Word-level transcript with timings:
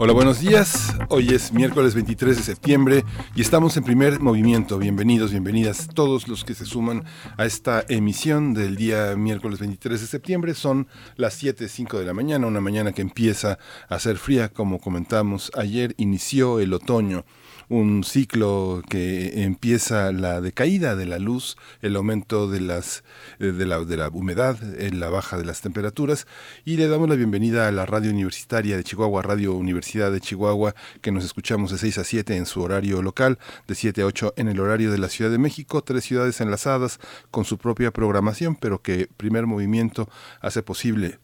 Hola, 0.00 0.12
buenos 0.12 0.38
días. 0.38 0.94
Hoy 1.08 1.30
es 1.30 1.52
miércoles 1.52 1.96
23 1.96 2.36
de 2.36 2.42
septiembre 2.44 3.04
y 3.34 3.40
estamos 3.40 3.76
en 3.76 3.82
primer 3.82 4.20
movimiento. 4.20 4.78
Bienvenidos, 4.78 5.32
bienvenidas 5.32 5.88
todos 5.92 6.28
los 6.28 6.44
que 6.44 6.54
se 6.54 6.66
suman 6.66 7.02
a 7.36 7.44
esta 7.44 7.84
emisión 7.88 8.54
del 8.54 8.76
día 8.76 9.16
miércoles 9.16 9.58
23 9.58 10.00
de 10.00 10.06
septiembre. 10.06 10.54
Son 10.54 10.86
las 11.16 11.42
7.05 11.42 11.98
de 11.98 12.04
la 12.04 12.14
mañana, 12.14 12.46
una 12.46 12.60
mañana 12.60 12.92
que 12.92 13.02
empieza 13.02 13.58
a 13.88 13.98
ser 13.98 14.18
fría, 14.18 14.50
como 14.50 14.78
comentamos 14.78 15.50
ayer, 15.56 15.96
inició 15.98 16.60
el 16.60 16.74
otoño 16.74 17.24
un 17.68 18.02
ciclo 18.04 18.82
que 18.88 19.42
empieza 19.44 20.12
la 20.12 20.40
decaída 20.40 20.96
de 20.96 21.06
la 21.06 21.18
luz, 21.18 21.56
el 21.82 21.96
aumento 21.96 22.48
de, 22.48 22.60
las, 22.60 23.04
eh, 23.38 23.46
de, 23.52 23.66
la, 23.66 23.84
de 23.84 23.96
la 23.96 24.08
humedad, 24.08 24.56
eh, 24.78 24.90
la 24.92 25.10
baja 25.10 25.36
de 25.36 25.44
las 25.44 25.60
temperaturas. 25.60 26.26
Y 26.64 26.76
le 26.76 26.88
damos 26.88 27.08
la 27.08 27.14
bienvenida 27.14 27.68
a 27.68 27.72
la 27.72 27.86
radio 27.86 28.10
universitaria 28.10 28.76
de 28.76 28.84
Chihuahua, 28.84 29.22
Radio 29.22 29.54
Universidad 29.54 30.10
de 30.10 30.20
Chihuahua, 30.20 30.74
que 31.02 31.12
nos 31.12 31.24
escuchamos 31.24 31.70
de 31.70 31.78
6 31.78 31.98
a 31.98 32.04
7 32.04 32.36
en 32.36 32.46
su 32.46 32.62
horario 32.62 33.02
local, 33.02 33.38
de 33.66 33.74
7 33.74 34.02
a 34.02 34.06
8 34.06 34.34
en 34.36 34.48
el 34.48 34.60
horario 34.60 34.90
de 34.90 34.98
la 34.98 35.08
Ciudad 35.08 35.30
de 35.30 35.38
México, 35.38 35.82
tres 35.82 36.04
ciudades 36.04 36.40
enlazadas 36.40 36.98
con 37.30 37.44
su 37.44 37.58
propia 37.58 37.92
programación, 37.92 38.56
pero 38.56 38.82
que 38.82 39.08
primer 39.16 39.46
movimiento 39.46 40.08
hace 40.40 40.62
posible 40.62 41.18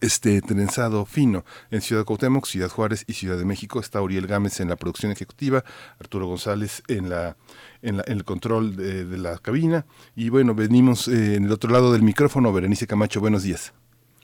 este 0.00 0.40
trenzado 0.42 1.04
fino 1.04 1.44
en 1.70 1.80
Ciudad 1.80 2.04
Cuauhtémoc, 2.04 2.46
Ciudad 2.46 2.68
Juárez 2.68 3.04
y 3.06 3.14
Ciudad 3.14 3.38
de 3.38 3.44
México. 3.44 3.80
Está 3.80 4.00
Uriel 4.02 4.26
Gámez 4.26 4.60
en 4.60 4.68
la 4.68 4.76
producción 4.76 5.12
ejecutiva, 5.12 5.64
Arturo 5.98 6.26
González 6.26 6.82
en 6.88 7.08
la 7.08 7.36
en, 7.82 8.02
el 8.06 8.24
control 8.24 8.76
de, 8.76 9.04
la 9.18 9.38
cabina 9.38 9.86
y 10.16 10.28
bueno, 10.30 10.54
venimos 10.54 11.08
eh, 11.08 11.36
en 11.36 11.44
el 11.44 11.52
otro 11.52 11.70
lado 11.70 11.92
del 11.92 12.02
micrófono, 12.02 12.52
Berenice 12.52 12.86
Camacho, 12.86 13.20
buenos 13.20 13.42
días. 13.42 13.72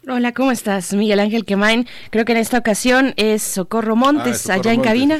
Hola, 0.07 0.33
¿cómo 0.33 0.53
estás? 0.53 0.93
Miguel 0.93 1.19
Ángel 1.19 1.47
Quemain. 1.47 1.87
Creo 2.11 2.27
que 2.27 2.33
en 2.33 2.39
esta 2.39 2.59
ocasión 2.59 3.15
es 3.17 3.43
Socorro 3.43 3.97
Montes, 3.97 4.51
ah, 4.51 4.55
allá 4.55 4.75
en 4.75 4.83
cabina. 4.83 5.19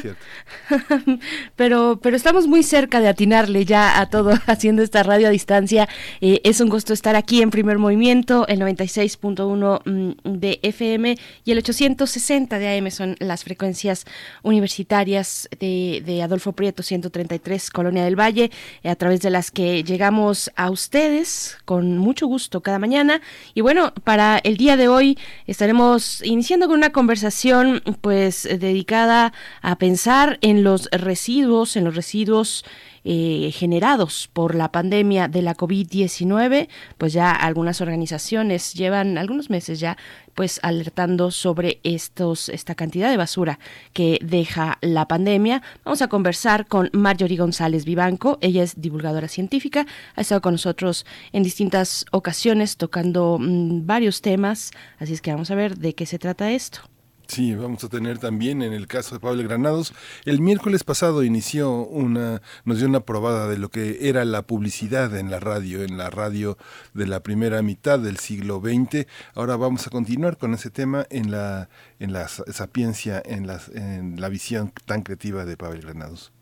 pero, 1.55 1.99
pero 2.03 2.15
estamos 2.15 2.45
muy 2.45 2.61
cerca 2.61 2.99
de 2.99 3.07
atinarle 3.07 3.65
ya 3.65 3.99
a 3.99 4.11
todo 4.11 4.33
haciendo 4.45 4.83
esta 4.83 5.01
radio 5.01 5.27
a 5.27 5.31
distancia. 5.31 5.89
Eh, 6.21 6.39
es 6.43 6.61
un 6.61 6.69
gusto 6.69 6.93
estar 6.93 7.15
aquí 7.15 7.41
en 7.41 7.49
primer 7.49 7.79
movimiento, 7.79 8.47
el 8.47 8.59
96.1 8.59 9.81
mm, 9.85 10.37
de 10.37 10.59
FM 10.61 11.17
y 11.43 11.51
el 11.51 11.57
860 11.57 12.59
de 12.59 12.77
AM 12.77 12.91
son 12.91 13.15
las 13.19 13.43
frecuencias 13.43 14.05
universitarias 14.43 15.49
de, 15.59 16.21
Adolfo 16.21 16.51
Prieto 16.51 16.83
133, 16.83 17.71
Colonia 17.71 18.03
del 18.03 18.19
Valle, 18.19 18.51
eh, 18.83 18.89
a 18.89 18.95
través 18.95 19.21
de 19.21 19.31
las 19.31 19.49
que 19.49 19.83
llegamos 19.83 20.51
a 20.55 20.69
ustedes 20.69 21.57
con 21.65 21.97
mucho 21.97 22.27
gusto 22.27 22.61
cada 22.61 22.77
mañana. 22.77 23.21
Y 23.55 23.61
bueno, 23.61 23.91
para 24.03 24.37
el 24.37 24.57
día 24.57 24.74
de 24.77 24.87
hoy 24.87 25.17
estaremos 25.47 26.21
iniciando 26.23 26.67
con 26.67 26.77
una 26.77 26.91
conversación 26.91 27.81
pues 28.01 28.43
dedicada 28.43 29.33
a 29.61 29.77
pensar 29.77 30.37
en 30.41 30.63
los 30.63 30.89
residuos, 30.91 31.75
en 31.75 31.85
los 31.85 31.95
residuos 31.95 32.65
eh, 33.07 33.51
generados 33.53 34.29
por 34.33 34.55
la 34.55 34.71
pandemia 34.71 35.27
de 35.27 35.43
la 35.43 35.55
COVID-19, 35.55 36.67
pues 36.97 37.13
ya 37.13 37.31
algunas 37.31 37.79
organizaciones 37.79 38.73
llevan 38.73 39.19
algunos 39.19 39.51
meses 39.51 39.79
ya 39.79 39.95
pues 40.33 40.59
alertando 40.63 41.29
sobre 41.29 41.79
estos 41.83 42.49
esta 42.49 42.73
cantidad 42.73 43.11
de 43.11 43.17
basura 43.17 43.59
que 43.93 44.17
deja 44.23 44.79
la 44.81 45.07
pandemia. 45.07 45.61
Vamos 45.83 46.01
a 46.01 46.07
conversar 46.07 46.65
con 46.65 46.89
Marjorie 46.93 47.37
González 47.37 47.85
Vivanco, 47.85 48.39
ella 48.41 48.63
es 48.63 48.81
divulgadora 48.81 49.27
científica, 49.27 49.85
ha 50.15 50.21
estado 50.21 50.41
con 50.41 50.55
nosotros 50.55 51.05
en 51.31 51.43
distintas 51.43 52.05
ocasiones 52.11 52.75
tocando 52.75 53.37
mm, 53.39 53.85
varios 53.85 54.21
temas, 54.21 54.71
así 54.97 55.13
es 55.13 55.21
que 55.21 55.31
vamos 55.31 55.51
a 55.51 55.55
ver 55.55 55.77
de 55.77 55.93
qué 55.93 56.07
se 56.07 56.17
trata 56.17 56.51
esto. 56.51 56.94
Sí, 57.27 57.55
vamos 57.55 57.83
a 57.83 57.89
tener 57.89 58.19
también 58.19 58.61
en 58.61 58.71
el 58.71 58.87
caso 58.87 59.15
de 59.15 59.19
Pablo 59.19 59.43
Granados. 59.43 59.93
El 60.25 60.41
miércoles 60.41 60.83
pasado 60.83 61.23
inició 61.23 61.71
una, 61.71 62.41
nos 62.65 62.77
dio 62.77 62.87
una 62.87 62.99
probada 62.99 63.47
de 63.47 63.57
lo 63.57 63.69
que 63.69 64.09
era 64.09 64.25
la 64.25 64.43
publicidad 64.43 65.15
en 65.17 65.31
la 65.31 65.39
radio, 65.39 65.83
en 65.83 65.97
la 65.97 66.09
radio 66.09 66.57
de 66.93 67.07
la 67.07 67.21
primera 67.21 67.61
mitad 67.61 67.99
del 67.99 68.17
siglo 68.17 68.61
XX. 68.61 69.07
Ahora 69.33 69.55
vamos 69.55 69.87
a 69.87 69.89
continuar 69.89 70.37
con 70.37 70.53
ese 70.53 70.69
tema 70.69 71.05
en 71.09 71.31
la, 71.31 71.69
en 71.99 72.13
la 72.13 72.27
sapiencia, 72.27 73.21
en 73.25 73.47
la, 73.47 73.59
en 73.73 74.21
la 74.21 74.29
visión 74.29 74.71
tan 74.85 75.01
creativa 75.01 75.45
de 75.45 75.57
Pablo 75.57 75.81
Granados. 75.81 76.34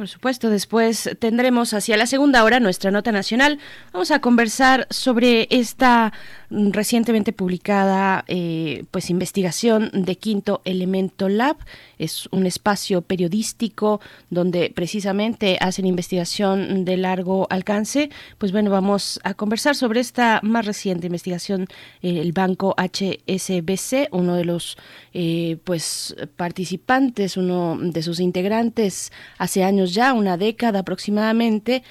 Por 0.00 0.08
supuesto, 0.08 0.48
después 0.48 1.10
tendremos 1.18 1.74
hacia 1.74 1.98
la 1.98 2.06
segunda 2.06 2.42
hora 2.42 2.58
nuestra 2.58 2.90
nota 2.90 3.12
nacional. 3.12 3.58
Vamos 3.92 4.10
a 4.10 4.22
conversar 4.22 4.86
sobre 4.88 5.46
esta 5.50 6.14
recientemente 6.50 7.32
publicada 7.32 8.24
eh, 8.26 8.84
pues 8.90 9.10
investigación 9.10 9.90
de 9.92 10.16
Quinto 10.16 10.62
Elemento 10.64 11.28
Lab. 11.28 11.58
Es 11.98 12.28
un 12.32 12.46
espacio 12.46 13.02
periodístico 13.02 14.00
donde 14.30 14.72
precisamente 14.74 15.58
hacen 15.60 15.84
investigación 15.84 16.86
de 16.86 16.96
largo 16.96 17.46
alcance. 17.50 18.08
Pues 18.38 18.52
bueno, 18.52 18.70
vamos 18.70 19.20
a 19.22 19.34
conversar 19.34 19.76
sobre 19.76 20.00
esta 20.00 20.40
más 20.42 20.64
reciente 20.64 21.08
investigación, 21.08 21.68
eh, 22.00 22.20
el 22.20 22.32
banco 22.32 22.74
HSBC, 22.78 24.08
uno 24.12 24.34
de 24.34 24.46
los 24.46 24.78
eh, 25.12 25.58
pues 25.62 26.16
participantes, 26.36 27.36
uno 27.36 27.78
de 27.78 28.02
sus 28.02 28.18
integrantes 28.18 29.12
hace 29.36 29.62
años 29.62 29.89
ya, 29.94 30.12
una 30.12 30.36
década 30.36 30.80
aproximadamente, 30.80 31.82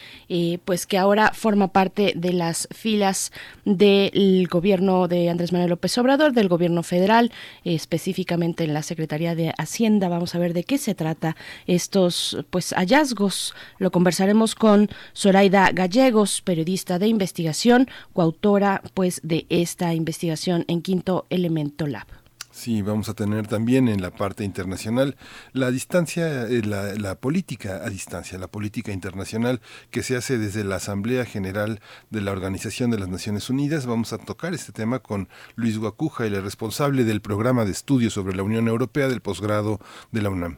pues 0.66 0.86
que 0.86 0.98
ahora 0.98 1.32
forma 1.34 1.70
parte 1.70 2.14
de 2.16 2.34
las 2.34 2.68
filas 2.72 3.32
del 3.66 4.48
gobierno 4.48 5.08
de 5.08 5.30
Andrés 5.30 5.52
Manuel 5.52 5.72
López 5.72 5.98
Obrador, 5.98 6.34
del 6.34 6.48
gobierno 6.48 6.84
federal, 6.84 7.32
específicamente 7.64 8.64
en 8.64 8.74
la 8.74 8.84
Secretaría 8.84 9.36
de 9.36 9.54
Hacienda. 9.58 10.10
Vamos 10.10 10.36
a 10.36 10.40
ver 10.40 10.54
de 10.54 10.64
qué 10.64 10.78
se 10.78 10.96
trata 10.96 11.36
estos 11.68 12.38
pues 12.50 12.74
hallazgos. 12.74 13.54
Lo 13.78 13.92
conversaremos 13.92 14.56
con 14.56 14.90
Zoraida 15.16 15.72
Gallegos, 15.72 16.42
periodista 16.42 17.00
de 17.00 17.08
investigación, 17.08 17.88
coautora 18.14 18.82
pues 18.94 19.22
de 19.24 19.46
esta 19.50 19.94
investigación 19.94 20.66
en 20.68 20.82
Quinto 20.82 21.26
Elemento 21.30 21.88
Lab. 21.88 22.19
Sí, 22.60 22.82
vamos 22.82 23.08
a 23.08 23.14
tener 23.14 23.48
también 23.48 23.88
en 23.88 24.02
la 24.02 24.12
parte 24.12 24.44
internacional 24.44 25.16
la 25.54 25.72
distancia, 25.72 26.44
eh, 26.44 26.62
la, 26.62 27.16
política 27.16 27.86
a 27.86 27.90
distancia, 27.90 28.38
la 28.38 28.50
política 28.50 28.92
internacional 28.92 29.62
que 29.92 30.04
se 30.04 30.18
hace 30.18 30.38
desde 30.38 30.66
la 30.66 30.76
Asamblea 30.76 31.24
General 31.24 31.80
de 32.10 32.20
la 32.20 32.34
Organización 32.34 32.92
de 32.92 33.00
las 33.00 33.08
Naciones 33.08 33.50
Unidas. 33.50 33.86
Vamos 33.86 34.12
a 34.12 34.18
tocar 34.18 34.54
este 34.54 34.74
tema 34.74 35.00
con 35.00 35.30
Luis 35.56 35.78
Guacuja, 35.78 36.26
el 36.26 36.44
responsable 36.44 37.06
del 37.06 37.22
programa 37.22 37.64
de 37.64 37.72
estudios 37.72 38.12
sobre 38.12 38.36
la 38.36 38.44
Unión 38.44 38.68
Europea 38.68 39.08
del 39.08 39.22
posgrado 39.22 39.80
de 40.12 40.22
la 40.22 40.30
UNAM. 40.30 40.58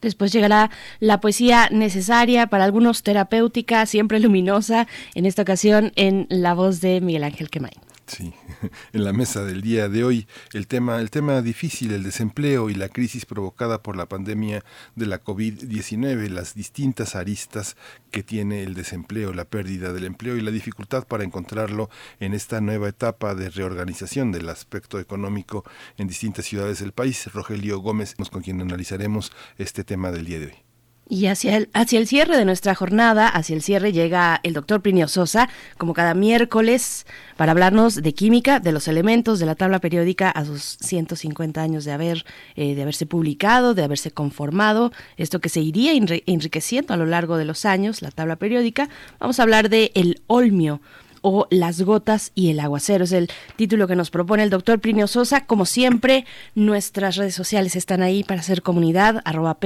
Después 0.00 0.30
llegará 0.30 0.70
la 1.00 1.20
poesía 1.20 1.68
necesaria, 1.72 2.46
para 2.46 2.62
algunos 2.62 3.02
terapéutica, 3.02 3.84
siempre 3.86 4.20
luminosa, 4.20 4.86
en 5.16 5.26
esta 5.26 5.42
ocasión 5.42 5.90
en 5.96 6.28
la 6.28 6.54
voz 6.54 6.80
de 6.80 7.00
Miguel 7.00 7.24
Ángel 7.24 7.50
Quemain. 7.50 7.91
Sí, 8.14 8.34
en 8.92 9.04
la 9.04 9.14
mesa 9.14 9.42
del 9.42 9.62
día 9.62 9.88
de 9.88 10.04
hoy 10.04 10.26
el 10.52 10.66
tema, 10.66 11.00
el 11.00 11.10
tema 11.10 11.40
difícil, 11.40 11.92
el 11.92 12.02
desempleo 12.02 12.68
y 12.68 12.74
la 12.74 12.90
crisis 12.90 13.24
provocada 13.24 13.82
por 13.82 13.96
la 13.96 14.06
pandemia 14.06 14.62
de 14.96 15.06
la 15.06 15.18
COVID-19, 15.18 16.28
las 16.28 16.54
distintas 16.54 17.16
aristas 17.16 17.74
que 18.10 18.22
tiene 18.22 18.64
el 18.64 18.74
desempleo, 18.74 19.32
la 19.32 19.46
pérdida 19.46 19.94
del 19.94 20.04
empleo 20.04 20.36
y 20.36 20.42
la 20.42 20.50
dificultad 20.50 21.06
para 21.06 21.24
encontrarlo 21.24 21.88
en 22.20 22.34
esta 22.34 22.60
nueva 22.60 22.90
etapa 22.90 23.34
de 23.34 23.48
reorganización 23.48 24.30
del 24.30 24.50
aspecto 24.50 25.00
económico 25.00 25.64
en 25.96 26.06
distintas 26.06 26.44
ciudades 26.44 26.80
del 26.80 26.92
país. 26.92 27.32
Rogelio 27.32 27.78
Gómez, 27.78 28.14
con 28.30 28.42
quien 28.42 28.60
analizaremos 28.60 29.32
este 29.56 29.84
tema 29.84 30.12
del 30.12 30.26
día 30.26 30.40
de 30.40 30.46
hoy. 30.48 30.71
Y 31.12 31.26
hacia 31.26 31.58
el, 31.58 31.68
hacia 31.74 31.98
el 31.98 32.06
cierre 32.06 32.38
de 32.38 32.46
nuestra 32.46 32.74
jornada, 32.74 33.28
hacia 33.28 33.54
el 33.54 33.60
cierre 33.60 33.92
llega 33.92 34.40
el 34.44 34.54
doctor 34.54 34.80
Plinio 34.80 35.08
Sosa, 35.08 35.50
como 35.76 35.92
cada 35.92 36.14
miércoles, 36.14 37.04
para 37.36 37.52
hablarnos 37.52 37.96
de 37.96 38.14
química, 38.14 38.60
de 38.60 38.72
los 38.72 38.88
elementos 38.88 39.38
de 39.38 39.44
la 39.44 39.54
tabla 39.54 39.78
periódica 39.78 40.30
a 40.30 40.46
sus 40.46 40.78
150 40.80 41.60
años 41.60 41.84
de 41.84 41.92
haber 41.92 42.24
eh, 42.56 42.74
de 42.74 42.80
haberse 42.80 43.04
publicado, 43.04 43.74
de 43.74 43.84
haberse 43.84 44.10
conformado, 44.10 44.90
esto 45.18 45.38
que 45.38 45.50
se 45.50 45.60
iría 45.60 45.92
enriqueciendo 45.92 46.94
a 46.94 46.96
lo 46.96 47.04
largo 47.04 47.36
de 47.36 47.44
los 47.44 47.66
años, 47.66 48.00
la 48.00 48.10
tabla 48.10 48.36
periódica. 48.36 48.88
Vamos 49.20 49.38
a 49.38 49.42
hablar 49.42 49.68
de 49.68 49.92
el 49.94 50.22
olmio, 50.28 50.80
o 51.22 51.46
Las 51.50 51.82
gotas 51.82 52.32
y 52.34 52.50
el 52.50 52.60
aguacero. 52.60 53.04
Es 53.04 53.12
el 53.12 53.30
título 53.56 53.88
que 53.88 53.96
nos 53.96 54.10
propone 54.10 54.42
el 54.42 54.50
doctor 54.50 54.80
Plinio 54.80 55.06
Sosa. 55.06 55.46
Como 55.46 55.64
siempre, 55.64 56.26
nuestras 56.54 57.16
redes 57.16 57.34
sociales 57.34 57.76
están 57.76 58.02
ahí 58.02 58.24
para 58.24 58.40
hacer 58.40 58.62
comunidad, 58.62 59.22
arroba 59.24 59.56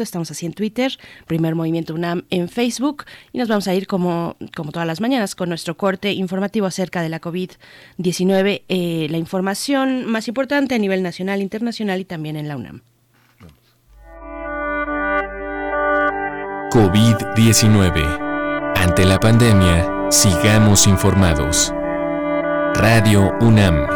estamos 0.00 0.30
así 0.30 0.46
en 0.46 0.52
Twitter, 0.52 0.98
Primer 1.26 1.54
Movimiento 1.54 1.94
UNAM 1.94 2.24
en 2.30 2.48
Facebook 2.48 3.04
y 3.32 3.38
nos 3.38 3.48
vamos 3.48 3.68
a 3.68 3.74
ir 3.74 3.86
como, 3.86 4.36
como 4.56 4.72
todas 4.72 4.86
las 4.86 5.00
mañanas 5.00 5.34
con 5.34 5.48
nuestro 5.48 5.76
corte 5.76 6.12
informativo 6.12 6.66
acerca 6.66 7.02
de 7.02 7.08
la 7.08 7.20
COVID-19, 7.20 8.62
eh, 8.68 9.06
la 9.10 9.18
información 9.18 10.06
más 10.06 10.28
importante 10.28 10.74
a 10.74 10.78
nivel 10.78 11.02
nacional, 11.02 11.42
internacional 11.42 12.00
y 12.00 12.04
también 12.04 12.36
en 12.36 12.48
la 12.48 12.56
UNAM. 12.56 12.82
COVID-19. 16.70 18.74
Ante 18.76 19.04
la 19.04 19.20
pandemia, 19.20 19.93
sigamos 20.10 20.86
informados. 20.86 21.72
Radio 22.74 23.32
UNAM. 23.40 23.86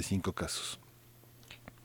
88.935 0.00 0.34
casos. 0.34 0.80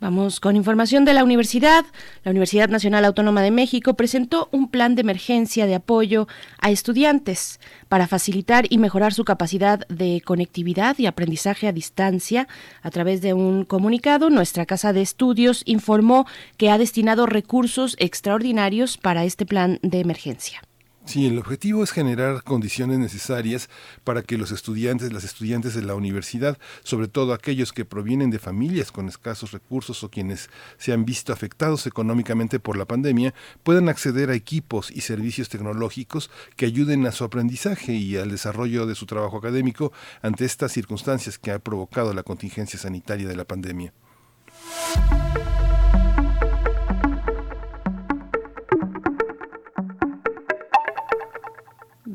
Vamos 0.01 0.41
con 0.41 0.57
información 0.57 1.05
de 1.05 1.13
la 1.13 1.23
universidad. 1.23 1.85
La 2.23 2.31
Universidad 2.31 2.67
Nacional 2.67 3.05
Autónoma 3.05 3.41
de 3.41 3.49
México 3.49 3.93
presentó 3.93 4.49
un 4.51 4.69
plan 4.69 4.93
de 4.93 5.01
emergencia 5.01 5.65
de 5.65 5.75
apoyo 5.75 6.27
a 6.59 6.69
estudiantes 6.69 7.61
para 7.87 8.05
facilitar 8.05 8.65
y 8.69 8.77
mejorar 8.77 9.13
su 9.13 9.23
capacidad 9.23 9.87
de 9.87 10.21
conectividad 10.23 10.99
y 10.99 11.05
aprendizaje 11.05 11.67
a 11.67 11.71
distancia. 11.71 12.47
A 12.81 12.91
través 12.91 13.21
de 13.21 13.33
un 13.33 13.63
comunicado, 13.63 14.29
nuestra 14.29 14.65
Casa 14.65 14.91
de 14.91 15.01
Estudios 15.01 15.63
informó 15.65 16.27
que 16.57 16.69
ha 16.69 16.77
destinado 16.77 17.25
recursos 17.25 17.95
extraordinarios 17.97 18.97
para 18.97 19.23
este 19.23 19.45
plan 19.45 19.79
de 19.81 20.01
emergencia. 20.01 20.61
Sí, 21.05 21.27
el 21.27 21.37
objetivo 21.37 21.83
es 21.83 21.91
generar 21.91 22.41
condiciones 22.43 22.97
necesarias 22.97 23.69
para 24.03 24.23
que 24.23 24.39
los 24.39 24.51
estudiantes, 24.51 25.13
las 25.13 25.23
estudiantes 25.23 25.75
de 25.75 25.83
la 25.83 25.93
universidad, 25.93 26.57
sobre 26.83 27.07
todo 27.07 27.33
aquellos 27.33 27.73
que 27.73 27.85
provienen 27.85 28.31
de 28.31 28.39
familias 28.39 28.91
con 28.91 29.07
escasos 29.07 29.51
recursos 29.51 30.03
o 30.03 30.09
quienes 30.09 30.49
se 30.77 30.93
han 30.93 31.05
visto 31.05 31.31
afectados 31.31 31.85
económicamente 31.85 32.59
por 32.59 32.75
la 32.75 32.85
pandemia, 32.85 33.35
puedan 33.63 33.87
acceder 33.87 34.31
a 34.31 34.35
equipos 34.35 34.89
y 34.89 35.01
servicios 35.01 35.47
tecnológicos 35.47 36.31
que 36.55 36.65
ayuden 36.65 37.05
a 37.05 37.11
su 37.11 37.23
aprendizaje 37.23 37.93
y 37.93 38.17
al 38.17 38.31
desarrollo 38.31 38.87
de 38.87 38.95
su 38.95 39.05
trabajo 39.05 39.37
académico 39.37 39.93
ante 40.23 40.43
estas 40.43 40.71
circunstancias 40.71 41.37
que 41.37 41.51
ha 41.51 41.59
provocado 41.59 42.13
la 42.13 42.23
contingencia 42.23 42.79
sanitaria 42.79 43.27
de 43.27 43.35
la 43.35 43.45
pandemia. 43.45 43.93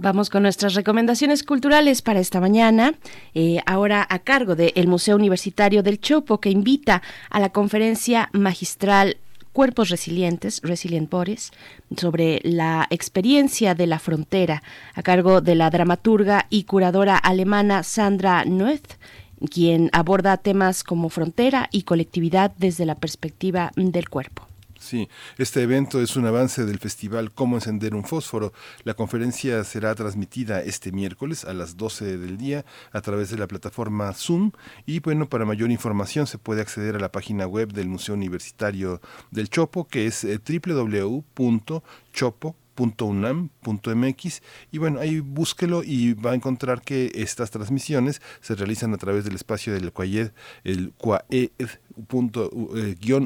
Vamos 0.02 0.31
con 0.31 0.44
nuestras 0.44 0.73
recomendaciones 0.73 1.43
culturales 1.43 2.00
para 2.00 2.20
esta 2.20 2.41
mañana, 2.41 2.94
eh, 3.35 3.61
ahora 3.67 4.06
a 4.08 4.20
cargo 4.20 4.56
del 4.56 4.88
Museo 4.88 5.14
Universitario 5.14 5.82
del 5.82 6.00
Chopo, 6.00 6.41
que 6.41 6.49
invita 6.49 7.02
a 7.29 7.38
la 7.38 7.50
conferencia 7.50 8.31
magistral 8.32 9.19
Cuerpos 9.52 9.91
Resilientes, 9.91 10.62
Resilient 10.62 11.11
Bodies, 11.11 11.52
sobre 11.99 12.41
la 12.44 12.87
experiencia 12.88 13.75
de 13.75 13.87
la 13.87 13.99
frontera, 13.99 14.62
a 14.94 15.02
cargo 15.02 15.43
de 15.43 15.55
la 15.55 15.69
dramaturga 15.69 16.47
y 16.49 16.64
curadora 16.64 17.19
alemana 17.19 17.82
Sandra 17.82 18.47
Noeth, 18.47 18.97
quien 19.50 19.91
aborda 19.93 20.38
temas 20.38 20.82
como 20.82 21.11
frontera 21.11 21.69
y 21.73 21.82
colectividad 21.82 22.52
desde 22.56 22.87
la 22.87 22.94
perspectiva 22.94 23.70
del 23.76 24.08
cuerpo. 24.08 24.50
Sí, 24.81 25.11
este 25.37 25.62
evento 25.62 26.00
es 26.00 26.17
un 26.17 26.25
avance 26.25 26.65
del 26.65 26.79
festival 26.79 27.32
Cómo 27.32 27.56
encender 27.56 27.94
un 27.94 28.03
fósforo. 28.03 28.55
La 28.82 28.94
conferencia 28.94 29.62
será 29.62 29.94
transmitida 29.94 30.62
este 30.62 30.91
miércoles 30.91 31.44
a 31.44 31.53
las 31.53 31.77
12 31.77 32.17
del 32.17 32.38
día 32.38 32.65
a 32.91 33.03
través 33.03 33.29
de 33.29 33.37
la 33.37 33.47
plataforma 33.47 34.11
Zoom 34.15 34.53
y 34.87 35.00
bueno, 35.00 35.29
para 35.29 35.44
mayor 35.44 35.71
información 35.71 36.27
se 36.27 36.38
puede 36.38 36.62
acceder 36.62 36.97
a 36.97 36.99
la 36.99 37.12
página 37.12 37.47
web 37.47 37.75
del 37.75 37.88
Museo 37.88 38.15
Universitario 38.15 39.03
del 39.31 39.50
Chopo 39.50 39.87
que 39.87 40.06
es 40.06 40.25
eh, 40.25 40.38
www.chopo 40.38 42.56
.unam.mx 42.99 44.43
y 44.73 44.79
bueno, 44.79 45.00
ahí 45.00 45.21
búsquelo 45.21 45.82
y 45.85 46.15
va 46.15 46.32
a 46.32 46.35
encontrar 46.35 46.82
que 46.82 47.12
estas 47.15 47.50
transmisiones 47.50 48.23
se 48.41 48.55
realizan 48.55 48.94
a 48.94 48.99
través 48.99 49.25
del 49.25 49.35
espacio 49.35 49.73
del 49.73 49.93
Quayed, 49.93 50.31
el 50.65 50.93
Quaed 50.97 51.21
eh, 51.31 51.50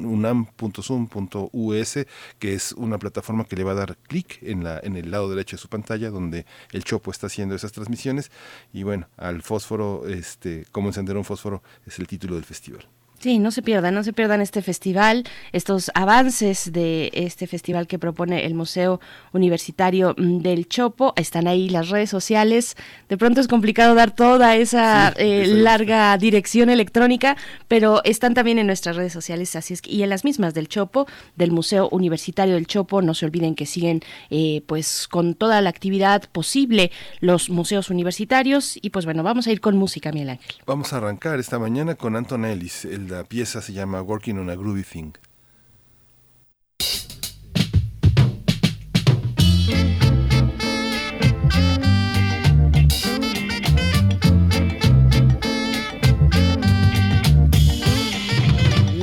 unam.zoom.us 0.04 1.98
que 2.38 2.54
es 2.54 2.72
una 2.72 2.98
plataforma 2.98 3.44
que 3.44 3.56
le 3.56 3.64
va 3.64 3.72
a 3.72 3.74
dar 3.74 3.96
clic 3.96 4.38
en 4.42 4.64
la 4.64 4.78
en 4.82 4.96
el 4.96 5.10
lado 5.10 5.28
derecho 5.28 5.56
de 5.56 5.60
su 5.62 5.68
pantalla 5.68 6.10
donde 6.10 6.46
el 6.72 6.84
Chopo 6.84 7.10
está 7.10 7.26
haciendo 7.28 7.54
esas 7.54 7.72
transmisiones. 7.72 8.30
Y 8.72 8.82
bueno 8.82 9.08
al 9.16 9.42
fósforo 9.42 10.06
este 10.06 10.66
cómo 10.72 10.88
encender 10.88 11.16
un 11.16 11.24
fósforo 11.24 11.62
es 11.86 11.98
el 11.98 12.06
título 12.06 12.34
del 12.34 12.44
festival 12.44 12.86
Sí, 13.18 13.38
no 13.38 13.50
se 13.50 13.62
pierdan, 13.62 13.94
no 13.94 14.04
se 14.04 14.12
pierdan 14.12 14.42
este 14.42 14.60
festival, 14.60 15.24
estos 15.52 15.90
avances 15.94 16.72
de 16.72 17.10
este 17.14 17.46
festival 17.46 17.86
que 17.86 17.98
propone 17.98 18.44
el 18.44 18.54
Museo 18.54 19.00
Universitario 19.32 20.14
mm, 20.18 20.38
del 20.40 20.68
Chopo. 20.68 21.14
Están 21.16 21.46
ahí 21.46 21.70
las 21.70 21.88
redes 21.88 22.10
sociales. 22.10 22.76
De 23.08 23.16
pronto 23.16 23.40
es 23.40 23.48
complicado 23.48 23.94
dar 23.94 24.10
toda 24.10 24.56
esa 24.56 25.14
eh, 25.16 25.46
larga 25.46 26.16
dirección 26.18 26.68
electrónica, 26.68 27.36
pero 27.66 28.02
están 28.04 28.34
también 28.34 28.58
en 28.58 28.66
nuestras 28.66 28.96
redes 28.96 29.12
sociales, 29.12 29.56
así 29.56 29.72
es 29.72 29.80
que, 29.80 29.90
y 29.90 30.02
en 30.02 30.10
las 30.10 30.24
mismas 30.24 30.52
del 30.52 30.68
Chopo, 30.68 31.06
del 31.36 31.50
Museo 31.50 31.88
Universitario 31.90 32.54
del 32.54 32.66
Chopo. 32.66 33.00
No 33.00 33.14
se 33.14 33.24
olviden 33.24 33.54
que 33.54 33.64
siguen, 33.64 34.00
eh, 34.28 34.62
pues, 34.66 35.08
con 35.08 35.34
toda 35.34 35.62
la 35.62 35.70
actividad 35.70 36.28
posible 36.30 36.90
los 37.20 37.48
museos 37.48 37.90
universitarios. 37.90 38.78
Y 38.82 38.90
pues 38.90 39.04
bueno, 39.04 39.22
vamos 39.22 39.46
a 39.46 39.52
ir 39.52 39.60
con 39.60 39.76
música, 39.76 40.12
Miguel 40.12 40.30
Ángel. 40.30 40.56
Vamos 40.66 40.92
a 40.92 40.98
arrancar 40.98 41.38
esta 41.40 41.58
mañana 41.58 41.94
con 41.94 42.16
Anton 42.16 42.44
Ellis, 42.44 42.84
el 42.84 43.13
la 43.14 43.22
pieza 43.22 43.62
se 43.62 43.72
llama 43.72 44.02
Working 44.02 44.38
on 44.38 44.50
a 44.50 44.56
Groovy 44.56 44.82
Thing. 44.82 45.14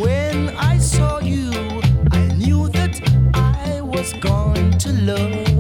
When 0.02 0.50
I 0.58 0.78
saw 0.78 1.20
you, 1.20 1.52
I 2.12 2.28
knew 2.36 2.68
that 2.70 3.00
I 3.34 3.80
was 3.80 4.12
going 4.20 4.78
to 4.80 4.92
love 5.04 5.51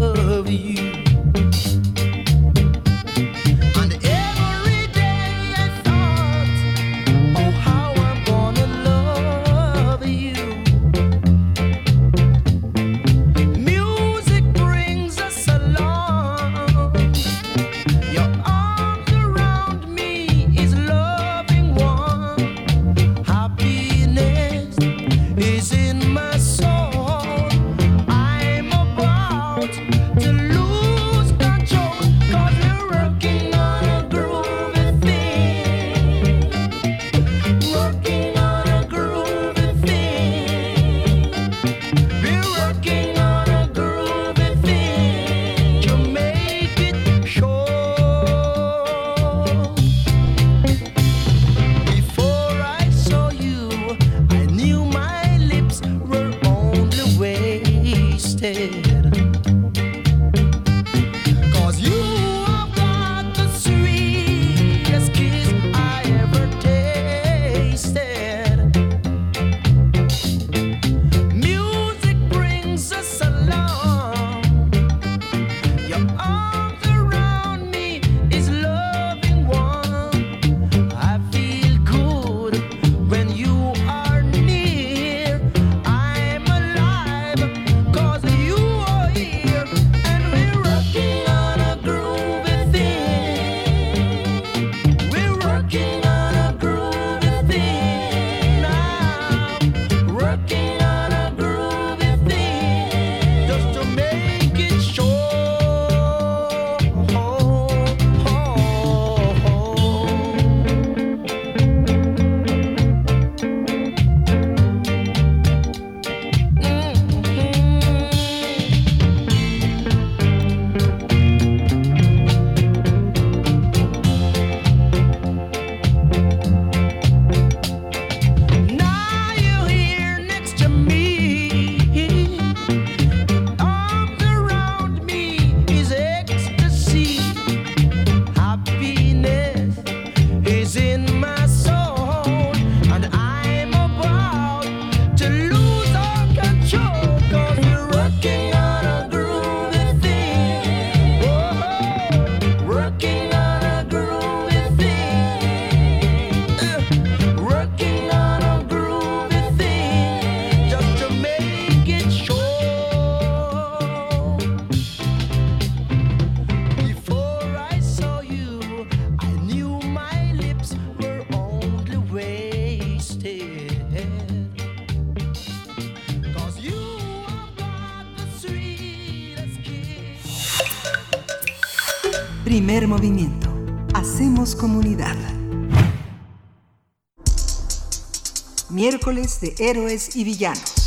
de 189.41 189.55
Héroes 189.59 190.15
y 190.15 190.23
Villanos. 190.23 190.81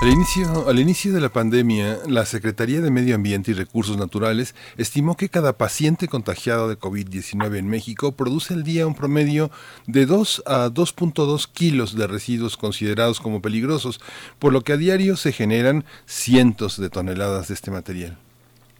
Al 0.00 0.10
inicio, 0.10 0.68
al 0.68 0.78
inicio 0.78 1.12
de 1.12 1.20
la 1.20 1.28
pandemia, 1.28 1.98
la 2.06 2.24
Secretaría 2.24 2.80
de 2.80 2.92
Medio 2.92 3.16
Ambiente 3.16 3.50
y 3.50 3.54
Recursos 3.54 3.96
Naturales 3.96 4.54
estimó 4.76 5.16
que 5.16 5.28
cada 5.28 5.58
paciente 5.58 6.06
contagiado 6.06 6.68
de 6.68 6.78
COVID-19 6.78 7.58
en 7.58 7.66
México 7.66 8.12
produce 8.12 8.54
al 8.54 8.62
día 8.62 8.86
un 8.86 8.94
promedio 8.94 9.50
de 9.88 10.06
2 10.06 10.44
a 10.46 10.68
2.2 10.68 11.48
kilos 11.52 11.96
de 11.96 12.06
residuos 12.06 12.56
considerados 12.56 13.18
como 13.18 13.42
peligrosos, 13.42 14.00
por 14.38 14.52
lo 14.52 14.62
que 14.62 14.74
a 14.74 14.76
diario 14.76 15.16
se 15.16 15.32
generan 15.32 15.84
cientos 16.06 16.80
de 16.80 16.90
toneladas 16.90 17.48
de 17.48 17.54
este 17.54 17.72
material. 17.72 18.18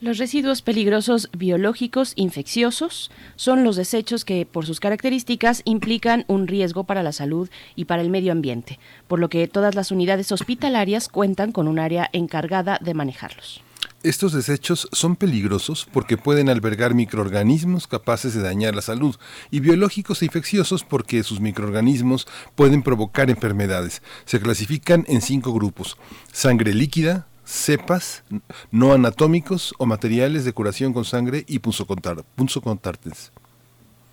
Los 0.00 0.18
residuos 0.18 0.62
peligrosos 0.62 1.28
biológicos 1.36 2.12
infecciosos 2.14 3.10
son 3.34 3.64
los 3.64 3.74
desechos 3.74 4.24
que, 4.24 4.46
por 4.46 4.64
sus 4.64 4.78
características, 4.78 5.62
implican 5.64 6.24
un 6.28 6.46
riesgo 6.46 6.84
para 6.84 7.02
la 7.02 7.10
salud 7.10 7.50
y 7.74 7.86
para 7.86 8.02
el 8.02 8.08
medio 8.08 8.30
ambiente, 8.30 8.78
por 9.08 9.18
lo 9.18 9.28
que 9.28 9.48
todas 9.48 9.74
las 9.74 9.90
unidades 9.90 10.30
hospitalarias 10.30 11.08
cuentan 11.08 11.50
con 11.50 11.66
un 11.66 11.80
área 11.80 12.08
encargada 12.12 12.78
de 12.80 12.94
manejarlos. 12.94 13.60
Estos 14.04 14.32
desechos 14.32 14.88
son 14.92 15.16
peligrosos 15.16 15.88
porque 15.92 16.16
pueden 16.16 16.48
albergar 16.48 16.94
microorganismos 16.94 17.88
capaces 17.88 18.32
de 18.34 18.42
dañar 18.42 18.76
la 18.76 18.82
salud 18.82 19.16
y 19.50 19.58
biológicos 19.58 20.22
e 20.22 20.26
infecciosos 20.26 20.84
porque 20.84 21.24
sus 21.24 21.40
microorganismos 21.40 22.28
pueden 22.54 22.84
provocar 22.84 23.30
enfermedades. 23.30 24.00
Se 24.26 24.38
clasifican 24.38 25.04
en 25.08 25.22
cinco 25.22 25.52
grupos. 25.52 25.96
Sangre 26.30 26.72
líquida, 26.74 27.26
cepas 27.48 28.24
no 28.70 28.92
anatómicos 28.92 29.74
o 29.78 29.86
materiales 29.86 30.44
de 30.44 30.52
curación 30.52 30.92
con 30.92 31.06
sangre 31.06 31.44
y 31.48 31.60
punzocontartes 31.60 33.32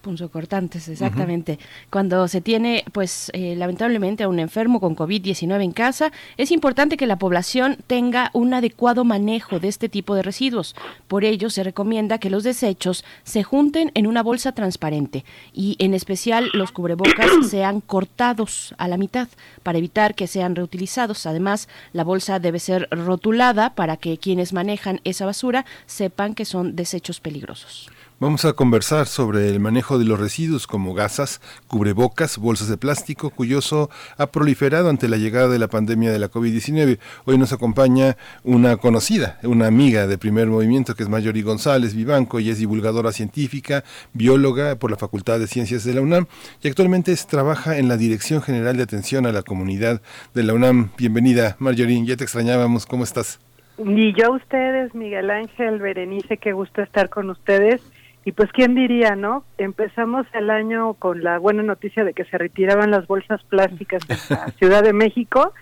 punzocortantes, 0.05 0.87
exactamente. 0.87 1.57
Cuando 1.89 2.27
se 2.27 2.39
tiene, 2.39 2.85
pues, 2.91 3.31
eh, 3.33 3.55
lamentablemente 3.55 4.23
a 4.23 4.29
un 4.29 4.37
enfermo 4.37 4.79
con 4.79 4.95
COVID-19 4.95 5.63
en 5.63 5.71
casa, 5.71 6.11
es 6.37 6.51
importante 6.51 6.95
que 6.95 7.07
la 7.07 7.17
población 7.17 7.77
tenga 7.87 8.29
un 8.33 8.53
adecuado 8.53 9.03
manejo 9.03 9.59
de 9.59 9.67
este 9.67 9.89
tipo 9.89 10.13
de 10.13 10.21
residuos. 10.21 10.75
Por 11.07 11.25
ello, 11.25 11.49
se 11.49 11.63
recomienda 11.63 12.19
que 12.19 12.29
los 12.29 12.43
desechos 12.43 13.03
se 13.23 13.41
junten 13.41 13.91
en 13.95 14.05
una 14.05 14.21
bolsa 14.21 14.51
transparente 14.51 15.25
y, 15.53 15.75
en 15.79 15.95
especial, 15.95 16.51
los 16.53 16.71
cubrebocas 16.71 17.31
sean 17.49 17.81
cortados 17.81 18.75
a 18.77 18.87
la 18.87 18.97
mitad 18.97 19.27
para 19.63 19.79
evitar 19.79 20.13
que 20.13 20.27
sean 20.27 20.55
reutilizados. 20.55 21.25
Además, 21.25 21.67
la 21.93 22.03
bolsa 22.03 22.37
debe 22.37 22.59
ser 22.59 22.87
rotulada 22.91 23.73
para 23.73 23.97
que 23.97 24.19
quienes 24.19 24.53
manejan 24.53 25.01
esa 25.03 25.25
basura 25.25 25.65
sepan 25.87 26.35
que 26.35 26.45
son 26.45 26.75
desechos 26.75 27.19
peligrosos. 27.19 27.89
Vamos 28.17 28.45
a 28.45 28.53
conversar 28.53 29.07
sobre 29.07 29.49
el 29.49 29.59
manejo 29.59 29.99
de 29.99 30.05
los 30.05 30.17
residuos 30.17 30.67
como 30.67 30.93
gasas, 30.93 31.41
cubrebocas, 31.67 32.37
bolsas 32.37 32.69
de 32.69 32.77
plástico, 32.77 33.29
cuyo 33.29 33.57
uso 33.57 33.89
ha 34.17 34.27
proliferado 34.27 34.89
ante 34.89 35.09
la 35.09 35.17
llegada 35.17 35.49
de 35.49 35.59
la 35.59 35.67
pandemia 35.67 36.13
de 36.13 36.19
la 36.19 36.31
COVID-19. 36.31 36.97
Hoy 37.25 37.37
nos 37.37 37.51
acompaña 37.51 38.15
una 38.45 38.77
conocida, 38.77 39.37
una 39.43 39.67
amiga 39.67 40.07
de 40.07 40.17
primer 40.17 40.47
movimiento 40.47 40.95
que 40.95 41.03
es 41.03 41.09
Mayori 41.09 41.41
González 41.41 41.93
Vivanco 41.93 42.39
y 42.39 42.49
es 42.49 42.57
divulgadora 42.57 43.11
científica, 43.11 43.83
bióloga 44.13 44.77
por 44.77 44.91
la 44.91 44.97
Facultad 44.97 45.37
de 45.37 45.47
Ciencias 45.47 45.83
de 45.83 45.95
la 45.95 45.99
UNAM 45.99 46.27
y 46.63 46.69
actualmente 46.69 47.13
trabaja 47.29 47.77
en 47.77 47.89
la 47.89 47.97
Dirección 47.97 48.41
General 48.41 48.77
de 48.77 48.83
Atención 48.83 49.25
a 49.25 49.33
la 49.33 49.43
Comunidad 49.43 50.01
de 50.33 50.43
la 50.43 50.53
UNAM. 50.53 50.91
Bienvenida, 50.97 51.57
Marjorie, 51.59 52.05
ya 52.05 52.15
te 52.15 52.23
extrañábamos, 52.23 52.85
¿cómo 52.85 53.03
estás? 53.03 53.41
Y 53.77 54.13
yo 54.13 54.27
a 54.27 54.37
ustedes, 54.37 54.95
Miguel 54.95 55.29
Ángel, 55.29 55.79
Berenice, 55.79 56.37
qué 56.37 56.53
gusto 56.53 56.81
estar 56.81 57.09
con 57.09 57.29
ustedes 57.29 57.81
y 58.25 58.31
pues 58.31 58.51
quién 58.51 58.73
diría, 58.73 59.15
¿no? 59.15 59.43
Empezamos 59.59 60.25
el 60.33 60.49
año 60.49 60.95
con 60.95 61.23
la 61.23 61.37
buena 61.37 61.61
noticia 61.61 62.03
de 62.03 62.13
que 62.13 62.25
se 62.25 62.39
retiraban 62.39 62.89
las 62.89 63.05
bolsas 63.05 63.43
plásticas 63.43 64.05
de 64.07 64.17
la 64.31 64.47
Ciudad 64.57 64.83
de 64.83 64.93
México 64.93 65.53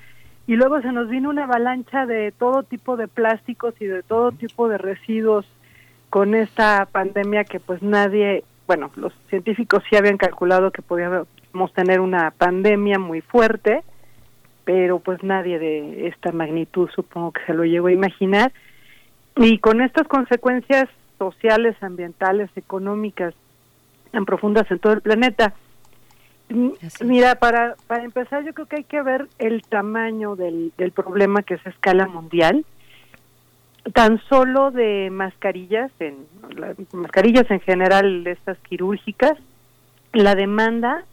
y 0.47 0.55
luego 0.55 0.81
se 0.81 0.93
nos 0.93 1.09
vino 1.09 1.29
una 1.29 1.43
avalancha 1.43 2.05
de 2.05 2.31
todo 2.31 2.63
tipo 2.63 2.95
de 2.95 3.09
plásticos 3.09 3.73
y 3.81 3.85
de 3.85 4.01
todo 4.01 4.31
tipo 4.31 4.69
de 4.69 4.77
residuos 4.77 5.45
con 6.09 6.35
esta 6.35 6.87
pandemia 6.89 7.43
que 7.43 7.59
pues 7.59 7.81
nadie, 7.83 8.45
bueno, 8.65 8.91
los 8.95 9.11
científicos 9.29 9.83
sí 9.89 9.97
habían 9.97 10.17
calculado 10.17 10.71
que 10.71 10.81
podíamos 10.81 11.73
tener 11.75 11.99
una 11.99 12.31
pandemia 12.31 12.97
muy 12.97 13.19
fuerte, 13.19 13.83
pero 14.63 14.99
pues 14.99 15.21
nadie 15.21 15.59
de 15.59 16.07
esta 16.07 16.31
magnitud 16.31 16.89
supongo 16.95 17.33
que 17.33 17.43
se 17.45 17.53
lo 17.53 17.65
llegó 17.65 17.87
a 17.87 17.91
imaginar. 17.91 18.53
Y 19.35 19.57
con 19.57 19.81
estas 19.81 20.07
consecuencias 20.07 20.87
sociales, 21.23 21.75
ambientales, 21.81 22.49
económicas 22.55 23.33
tan 24.11 24.25
profundas 24.25 24.69
en 24.69 24.79
todo 24.79 24.93
el 24.93 25.01
planeta. 25.01 25.53
Mira, 27.01 27.35
para, 27.35 27.75
para 27.87 28.03
empezar, 28.03 28.43
yo 28.43 28.53
creo 28.53 28.67
que 28.67 28.75
hay 28.77 28.83
que 28.83 29.01
ver 29.01 29.27
el 29.39 29.63
tamaño 29.63 30.35
del, 30.35 30.71
del 30.77 30.91
problema 30.91 31.41
que 31.41 31.55
es 31.55 31.65
a 31.65 31.69
escala 31.69 32.07
mundial. 32.07 32.65
Tan 33.93 34.21
solo 34.29 34.71
de 34.71 35.09
mascarillas, 35.09 35.91
en, 35.99 36.27
mascarillas 36.91 37.49
en 37.49 37.59
general, 37.61 38.27
estas 38.27 38.57
quirúrgicas, 38.59 39.33
la 40.11 40.35
demanda 40.35 41.05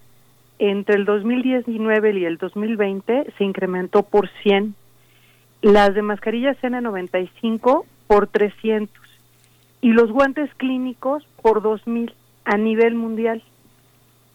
entre 0.59 0.97
el 0.97 1.07
2019 1.07 2.19
y 2.19 2.25
el 2.27 2.37
2020 2.37 3.33
se 3.39 3.45
incrementó 3.45 4.03
por 4.03 4.29
100 4.43 4.75
las 5.63 5.95
de 5.95 6.03
mascarillas 6.03 6.57
N95 6.63 7.85
por 8.07 8.27
300 8.27 8.91
y 9.81 9.93
los 9.93 10.11
guantes 10.11 10.53
clínicos 10.57 11.27
por 11.43 11.63
2000 11.63 12.15
a 12.45 12.57
nivel 12.57 12.95
mundial. 12.95 13.43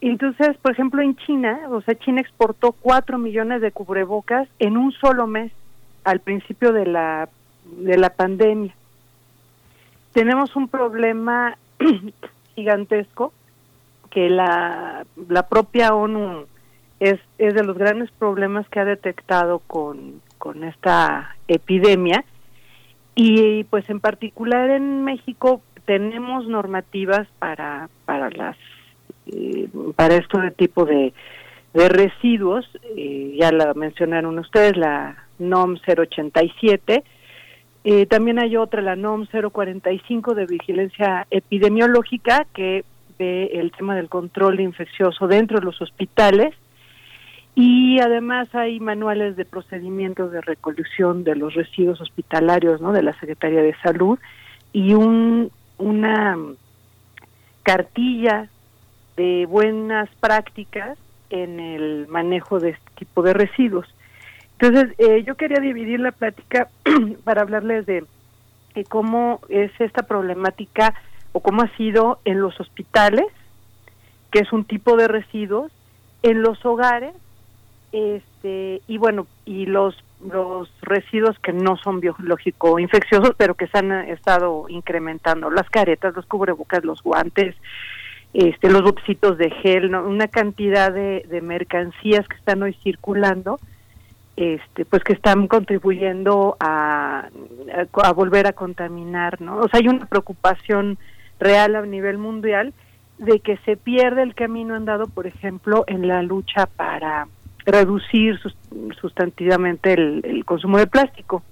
Entonces, 0.00 0.56
por 0.58 0.72
ejemplo, 0.72 1.02
en 1.02 1.16
China, 1.16 1.60
o 1.70 1.80
sea, 1.80 1.94
China 1.94 2.20
exportó 2.20 2.72
4 2.72 3.18
millones 3.18 3.60
de 3.60 3.72
cubrebocas 3.72 4.48
en 4.58 4.76
un 4.76 4.92
solo 4.92 5.26
mes 5.26 5.52
al 6.04 6.20
principio 6.20 6.72
de 6.72 6.86
la 6.86 7.28
de 7.64 7.98
la 7.98 8.10
pandemia. 8.10 8.74
Tenemos 10.12 10.54
un 10.54 10.68
problema 10.68 11.58
gigantesco 12.54 13.32
que 14.10 14.30
la, 14.30 15.04
la 15.28 15.48
propia 15.48 15.94
ONU 15.94 16.46
es, 17.00 17.18
es 17.38 17.54
de 17.54 17.64
los 17.64 17.76
grandes 17.76 18.10
problemas 18.12 18.68
que 18.68 18.80
ha 18.80 18.84
detectado 18.84 19.58
con, 19.58 20.22
con 20.38 20.64
esta 20.64 21.36
epidemia 21.48 22.24
y 23.16 23.64
pues 23.64 23.88
en 23.88 23.98
particular 23.98 24.70
en 24.70 25.02
México 25.02 25.62
tenemos 25.86 26.46
normativas 26.46 27.26
para 27.38 27.88
para 28.04 28.30
las 28.30 28.56
eh, 29.26 29.68
para 29.96 30.16
esto 30.16 30.38
de 30.38 30.50
tipo 30.52 30.84
de, 30.84 31.12
residuos 31.74 32.66
eh, 32.96 33.34
ya 33.40 33.50
la 33.52 33.74
mencionaron 33.74 34.38
ustedes 34.38 34.76
la 34.76 35.16
NOM 35.38 35.76
087 35.86 37.02
eh, 37.84 38.06
también 38.06 38.38
hay 38.38 38.56
otra 38.56 38.82
la 38.82 38.96
NOM 38.96 39.26
045 39.26 40.34
de 40.34 40.46
vigilancia 40.46 41.26
epidemiológica 41.30 42.46
que 42.52 42.84
ve 43.18 43.50
el 43.54 43.72
tema 43.72 43.96
del 43.96 44.10
control 44.10 44.60
infeccioso 44.60 45.26
dentro 45.26 45.58
de 45.58 45.64
los 45.64 45.80
hospitales 45.80 46.54
y 47.58 47.98
además 48.00 48.54
hay 48.54 48.80
manuales 48.80 49.34
de 49.34 49.46
procedimientos 49.46 50.30
de 50.30 50.42
recolección 50.42 51.24
de 51.24 51.36
los 51.36 51.54
residuos 51.54 52.02
hospitalarios 52.02 52.82
¿no? 52.82 52.92
de 52.92 53.02
la 53.02 53.18
Secretaría 53.18 53.62
de 53.62 53.74
Salud 53.82 54.18
y 54.74 54.92
un, 54.92 55.50
una 55.78 56.36
cartilla 57.62 58.50
de 59.16 59.46
buenas 59.46 60.10
prácticas 60.20 60.98
en 61.30 61.58
el 61.58 62.06
manejo 62.08 62.60
de 62.60 62.70
este 62.70 62.90
tipo 62.98 63.22
de 63.22 63.32
residuos. 63.32 63.86
Entonces, 64.58 64.94
eh, 64.98 65.24
yo 65.26 65.34
quería 65.36 65.58
dividir 65.58 66.00
la 66.00 66.12
plática 66.12 66.68
para 67.24 67.40
hablarles 67.40 67.86
de, 67.86 68.04
de 68.74 68.84
cómo 68.84 69.40
es 69.48 69.72
esta 69.78 70.02
problemática 70.02 70.92
o 71.32 71.40
cómo 71.40 71.62
ha 71.62 71.74
sido 71.78 72.20
en 72.26 72.42
los 72.42 72.60
hospitales, 72.60 73.26
que 74.30 74.40
es 74.40 74.52
un 74.52 74.66
tipo 74.66 74.98
de 74.98 75.08
residuos, 75.08 75.72
en 76.22 76.42
los 76.42 76.62
hogares, 76.66 77.14
este 77.96 78.82
y 78.86 78.98
bueno 78.98 79.26
y 79.46 79.64
los 79.64 79.96
los 80.20 80.70
residuos 80.82 81.38
que 81.38 81.52
no 81.52 81.76
son 81.76 82.00
biológico 82.00 82.78
infecciosos 82.78 83.32
pero 83.36 83.54
que 83.54 83.66
se 83.68 83.78
han 83.78 83.92
estado 83.92 84.66
incrementando. 84.68 85.50
Las 85.50 85.68
caretas 85.70 86.14
los 86.14 86.26
cubrebocas 86.26 86.84
los 86.84 87.02
guantes 87.02 87.54
este 88.34 88.68
los 88.68 88.82
botecitos 88.82 89.38
de 89.38 89.50
gel 89.50 89.94
una 89.94 90.28
cantidad 90.28 90.92
de, 90.92 91.24
de 91.28 91.40
mercancías 91.40 92.28
que 92.28 92.36
están 92.36 92.62
hoy 92.62 92.74
circulando 92.82 93.58
este 94.36 94.84
pues 94.84 95.02
que 95.02 95.14
están 95.14 95.48
contribuyendo 95.48 96.56
a, 96.60 97.28
a, 97.72 98.06
a 98.08 98.12
volver 98.12 98.46
a 98.46 98.52
contaminar 98.52 99.40
no 99.40 99.56
o 99.56 99.68
sea 99.68 99.80
hay 99.80 99.88
una 99.88 100.04
preocupación 100.04 100.98
real 101.40 101.76
a 101.76 101.86
nivel 101.86 102.18
mundial 102.18 102.74
de 103.16 103.40
que 103.40 103.56
se 103.58 103.78
pierde 103.78 104.22
el 104.22 104.34
camino 104.34 104.74
andado 104.74 105.06
por 105.06 105.26
ejemplo 105.26 105.84
en 105.86 106.06
la 106.06 106.22
lucha 106.22 106.66
para 106.66 107.28
reducir 107.66 108.38
sustantivamente 109.00 109.92
el, 109.92 110.44
consumo 110.44 110.78
de 110.78 110.86
plástico. 110.86 111.42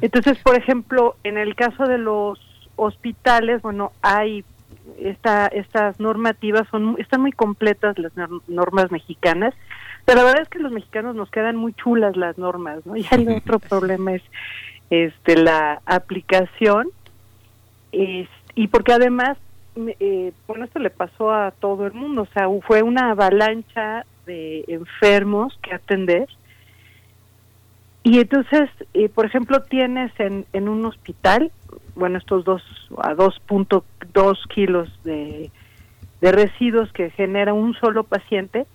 Entonces, 0.00 0.38
por 0.38 0.56
ejemplo, 0.56 1.14
en 1.22 1.38
el 1.38 1.54
caso 1.54 1.86
de 1.86 1.98
los 1.98 2.40
hospitales, 2.74 3.62
bueno, 3.62 3.92
hay 4.02 4.44
esta, 4.98 5.46
estas 5.46 6.00
normativas 6.00 6.66
son 6.68 6.96
están 6.98 7.20
muy 7.20 7.32
completas 7.32 7.96
las 7.98 8.12
normas 8.48 8.90
mexicanas, 8.90 9.54
pero 10.04 10.18
la 10.18 10.24
verdad 10.24 10.42
es 10.42 10.48
que 10.48 10.58
los 10.58 10.72
mexicanos 10.72 11.14
nos 11.14 11.30
quedan 11.30 11.54
muy 11.54 11.72
chulas 11.74 12.16
las 12.16 12.38
normas, 12.38 12.84
¿no? 12.84 12.96
Y 12.96 13.06
el 13.12 13.28
otro 13.28 13.60
problema 13.60 14.14
es 14.14 14.22
este 14.90 15.36
la 15.36 15.80
aplicación 15.86 16.88
y 17.92 18.66
porque 18.68 18.92
además 18.92 19.38
eh, 19.76 20.32
bueno 20.46 20.64
esto 20.64 20.78
le 20.78 20.90
pasó 20.90 21.32
a 21.32 21.50
todo 21.52 21.86
el 21.86 21.92
mundo, 21.92 22.22
o 22.22 22.26
sea, 22.34 22.48
fue 22.66 22.82
una 22.82 23.10
avalancha 23.10 24.04
de 24.26 24.64
enfermos 24.68 25.58
que 25.62 25.74
atender. 25.74 26.28
Y 28.02 28.18
entonces, 28.18 28.68
eh, 28.94 29.08
por 29.08 29.26
ejemplo, 29.26 29.62
tienes 29.62 30.12
en, 30.18 30.44
en 30.52 30.68
un 30.68 30.84
hospital, 30.84 31.52
bueno, 31.94 32.18
estos 32.18 32.44
dos 32.44 32.62
a 32.98 33.14
2.2 33.14 34.48
kilos 34.48 34.88
de, 35.04 35.50
de 36.20 36.32
residuos 36.32 36.92
que 36.92 37.10
genera 37.10 37.52
un 37.52 37.74
solo 37.74 38.04
paciente. 38.04 38.66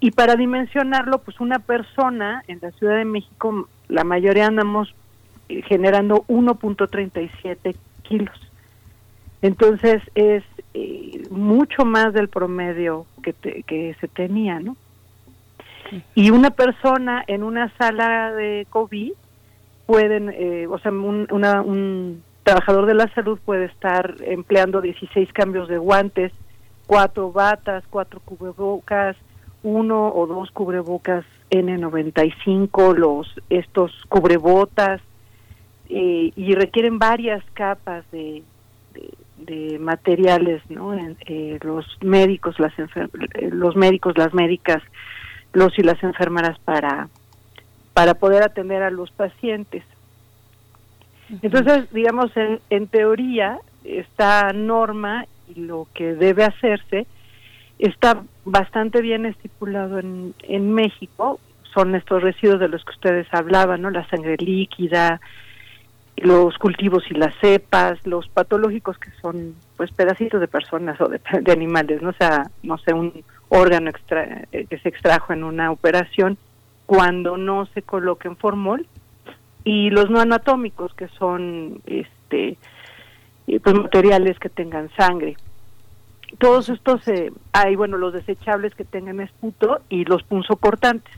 Y 0.00 0.10
para 0.10 0.36
dimensionarlo, 0.36 1.18
pues 1.18 1.38
una 1.40 1.58
persona 1.58 2.42
en 2.48 2.58
la 2.60 2.70
Ciudad 2.72 2.96
de 2.96 3.04
México, 3.04 3.68
la 3.88 4.04
mayoría 4.04 4.46
andamos 4.46 4.94
eh, 5.48 5.62
generando 5.62 6.24
1.37 6.28 7.76
kilos. 8.02 8.40
Entonces 9.42 10.02
es 10.14 10.44
eh, 10.74 11.22
mucho 11.30 11.84
más 11.84 12.12
del 12.12 12.28
promedio 12.28 13.06
que, 13.22 13.32
que 13.64 13.96
se 14.00 14.08
tenía, 14.08 14.60
¿no? 14.60 14.76
Y 16.14 16.30
una 16.30 16.50
persona 16.50 17.22
en 17.26 17.42
una 17.42 17.70
sala 17.76 18.32
de 18.32 18.66
COVID 18.70 19.12
pueden, 19.86 20.30
eh, 20.30 20.66
o 20.66 20.78
sea, 20.78 20.90
un, 20.90 21.26
una, 21.30 21.60
un 21.60 22.22
trabajador 22.44 22.86
de 22.86 22.94
la 22.94 23.12
salud 23.14 23.38
puede 23.44 23.66
estar 23.66 24.14
empleando 24.22 24.80
16 24.80 25.32
cambios 25.32 25.68
de 25.68 25.78
guantes, 25.78 26.32
cuatro 26.86 27.30
batas, 27.30 27.84
cuatro 27.90 28.20
cubrebocas, 28.24 29.16
uno 29.62 30.12
o 30.14 30.26
dos 30.26 30.50
cubrebocas 30.50 31.24
N95, 31.50 32.96
los 32.96 33.28
estos 33.50 33.92
cubrebotas 34.08 35.00
eh, 35.88 36.32
y 36.34 36.54
requieren 36.54 36.98
varias 36.98 37.44
capas 37.52 38.04
de, 38.10 38.42
de, 39.46 39.78
materiales, 39.78 40.62
¿no? 40.68 40.94
Eh, 40.94 41.58
los 41.62 41.86
médicos, 42.00 42.58
las 42.58 42.72
los 43.50 43.76
médicos, 43.76 44.16
las 44.16 44.32
médicas 44.34 44.82
los 45.52 45.78
y 45.78 45.82
las 45.82 46.02
enfermeras 46.02 46.58
para, 46.60 47.08
para 47.92 48.14
poder 48.14 48.42
atender 48.42 48.82
a 48.82 48.90
los 48.90 49.10
pacientes. 49.10 49.84
Entonces, 51.42 51.90
digamos, 51.92 52.36
en, 52.36 52.60
en 52.70 52.86
teoría, 52.86 53.58
esta 53.84 54.52
norma 54.52 55.26
y 55.48 55.60
lo 55.60 55.86
que 55.94 56.14
debe 56.14 56.44
hacerse 56.44 57.06
está 57.78 58.22
bastante 58.44 59.00
bien 59.00 59.26
estipulado 59.26 59.98
en, 59.98 60.34
en 60.42 60.72
México. 60.72 61.40
Son 61.74 61.94
estos 61.94 62.22
residuos 62.22 62.60
de 62.60 62.68
los 62.68 62.84
que 62.84 62.92
ustedes 62.92 63.26
hablaban, 63.32 63.82
¿no? 63.82 63.90
La 63.90 64.06
sangre 64.08 64.36
líquida, 64.38 65.20
los 66.16 66.56
cultivos 66.58 67.04
y 67.10 67.14
las 67.14 67.34
cepas, 67.40 67.98
los 68.06 68.28
patológicos 68.28 68.98
que 68.98 69.10
son 69.20 69.54
pues 69.76 69.90
pedacitos 69.92 70.40
de 70.40 70.48
personas 70.48 71.00
o 71.00 71.08
de, 71.08 71.20
de 71.40 71.52
animales, 71.52 72.02
no 72.02 72.10
o 72.10 72.14
sea, 72.14 72.50
no 72.62 72.78
sé, 72.78 72.92
un, 72.92 73.24
órgano 73.54 73.90
extra, 73.90 74.44
eh, 74.50 74.66
que 74.68 74.78
se 74.78 74.88
extrajo 74.88 75.34
en 75.34 75.44
una 75.44 75.70
operación 75.70 76.38
cuando 76.86 77.36
no 77.36 77.66
se 77.66 77.82
coloca 77.82 78.26
en 78.26 78.36
formol 78.36 78.86
y 79.62 79.90
los 79.90 80.08
no 80.08 80.20
anatómicos 80.20 80.94
que 80.94 81.08
son 81.08 81.82
este 81.84 82.56
eh, 83.46 83.60
pues 83.60 83.74
materiales 83.74 84.38
que 84.38 84.48
tengan 84.48 84.90
sangre. 84.96 85.36
Todos 86.38 86.70
estos 86.70 87.06
eh, 87.08 87.30
hay 87.52 87.76
bueno 87.76 87.98
los 87.98 88.14
desechables 88.14 88.74
que 88.74 88.84
tengan 88.84 89.20
esputo 89.20 89.82
y 89.90 90.06
los 90.06 90.22
punzocortantes. 90.22 91.14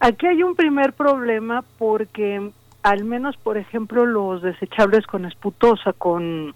Aquí 0.00 0.26
hay 0.26 0.42
un 0.42 0.56
primer 0.56 0.94
problema 0.94 1.62
porque 1.78 2.50
al 2.82 3.04
menos 3.04 3.36
por 3.36 3.58
ejemplo 3.58 4.06
los 4.06 4.42
desechables 4.42 5.06
con 5.06 5.24
esputosa 5.24 5.92
con 5.92 6.54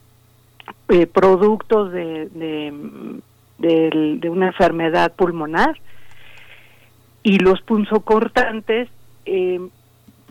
eh, 0.88 1.06
productos 1.06 1.92
de, 1.92 2.28
de 3.58 4.30
una 4.30 4.46
enfermedad 4.46 5.14
pulmonar 5.14 5.76
y 7.22 7.38
los 7.38 7.61
punzocortantes 7.62 8.88
eh, 9.26 9.61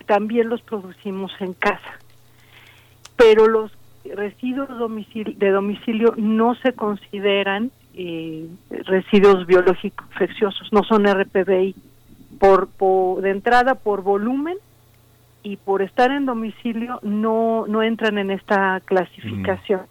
también 0.06 0.48
los 0.48 0.62
producimos 0.62 1.32
en 1.40 1.54
casa. 1.54 1.98
Pero 3.16 3.46
los 3.46 3.72
residuos 4.04 4.68
de 4.68 5.50
domicilio 5.50 6.14
no 6.16 6.54
se 6.56 6.72
consideran 6.72 7.70
eh, 7.94 8.48
residuos 8.70 9.46
biológicos 9.46 10.06
infecciosos 10.12 10.72
no 10.72 10.82
son 10.82 11.06
RPBI 11.06 11.74
por 12.38 12.68
de 13.20 13.30
entrada 13.30 13.74
por 13.74 14.02
volumen 14.02 14.56
y 15.42 15.56
por 15.56 15.82
estar 15.82 16.10
en 16.10 16.26
domicilio 16.26 17.00
no 17.02 17.66
no 17.66 17.82
entran 17.82 18.18
en 18.18 18.30
esta 18.30 18.80
clasificación 18.84 19.82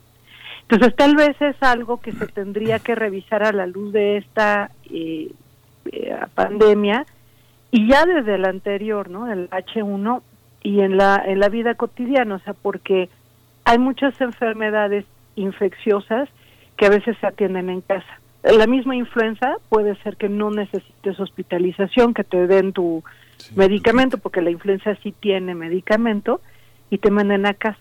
entonces 0.71 0.95
tal 0.95 1.15
vez 1.17 1.35
es 1.41 1.61
algo 1.61 1.99
que 1.99 2.13
se 2.13 2.27
tendría 2.27 2.79
que 2.79 2.95
revisar 2.95 3.43
a 3.43 3.51
la 3.51 3.67
luz 3.67 3.91
de 3.91 4.17
esta 4.17 4.71
eh, 4.89 5.29
eh, 5.91 6.15
pandemia 6.33 7.05
y 7.71 7.89
ya 7.89 8.05
desde 8.05 8.35
el 8.35 8.45
anterior, 8.45 9.09
¿no? 9.09 9.31
El 9.31 9.49
H1 9.49 10.21
y 10.63 10.79
en 10.79 10.95
la 10.95 11.21
en 11.25 11.39
la 11.39 11.49
vida 11.49 11.75
cotidiana, 11.75 12.35
o 12.35 12.39
sea, 12.39 12.53
porque 12.53 13.09
hay 13.65 13.79
muchas 13.79 14.19
enfermedades 14.21 15.05
infecciosas 15.35 16.29
que 16.77 16.85
a 16.85 16.89
veces 16.89 17.17
se 17.19 17.27
atienden 17.27 17.69
en 17.69 17.81
casa. 17.81 18.19
La 18.43 18.65
misma 18.65 18.95
influenza 18.95 19.55
puede 19.67 19.95
ser 20.03 20.15
que 20.15 20.29
no 20.29 20.51
necesites 20.51 21.19
hospitalización, 21.19 22.13
que 22.13 22.23
te 22.23 22.47
den 22.47 22.71
tu 22.73 23.03
medicamento, 23.55 24.17
porque 24.17 24.41
la 24.41 24.51
influenza 24.51 24.95
sí 25.03 25.13
tiene 25.19 25.55
medicamento 25.55 26.41
y 26.89 26.97
te 26.97 27.11
manden 27.11 27.45
a 27.45 27.53
casa. 27.53 27.79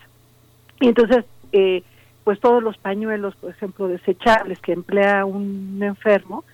Y 0.81 0.88
entonces, 0.88 1.25
eh, 1.53 1.83
pues 2.25 2.40
todos 2.40 2.62
los 2.62 2.77
pañuelos, 2.79 3.35
por 3.37 3.51
ejemplo, 3.51 3.88
desechables 3.88 4.61
que 4.61 4.73
emplea 4.73 5.25
un 5.25 5.81
enfermo, 5.83 6.44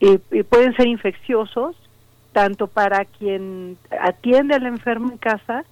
eh, 0.00 0.18
eh, 0.30 0.44
pueden 0.44 0.74
ser 0.74 0.86
infecciosos 0.86 1.76
tanto 2.32 2.66
para 2.66 3.04
quien 3.04 3.76
atiende 4.00 4.54
al 4.54 4.66
enfermo 4.66 5.10
en 5.10 5.18
casa 5.18 5.64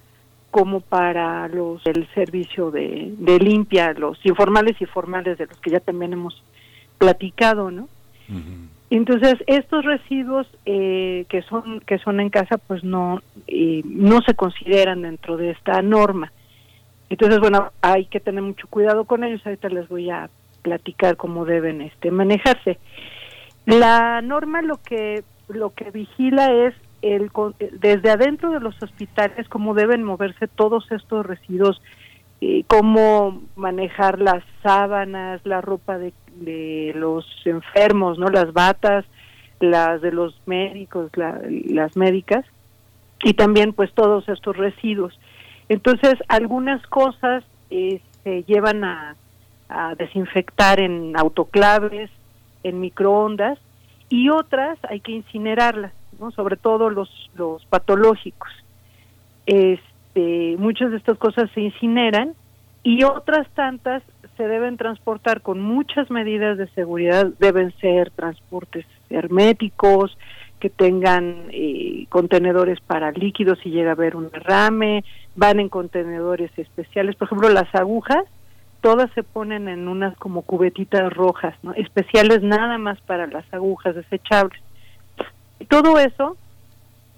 como 0.51 0.81
para 0.81 1.47
los 1.47 1.85
el 1.85 2.07
servicio 2.13 2.71
de, 2.71 3.13
de 3.17 3.39
limpia, 3.39 3.93
los 3.93 4.23
informales 4.25 4.81
y 4.81 4.85
formales 4.85 5.37
de 5.37 5.45
los 5.45 5.57
que 5.59 5.69
ya 5.69 5.79
también 5.79 6.13
hemos 6.13 6.43
platicado, 6.97 7.71
¿no? 7.71 7.87
Entonces 8.89 9.35
estos 9.45 9.85
residuos 9.85 10.47
eh, 10.65 11.25
que 11.29 11.43
son 11.43 11.79
que 11.81 11.99
son 11.99 12.19
en 12.19 12.29
casa, 12.29 12.57
pues 12.57 12.83
no 12.83 13.21
eh, 13.47 13.81
no 13.85 14.19
se 14.25 14.33
consideran 14.33 15.03
dentro 15.03 15.37
de 15.37 15.51
esta 15.51 15.81
norma. 15.81 16.31
Entonces 17.09 17.39
bueno 17.39 17.71
hay 17.81 18.05
que 18.05 18.19
tener 18.19 18.41
mucho 18.41 18.67
cuidado 18.67 19.05
con 19.05 19.23
ellos. 19.23 19.41
Ahorita 19.45 19.69
les 19.69 19.87
voy 19.87 20.09
a 20.09 20.29
platicar 20.63 21.17
cómo 21.17 21.45
deben 21.45 21.81
este 21.81 22.09
manejarse. 22.09 22.79
La 23.65 24.21
norma 24.21 24.61
lo 24.63 24.77
que 24.81 25.23
lo 25.49 25.71
que 25.73 25.91
vigila 25.91 26.51
es 26.51 26.73
el 27.01 27.29
desde 27.79 28.09
adentro 28.09 28.51
de 28.51 28.59
los 28.59 28.81
hospitales 28.81 29.47
cómo 29.49 29.73
deben 29.73 30.03
moverse 30.03 30.47
todos 30.47 30.91
estos 30.91 31.25
residuos, 31.25 31.81
eh, 32.41 32.63
cómo 32.67 33.41
manejar 33.55 34.19
las 34.19 34.43
sábanas, 34.63 35.41
la 35.43 35.61
ropa 35.61 35.97
de, 35.97 36.13
de, 36.35 36.93
los 36.95 37.25
enfermos, 37.45 38.17
no, 38.17 38.29
las 38.29 38.53
batas, 38.53 39.05
las 39.59 40.01
de 40.01 40.11
los 40.11 40.39
médicos, 40.45 41.11
las 41.15 41.97
médicas 41.97 42.45
y 43.21 43.33
también 43.33 43.73
pues 43.73 43.91
todos 43.93 44.27
estos 44.29 44.55
residuos. 44.55 45.19
Entonces 45.67 46.15
algunas 46.29 46.85
cosas 46.87 47.43
eh, 47.69 47.99
se 48.23 48.43
llevan 48.43 48.85
a, 48.85 49.15
a 49.67 49.95
desinfectar 49.95 50.79
en 50.79 51.17
autoclaves, 51.17 52.09
en 52.63 52.79
microondas 52.79 53.59
y 54.07 54.29
otras 54.29 54.79
hay 54.89 55.01
que 55.01 55.11
incinerarlas, 55.11 55.93
¿no? 56.19 56.31
sobre 56.31 56.55
todo 56.55 56.89
los, 56.89 57.09
los 57.35 57.65
patológicos. 57.65 58.49
Este, 59.45 59.83
muchas 60.15 60.91
de 60.91 60.97
estas 60.97 61.17
cosas 61.17 61.49
se 61.53 61.61
incineran 61.61 62.33
y 62.83 63.03
otras 63.03 63.47
tantas 63.55 64.03
se 64.37 64.47
deben 64.47 64.77
transportar 64.77 65.41
con 65.41 65.61
muchas 65.61 66.09
medidas 66.09 66.57
de 66.57 66.67
seguridad, 66.69 67.27
deben 67.39 67.73
ser 67.79 68.11
transportes 68.11 68.85
herméticos, 69.09 70.17
que 70.59 70.69
tengan 70.69 71.45
eh, 71.51 72.05
contenedores 72.09 72.79
para 72.81 73.11
líquidos 73.11 73.59
si 73.63 73.69
llega 73.69 73.91
a 73.91 73.93
haber 73.93 74.15
un 74.15 74.29
derrame, 74.29 75.03
van 75.35 75.59
en 75.59 75.69
contenedores 75.69 76.51
especiales, 76.57 77.15
por 77.15 77.27
ejemplo 77.27 77.49
las 77.49 77.73
agujas 77.75 78.25
todas 78.81 79.11
se 79.13 79.23
ponen 79.23 79.67
en 79.67 79.87
unas 79.87 80.15
como 80.17 80.41
cubetitas 80.43 81.11
rojas, 81.11 81.55
¿no? 81.63 81.73
especiales 81.73 82.41
nada 82.41 82.77
más 82.77 82.99
para 83.01 83.27
las 83.27 83.45
agujas 83.53 83.95
desechables. 83.95 84.61
Todo 85.67 85.99
eso, 85.99 86.37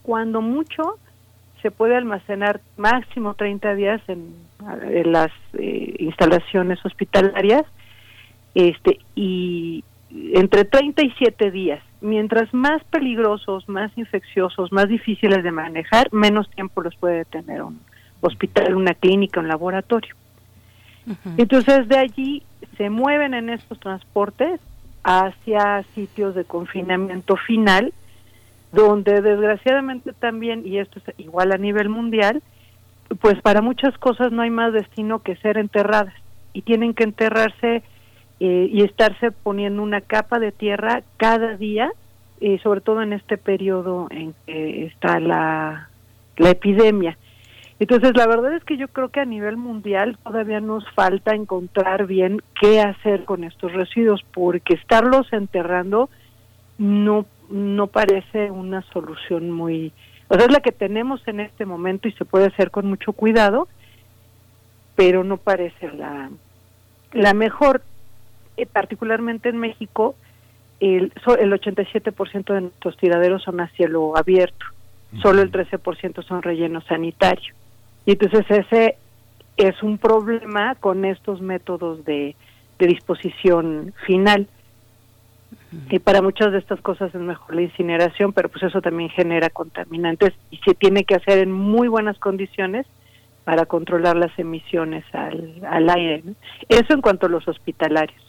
cuando 0.02 0.42
mucho, 0.42 0.98
se 1.62 1.72
puede 1.72 1.96
almacenar 1.96 2.62
máximo 2.78 3.34
30 3.34 3.76
días 3.76 4.02
en, 4.08 4.34
las 5.12 5.32
eh, 5.54 5.96
instalaciones 6.00 6.84
hospitalarias 6.86 7.64
este 8.54 9.00
y 9.16 9.84
entre 10.34 10.66
37 10.66 11.52
días. 11.52 11.82
Mientras 12.02 12.54
más 12.54 12.84
peligrosos, 12.86 13.68
más 13.70 13.96
infecciosos, 13.98 14.72
más 14.72 14.88
difíciles 14.88 15.44
de 15.44 15.52
manejar, 15.52 16.12
menos 16.12 16.50
tiempo 16.50 16.82
los 16.82 16.96
puede 16.96 17.26
tener 17.26 17.62
un 17.62 17.80
hospital, 18.22 18.76
una 18.76 18.94
clínica, 18.94 19.40
un 19.40 19.48
laboratorio. 19.48 20.16
Entonces 21.38 21.88
de 21.88 21.98
allí 21.98 22.44
se 22.78 22.90
mueven 22.90 23.34
en 23.34 23.50
estos 23.50 23.80
transportes 23.80 24.60
hacia 25.04 25.84
sitios 25.96 26.36
de 26.36 26.44
confinamiento 26.44 27.36
final, 27.36 27.94
donde 28.72 29.22
desgraciadamente 29.22 30.14
también, 30.14 30.66
y 30.66 30.80
esto 30.80 31.00
es 31.00 31.20
igual 31.20 31.52
a 31.52 31.58
nivel 31.58 31.90
mundial, 31.90 32.42
pues 33.20 33.42
para 33.42 33.62
muchas 33.62 33.98
cosas 33.98 34.32
no 34.32 34.42
hay 34.42 34.50
más 34.50 34.74
destino 34.74 35.20
que 35.20 35.36
ser 35.38 35.58
enterradas 35.58 36.14
y 36.54 36.62
tienen 36.62 36.94
que 36.94 37.04
enterrarse 37.04 37.84
eh, 38.40 38.70
y 38.72 38.84
estarse 38.84 39.32
poniendo 39.32 39.84
una 39.84 40.02
capa 40.02 40.40
de 40.40 40.52
tierra 40.52 41.04
cada 41.18 41.58
día, 41.58 41.92
eh, 42.40 42.60
sobre 42.64 42.82
todo 42.82 43.02
en 43.02 43.14
este 43.14 43.38
periodo 43.38 44.08
en 44.10 44.34
que 44.46 44.86
está 44.86 45.20
la, 45.20 45.90
la 46.38 46.50
epidemia. 46.50 47.18
Entonces, 47.80 48.12
la 48.16 48.28
verdad 48.28 48.54
es 48.54 48.64
que 48.64 48.78
yo 48.78 48.88
creo 48.88 49.10
que 49.10 49.20
a 49.20 49.26
nivel 49.26 49.58
mundial 49.58 50.18
todavía 50.24 50.60
nos 50.60 50.88
falta 50.92 51.34
encontrar 51.34 52.06
bien 52.06 52.42
qué 52.60 52.80
hacer 52.80 53.26
con 53.26 53.44
estos 53.44 53.74
residuos, 53.74 54.24
porque 54.34 54.76
estarlos 54.76 55.32
enterrando 55.34 56.10
no 56.78 57.26
no 57.52 57.88
parece 57.88 58.52
una 58.52 58.82
solución 58.94 59.52
muy, 59.52 59.94
o 60.28 60.36
sea, 60.36 60.46
es 60.46 60.52
la 60.52 60.62
que 60.62 60.72
tenemos 60.72 61.28
en 61.28 61.40
este 61.40 61.66
momento 61.66 62.08
y 62.08 62.14
se 62.14 62.26
puede 62.26 62.48
hacer 62.48 62.72
con 62.72 62.88
mucho 62.88 63.14
cuidado, 63.14 63.68
pero 64.96 65.24
no 65.24 65.38
parece 65.38 65.92
la 65.92 66.30
la 67.14 67.34
mejor, 67.34 67.82
eh, 68.58 68.66
particularmente 68.66 69.50
en 69.50 69.58
México, 69.58 70.16
el, 70.80 71.14
el 71.40 71.52
87% 71.54 72.54
de 72.54 72.62
nuestros 72.62 72.98
tiraderos 72.98 73.44
son 73.44 73.60
a 73.60 73.68
cielo 73.70 74.18
abierto, 74.18 74.66
solo 75.22 75.42
el 75.42 75.52
13% 75.52 76.24
son 76.24 76.42
relleno 76.42 76.82
sanitario. 76.82 77.54
Y 78.06 78.12
entonces 78.12 78.46
ese 78.50 78.98
es 79.58 79.84
un 79.84 79.98
problema 79.98 80.76
con 80.76 81.06
estos 81.06 81.42
métodos 81.42 82.04
de, 82.06 82.36
disposición 82.80 83.94
final. 84.08 84.48
Y 85.90 86.00
para 86.00 86.22
muchas 86.22 86.52
de 86.52 86.60
estas 86.60 86.82
cosas 86.82 87.14
es 87.14 87.22
mejor 87.22 87.56
la 87.56 87.62
incineración, 87.62 88.34
pero 88.34 88.50
pues 88.50 88.64
eso 88.64 88.82
también 88.82 89.10
genera 89.10 89.50
contaminantes 89.50 90.34
y 90.50 90.58
se 90.58 90.74
tiene 90.74 91.04
que 91.04 91.16
hacer 91.16 91.40
en 91.40 91.52
muy 91.52 91.88
buenas 91.88 92.18
condiciones 92.20 92.86
para 93.44 93.66
controlar 93.66 94.16
las 94.18 94.38
emisiones 94.38 95.04
al, 95.14 95.62
al 95.68 95.90
aire. 95.90 96.24
Eso 96.70 96.94
en 96.94 97.02
cuanto 97.02 97.26
a 97.26 97.30
los 97.30 97.48
hospitalarios. 97.48 98.22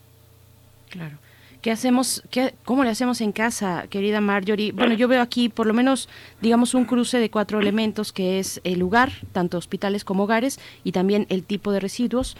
Claro. 0.91 1.17
¿Qué 1.63 1.71
hacemos, 1.71 2.25
qué, 2.29 2.55
cómo 2.65 2.83
le 2.83 2.91
hacemos 2.91 3.21
en 3.21 3.31
casa, 3.31 3.87
querida 3.89 4.21
Marjorie? 4.21 4.73
Bueno, 4.73 4.95
yo 4.95 5.07
veo 5.07 5.23
aquí 5.23 5.49
por 5.49 5.69
lo 5.69 5.73
menos, 5.73 6.09
digamos, 6.41 6.75
un 6.75 6.85
cruce 6.87 7.19
de 7.19 7.31
cuatro 7.31 7.61
elementos, 7.61 8.13
que 8.13 8.41
es 8.41 8.61
el 8.65 8.81
lugar, 8.81 9.13
tanto 9.31 9.59
hospitales 9.59 10.05
como 10.05 10.25
hogares, 10.25 10.59
y 10.83 10.91
también 10.91 11.25
el 11.29 11.45
tipo 11.45 11.71
de 11.71 11.79
residuos, 11.79 12.37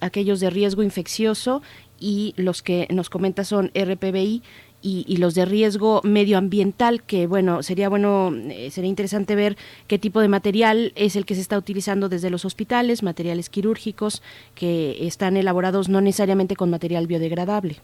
aquellos 0.00 0.40
de 0.40 0.48
riesgo 0.48 0.82
infeccioso 0.82 1.60
y 1.98 2.34
los 2.36 2.62
que 2.62 2.86
nos 2.90 3.10
comenta 3.10 3.44
son 3.44 3.70
RPBI, 3.74 4.42
y, 4.86 5.16
los 5.16 5.34
de 5.34 5.46
riesgo 5.46 6.02
medioambiental, 6.04 7.02
que 7.02 7.26
bueno, 7.26 7.62
sería 7.62 7.88
bueno, 7.88 8.30
eh, 8.34 8.70
sería 8.70 8.90
interesante 8.90 9.34
ver 9.34 9.56
qué 9.86 9.98
tipo 9.98 10.20
de 10.20 10.28
material 10.28 10.92
es 10.94 11.16
el 11.16 11.24
que 11.24 11.34
se 11.34 11.40
está 11.40 11.56
utilizando 11.56 12.10
desde 12.10 12.28
los 12.28 12.44
hospitales, 12.44 13.02
materiales 13.02 13.48
quirúrgicos 13.48 14.22
que 14.54 15.06
están 15.06 15.38
elaborados 15.38 15.88
no 15.88 16.02
necesariamente 16.02 16.54
con 16.54 16.68
material 16.68 17.06
biodegradable. 17.06 17.76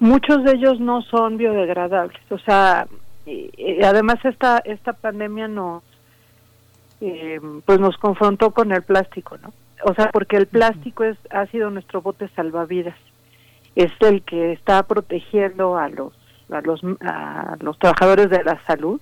Muchos 0.00 0.44
de 0.44 0.52
ellos 0.52 0.80
no 0.80 1.00
son 1.00 1.38
biodegradables, 1.38 2.20
o 2.30 2.38
sea, 2.38 2.86
y, 3.24 3.82
además 3.82 4.22
esta 4.24 4.58
esta 4.58 4.92
pandemia 4.92 5.48
nos 5.48 5.82
eh, 7.00 7.40
pues 7.64 7.80
nos 7.80 7.96
confrontó 7.96 8.50
con 8.50 8.70
el 8.70 8.82
plástico, 8.82 9.38
¿no? 9.42 9.50
O 9.82 9.94
sea, 9.94 10.10
porque 10.10 10.36
el 10.36 10.46
plástico 10.46 11.04
es 11.04 11.16
ha 11.30 11.46
sido 11.46 11.70
nuestro 11.70 12.00
bote 12.00 12.28
salvavidas, 12.28 12.96
es 13.74 13.92
el 14.00 14.22
que 14.22 14.52
está 14.52 14.82
protegiendo 14.84 15.76
a 15.76 15.88
los 15.88 16.12
a 16.50 16.60
los 16.60 16.80
a 17.00 17.56
los 17.60 17.78
trabajadores 17.78 18.30
de 18.30 18.44
la 18.44 18.60
salud, 18.66 19.00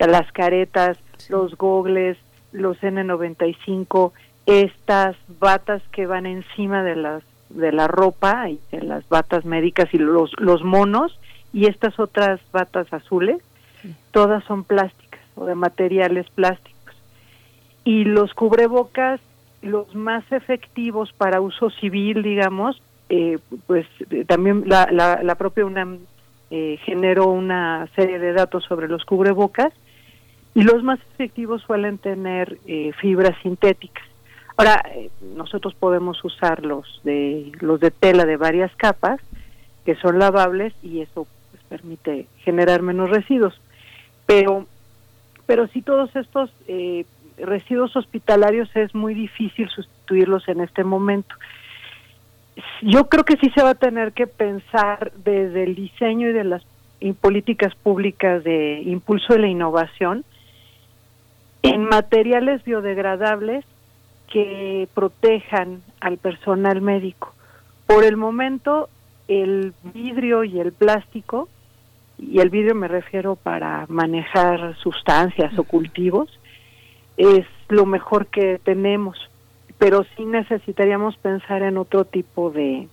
a 0.00 0.06
las 0.06 0.30
caretas, 0.32 0.98
los 1.28 1.56
gogles, 1.56 2.16
los 2.52 2.78
N95, 2.80 4.12
estas 4.46 5.16
batas 5.40 5.82
que 5.90 6.06
van 6.06 6.26
encima 6.26 6.82
de 6.82 6.96
las 6.96 7.22
de 7.50 7.72
la 7.72 7.88
ropa 7.88 8.48
y 8.48 8.60
de 8.72 8.82
las 8.82 9.08
batas 9.08 9.44
médicas 9.44 9.92
y 9.92 9.98
los, 9.98 10.32
los 10.38 10.62
monos 10.64 11.18
y 11.52 11.66
estas 11.66 11.98
otras 12.00 12.40
batas 12.52 12.92
azules, 12.92 13.40
todas 14.10 14.42
son 14.44 14.64
plásticas 14.64 15.20
o 15.36 15.46
de 15.46 15.54
materiales 15.54 16.28
plásticos. 16.30 16.94
Y 17.84 18.04
los 18.04 18.34
cubrebocas, 18.34 19.20
los 19.64 19.94
más 19.94 20.24
efectivos 20.30 21.12
para 21.12 21.40
uso 21.40 21.70
civil, 21.70 22.22
digamos, 22.22 22.80
eh, 23.08 23.38
pues 23.66 23.86
también 24.26 24.64
la, 24.66 24.88
la, 24.90 25.34
propia 25.34 25.66
UNAM 25.66 25.98
eh, 26.50 26.78
generó 26.84 27.26
una 27.26 27.88
serie 27.94 28.18
de 28.18 28.32
datos 28.32 28.64
sobre 28.64 28.88
los 28.88 29.04
cubrebocas 29.04 29.72
y 30.54 30.62
los 30.62 30.82
más 30.82 31.00
efectivos 31.14 31.62
suelen 31.62 31.98
tener 31.98 32.58
eh, 32.66 32.92
fibras 33.00 33.36
sintéticas. 33.42 34.04
Ahora, 34.56 34.82
eh, 34.94 35.10
nosotros 35.36 35.74
podemos 35.74 36.22
usar 36.24 36.64
los 36.64 37.00
de, 37.02 37.50
los 37.60 37.80
de 37.80 37.90
tela 37.90 38.24
de 38.24 38.36
varias 38.36 38.74
capas 38.76 39.20
que 39.84 39.96
son 39.96 40.18
lavables 40.18 40.72
y 40.82 41.00
eso 41.00 41.26
pues, 41.50 41.62
permite 41.68 42.26
generar 42.38 42.82
menos 42.82 43.10
residuos. 43.10 43.60
Pero, 44.26 44.66
pero 45.46 45.66
si 45.68 45.82
todos 45.82 46.14
estos 46.14 46.50
eh, 46.68 47.04
residuos 47.38 47.96
hospitalarios 47.96 48.68
es 48.74 48.94
muy 48.94 49.14
difícil 49.14 49.68
sustituirlos 49.68 50.48
en 50.48 50.60
este 50.60 50.84
momento. 50.84 51.34
Yo 52.82 53.08
creo 53.08 53.24
que 53.24 53.36
sí 53.36 53.50
se 53.54 53.62
va 53.62 53.70
a 53.70 53.74
tener 53.74 54.12
que 54.12 54.26
pensar 54.26 55.12
desde 55.24 55.64
el 55.64 55.74
diseño 55.74 56.28
y 56.28 56.32
de 56.32 56.44
las 56.44 56.62
políticas 57.20 57.74
públicas 57.74 58.42
de 58.44 58.80
impulso 58.82 59.34
de 59.34 59.40
la 59.40 59.48
innovación 59.48 60.24
en 61.62 61.84
materiales 61.84 62.64
biodegradables 62.64 63.64
que 64.30 64.88
protejan 64.94 65.82
al 66.00 66.18
personal 66.18 66.80
médico. 66.80 67.34
Por 67.86 68.04
el 68.04 68.16
momento, 68.16 68.88
el 69.28 69.74
vidrio 69.92 70.44
y 70.44 70.60
el 70.60 70.72
plástico, 70.72 71.48
y 72.18 72.40
el 72.40 72.50
vidrio 72.50 72.74
me 72.74 72.88
refiero 72.88 73.36
para 73.36 73.86
manejar 73.88 74.76
sustancias 74.76 75.58
o 75.58 75.64
cultivos, 75.64 76.38
es 77.16 77.46
lo 77.68 77.86
mejor 77.86 78.26
que 78.26 78.60
tenemos, 78.62 79.18
pero 79.78 80.04
sí 80.16 80.24
necesitaríamos 80.24 81.16
pensar 81.16 81.62
en 81.62 81.76
otro 81.76 82.04
tipo 82.04 82.50
de, 82.50 82.88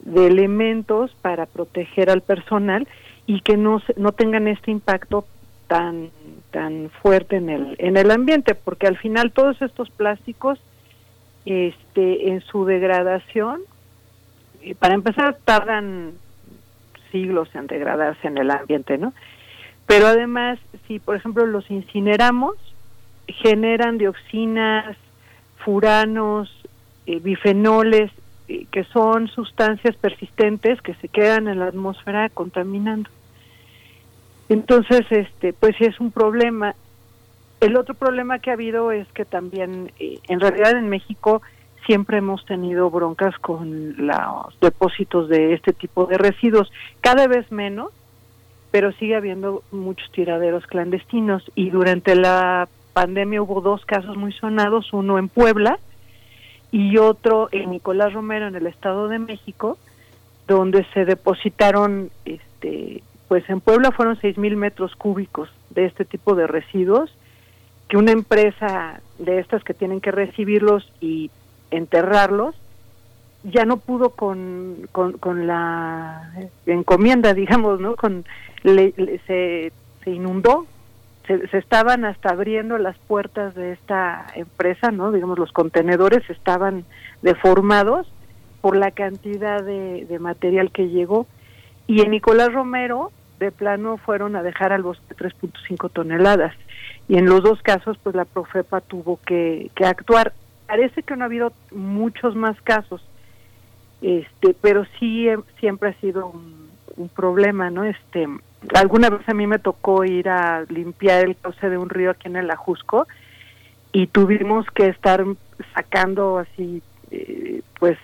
de 0.00 0.26
elementos 0.26 1.14
para 1.22 1.46
proteger 1.46 2.10
al 2.10 2.22
personal 2.22 2.86
y 3.26 3.40
que 3.40 3.56
no, 3.56 3.82
no 3.96 4.12
tengan 4.12 4.48
este 4.48 4.70
impacto 4.70 5.26
tan 5.66 6.10
tan 6.52 6.90
fuerte 7.02 7.36
en 7.36 7.50
el 7.50 7.76
en 7.78 7.96
el 7.96 8.10
ambiente 8.10 8.54
porque 8.54 8.86
al 8.86 8.96
final 8.96 9.32
todos 9.32 9.60
estos 9.62 9.90
plásticos 9.90 10.60
este 11.44 12.30
en 12.30 12.40
su 12.40 12.64
degradación 12.64 13.60
eh, 14.62 14.74
para 14.76 14.94
empezar 14.94 15.36
tardan 15.44 16.12
siglos 17.10 17.48
en 17.54 17.66
degradarse 17.66 18.28
en 18.28 18.38
el 18.38 18.50
ambiente 18.50 18.96
no 18.96 19.12
pero 19.86 20.06
además 20.06 20.58
si 20.86 21.00
por 21.00 21.16
ejemplo 21.16 21.46
los 21.46 21.68
incineramos 21.70 22.54
generan 23.28 23.98
dioxinas 23.98 24.96
furanos 25.64 26.50
eh, 27.06 27.20
bifenoles 27.20 28.10
eh, 28.48 28.66
que 28.70 28.84
son 28.84 29.28
sustancias 29.28 29.96
persistentes 29.96 30.80
que 30.82 30.94
se 30.94 31.08
quedan 31.08 31.48
en 31.48 31.58
la 31.58 31.66
atmósfera 31.66 32.28
contaminando 32.28 33.10
entonces, 34.48 35.04
este, 35.10 35.52
pues 35.52 35.74
sí 35.76 35.84
es 35.84 35.98
un 36.00 36.12
problema. 36.12 36.74
El 37.60 37.76
otro 37.76 37.94
problema 37.94 38.38
que 38.38 38.50
ha 38.50 38.54
habido 38.54 38.92
es 38.92 39.08
que 39.12 39.24
también, 39.24 39.92
eh, 39.98 40.18
en 40.28 40.40
realidad 40.40 40.72
en 40.72 40.88
México 40.88 41.42
siempre 41.86 42.18
hemos 42.18 42.44
tenido 42.44 42.90
broncas 42.90 43.36
con 43.38 43.94
los 44.06 44.60
depósitos 44.60 45.28
de 45.28 45.54
este 45.54 45.72
tipo 45.72 46.06
de 46.06 46.18
residuos, 46.18 46.70
cada 47.00 47.26
vez 47.28 47.50
menos, 47.50 47.92
pero 48.70 48.92
sigue 48.92 49.16
habiendo 49.16 49.62
muchos 49.70 50.10
tiraderos 50.12 50.66
clandestinos 50.66 51.44
y 51.54 51.70
durante 51.70 52.14
la 52.16 52.68
pandemia 52.96 53.42
hubo 53.42 53.60
dos 53.60 53.84
casos 53.84 54.16
muy 54.16 54.32
sonados, 54.32 54.90
uno 54.94 55.18
en 55.18 55.28
Puebla 55.28 55.78
y 56.72 56.96
otro 56.96 57.50
en 57.52 57.70
Nicolás 57.70 58.14
Romero 58.14 58.48
en 58.48 58.54
el 58.54 58.66
Estado 58.66 59.08
de 59.08 59.18
México, 59.18 59.76
donde 60.48 60.86
se 60.94 61.04
depositaron 61.04 62.10
este 62.24 63.02
pues 63.28 63.46
en 63.50 63.60
Puebla 63.60 63.90
fueron 63.92 64.18
seis 64.22 64.38
mil 64.38 64.56
metros 64.56 64.96
cúbicos 64.96 65.50
de 65.68 65.84
este 65.84 66.06
tipo 66.06 66.34
de 66.34 66.46
residuos 66.46 67.14
que 67.90 67.98
una 67.98 68.12
empresa 68.12 69.02
de 69.18 69.40
estas 69.40 69.62
que 69.62 69.74
tienen 69.74 70.00
que 70.00 70.10
recibirlos 70.10 70.90
y 70.98 71.30
enterrarlos 71.70 72.54
ya 73.44 73.66
no 73.66 73.76
pudo 73.76 74.10
con, 74.10 74.88
con, 74.90 75.46
la 75.46 76.32
encomienda, 76.64 77.34
digamos, 77.34 77.78
¿no? 77.78 77.94
Con 77.94 78.24
se, 78.64 79.70
se 80.02 80.10
inundó, 80.10 80.66
se, 81.26 81.46
se, 81.48 81.58
estaban 81.58 82.04
hasta 82.04 82.30
abriendo 82.30 82.78
las 82.78 82.96
puertas 82.98 83.54
de 83.54 83.72
esta 83.72 84.26
empresa, 84.34 84.90
¿no? 84.90 85.12
Digamos, 85.12 85.38
los 85.38 85.52
contenedores 85.52 86.28
estaban 86.30 86.84
deformados 87.22 88.06
por 88.60 88.76
la 88.76 88.90
cantidad 88.90 89.62
de, 89.62 90.18
material 90.18 90.72
que 90.72 90.88
llegó. 90.88 91.26
Y 91.86 92.00
en 92.00 92.10
Nicolás 92.10 92.52
Romero, 92.52 93.12
de 93.38 93.52
plano, 93.52 93.96
fueron 93.96 94.34
a 94.34 94.42
dejar 94.42 94.72
al 94.72 94.82
bosque 94.82 95.14
3.5 95.14 95.90
toneladas. 95.92 96.52
Y 97.08 97.16
en 97.16 97.26
los 97.26 97.42
dos 97.42 97.62
casos, 97.62 97.96
pues 98.02 98.16
la 98.16 98.24
Profepa 98.24 98.80
tuvo 98.80 99.20
que, 99.24 99.70
que 99.76 99.84
actuar. 99.84 100.32
Parece 100.66 101.04
que 101.04 101.14
no 101.14 101.22
ha 101.22 101.26
habido 101.26 101.52
muchos 101.70 102.34
más 102.34 102.60
casos, 102.62 103.06
este, 104.02 104.56
pero 104.60 104.84
sí 104.98 105.28
eh, 105.28 105.38
siempre 105.60 105.90
ha 105.90 106.00
sido 106.00 106.26
un, 106.26 106.68
un 106.96 107.08
problema, 107.08 107.70
¿no? 107.70 107.84
Este, 107.84 108.26
alguna 108.74 109.10
vez 109.10 109.28
a 109.28 109.34
mí 109.34 109.46
me 109.46 109.58
tocó 109.58 110.04
ir 110.04 110.28
a 110.28 110.64
limpiar 110.68 111.24
el 111.24 111.36
cauce 111.36 111.68
de 111.68 111.78
un 111.78 111.88
río 111.88 112.10
aquí 112.10 112.28
en 112.28 112.36
el 112.36 112.50
Ajusco 112.50 113.06
y 113.92 114.06
tuvimos 114.08 114.66
que 114.70 114.88
estar 114.88 115.24
sacando 115.74 116.38
así, 116.38 116.82
eh, 117.10 117.62
pues, 117.78 117.98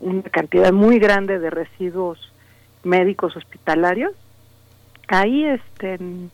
una 0.00 0.22
cantidad 0.24 0.72
muy 0.72 0.98
grande 0.98 1.38
de 1.38 1.50
residuos 1.50 2.32
médicos 2.84 3.36
hospitalarios. 3.36 4.12
Ahí 5.08 5.44
este 5.44 5.94
en, 5.94 6.30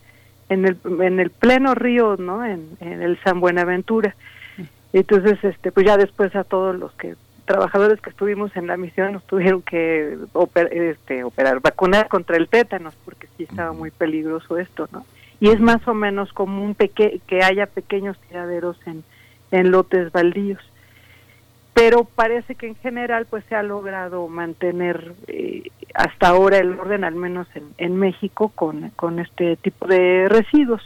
el 0.48 0.76
en 1.00 1.20
el 1.20 1.30
pleno 1.30 1.74
río 1.74 2.16
no 2.16 2.44
en, 2.44 2.76
el 2.80 3.18
San 3.22 3.40
Buenaventura. 3.40 4.14
Entonces 4.92 5.42
este 5.42 5.70
pues 5.70 5.86
ya 5.86 5.96
después 5.96 6.34
a 6.34 6.44
todos 6.44 6.76
los 6.76 6.92
que 6.94 7.14
trabajadores 7.44 8.00
que 8.00 8.10
estuvimos 8.10 8.56
en 8.56 8.66
la 8.66 8.76
misión 8.76 9.12
nos 9.12 9.24
tuvieron 9.24 9.62
que 9.62 10.18
este, 10.72 11.24
operar 11.24 11.60
vacunar 11.60 12.08
contra 12.08 12.36
el 12.36 12.48
tétanos 12.48 12.94
porque 13.04 13.28
sí 13.36 13.44
estaba 13.44 13.72
muy 13.72 13.90
peligroso 13.90 14.58
esto 14.58 14.88
no 14.92 15.04
y 15.40 15.50
es 15.50 15.60
más 15.60 15.86
o 15.86 15.94
menos 15.94 16.32
común 16.32 16.74
peque 16.74 17.20
que 17.26 17.42
haya 17.42 17.66
pequeños 17.66 18.18
tiraderos 18.28 18.78
en 18.86 19.04
en 19.54 19.70
lotes 19.70 20.10
baldíos. 20.12 20.60
Pero 21.74 22.04
parece 22.04 22.54
que 22.54 22.66
en 22.68 22.76
general 22.76 23.26
pues 23.28 23.44
se 23.48 23.54
ha 23.54 23.62
logrado 23.62 24.28
mantener 24.28 25.14
eh, 25.26 25.70
hasta 25.94 26.28
ahora 26.28 26.58
el 26.58 26.78
orden 26.78 27.04
al 27.04 27.14
menos 27.14 27.48
en, 27.54 27.64
en 27.78 27.96
México 27.96 28.52
con, 28.54 28.90
con 28.90 29.18
este 29.18 29.56
tipo 29.56 29.86
de 29.86 30.28
residuos. 30.28 30.82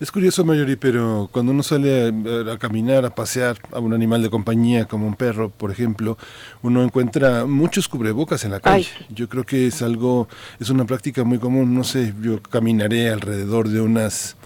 Es 0.00 0.12
curioso, 0.12 0.44
Mayori, 0.44 0.76
pero 0.76 1.28
cuando 1.32 1.50
uno 1.50 1.64
sale 1.64 2.12
a, 2.52 2.56
caminar, 2.56 3.04
a 3.04 3.10
pasear 3.10 3.56
a 3.72 3.80
un 3.80 3.92
animal 3.92 4.22
de 4.22 4.30
compañía 4.30 4.84
como 4.84 5.08
un 5.08 5.14
perro, 5.14 5.50
por 5.50 5.72
ejemplo, 5.72 6.16
uno 6.62 6.84
encuentra 6.84 7.46
muchos 7.46 7.88
cubrebocas 7.88 8.44
en 8.44 8.52
la 8.52 8.60
calle. 8.60 8.86
Yo 9.08 9.28
creo 9.28 9.42
que 9.42 9.66
es 9.66 9.82
algo, 9.82 10.28
es 10.60 10.70
una 10.70 10.84
práctica 10.84 11.24
muy 11.24 11.38
común. 11.38 11.74
No 11.74 11.82
sé, 11.82 12.14
yo 12.22 12.40
caminaré 12.40 13.10
alrededor 13.10 13.68
de 13.68 13.80
unas 13.80 14.36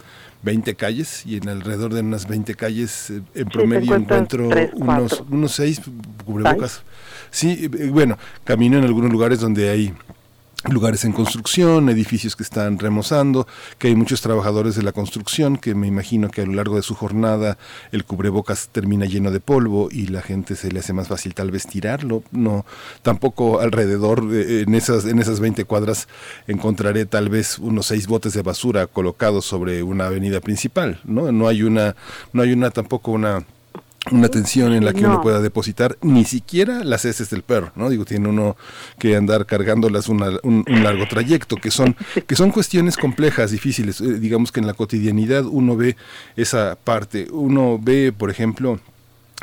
20 0.41 0.73
calles 0.73 1.23
y 1.25 1.37
en 1.37 1.47
alrededor 1.47 1.93
de 1.93 2.01
unas 2.01 2.27
20 2.27 2.55
calles 2.55 3.11
eh, 3.11 3.21
en 3.35 3.47
promedio 3.47 3.95
encuentro 3.95 4.49
unos, 4.73 5.23
unos 5.29 5.51
6 5.51 5.81
cubrebocas. 6.25 6.81
Sí, 7.29 7.69
eh, 7.71 7.89
bueno, 7.91 8.17
camino 8.43 8.79
en 8.79 8.85
algunos 8.85 9.11
lugares 9.11 9.39
donde 9.39 9.69
hay 9.69 9.93
lugares 10.71 11.03
en 11.03 11.11
construcción, 11.11 11.89
edificios 11.89 12.35
que 12.35 12.43
están 12.43 12.79
remozando, 12.79 13.47
que 13.77 13.89
hay 13.89 13.95
muchos 13.95 14.21
trabajadores 14.21 14.75
de 14.75 14.83
la 14.83 14.93
construcción 14.93 15.57
que 15.57 15.75
me 15.75 15.87
imagino 15.87 16.29
que 16.29 16.41
a 16.41 16.45
lo 16.45 16.53
largo 16.53 16.77
de 16.77 16.81
su 16.83 16.95
jornada 16.95 17.57
el 17.91 18.05
cubrebocas 18.05 18.69
termina 18.71 19.05
lleno 19.05 19.31
de 19.31 19.39
polvo 19.39 19.89
y 19.91 20.07
la 20.07 20.21
gente 20.21 20.55
se 20.55 20.71
le 20.71 20.79
hace 20.79 20.93
más 20.93 21.09
fácil 21.09 21.33
tal 21.33 21.51
vez 21.51 21.67
tirarlo. 21.67 22.23
No, 22.31 22.65
tampoco 23.01 23.59
alrededor 23.59 24.23
en 24.33 24.73
esas 24.75 25.05
en 25.05 25.19
esas 25.19 25.39
20 25.39 25.65
cuadras 25.65 26.07
encontraré 26.47 27.05
tal 27.05 27.29
vez 27.29 27.59
unos 27.59 27.87
seis 27.87 28.07
botes 28.07 28.33
de 28.33 28.41
basura 28.41 28.87
colocados 28.87 29.45
sobre 29.45 29.83
una 29.83 30.05
avenida 30.05 30.39
principal, 30.39 31.01
¿no? 31.03 31.31
No 31.31 31.47
hay 31.47 31.63
una 31.63 31.95
no 32.31 32.41
hay 32.41 32.53
una 32.53 32.71
tampoco 32.71 33.11
una 33.11 33.45
una 34.11 34.27
tensión 34.27 34.73
en 34.73 34.83
la 34.83 34.93
que 34.93 35.05
uno 35.05 35.21
pueda 35.21 35.39
depositar 35.39 35.97
ni 36.01 36.25
siquiera 36.25 36.83
las 36.83 37.05
heces 37.05 37.29
del 37.29 37.41
perro, 37.41 37.71
¿no? 37.75 37.89
Digo, 37.89 38.03
tiene 38.05 38.27
uno 38.27 38.57
que 38.99 39.15
andar 39.15 39.45
cargándolas 39.45 40.09
un, 40.09 40.21
un, 40.43 40.83
largo 40.83 41.07
trayecto, 41.07 41.55
que 41.55 41.71
son, 41.71 41.95
que 42.27 42.35
son 42.35 42.51
cuestiones 42.51 42.97
complejas, 42.97 43.51
difíciles. 43.51 44.01
Eh, 44.01 44.19
digamos 44.19 44.51
que 44.51 44.59
en 44.59 44.67
la 44.67 44.73
cotidianidad 44.73 45.45
uno 45.45 45.77
ve 45.77 45.95
esa 46.35 46.77
parte. 46.83 47.27
Uno 47.31 47.79
ve, 47.81 48.11
por 48.11 48.29
ejemplo, 48.29 48.79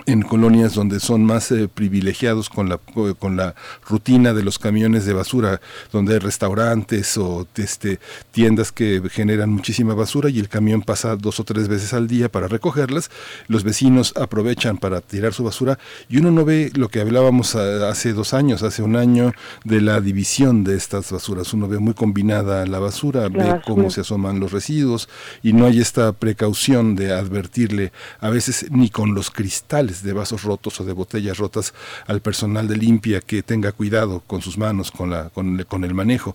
en 0.07 0.23
colonias 0.23 0.75
donde 0.75 1.01
son 1.01 1.25
más 1.25 1.51
eh, 1.53 1.69
privilegiados 1.69 2.49
con 2.49 2.69
la 2.69 2.79
con 3.19 3.37
la 3.37 3.55
rutina 3.89 4.33
de 4.33 4.43
los 4.43 4.59
camiones 4.59 5.05
de 5.07 5.13
basura 5.13 5.61
donde 5.93 6.15
hay 6.15 6.19
restaurantes 6.19 7.17
o 7.17 7.47
este 7.57 8.01
tiendas 8.33 8.73
que 8.73 9.03
generan 9.11 9.51
muchísima 9.51 9.95
basura 9.95 10.31
y 10.31 10.39
el 10.39 10.49
camión 10.49 10.83
pasa 10.83 11.17
dos 11.17 11.41
o 11.41 11.45
tres 11.45 11.69
veces 11.69 11.93
al 11.93 12.09
día 12.09 12.31
para 12.31 12.49
recogerlas 12.49 13.11
los 13.49 13.65
vecinos 13.65 14.15
aprovechan 14.17 14.79
para 14.79 15.01
tirar 15.01 15.33
su 15.33 15.45
basura 15.45 15.79
y 16.09 16.19
uno 16.19 16.31
no 16.31 16.45
ve 16.45 16.71
lo 16.75 16.89
que 16.89 17.01
hablábamos 17.01 17.55
hace 17.55 18.13
dos 18.13 18.35
años 18.35 18.63
hace 18.63 18.83
un 18.83 18.97
año 18.97 19.33
de 19.65 19.81
la 19.81 20.01
división 20.01 20.65
de 20.65 20.77
estas 20.77 21.11
basuras. 21.11 21.53
Uno 21.53 21.69
ve 21.69 21.79
muy 21.79 21.95
combinada 21.95 22.67
la 22.67 22.79
basura 22.79 23.29
ve 23.29 23.61
cómo 23.67 23.91
se 23.91 24.03
asoman 24.03 24.41
los 24.41 24.53
residuos 24.53 25.09
y 25.43 25.53
no 25.53 25.67
hay 25.67 25.81
esta 25.81 26.13
precaución 26.13 26.97
de 26.97 27.13
advertirle 27.13 27.93
a 28.21 28.31
veces 28.31 28.67
ni 28.71 28.91
con 28.91 29.15
los 29.15 29.31
cristales 29.31 29.90
de 30.03 30.13
vasos 30.13 30.45
rotos 30.45 30.81
o 30.81 30.85
de 30.85 30.93
botellas 30.93 31.39
rotas 31.39 31.75
al 32.07 32.21
personal 32.21 32.69
de 32.69 32.77
limpia 32.77 33.21
que 33.21 33.43
tenga 33.43 33.73
cuidado 33.73 34.23
con 34.27 34.41
sus 34.41 34.57
manos, 34.57 34.91
con, 34.91 35.11
la, 35.11 35.31
con, 35.31 35.85
el 35.85 35.95
manejo. 35.95 36.35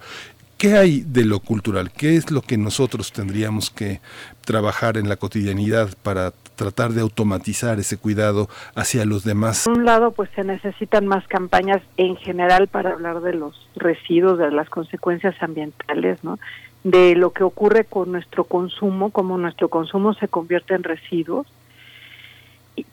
¿Qué 0.57 0.77
hay 0.77 1.01
de 1.01 1.25
lo 1.25 1.39
cultural? 1.39 1.91
¿Qué 1.91 2.15
es 2.15 2.31
lo 2.31 2.41
que 2.41 2.57
nosotros 2.57 3.11
tendríamos 3.11 3.69
que 3.69 3.99
trabajar 4.45 4.97
en 4.97 5.09
la 5.09 5.17
cotidianidad 5.17 5.89
para 6.01 6.31
tratar 6.55 6.91
de 6.91 7.01
automatizar 7.01 7.77
ese 7.79 7.97
cuidado 7.97 8.47
hacia 8.73 9.05
los 9.05 9.23
demás? 9.23 9.65
Por 9.65 9.77
un 9.77 9.85
lado, 9.85 10.11
pues 10.11 10.29
se 10.35 10.43
necesitan 10.43 11.07
más 11.07 11.27
campañas 11.27 11.81
en 11.97 12.15
general 12.15 12.67
para 12.67 12.91
hablar 12.91 13.21
de 13.21 13.33
los 13.33 13.67
residuos, 13.75 14.37
de 14.39 14.51
las 14.51 14.69
consecuencias 14.69 15.35
ambientales, 15.41 16.23
¿no? 16.23 16.39
De 16.83 17.15
lo 17.15 17.31
que 17.31 17.43
ocurre 17.43 17.83
con 17.83 18.11
nuestro 18.11 18.45
consumo, 18.45 19.09
cómo 19.09 19.37
nuestro 19.37 19.69
consumo 19.69 20.13
se 20.13 20.27
convierte 20.27 20.75
en 20.75 20.83
residuos 20.83 21.47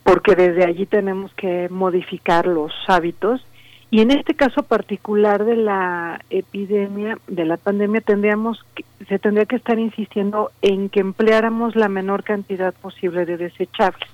porque 0.03 0.35
desde 0.35 0.65
allí 0.65 0.85
tenemos 0.85 1.33
que 1.33 1.67
modificar 1.69 2.47
los 2.47 2.71
hábitos 2.87 3.45
y 3.93 4.01
en 4.01 4.09
este 4.09 4.33
caso 4.33 4.63
particular 4.63 5.45
de 5.45 5.55
la 5.55 6.19
epidemia, 6.31 7.19
de 7.27 7.45
la 7.45 7.57
pandemia, 7.57 8.01
tendríamos 8.01 8.65
que, 8.73 8.83
se 9.07 9.19
tendría 9.19 9.45
que 9.45 9.55
estar 9.55 9.77
insistiendo 9.77 10.51
en 10.63 10.89
que 10.89 10.99
empleáramos 10.99 11.75
la 11.75 11.89
menor 11.89 12.23
cantidad 12.23 12.73
posible 12.73 13.27
de 13.27 13.37
desechables. 13.37 14.09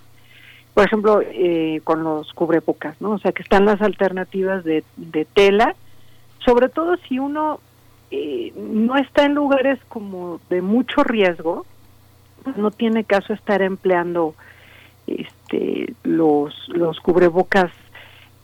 Por 0.73 0.86
ejemplo, 0.86 1.21
eh, 1.21 1.79
con 1.86 2.03
los 2.03 2.34
cubrebocas, 2.34 2.99
¿no? 2.99 3.12
O 3.12 3.19
sea, 3.19 3.32
que 3.32 3.41
están 3.41 3.63
las 3.63 3.82
alternativas 3.82 4.65
de, 4.65 4.84
de 4.97 5.23
tela, 5.23 5.73
sobre 6.39 6.67
todo 6.67 6.97
si 7.08 7.17
uno 7.17 7.62
eh, 8.12 8.51
no 8.58 8.97
está 8.97 9.23
en 9.23 9.34
lugares 9.34 9.79
como 9.88 10.41
de 10.49 10.62
mucho 10.62 11.05
riesgo, 11.05 11.65
pues 12.43 12.58
no 12.58 12.71
tiene 12.71 13.05
caso 13.05 13.32
estar 13.32 13.62
empleando 13.62 14.36
este, 15.08 15.38
los, 16.04 16.54
los 16.70 17.00
cubrebocas, 17.00 17.72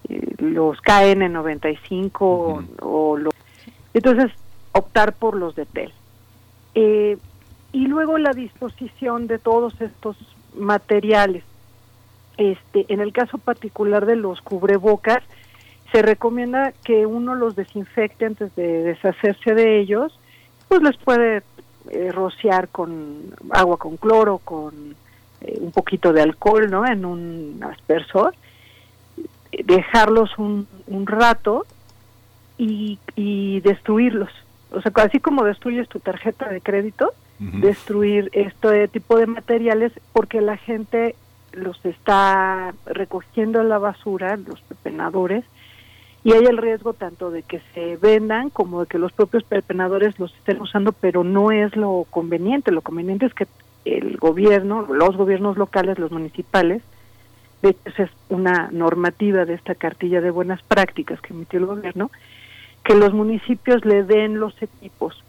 eh, 0.10 0.36
los 0.40 0.78
KN95 0.80 2.68
o 2.82 3.18
los... 3.18 3.34
Entonces, 3.94 4.32
optar 4.72 5.14
por 5.14 5.36
los 5.36 5.56
de 5.56 5.66
TEL. 5.66 5.94
Eh, 6.76 7.18
y 7.72 7.88
luego 7.88 8.18
la 8.18 8.32
disposición 8.32 9.28
de 9.28 9.40
todos 9.40 9.80
estos 9.82 10.18
materiales. 10.56 11.44
Este, 12.38 12.86
en 12.90 13.00
el 13.00 13.14
caso 13.14 13.38
particular 13.38 14.06
de 14.06 14.18
los 14.18 14.42
cubrebocas, 14.42 15.24
se 15.92 16.02
recomienda 16.02 16.74
que 16.84 17.06
uno 17.06 17.36
los 17.36 17.56
desinfecte 17.56 18.26
antes 18.26 18.54
de 18.56 18.84
deshacerse 18.84 19.54
de 19.54 19.80
ellos, 19.80 20.20
pues 20.68 20.82
les 20.82 20.98
puede 20.98 21.44
eh, 21.92 22.12
rociar 22.12 22.68
con 22.70 23.34
agua 23.52 23.78
con 23.78 23.96
cloro, 23.96 24.40
con 24.40 24.96
eh, 25.42 25.58
un 25.60 25.72
poquito 25.72 26.14
de 26.14 26.22
alcohol 26.22 26.70
¿no? 26.70 26.86
en 26.86 27.06
un 27.06 27.64
aspersor, 27.70 28.34
dejarlos 29.52 30.38
un, 30.38 30.68
un 30.88 31.08
rato 31.08 31.66
y, 32.58 33.00
y 33.16 33.60
destruirlos. 33.62 34.30
O 34.72 34.82
sea, 34.82 34.92
así 34.96 35.20
como 35.20 35.44
destruyes 35.44 35.88
tu 35.88 36.00
tarjeta 36.00 36.50
de 36.50 36.62
crédito, 36.62 37.14
destruir 37.38 38.30
este 38.32 38.88
tipo 38.88 39.18
de 39.18 39.28
materiales 39.28 39.92
porque 40.14 40.40
la 40.40 40.56
gente 40.56 41.16
los 41.52 41.84
está 41.86 42.74
recogiendo 42.86 43.62
en 43.62 43.70
la 43.70 43.78
basura, 43.78 44.38
los 44.38 44.62
pepenadores, 44.62 45.44
y 46.24 46.34
hay 46.34 46.46
el 46.46 46.58
riesgo 46.58 46.94
tanto 46.94 47.30
de 47.30 47.44
que 47.44 47.62
se 47.74 47.98
vendan 47.98 48.50
como 48.50 48.82
de 48.82 48.88
que 48.88 48.98
los 48.98 49.12
propios 49.12 49.44
pepenadores 49.44 50.20
los 50.20 50.34
estén 50.34 50.60
usando, 50.60 50.92
pero 50.92 51.24
no 51.24 51.52
es 51.52 51.76
lo 51.76 52.08
conveniente. 52.10 52.72
Lo 52.72 52.82
conveniente 52.82 53.28
es 53.28 53.34
que 53.36 53.46
el 53.86 54.18
gobierno, 54.18 54.88
los 54.90 55.16
gobiernos 55.16 55.58
locales, 55.58 56.00
los 56.00 56.12
municipales, 56.12 56.82
de 57.62 57.70
hecho 57.70 58.04
es 58.04 58.10
una 58.30 58.70
normativa 58.72 59.46
de 59.46 59.54
esta 59.54 59.76
cartilla 59.76 60.22
de 60.22 60.32
buenas 60.32 60.62
prácticas 60.64 61.22
que 61.22 61.34
emitió 61.34 61.60
el 61.60 61.68
gobierno, 61.68 62.12
que 62.84 62.96
los 62.96 63.14
municipios 63.14 63.86
le 63.86 64.04
den 64.04 64.40
los 64.40 64.60
equipos 64.62 65.24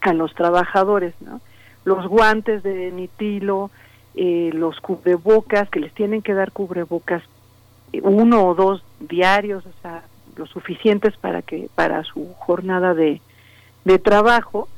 a 0.00 0.12
los 0.12 0.34
trabajadores, 0.34 1.14
¿no? 1.20 1.40
Los 1.84 2.06
guantes 2.06 2.62
de 2.62 2.90
nitilo, 2.92 3.70
eh, 4.14 4.50
los 4.52 4.80
cubrebocas, 4.80 5.68
que 5.70 5.80
les 5.80 5.92
tienen 5.92 6.22
que 6.22 6.34
dar 6.34 6.52
cubrebocas 6.52 7.22
eh, 7.92 8.00
uno 8.02 8.46
o 8.46 8.54
dos 8.54 8.82
diarios, 9.00 9.64
o 9.66 9.72
sea, 9.82 10.04
lo 10.36 10.46
suficientes 10.46 11.16
para 11.16 11.42
que 11.42 11.68
para 11.74 12.02
su 12.04 12.34
jornada 12.38 12.94
de, 12.94 13.20
de 13.84 13.98
trabajo 13.98 14.68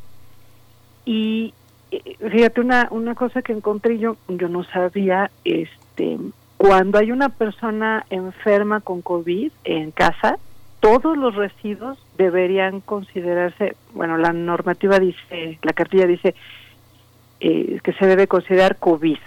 y 1.05 1.55
fíjate 1.91 2.61
una 2.61 2.89
una 2.91 3.15
cosa 3.15 3.43
que 3.43 3.53
encontré 3.53 3.99
yo 3.99 4.17
yo 4.29 4.49
no 4.49 4.65
sabía 4.65 5.31
este 5.45 6.19
cuando 6.57 6.99
hay 6.99 7.13
una 7.13 7.29
persona 7.29 8.05
enferma 8.11 8.81
con 8.81 9.03
covid 9.03 9.53
en 9.65 9.91
casa 9.93 10.39
todos 10.81 11.17
los 11.17 11.35
residuos 11.35 11.99
deberían 12.19 12.81
considerarse 12.81 13.77
bueno 13.95 14.19
la 14.19 14.33
normativa 14.33 14.99
dice 14.99 15.59
la 15.63 15.73
cartilla 15.73 16.07
dice 16.07 16.35
eh, 17.39 17.81
que 17.85 17.93
se 17.93 18.07
debe 18.07 18.27
considerar 18.29 18.77
covid. 18.79 19.19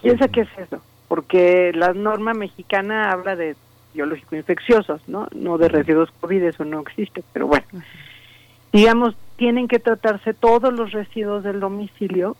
Quién 0.00 0.18
sabe 0.18 0.30
qué 0.30 0.40
es 0.42 0.58
eso 0.58 0.82
porque 1.08 1.72
la 1.74 1.92
norma 1.92 2.34
mexicana 2.34 3.12
habla 3.12 3.36
de 3.36 3.56
biológico 3.94 4.36
infecciosos 4.36 5.00
no 5.08 5.28
no 5.34 5.56
de 5.56 5.68
residuos 5.68 6.10
covid 6.20 6.42
eso 6.42 6.64
no 6.64 6.80
existe 6.80 7.22
pero 7.32 7.46
bueno. 7.46 7.66
Digamos 8.72 9.16
tienen 9.36 9.68
que 9.68 9.78
tratarse 9.78 10.34
todos 10.34 10.72
los 10.72 10.92
residuos 10.92 11.44
del 11.44 11.60
domicilio 11.60 12.36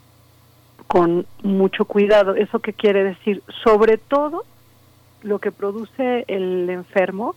con 0.86 1.26
mucho 1.42 1.84
cuidado. 1.84 2.34
¿Eso 2.34 2.60
qué 2.60 2.72
quiere 2.72 3.04
decir? 3.04 3.42
Sobre 3.64 3.98
todo 3.98 4.44
lo 5.22 5.38
que 5.38 5.52
produce 5.52 6.24
el 6.28 6.68
enfermo, 6.70 7.34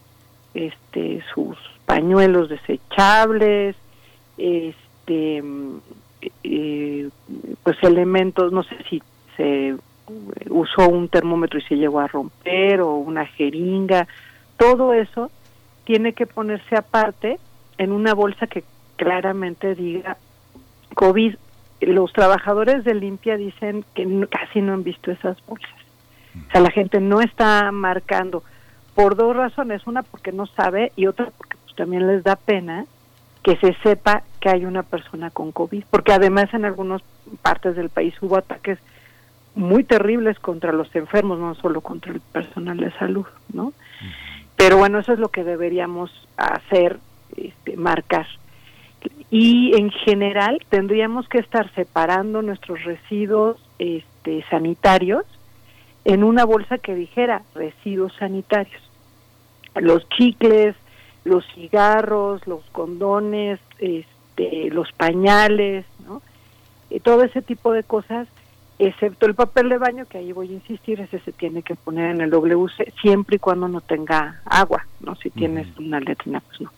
este, 0.53 1.23
sus 1.33 1.57
pañuelos 1.85 2.49
desechables, 2.49 3.75
este, 4.37 5.43
eh, 6.43 7.09
pues 7.63 7.77
elementos, 7.81 8.51
no 8.51 8.63
sé 8.63 8.77
si 8.89 9.01
se 9.35 9.75
usó 10.49 10.87
un 10.87 11.07
termómetro 11.07 11.59
y 11.59 11.63
se 11.63 11.75
llegó 11.75 11.99
a 11.99 12.07
romper 12.07 12.81
o 12.81 12.95
una 12.95 13.25
jeringa, 13.25 14.07
todo 14.57 14.93
eso 14.93 15.31
tiene 15.83 16.13
que 16.13 16.27
ponerse 16.27 16.75
aparte 16.75 17.39
en 17.77 17.91
una 17.91 18.13
bolsa 18.13 18.47
que 18.47 18.63
claramente 18.99 19.73
diga 19.75 20.17
COVID. 20.93 21.35
Los 21.81 22.11
trabajadores 22.11 22.83
de 22.83 22.93
limpia 22.93 23.37
dicen 23.37 23.85
que 23.95 24.27
casi 24.29 24.61
no 24.61 24.73
han 24.73 24.83
visto 24.83 25.11
esas 25.11 25.37
bolsas. 25.47 25.71
O 26.47 26.51
sea, 26.51 26.61
la 26.61 26.71
gente 26.71 26.99
no 26.99 27.21
está 27.21 27.71
marcando 27.71 28.43
por 28.95 29.15
dos 29.15 29.35
razones. 29.35 29.87
Una 29.87 30.03
porque 30.03 30.33
no 30.33 30.45
sabe 30.45 30.91
y 30.97 31.07
otra 31.07 31.31
porque 31.37 31.55
pues, 31.63 31.75
también 31.75 32.05
les 32.05 32.23
da 32.23 32.35
pena 32.35 32.85
que 33.41 33.55
se 33.55 33.73
sepa 33.81 34.23
que 34.41 34.49
hay 34.49 34.65
una 34.65 34.83
persona 34.83 35.29
con 35.29 35.53
COVID. 35.53 35.85
Porque 35.89 36.11
además 36.11 36.53
en 36.53 36.65
algunas 36.65 37.01
partes 37.41 37.77
del 37.77 37.89
país 37.89 38.13
hubo 38.21 38.37
ataques 38.37 38.77
muy 39.55 39.85
terribles 39.85 40.37
contra 40.39 40.73
los 40.73 40.93
enfermos, 40.95 41.39
no 41.39 41.55
solo 41.55 41.79
contra 41.79 42.11
el 42.11 42.19
personal 42.19 42.77
de 42.77 42.91
salud, 42.91 43.25
¿no? 43.53 43.73
Pero 44.57 44.77
bueno, 44.77 44.99
eso 44.99 45.13
es 45.13 45.19
lo 45.19 45.29
que 45.29 45.45
deberíamos 45.45 46.11
hacer, 46.35 46.99
este, 47.37 47.77
marcar 47.77 48.27
y 49.31 49.75
en 49.75 49.91
general 49.91 50.59
tendríamos 50.69 51.27
que 51.27 51.37
estar 51.37 51.71
separando 51.73 52.41
nuestros 52.41 52.83
residuos 52.83 53.57
este, 53.77 54.43
sanitarios 54.49 55.25
en 56.05 56.23
una 56.23 56.45
bolsa 56.45 56.77
que 56.77 56.95
dijera 56.95 57.43
residuos 57.53 58.13
sanitarios. 58.17 58.81
Los 59.75 60.07
chicles, 60.09 60.75
los 61.23 61.45
cigarros, 61.53 62.45
los 62.47 62.63
condones, 62.71 63.59
este, 63.77 64.69
los 64.71 64.91
pañales, 64.93 65.85
¿no? 66.05 66.21
Y 66.89 66.99
todo 67.01 67.23
ese 67.23 67.43
tipo 67.43 67.71
de 67.71 67.83
cosas, 67.83 68.27
excepto 68.79 69.27
el 69.27 69.35
papel 69.35 69.69
de 69.69 69.77
baño, 69.77 70.05
que 70.07 70.17
ahí 70.17 70.31
voy 70.31 70.49
a 70.49 70.53
insistir, 70.53 70.99
ese 71.01 71.19
se 71.19 71.31
tiene 71.31 71.61
que 71.61 71.75
poner 71.75 72.09
en 72.11 72.21
el 72.21 72.31
WC 72.31 72.93
siempre 73.01 73.35
y 73.35 73.39
cuando 73.39 73.67
no 73.67 73.81
tenga 73.81 74.41
agua, 74.45 74.87
¿no? 75.01 75.15
Si 75.17 75.29
tienes 75.29 75.67
una 75.77 75.99
letrina, 75.99 76.39
pues 76.39 76.61
no. 76.61 76.71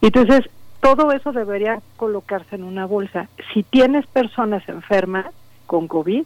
Entonces, 0.00 0.50
todo 0.80 1.12
eso 1.12 1.32
debería 1.32 1.80
colocarse 1.96 2.56
en 2.56 2.64
una 2.64 2.86
bolsa. 2.86 3.28
Si 3.52 3.62
tienes 3.62 4.06
personas 4.06 4.68
enfermas 4.68 5.26
con 5.66 5.88
COVID, 5.88 6.24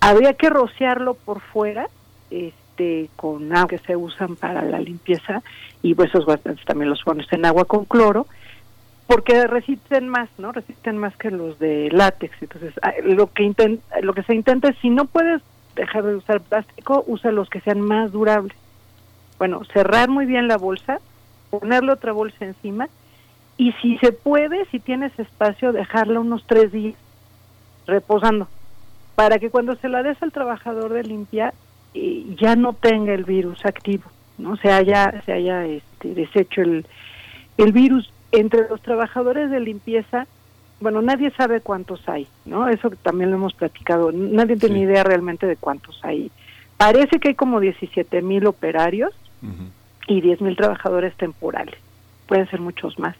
habría 0.00 0.34
que 0.34 0.50
rociarlo 0.50 1.14
por 1.14 1.40
fuera 1.40 1.88
este, 2.30 3.08
con 3.16 3.54
agua 3.54 3.68
que 3.68 3.78
se 3.78 3.96
usan 3.96 4.36
para 4.36 4.62
la 4.62 4.80
limpieza 4.80 5.42
y 5.82 5.94
pues 5.94 6.10
esos 6.10 6.26
también 6.64 6.90
los 6.90 7.02
pones 7.02 7.32
en 7.32 7.44
agua 7.44 7.64
con 7.64 7.84
cloro 7.84 8.26
porque 9.06 9.46
resisten 9.46 10.06
más, 10.06 10.28
¿no? 10.36 10.52
Resisten 10.52 10.98
más 10.98 11.16
que 11.16 11.30
los 11.30 11.58
de 11.58 11.88
látex. 11.90 12.42
Entonces, 12.42 12.74
ah, 12.82 12.92
lo 13.02 13.32
que 13.32 13.78
lo 14.02 14.12
que 14.12 14.22
se 14.22 14.34
intenta 14.34 14.68
es 14.68 14.76
si 14.82 14.90
no 14.90 15.06
puedes 15.06 15.40
dejar 15.74 16.04
de 16.04 16.16
usar 16.16 16.42
plástico, 16.42 17.04
usa 17.06 17.32
los 17.32 17.48
que 17.48 17.60
sean 17.60 17.80
más 17.80 18.12
durables. 18.12 18.56
Bueno, 19.38 19.62
cerrar 19.72 20.10
muy 20.10 20.26
bien 20.26 20.46
la 20.46 20.58
bolsa, 20.58 21.00
ponerle 21.48 21.92
otra 21.92 22.12
bolsa 22.12 22.44
encima 22.44 22.88
y 23.58 23.72
si 23.82 23.98
se 23.98 24.12
puede, 24.12 24.64
si 24.66 24.78
tienes 24.78 25.16
espacio, 25.18 25.72
dejarla 25.72 26.20
unos 26.20 26.46
tres 26.46 26.72
días 26.72 26.94
reposando 27.86 28.48
para 29.18 29.40
que 29.40 29.50
cuando 29.50 29.74
se 29.74 29.88
la 29.88 30.04
des 30.04 30.22
al 30.22 30.30
trabajador 30.30 30.92
de 30.92 31.02
limpia 31.02 31.52
eh, 31.92 32.24
ya 32.38 32.54
no 32.54 32.72
tenga 32.72 33.12
el 33.12 33.24
virus 33.24 33.66
activo, 33.66 34.04
no 34.38 34.56
se 34.56 34.70
haya 34.70 35.22
se 35.26 35.32
haya 35.32 35.66
este, 35.66 36.14
deshecho 36.14 36.62
el, 36.62 36.86
el 37.56 37.72
virus 37.72 38.12
entre 38.30 38.68
los 38.68 38.80
trabajadores 38.80 39.50
de 39.50 39.58
limpieza. 39.58 40.28
Bueno, 40.80 41.02
nadie 41.02 41.32
sabe 41.32 41.60
cuántos 41.60 42.08
hay, 42.08 42.28
¿no? 42.44 42.68
Eso 42.68 42.90
también 43.02 43.30
lo 43.30 43.36
hemos 43.36 43.54
platicado. 43.54 44.12
Nadie 44.12 44.56
tiene 44.56 44.78
idea 44.78 45.02
realmente 45.02 45.48
de 45.48 45.56
cuántos 45.56 45.98
hay. 46.04 46.30
Parece 46.76 47.18
que 47.18 47.28
hay 47.28 47.34
como 47.34 47.58
17 47.58 48.22
mil 48.22 48.46
operarios 48.46 49.12
y 50.06 50.20
10 50.20 50.40
mil 50.42 50.56
trabajadores 50.56 51.16
temporales. 51.16 51.74
Pueden 52.28 52.48
ser 52.48 52.60
muchos 52.60 52.96
más. 53.00 53.16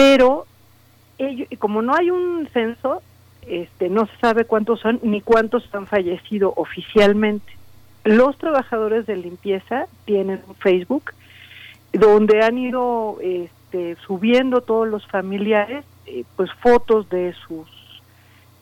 Pero 0.00 0.46
ellos, 1.18 1.46
como 1.58 1.82
no 1.82 1.94
hay 1.94 2.10
un 2.10 2.48
censo, 2.54 3.02
este, 3.46 3.90
no 3.90 4.06
se 4.06 4.16
sabe 4.16 4.46
cuántos 4.46 4.80
son 4.80 4.98
ni 5.02 5.20
cuántos 5.20 5.68
han 5.74 5.86
fallecido 5.86 6.54
oficialmente. 6.56 7.52
Los 8.04 8.38
trabajadores 8.38 9.04
de 9.04 9.16
limpieza 9.16 9.88
tienen 10.06 10.40
un 10.48 10.54
Facebook 10.54 11.12
donde 11.92 12.42
han 12.42 12.56
ido 12.56 13.18
este, 13.20 13.96
subiendo 14.06 14.62
todos 14.62 14.88
los 14.88 15.06
familiares 15.06 15.84
eh, 16.06 16.24
pues 16.34 16.50
fotos 16.62 17.10
de 17.10 17.34
sus 17.46 17.68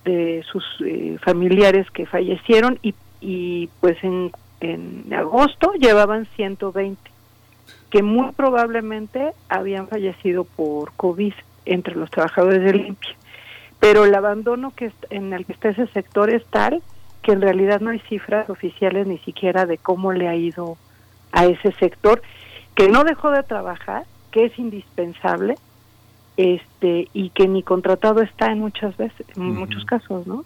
de 0.04 0.42
sus 0.50 0.64
eh, 0.84 1.18
familiares 1.22 1.88
que 1.92 2.04
fallecieron 2.04 2.80
y, 2.82 2.94
y 3.20 3.68
pues 3.80 4.02
en, 4.02 4.32
en 4.60 5.12
agosto 5.12 5.72
llevaban 5.74 6.26
120 6.34 6.98
que 7.90 8.02
muy 8.02 8.32
probablemente 8.32 9.32
habían 9.48 9.88
fallecido 9.88 10.44
por 10.44 10.92
COVID 10.92 11.32
entre 11.64 11.94
los 11.96 12.10
trabajadores 12.10 12.62
de 12.62 12.72
limpia 12.72 13.16
pero 13.80 14.04
el 14.04 14.14
abandono 14.14 14.72
que 14.74 14.92
en 15.10 15.32
el 15.32 15.46
que 15.46 15.52
está 15.52 15.68
ese 15.70 15.86
sector 15.88 16.30
es 16.30 16.44
tal 16.46 16.82
que 17.22 17.32
en 17.32 17.40
realidad 17.40 17.80
no 17.80 17.90
hay 17.90 18.00
cifras 18.00 18.48
oficiales 18.50 19.06
ni 19.06 19.18
siquiera 19.18 19.66
de 19.66 19.78
cómo 19.78 20.12
le 20.12 20.28
ha 20.28 20.34
ido 20.34 20.76
a 21.32 21.46
ese 21.46 21.72
sector 21.72 22.22
que 22.74 22.88
no 22.88 23.04
dejó 23.04 23.30
de 23.30 23.42
trabajar, 23.42 24.06
que 24.30 24.46
es 24.46 24.58
indispensable, 24.58 25.56
este 26.36 27.08
y 27.12 27.30
que 27.30 27.48
ni 27.48 27.62
contratado 27.62 28.22
está 28.22 28.52
en 28.52 28.60
muchas 28.60 28.96
veces, 28.96 29.26
en 29.36 29.54
muchos 29.56 29.84
casos, 29.84 30.26
¿no? 30.26 30.44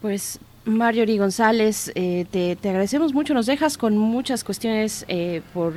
Pues 0.00 0.38
Marjorie 0.66 1.16
González, 1.16 1.92
eh, 1.94 2.26
te, 2.28 2.58
agradecemos 2.68 3.14
mucho. 3.14 3.34
Nos 3.34 3.46
dejas 3.46 3.78
con 3.78 3.96
muchas 3.96 4.42
cuestiones 4.42 5.04
eh, 5.06 5.40
por, 5.54 5.72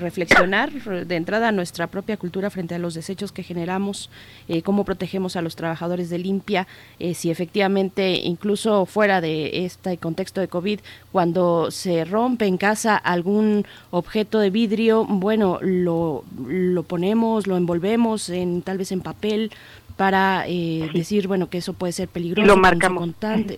reflexionar. 0.00 0.72
De 0.72 1.14
entrada, 1.14 1.52
nuestra 1.52 1.86
propia 1.86 2.16
cultura 2.16 2.50
frente 2.50 2.74
a 2.74 2.78
los 2.80 2.94
desechos 2.94 3.30
que 3.30 3.44
generamos, 3.44 4.10
eh, 4.48 4.62
cómo 4.62 4.84
protegemos 4.84 5.36
a 5.36 5.42
los 5.42 5.54
trabajadores 5.54 6.10
de 6.10 6.18
limpia, 6.18 6.66
si 7.14 7.30
efectivamente, 7.30 8.14
incluso 8.14 8.84
fuera 8.84 9.20
de 9.20 9.64
este 9.64 9.96
contexto 9.98 10.40
de 10.40 10.48
COVID, 10.48 10.80
cuando 11.12 11.70
se 11.70 12.04
rompe 12.04 12.46
en 12.46 12.56
casa 12.56 12.96
algún 12.96 13.64
objeto 13.92 14.40
de 14.40 14.50
vidrio, 14.50 15.04
bueno, 15.04 15.58
lo, 15.62 16.24
lo 16.48 16.82
ponemos, 16.82 17.46
lo 17.46 17.56
envolvemos 17.56 18.28
en 18.28 18.62
tal 18.62 18.78
vez 18.78 18.90
en 18.90 19.02
papel 19.02 19.52
para 19.96 20.44
decir, 20.94 21.28
bueno, 21.28 21.48
que 21.48 21.58
eso 21.58 21.74
puede 21.74 21.92
ser 21.92 22.08
peligroso. 22.08 22.46
Lo 22.46 22.56
marcamos. 22.56 23.08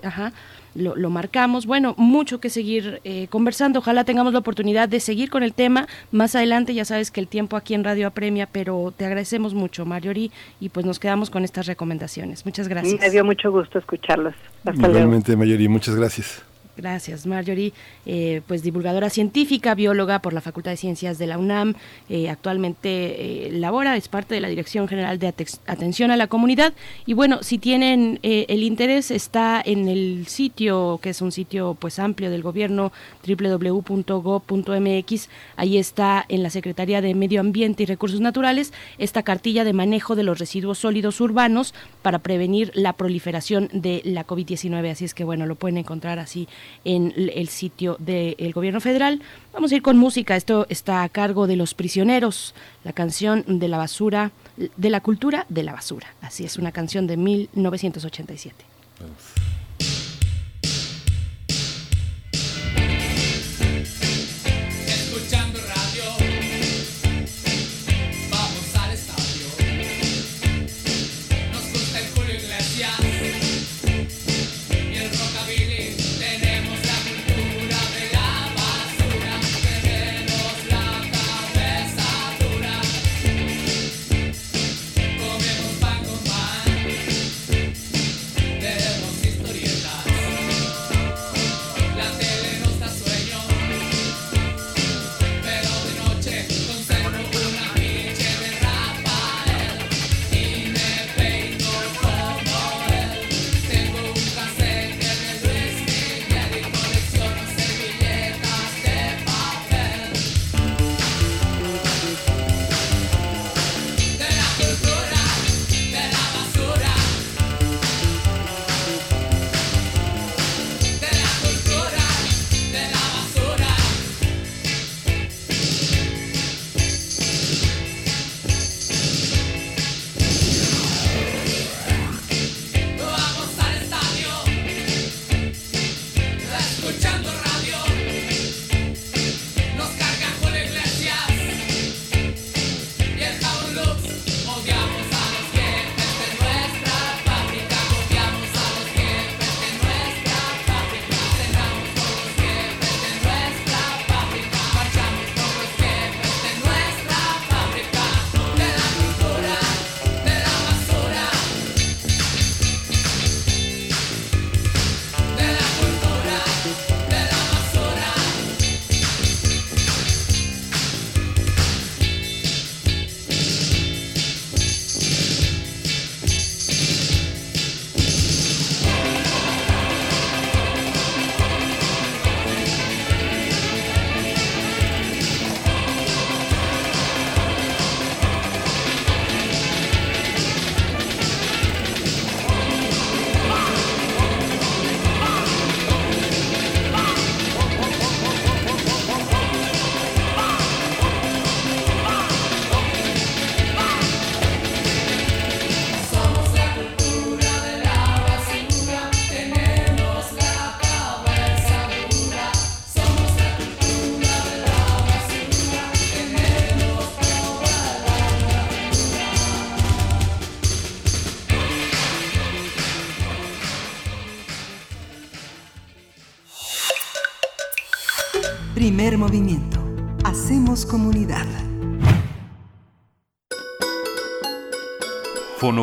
Ajá 0.02 0.32
lo, 0.74 1.10
marcamos. 1.10 1.66
Bueno, 1.66 1.94
mucho 1.96 2.40
que 2.40 2.50
seguir 2.50 3.00
eh, 3.04 3.28
conversando. 3.28 3.78
Ojalá 3.78 4.04
tengamos 4.04 4.32
la 4.32 4.40
oportunidad 4.40 4.88
de 4.88 5.00
seguir 5.00 5.30
con 5.30 5.42
el 5.42 5.54
tema 5.54 5.86
más 6.10 6.34
adelante. 6.34 6.74
Ya 6.74 6.84
sabes 6.84 7.10
que 7.10 7.20
el 7.20 7.28
tiempo 7.28 7.56
aquí 7.56 7.74
en 7.74 7.84
Radio 7.84 8.06
apremia, 8.06 8.48
pero 8.50 8.92
te 8.96 9.06
agradecemos 9.06 9.54
mucho, 9.54 9.84
Mariori, 9.86 10.30
y 10.60 10.68
pues 10.68 10.86
nos 10.86 10.98
quedamos 10.98 11.30
con 11.30 11.44
estas 11.44 11.66
recomendaciones. 11.66 12.44
Muchas 12.44 12.68
gracias. 12.68 13.00
Me 13.00 13.10
dio 13.10 13.24
mucho 13.24 13.50
gusto 13.50 13.78
escucharlos. 13.78 14.34
Hasta 14.64 14.88
Igualmente, 14.88 15.36
Mayori, 15.36 15.68
muchas 15.68 15.94
gracias. 15.96 16.53
Gracias, 16.76 17.26
Marjorie. 17.26 17.72
Eh, 18.04 18.42
pues 18.46 18.62
divulgadora 18.62 19.08
científica, 19.08 19.74
bióloga 19.74 20.18
por 20.18 20.32
la 20.32 20.40
Facultad 20.40 20.72
de 20.72 20.76
Ciencias 20.76 21.18
de 21.18 21.28
la 21.28 21.38
UNAM. 21.38 21.74
Eh, 22.08 22.28
actualmente 22.28 23.46
eh, 23.46 23.52
labora, 23.52 23.96
es 23.96 24.08
parte 24.08 24.34
de 24.34 24.40
la 24.40 24.48
Dirección 24.48 24.88
General 24.88 25.18
de 25.18 25.32
Atención 25.66 26.10
a 26.10 26.16
la 26.16 26.26
Comunidad. 26.26 26.74
Y 27.06 27.14
bueno, 27.14 27.42
si 27.42 27.58
tienen 27.58 28.18
el 28.22 28.62
interés, 28.62 29.10
está 29.10 29.62
en 29.64 29.88
el 29.88 30.26
sitio, 30.26 30.98
que 31.00 31.10
es 31.10 31.22
un 31.22 31.30
sitio 31.30 31.76
pues 31.78 31.98
amplio 31.98 32.30
del 32.30 32.42
gobierno, 32.42 32.92
www.go.mx. 33.26 35.28
Ahí 35.56 35.78
está 35.78 36.24
en 36.28 36.42
la 36.42 36.50
Secretaría 36.50 37.00
de 37.00 37.14
Medio 37.14 37.40
Ambiente 37.40 37.84
y 37.84 37.86
Recursos 37.86 38.20
Naturales 38.20 38.72
esta 38.98 39.22
cartilla 39.22 39.64
de 39.64 39.72
manejo 39.72 40.16
de 40.16 40.24
los 40.24 40.38
residuos 40.38 40.78
sólidos 40.78 41.20
urbanos 41.20 41.74
para 42.02 42.18
prevenir 42.18 42.72
la 42.74 42.94
proliferación 42.94 43.68
de 43.72 44.02
la 44.04 44.26
COVID-19. 44.26 44.90
Así 44.90 45.04
es 45.04 45.14
que 45.14 45.24
bueno, 45.24 45.46
lo 45.46 45.54
pueden 45.54 45.78
encontrar 45.78 46.18
así 46.18 46.48
en 46.84 47.12
el 47.16 47.48
sitio 47.48 47.96
del 47.98 48.52
gobierno 48.52 48.80
federal. 48.80 49.20
Vamos 49.52 49.72
a 49.72 49.76
ir 49.76 49.82
con 49.82 49.96
música. 49.96 50.36
Esto 50.36 50.66
está 50.68 51.02
a 51.02 51.08
cargo 51.08 51.46
de 51.46 51.56
Los 51.56 51.74
Prisioneros, 51.74 52.54
la 52.84 52.92
canción 52.92 53.44
de 53.46 53.68
la 53.68 53.78
basura, 53.78 54.32
de 54.56 54.90
la 54.90 55.00
cultura 55.00 55.46
de 55.48 55.62
la 55.62 55.72
basura. 55.72 56.08
Así 56.20 56.44
es, 56.44 56.58
una 56.58 56.72
canción 56.72 57.06
de 57.06 57.16
1987. 57.16 58.64
Primer 58.98 59.33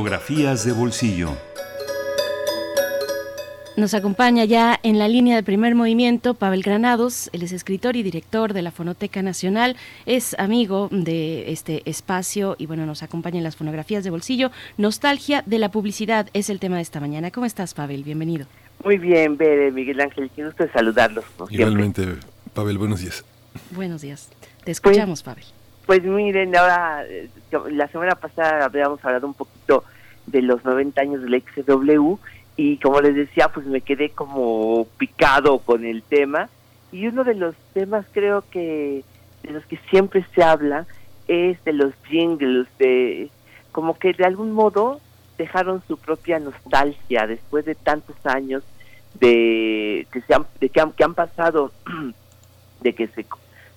Fonografías 0.01 0.65
de 0.65 0.71
bolsillo. 0.71 1.29
Nos 3.77 3.93
acompaña 3.93 4.45
ya 4.45 4.79
en 4.81 4.97
la 4.97 5.07
línea 5.07 5.35
de 5.35 5.43
primer 5.43 5.75
movimiento 5.75 6.33
Pavel 6.33 6.63
Granados, 6.63 7.29
él 7.33 7.43
es 7.43 7.51
escritor 7.51 7.95
y 7.95 8.01
director 8.01 8.53
de 8.53 8.63
la 8.63 8.71
Fonoteca 8.71 9.21
Nacional, 9.21 9.77
es 10.07 10.35
amigo 10.39 10.89
de 10.91 11.51
este 11.51 11.83
espacio 11.87 12.55
y 12.57 12.65
bueno, 12.65 12.87
nos 12.87 13.03
acompaña 13.03 13.37
en 13.37 13.43
las 13.43 13.55
fonografías 13.55 14.03
de 14.03 14.09
bolsillo. 14.09 14.49
Nostalgia 14.75 15.43
de 15.45 15.59
la 15.59 15.69
publicidad 15.69 16.29
es 16.33 16.49
el 16.49 16.59
tema 16.59 16.77
de 16.77 16.81
esta 16.81 16.99
mañana. 16.99 17.29
¿Cómo 17.29 17.45
estás, 17.45 17.75
Pavel? 17.75 18.03
Bienvenido. 18.03 18.47
Muy 18.83 18.97
bien, 18.97 19.37
Bere, 19.37 19.69
Miguel 19.71 20.01
Ángel, 20.01 20.31
qué 20.35 20.45
gusto 20.45 20.65
saludarlos. 20.73 21.25
Igualmente, 21.51 22.07
Pavel, 22.55 22.79
buenos 22.79 23.01
días. 23.01 23.23
Buenos 23.69 24.01
días. 24.01 24.31
Te 24.63 24.71
escuchamos, 24.71 25.21
Pavel. 25.21 25.45
Pues 25.91 26.05
miren, 26.05 26.55
ahora, 26.55 27.03
eh, 27.05 27.27
la 27.69 27.85
semana 27.89 28.15
pasada 28.15 28.63
habíamos 28.63 29.03
hablado 29.03 29.27
un 29.27 29.33
poquito 29.33 29.83
de 30.25 30.41
los 30.41 30.63
90 30.63 31.01
años 31.01 31.21
del 31.21 31.43
XW 31.43 32.15
y 32.55 32.77
como 32.77 33.01
les 33.01 33.13
decía, 33.13 33.49
pues 33.49 33.65
me 33.65 33.81
quedé 33.81 34.11
como 34.11 34.87
picado 34.97 35.59
con 35.59 35.83
el 35.83 36.01
tema. 36.01 36.47
Y 36.93 37.07
uno 37.07 37.25
de 37.25 37.35
los 37.35 37.55
temas 37.73 38.05
creo 38.13 38.45
que 38.49 39.03
de 39.43 39.51
los 39.51 39.65
que 39.65 39.77
siempre 39.89 40.25
se 40.33 40.41
habla 40.41 40.85
es 41.27 41.61
de 41.65 41.73
los 41.73 41.93
jingles, 42.07 42.69
de 42.79 43.29
como 43.73 43.99
que 43.99 44.13
de 44.13 44.23
algún 44.23 44.53
modo 44.53 45.01
dejaron 45.37 45.83
su 45.89 45.97
propia 45.97 46.39
nostalgia 46.39 47.27
después 47.27 47.65
de 47.65 47.75
tantos 47.75 48.15
años 48.23 48.63
de 49.19 50.07
que 50.09 50.21
se 50.21 50.35
han, 50.35 50.45
de 50.61 50.69
que 50.69 50.79
han, 50.79 51.15
pasado 51.15 51.73
de 52.79 52.95
que 52.95 53.07
se 53.09 53.25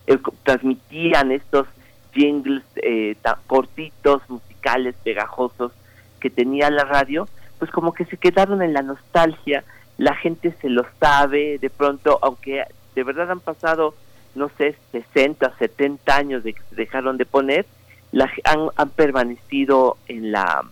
eh, 0.07 0.19
transmitían 0.45 1.33
estos 1.33 1.67
jingles 2.15 2.63
eh, 2.77 3.17
cortitos 3.47 4.23
musicales 4.29 4.95
pegajosos 5.03 5.73
que 6.21 6.31
tenía 6.31 6.71
la 6.71 6.85
radio 6.85 7.29
pues 7.59 7.71
como 7.71 7.95
que 7.95 8.05
se 8.05 8.17
quedaron 8.17 8.63
en 8.63 8.73
la 8.73 8.83
nostalgia, 8.83 9.65
la 9.97 10.15
gente 10.15 10.55
se 10.61 10.69
lo 10.69 10.85
sabe, 11.01 11.59
de 11.59 11.71
pronto, 11.71 12.19
aunque 12.23 12.65
de 12.95 13.05
verdad 13.05 13.31
han 13.31 13.41
pasado, 13.41 13.95
no 14.35 14.51
sé, 14.59 14.77
60, 14.93 15.57
70 15.59 16.17
años 16.17 16.45
de 16.45 16.53
que 16.53 16.61
se 16.71 16.77
dejaron 16.77 17.17
de 17.17 17.27
poner, 17.27 17.67
la, 18.13 18.31
han, 18.45 18.69
han 18.77 18.91
permanecido 18.91 19.97
en 20.09 20.33
la 20.33 20.63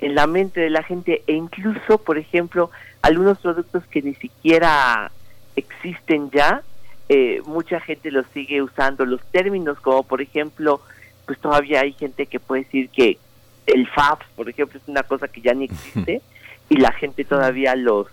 en 0.00 0.14
la 0.14 0.28
mente 0.28 0.60
de 0.60 0.70
la 0.70 0.84
gente. 0.84 1.22
E 1.26 1.32
incluso, 1.32 1.98
por 1.98 2.18
ejemplo, 2.18 2.70
algunos 3.02 3.38
productos 3.38 3.84
que 3.86 4.00
ni 4.00 4.14
siquiera 4.14 5.10
existen 5.56 6.30
ya, 6.30 6.62
eh, 7.08 7.42
mucha 7.46 7.80
gente 7.80 8.10
los 8.10 8.26
sigue 8.34 8.62
usando 8.62 9.06
los 9.06 9.22
términos 9.30 9.78
como 9.80 10.02
por 10.02 10.20
ejemplo, 10.20 10.80
pues 11.26 11.38
todavía 11.38 11.80
hay 11.80 11.92
gente 11.92 12.26
que 12.26 12.40
puede 12.40 12.64
decir 12.64 12.90
que 12.90 13.18
el 13.66 13.86
FAB, 13.88 14.18
por 14.36 14.48
ejemplo, 14.48 14.78
es 14.78 14.88
una 14.88 15.02
cosa 15.02 15.28
que 15.28 15.40
ya 15.40 15.54
ni 15.54 15.66
existe 15.66 16.22
y 16.68 16.76
la 16.76 16.92
gente 16.92 17.24
todavía 17.24 17.74
los 17.74 18.06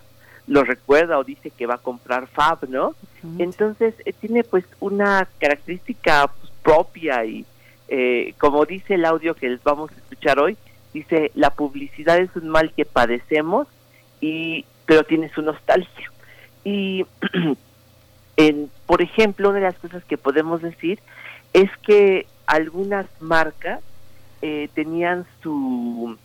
los 0.48 0.68
recuerda 0.68 1.18
o 1.18 1.24
dice 1.24 1.50
que 1.50 1.66
va 1.66 1.76
a 1.76 1.80
comprar 1.80 2.28
Fab, 2.28 2.70
¿no? 2.70 2.94
Entonces 3.40 3.96
eh, 4.06 4.14
tiene 4.14 4.44
pues 4.44 4.64
una 4.80 5.28
característica 5.40 6.28
pues, 6.28 6.52
propia 6.62 7.26
y 7.26 7.46
eh, 7.88 8.34
como 8.38 8.66
dice 8.66 8.96
el 8.96 9.06
audio 9.06 9.34
que 9.34 9.50
les 9.50 9.64
vamos 9.64 9.92
a 9.92 9.96
escuchar 9.96 10.40
hoy, 10.40 10.56
dice 10.94 11.32
la 11.34 11.50
publicidad 11.50 12.20
es 12.20 12.30
un 12.36 12.50
mal 12.50 12.72
que 12.74 12.86
padecemos 12.86 13.68
y 14.22 14.66
pero 14.86 15.04
tiene 15.04 15.30
su 15.30 15.42
nostalgia 15.42 16.12
y 16.64 17.06
en, 18.38 18.70
por 18.86 19.02
ejemplo 19.02 19.50
una 19.50 19.60
de 19.60 19.66
las 19.66 19.78
cosas 19.78 20.04
que 20.06 20.18
podemos 20.18 20.62
decir 20.62 21.00
es 21.54 21.70
que 21.84 22.28
algunas 22.48 23.06
marcas 23.20 23.82
eh, 24.42 24.70
tenían 24.74 25.26
su 25.42 26.18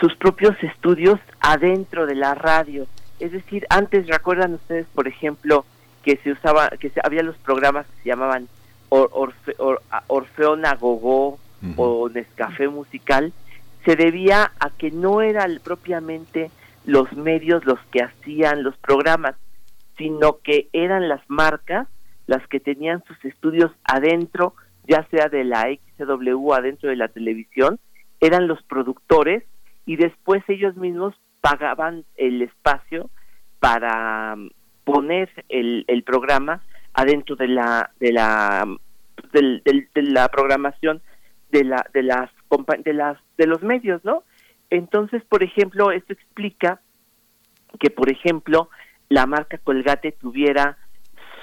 sus 0.00 0.14
propios 0.16 0.54
estudios 0.62 1.18
adentro 1.40 2.06
de 2.06 2.14
la 2.14 2.34
radio. 2.34 2.86
Es 3.20 3.32
decir, 3.32 3.66
antes 3.68 4.06
recuerdan 4.06 4.54
ustedes, 4.54 4.86
por 4.94 5.08
ejemplo, 5.08 5.64
que 6.02 6.16
se 6.18 6.32
usaba, 6.32 6.70
que 6.70 6.90
se, 6.90 7.00
había 7.02 7.22
los 7.22 7.36
programas 7.38 7.86
que 7.86 8.02
se 8.02 8.08
llamaban 8.08 8.48
Orfe, 8.88 9.54
Orfeona 10.08 10.74
Gogó 10.74 11.38
o 11.76 12.08
Nescafé 12.08 12.68
Musical, 12.68 13.32
se 13.84 13.96
debía 13.96 14.52
a 14.58 14.70
que 14.70 14.90
no 14.90 15.22
eran 15.22 15.60
propiamente 15.62 16.50
los 16.84 17.12
medios 17.12 17.64
los 17.64 17.78
que 17.92 18.02
hacían 18.02 18.64
los 18.64 18.76
programas, 18.76 19.36
sino 19.96 20.38
que 20.42 20.68
eran 20.72 21.08
las 21.08 21.22
marcas 21.28 21.88
las 22.26 22.46
que 22.48 22.60
tenían 22.60 23.02
sus 23.04 23.22
estudios 23.24 23.72
adentro 23.84 24.54
ya 24.86 25.06
sea 25.10 25.28
de 25.28 25.44
la 25.44 25.68
XW 25.96 26.52
adentro 26.52 26.90
de 26.90 26.96
la 26.96 27.08
televisión, 27.08 27.78
eran 28.20 28.48
los 28.48 28.62
productores 28.64 29.44
y 29.86 29.96
después 29.96 30.42
ellos 30.48 30.76
mismos 30.76 31.14
pagaban 31.40 32.04
el 32.16 32.42
espacio 32.42 33.10
para 33.58 34.34
um, 34.34 34.50
poner 34.84 35.30
el, 35.48 35.84
el 35.88 36.02
programa 36.02 36.62
adentro 36.94 37.36
de 37.36 37.48
la 37.48 37.90
de 38.00 38.12
la 38.12 38.66
de 39.32 40.02
la 40.02 40.28
programación 40.28 41.00
de 41.50 41.64
la 41.64 41.86
de 41.94 42.02
las 42.02 42.30
de 42.84 42.92
las 42.92 43.18
de 43.38 43.46
los 43.46 43.62
medios 43.62 44.04
no 44.04 44.24
entonces 44.68 45.22
por 45.24 45.42
ejemplo 45.42 45.90
esto 45.90 46.12
explica 46.12 46.80
que 47.80 47.90
por 47.90 48.10
ejemplo 48.10 48.68
la 49.12 49.26
marca 49.26 49.58
Colgate 49.58 50.12
tuviera 50.12 50.78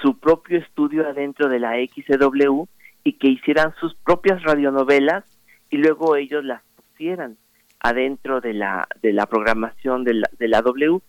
su 0.02 0.18
propio 0.18 0.58
estudio 0.58 1.06
adentro 1.08 1.48
de 1.48 1.60
la 1.60 1.74
XW 1.74 2.64
y 3.04 3.12
que 3.12 3.28
hicieran 3.28 3.74
sus 3.78 3.94
propias 3.94 4.42
radionovelas 4.42 5.24
y 5.70 5.76
luego 5.76 6.16
ellos 6.16 6.44
las 6.44 6.62
pusieran 6.74 7.36
adentro 7.78 8.40
de 8.40 8.54
la 8.54 8.88
de 9.02 9.12
la 9.12 9.26
programación 9.26 10.02
de 10.04 10.14
la, 10.14 10.28
de 10.38 10.48
la 10.48 10.62
W. 10.62 11.00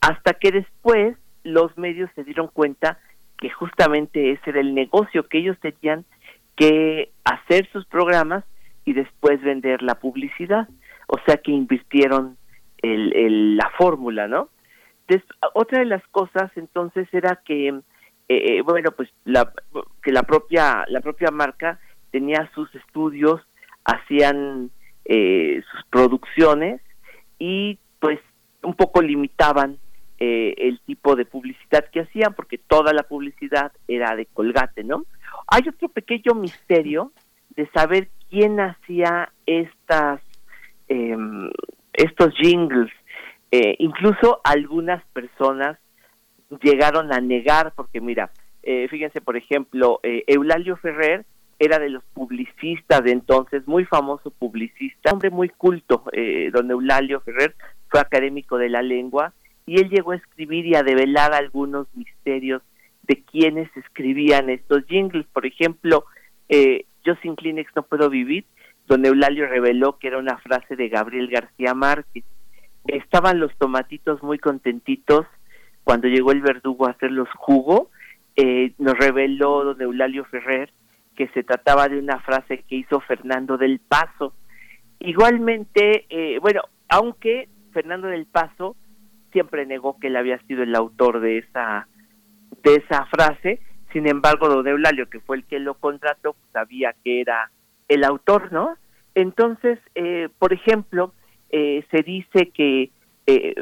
Hasta 0.00 0.34
que 0.34 0.52
después 0.52 1.16
los 1.44 1.76
medios 1.76 2.10
se 2.14 2.24
dieron 2.24 2.48
cuenta 2.48 2.98
que 3.38 3.50
justamente 3.50 4.32
ese 4.32 4.50
era 4.50 4.60
el 4.60 4.74
negocio 4.74 5.28
que 5.28 5.38
ellos 5.38 5.58
tenían 5.60 6.06
que 6.56 7.10
hacer 7.24 7.68
sus 7.72 7.84
programas 7.84 8.44
y 8.86 8.94
después 8.94 9.42
vender 9.42 9.82
la 9.82 9.96
publicidad. 9.96 10.66
O 11.08 11.18
sea 11.26 11.36
que 11.36 11.52
invirtieron 11.52 12.38
el, 12.78 13.56
la 13.56 13.70
fórmula 13.76 14.28
no 14.28 14.48
otra 15.54 15.80
de 15.80 15.86
las 15.86 16.06
cosas 16.08 16.50
entonces 16.56 17.08
era 17.12 17.40
que 17.44 17.80
eh, 18.28 18.60
bueno, 18.62 18.90
pues 18.90 19.08
la, 19.24 19.52
que 20.02 20.10
la 20.10 20.24
propia, 20.24 20.84
la 20.88 21.00
propia 21.00 21.30
marca 21.30 21.78
tenía 22.10 22.50
sus 22.54 22.74
estudios, 22.74 23.40
hacían 23.84 24.70
eh, 25.04 25.62
sus 25.70 25.84
producciones 25.90 26.80
y 27.38 27.78
pues 28.00 28.18
un 28.62 28.74
poco 28.74 29.00
limitaban 29.00 29.78
eh, 30.18 30.54
el 30.56 30.80
tipo 30.80 31.14
de 31.14 31.24
publicidad 31.24 31.88
que 31.92 32.00
hacían 32.00 32.34
porque 32.34 32.58
toda 32.58 32.92
la 32.92 33.04
publicidad 33.04 33.70
era 33.86 34.16
de 34.16 34.26
colgate, 34.26 34.82
¿no? 34.82 35.04
Hay 35.46 35.62
otro 35.68 35.88
pequeño 35.88 36.34
misterio 36.34 37.12
de 37.50 37.68
saber 37.70 38.08
quién 38.28 38.58
hacía 38.58 39.30
estas 39.46 40.20
em, 40.88 41.50
estos 41.92 42.34
jingles. 42.40 42.90
Incluso 43.50 44.40
algunas 44.44 45.04
personas 45.12 45.78
llegaron 46.62 47.12
a 47.12 47.20
negar, 47.20 47.72
porque 47.74 48.00
mira, 48.00 48.30
eh, 48.62 48.88
fíjense, 48.88 49.20
por 49.20 49.36
ejemplo, 49.36 50.00
eh, 50.02 50.24
Eulalio 50.26 50.76
Ferrer 50.76 51.24
era 51.58 51.78
de 51.78 51.88
los 51.88 52.04
publicistas 52.12 53.02
de 53.02 53.12
entonces, 53.12 53.66
muy 53.66 53.84
famoso 53.84 54.30
publicista, 54.30 55.12
hombre 55.12 55.30
muy 55.30 55.48
culto, 55.48 56.04
eh, 56.12 56.50
don 56.52 56.70
Eulalio 56.70 57.20
Ferrer, 57.20 57.54
fue 57.88 58.00
académico 58.00 58.58
de 58.58 58.68
la 58.68 58.82
lengua, 58.82 59.32
y 59.64 59.80
él 59.80 59.88
llegó 59.88 60.12
a 60.12 60.16
escribir 60.16 60.66
y 60.66 60.74
a 60.74 60.82
develar 60.82 61.32
algunos 61.32 61.86
misterios 61.94 62.62
de 63.02 63.22
quienes 63.22 63.74
escribían 63.76 64.50
estos 64.50 64.84
jingles. 64.86 65.26
Por 65.32 65.46
ejemplo, 65.46 66.04
eh, 66.48 66.84
Yo 67.04 67.14
sin 67.22 67.36
Kleenex 67.36 67.70
no 67.76 67.84
puedo 67.84 68.10
vivir, 68.10 68.44
don 68.88 69.04
Eulalio 69.04 69.46
reveló 69.46 69.98
que 69.98 70.08
era 70.08 70.18
una 70.18 70.38
frase 70.38 70.74
de 70.74 70.88
Gabriel 70.88 71.28
García 71.28 71.72
Márquez. 71.72 72.24
Estaban 72.88 73.40
los 73.40 73.54
tomatitos 73.56 74.22
muy 74.22 74.38
contentitos 74.38 75.26
cuando 75.84 76.08
llegó 76.08 76.32
el 76.32 76.40
verdugo 76.40 76.86
a 76.86 76.90
hacerlos 76.90 77.28
jugo, 77.36 77.90
eh, 78.34 78.72
nos 78.78 78.94
reveló 78.98 79.64
don 79.64 79.80
Eulalio 79.80 80.24
Ferrer 80.24 80.72
que 81.14 81.28
se 81.28 81.42
trataba 81.42 81.88
de 81.88 81.98
una 81.98 82.18
frase 82.20 82.64
que 82.68 82.76
hizo 82.76 83.00
Fernando 83.00 83.56
del 83.56 83.78
Paso. 83.78 84.34
Igualmente, 84.98 86.06
eh, 86.10 86.38
bueno, 86.40 86.62
aunque 86.88 87.48
Fernando 87.72 88.08
del 88.08 88.26
Paso 88.26 88.76
siempre 89.32 89.64
negó 89.64 89.98
que 89.98 90.08
él 90.08 90.16
había 90.16 90.38
sido 90.46 90.62
el 90.62 90.74
autor 90.74 91.20
de 91.20 91.38
esa 91.38 91.88
de 92.62 92.74
esa 92.76 93.06
frase, 93.06 93.60
sin 93.92 94.08
embargo, 94.08 94.48
don 94.48 94.66
Eulalio, 94.66 95.08
que 95.08 95.20
fue 95.20 95.36
el 95.36 95.44
que 95.44 95.58
lo 95.58 95.74
contrató, 95.74 96.36
sabía 96.52 96.94
que 97.04 97.20
era 97.20 97.50
el 97.88 98.04
autor, 98.04 98.52
¿no? 98.52 98.76
Entonces, 99.14 99.78
eh, 99.94 100.28
por 100.38 100.52
ejemplo, 100.52 101.12
se 101.50 102.02
dice 102.04 102.50
que 102.50 102.90
eh, 103.26 103.54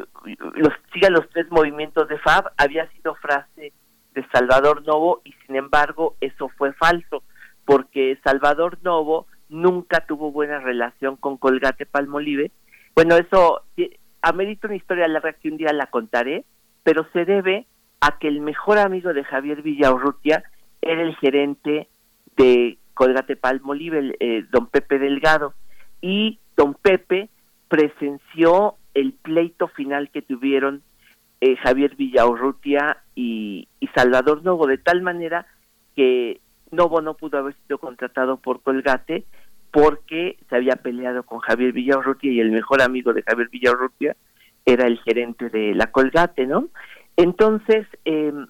los 0.56 0.72
los 1.10 1.28
tres 1.30 1.50
movimientos 1.50 2.08
de 2.08 2.18
Fab 2.18 2.52
había 2.56 2.90
sido 2.92 3.14
frase 3.14 3.72
de 4.14 4.26
Salvador 4.32 4.82
Novo 4.86 5.22
y 5.24 5.32
sin 5.46 5.56
embargo 5.56 6.16
eso 6.20 6.48
fue 6.50 6.72
falso 6.74 7.22
porque 7.64 8.18
Salvador 8.24 8.78
Novo 8.82 9.26
nunca 9.48 10.04
tuvo 10.06 10.32
buena 10.32 10.60
relación 10.60 11.16
con 11.16 11.36
Colgate 11.36 11.86
Palmolive. 11.86 12.50
Bueno, 12.94 13.16
eso 13.16 13.62
amerita 14.22 14.68
una 14.68 14.76
historia 14.76 15.08
larga 15.08 15.32
que 15.32 15.48
un 15.48 15.56
día 15.56 15.72
la 15.72 15.86
contaré, 15.86 16.44
pero 16.82 17.06
se 17.12 17.24
debe 17.24 17.66
a 18.00 18.18
que 18.18 18.28
el 18.28 18.40
mejor 18.40 18.78
amigo 18.78 19.12
de 19.12 19.24
Javier 19.24 19.62
Villaurrutia 19.62 20.44
era 20.82 21.02
el 21.02 21.16
gerente 21.16 21.88
de 22.36 22.78
Colgate 22.94 23.36
Palmolive, 23.36 24.14
eh, 24.20 24.44
don 24.50 24.66
Pepe 24.66 24.98
Delgado, 24.98 25.54
y 26.00 26.38
don 26.56 26.74
Pepe 26.74 27.30
presenció 27.74 28.76
el 28.94 29.14
pleito 29.14 29.66
final 29.66 30.08
que 30.10 30.22
tuvieron 30.22 30.82
eh, 31.40 31.56
Javier 31.56 31.96
Villaurrutia 31.96 32.98
y, 33.16 33.66
y 33.80 33.88
Salvador 33.88 34.44
Novo, 34.44 34.68
de 34.68 34.78
tal 34.78 35.02
manera 35.02 35.48
que 35.96 36.40
Novo 36.70 37.00
no 37.00 37.14
pudo 37.14 37.38
haber 37.38 37.56
sido 37.62 37.78
contratado 37.78 38.36
por 38.36 38.62
Colgate 38.62 39.24
porque 39.72 40.38
se 40.48 40.54
había 40.54 40.76
peleado 40.76 41.24
con 41.24 41.40
Javier 41.40 41.72
Villarrutia 41.72 42.30
y 42.30 42.38
el 42.38 42.52
mejor 42.52 42.80
amigo 42.80 43.12
de 43.12 43.22
Javier 43.22 43.48
Villarrutia 43.48 44.16
era 44.64 44.86
el 44.86 45.00
gerente 45.00 45.50
de 45.50 45.74
la 45.74 45.88
Colgate, 45.88 46.46
¿no? 46.46 46.68
Entonces, 47.16 47.88
em, 48.04 48.46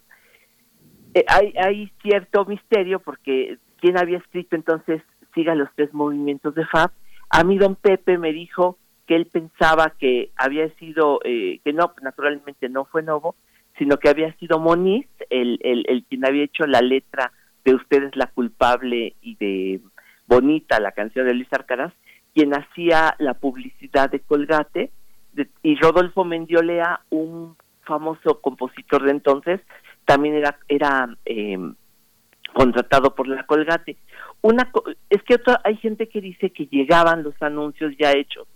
eh, 1.15 1.25
hay, 1.27 1.51
hay 1.57 1.91
cierto 2.03 2.45
misterio 2.45 2.99
porque 2.99 3.57
quien 3.79 3.97
había 3.97 4.19
escrito 4.19 4.55
entonces 4.55 5.01
siga 5.33 5.55
los 5.55 5.69
tres 5.73 5.91
movimientos 5.95 6.53
de 6.53 6.67
Fab. 6.67 6.91
A 7.31 7.43
mí 7.43 7.57
don 7.57 7.75
Pepe 7.75 8.19
me 8.19 8.31
dijo 8.31 8.77
que 9.05 9.15
él 9.15 9.27
pensaba 9.27 9.93
que 9.97 10.31
había 10.35 10.69
sido, 10.75 11.19
eh, 11.23 11.59
que 11.63 11.73
no, 11.73 11.93
naturalmente 12.01 12.69
no 12.69 12.85
fue 12.85 13.03
Novo, 13.03 13.35
sino 13.77 13.97
que 13.97 14.09
había 14.09 14.33
sido 14.37 14.59
Moniz, 14.59 15.07
el, 15.29 15.59
el, 15.61 16.05
quien 16.09 16.25
había 16.25 16.43
hecho 16.43 16.65
la 16.65 16.81
letra 16.81 17.31
de 17.63 17.75
Usted 17.75 18.03
es 18.03 18.15
la 18.15 18.27
culpable 18.27 19.15
y 19.21 19.35
de 19.35 19.81
Bonita, 20.27 20.79
la 20.79 20.91
canción 20.91 21.25
de 21.25 21.33
Luis 21.33 21.51
Arcaraz, 21.51 21.93
quien 22.33 22.53
hacía 22.53 23.15
la 23.19 23.33
publicidad 23.35 24.09
de 24.09 24.19
Colgate, 24.19 24.91
y 25.61 25.75
Rodolfo 25.75 26.23
Mendiolea, 26.23 27.01
un 27.09 27.57
famoso 27.81 28.39
compositor 28.39 29.03
de 29.03 29.11
entonces, 29.11 29.59
también 30.05 30.35
era, 30.35 30.57
era 30.69 31.09
em, 31.25 31.75
contratado 32.53 33.13
por 33.13 33.27
la 33.27 33.45
Colgate. 33.45 33.97
Una 34.41 34.71
es 35.09 35.21
que 35.23 35.37
hay 35.63 35.75
gente 35.77 36.07
que 36.07 36.21
dice 36.21 36.51
que 36.51 36.67
llegaban 36.67 37.23
los 37.23 37.35
anuncios 37.41 37.93
ya 37.99 38.13
hechos 38.13 38.47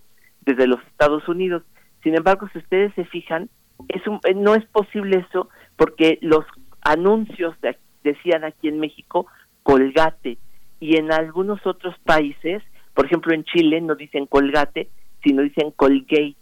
desde 0.49 0.67
los 0.67 0.81
Estados 0.87 1.27
Unidos. 1.27 1.63
Sin 2.03 2.15
embargo, 2.15 2.49
si 2.51 2.59
ustedes 2.59 2.93
se 2.95 3.05
fijan, 3.05 3.49
es 3.87 4.01
eh, 4.25 4.33
no 4.35 4.55
es 4.55 4.65
posible 4.65 5.25
eso 5.29 5.49
porque 5.77 6.17
los 6.21 6.45
anuncios 6.81 7.55
decían 8.03 8.43
aquí 8.43 8.67
en 8.67 8.79
México 8.79 9.27
Colgate 9.63 10.37
y 10.79 10.97
en 10.97 11.11
algunos 11.11 11.65
otros 11.65 11.95
países, 11.99 12.63
por 12.93 13.05
ejemplo 13.05 13.33
en 13.33 13.43
Chile 13.43 13.81
no 13.81 13.95
dicen 13.95 14.25
colgate, 14.25 14.89
sino 15.23 15.41
dicen 15.41 15.71
colgate. 15.71 16.35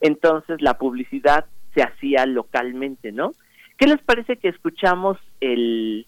Entonces 0.00 0.60
la 0.60 0.78
publicidad 0.78 1.46
se 1.74 1.82
hacía 1.82 2.26
localmente, 2.26 3.12
¿no? 3.12 3.32
¿Qué 3.78 3.86
les 3.86 4.00
parece 4.02 4.36
que 4.36 4.48
escuchamos 4.48 5.18
el, 5.40 6.06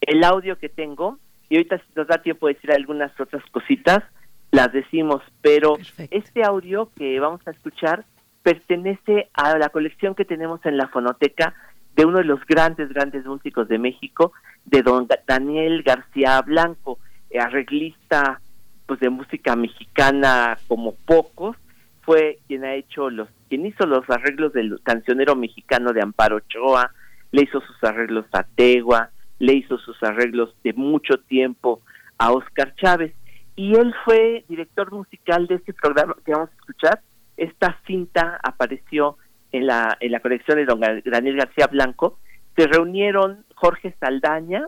el 0.00 0.24
audio 0.24 0.58
que 0.58 0.68
tengo? 0.68 1.18
Y 1.48 1.56
ahorita 1.56 1.82
nos 1.96 2.06
da 2.06 2.22
tiempo 2.22 2.46
de 2.46 2.54
decir 2.54 2.72
algunas 2.72 3.18
otras 3.18 3.42
cositas, 3.50 4.02
las 4.50 4.72
decimos, 4.72 5.22
pero 5.42 5.76
este 6.10 6.42
audio 6.42 6.90
que 6.96 7.18
vamos 7.20 7.40
a 7.46 7.50
escuchar 7.50 8.04
pertenece 8.42 9.28
a 9.34 9.58
la 9.58 9.68
colección 9.68 10.14
que 10.14 10.24
tenemos 10.24 10.64
en 10.64 10.76
la 10.76 10.88
fonoteca 10.88 11.54
de 11.96 12.04
uno 12.04 12.18
de 12.18 12.24
los 12.24 12.44
grandes, 12.46 12.88
grandes 12.90 13.24
músicos 13.26 13.68
de 13.68 13.78
México, 13.78 14.32
de 14.64 14.82
don 14.82 15.08
Daniel 15.26 15.82
García 15.82 16.40
Blanco. 16.42 16.98
Eh, 17.30 17.38
arreglista 17.38 18.40
pues 18.86 19.00
de 19.00 19.10
música 19.10 19.54
mexicana 19.54 20.56
como 20.66 20.94
pocos, 20.94 21.56
fue 22.00 22.38
quien 22.46 22.64
ha 22.64 22.74
hecho 22.74 23.10
los, 23.10 23.28
quien 23.50 23.66
hizo 23.66 23.84
los 23.86 24.08
arreglos 24.08 24.54
del 24.54 24.80
cancionero 24.82 25.36
mexicano 25.36 25.92
de 25.92 26.00
Amparo 26.00 26.36
Ochoa, 26.36 26.92
le 27.32 27.42
hizo 27.42 27.60
sus 27.60 27.84
arreglos 27.84 28.24
a 28.32 28.44
Tegua, 28.44 29.10
le 29.38 29.52
hizo 29.52 29.76
sus 29.76 30.02
arreglos 30.02 30.54
de 30.64 30.72
mucho 30.72 31.18
tiempo 31.18 31.82
a 32.16 32.32
Oscar 32.32 32.74
Chávez 32.76 33.12
y 33.58 33.74
él 33.74 33.92
fue 34.04 34.44
director 34.48 34.92
musical 34.92 35.48
de 35.48 35.56
este 35.56 35.72
programa 35.72 36.14
que 36.24 36.30
vamos 36.30 36.48
a 36.48 36.54
escuchar. 36.54 37.00
Esta 37.36 37.76
cinta 37.88 38.38
apareció 38.40 39.16
en 39.50 39.66
la 39.66 39.96
en 39.98 40.12
la 40.12 40.20
colección 40.20 40.58
de 40.58 40.64
don 40.64 40.80
Daniel 40.80 41.36
García 41.36 41.66
Blanco. 41.66 42.20
Se 42.56 42.68
reunieron 42.68 43.44
Jorge 43.56 43.96
Saldaña, 43.98 44.64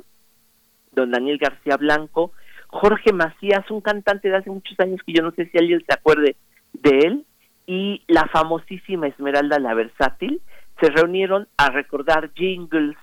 don 0.90 1.12
Daniel 1.12 1.38
García 1.38 1.76
Blanco, 1.76 2.32
Jorge 2.66 3.12
Macías, 3.12 3.70
un 3.70 3.80
cantante 3.80 4.28
de 4.28 4.38
hace 4.38 4.50
muchos 4.50 4.78
años 4.80 5.00
que 5.06 5.12
yo 5.12 5.22
no 5.22 5.30
sé 5.30 5.46
si 5.46 5.58
alguien 5.58 5.84
se 5.86 5.94
acuerde 5.94 6.34
de 6.72 6.98
él, 6.98 7.26
y 7.68 8.02
la 8.08 8.26
famosísima 8.26 9.06
Esmeralda 9.06 9.60
la 9.60 9.74
Versátil, 9.74 10.40
se 10.80 10.90
reunieron 10.90 11.46
a 11.56 11.70
recordar 11.70 12.32
jingles 12.34 12.96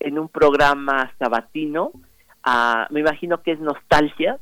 en 0.00 0.18
un 0.18 0.28
programa 0.28 1.12
sabatino, 1.18 1.92
me 2.88 3.00
imagino 3.00 3.42
que 3.42 3.52
es 3.52 3.60
Nostalgia, 3.60 4.38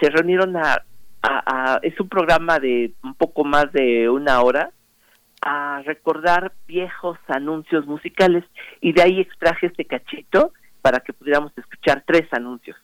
se 0.00 0.10
reunieron 0.10 0.56
a, 0.56 0.82
a, 1.22 1.78
es 1.82 1.98
un 2.00 2.08
programa 2.08 2.58
de 2.58 2.92
un 3.02 3.14
poco 3.14 3.44
más 3.44 3.72
de 3.72 4.08
una 4.08 4.40
hora, 4.42 4.70
a 5.42 5.82
recordar 5.84 6.52
viejos 6.66 7.18
anuncios 7.28 7.86
musicales 7.86 8.44
y 8.80 8.92
de 8.92 9.02
ahí 9.02 9.20
extraje 9.20 9.66
este 9.66 9.84
cachito 9.84 10.52
para 10.80 11.00
que 11.00 11.12
pudiéramos 11.12 11.52
escuchar 11.56 12.02
tres 12.06 12.22
anuncios. 12.32 12.76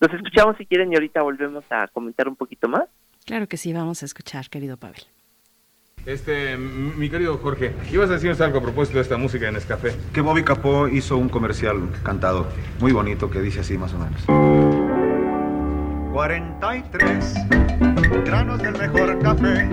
Los 0.00 0.12
escuchamos 0.12 0.56
si 0.56 0.66
quieren 0.66 0.92
y 0.92 0.96
ahorita 0.96 1.22
volvemos 1.22 1.64
a 1.70 1.88
comentar 1.88 2.28
un 2.28 2.36
poquito 2.36 2.68
más. 2.68 2.84
Claro 3.24 3.46
que 3.48 3.56
sí, 3.56 3.72
vamos 3.72 4.02
a 4.02 4.06
escuchar, 4.06 4.48
querido 4.48 4.76
Pavel. 4.76 5.02
Este, 6.06 6.56
mi 6.58 7.08
querido 7.08 7.38
Jorge, 7.38 7.72
ibas 7.90 8.10
a 8.10 8.14
decirnos 8.14 8.40
algo 8.42 8.58
a 8.58 8.62
propósito 8.62 8.98
de 8.98 9.02
esta 9.02 9.16
música 9.16 9.48
en 9.48 9.56
Escafé. 9.56 9.94
Que 10.12 10.20
Bobby 10.20 10.44
Capó 10.44 10.86
hizo 10.88 11.16
un 11.16 11.30
comercial 11.30 11.88
cantado 12.02 12.46
muy 12.80 12.92
bonito 12.92 13.30
que 13.30 13.40
dice 13.40 13.60
así 13.60 13.78
más 13.78 13.94
o 13.94 13.98
menos. 13.98 15.03
43 16.14 17.34
granos 18.24 18.62
del 18.62 18.78
mejor 18.78 19.18
café. 19.20 19.68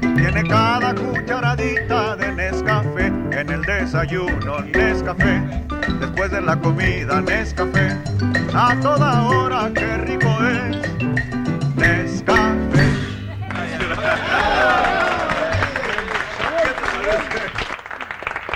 Tiene 0.00 0.48
cada 0.48 0.94
cucharadita 0.94 2.16
de 2.16 2.32
Nescafé. 2.32 3.06
En 3.08 3.50
el 3.50 3.60
desayuno 3.60 4.60
Nescafé. 4.60 5.42
Después 6.00 6.30
de 6.30 6.40
la 6.40 6.58
comida 6.58 7.20
Nescafé. 7.20 7.98
A 8.54 8.74
toda 8.80 9.24
hora 9.24 9.70
qué 9.74 9.98
rico 9.98 10.34
es 10.46 11.04
Nescafé. 11.76 12.88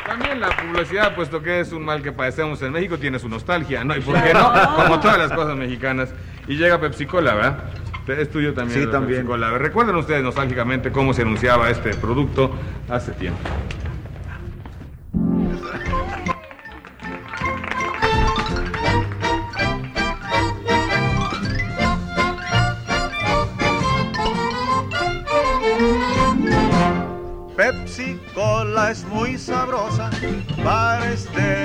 También 0.06 0.40
la 0.40 0.48
publicidad, 0.56 1.14
puesto 1.14 1.42
que 1.42 1.60
es 1.60 1.72
un 1.72 1.84
mal 1.84 2.02
que 2.02 2.10
padecemos 2.10 2.62
en 2.62 2.72
México, 2.72 2.96
tiene 2.96 3.18
su 3.18 3.28
nostalgia, 3.28 3.84
¿no? 3.84 3.94
¿Y 3.94 4.00
por 4.00 4.14
qué 4.22 4.32
no? 4.32 4.50
Como 4.76 4.98
todas 4.98 5.18
las 5.18 5.32
cosas 5.32 5.56
mexicanas. 5.56 6.08
Y 6.48 6.56
llega 6.56 6.80
Pepsi 6.80 7.04
Cola, 7.04 7.34
¿verdad? 7.34 7.58
Es 8.08 8.30
tuyo 8.30 8.54
también. 8.54 8.84
Sí, 8.84 8.90
también. 8.90 9.26
Cola. 9.26 9.58
¿Recuerdan 9.58 9.96
ustedes 9.96 10.22
nostálgicamente 10.22 10.90
cómo 10.90 11.12
se 11.12 11.20
anunciaba 11.20 11.68
este 11.68 11.90
producto 11.94 12.50
hace 12.88 13.12
tiempo? 13.12 13.38
Pepsi 27.54 28.18
Cola 28.34 28.90
es 28.90 29.04
muy 29.08 29.36
sabrosa 29.36 30.10
para 30.64 31.12
Esther 31.12 31.57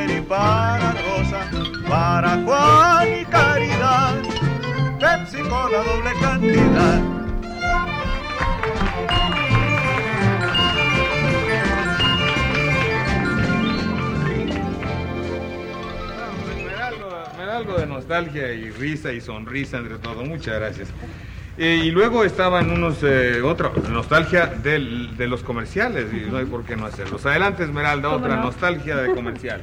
nostalgia 18.14 18.54
y 18.54 18.70
risa 18.70 19.12
y 19.12 19.20
sonrisa 19.22 19.78
entre 19.78 19.98
todo. 19.98 20.24
Muchas 20.24 20.60
gracias. 20.60 20.90
Eh, 21.58 21.82
y 21.84 21.90
luego 21.92 22.24
estaban 22.24 22.70
unos, 22.70 23.00
eh, 23.02 23.42
otra 23.42 23.72
nostalgia 23.90 24.46
del- 24.48 25.18
de 25.18 25.28
los 25.28 25.42
comerciales, 25.42 26.14
y 26.14 26.30
no 26.30 26.38
hay 26.38 26.46
por 26.46 26.64
qué 26.64 26.76
no 26.76 26.86
hacerlos. 26.86 27.26
Adelante, 27.26 27.64
Esmeralda, 27.64 28.10
otra 28.10 28.36
nostalgia 28.38 28.98
de 28.98 29.16
comercial. 29.16 29.62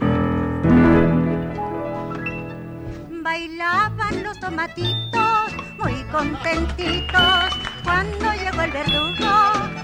Bailaban 3.22 4.22
los 4.24 4.38
tomatitos 4.40 5.54
muy 5.78 6.02
contentitos 6.10 7.44
cuando 7.84 8.32
llegó 8.32 8.62
el 8.62 8.70
verdugo 8.72 9.30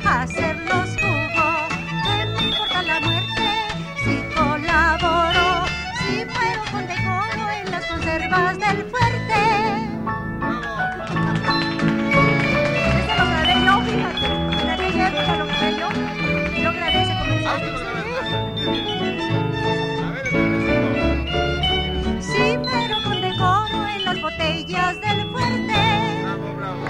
a 0.04 0.22
hacer 0.22 0.56
los 0.56 0.88
jugos. 1.00 1.68
Que 2.02 2.24
no 2.26 2.40
importa 2.48 2.82
la 2.82 3.00
muerte 3.00 3.48
si 4.04 4.16
colaboró, 4.34 5.66
si 5.98 6.24
fueron 6.24 6.66
reservas 8.06 8.58
del 8.58 8.84
fuerte. 8.84 9.42
Lo 13.18 13.24
yo, 13.64 13.74
fíjate. 13.82 14.28
Lo 15.38 16.70
Sí, 22.20 22.58
pero 22.62 22.94
con 23.02 23.20
decoro 23.20 23.78
en 23.88 24.04
las 24.04 24.20
botellas 24.22 25.00
del 25.00 25.30
fuerte. 25.30 25.78
Bravo, 26.22 26.54
bravo. 26.56 26.84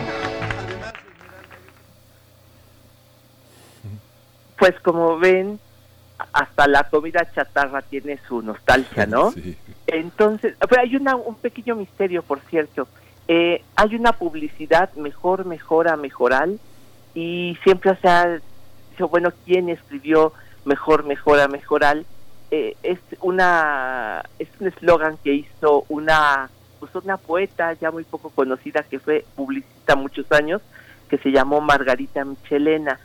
Pues 4.59 4.75
como 4.81 5.19
ven, 5.19 5.61
hasta 6.33 6.67
la 6.67 6.85
comida 6.85 7.31
chatarra 7.33 7.83
tiene 7.83 8.19
su 8.29 8.43
nostalgia, 8.43 9.07
¿no? 9.07 9.31
Sí. 9.37 9.57
Entonces, 9.87 10.57
pero 10.69 10.83
hay 10.83 10.97
una, 10.97 11.15
un 11.15 11.37
pequeño 11.37 11.77
misterio, 11.77 12.23
por 12.23 12.41
cierto. 12.41 12.89
Eh, 13.29 13.63
hay 13.77 13.95
una 13.95 14.13
publicidad 14.13 14.93
mejor, 14.95 15.45
mejora, 15.45 15.97
mejoral, 15.97 16.59
y 17.15 17.57
siempre 17.63 17.97
se 18.01 18.09
ha 18.09 18.41
dicho, 18.91 19.09
bueno, 19.09 19.33
¿quién 19.45 19.69
escribió 19.69 20.33
mejor, 20.65 21.05
mejora, 21.05 21.47
mejoral? 21.47 22.05
Eh, 22.51 22.77
es 22.83 22.99
una 23.21 24.23
es 24.39 24.49
un 24.61 24.69
eslogan 24.69 25.17
que 25.25 25.35
hizo 25.35 25.85
una 25.89 26.49
pues 26.79 26.95
una 26.95 27.17
poeta 27.17 27.73
ya 27.73 27.91
muy 27.91 28.05
poco 28.05 28.31
conocida 28.31 28.85
que 28.85 29.01
fue 29.01 29.25
publicista 29.35 29.97
muchos 29.97 30.31
años 30.31 30.63
que 31.09 31.19
se 31.19 31.33
llamó 31.33 31.61
Margarita 31.61 32.25
Michelena 32.25 33.01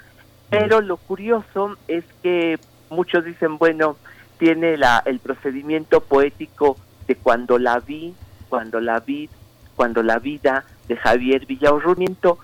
pero 0.51 0.81
lo 0.81 0.97
curioso 0.97 1.75
es 1.87 2.03
que 2.21 2.59
muchos 2.91 3.23
dicen 3.25 3.57
bueno 3.57 3.97
tiene 4.37 4.77
la 4.77 5.01
el 5.05 5.19
procedimiento 5.19 6.01
poético 6.01 6.77
de 7.07 7.15
cuando 7.15 7.57
la 7.57 7.79
vi 7.79 8.13
cuando 8.49 8.79
la 8.79 8.99
vi 8.99 9.29
cuando 9.75 10.03
la 10.03 10.19
vida 10.19 10.65
de 10.87 10.97
Javier 10.97 11.45
Villaurrumiento 11.45 12.37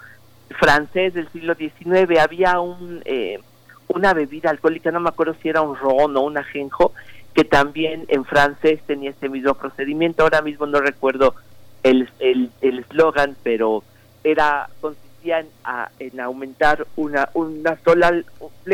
francés 0.57 1.13
del 1.13 1.29
siglo 1.29 1.53
XIX 1.55 2.17
había 2.19 2.59
un 2.59 3.01
eh, 3.05 3.39
una 3.89 4.13
bebida 4.13 4.49
alcohólica, 4.49 4.91
no 4.91 4.99
me 4.99 5.07
acuerdo 5.09 5.33
si 5.41 5.47
era 5.47 5.61
un 5.61 5.73
ron 5.77 6.17
o 6.17 6.21
un 6.21 6.37
ajenjo, 6.37 6.91
que 7.33 7.45
también 7.45 8.03
en 8.09 8.25
francés 8.25 8.81
tenía 8.85 9.11
este 9.11 9.29
mismo 9.29 9.53
procedimiento. 9.53 10.23
Ahora 10.23 10.41
mismo 10.41 10.65
no 10.65 10.81
recuerdo 10.81 11.35
el 11.83 12.09
el 12.19 12.51
el 12.61 12.79
eslogan, 12.79 13.37
pero 13.43 13.83
era 14.25 14.69
consistía 14.81 15.39
en, 15.39 15.47
a- 15.63 15.89
en 15.99 16.19
aumentar 16.19 16.85
una 16.97 17.29
una 17.33 17.77
sola 17.83 18.11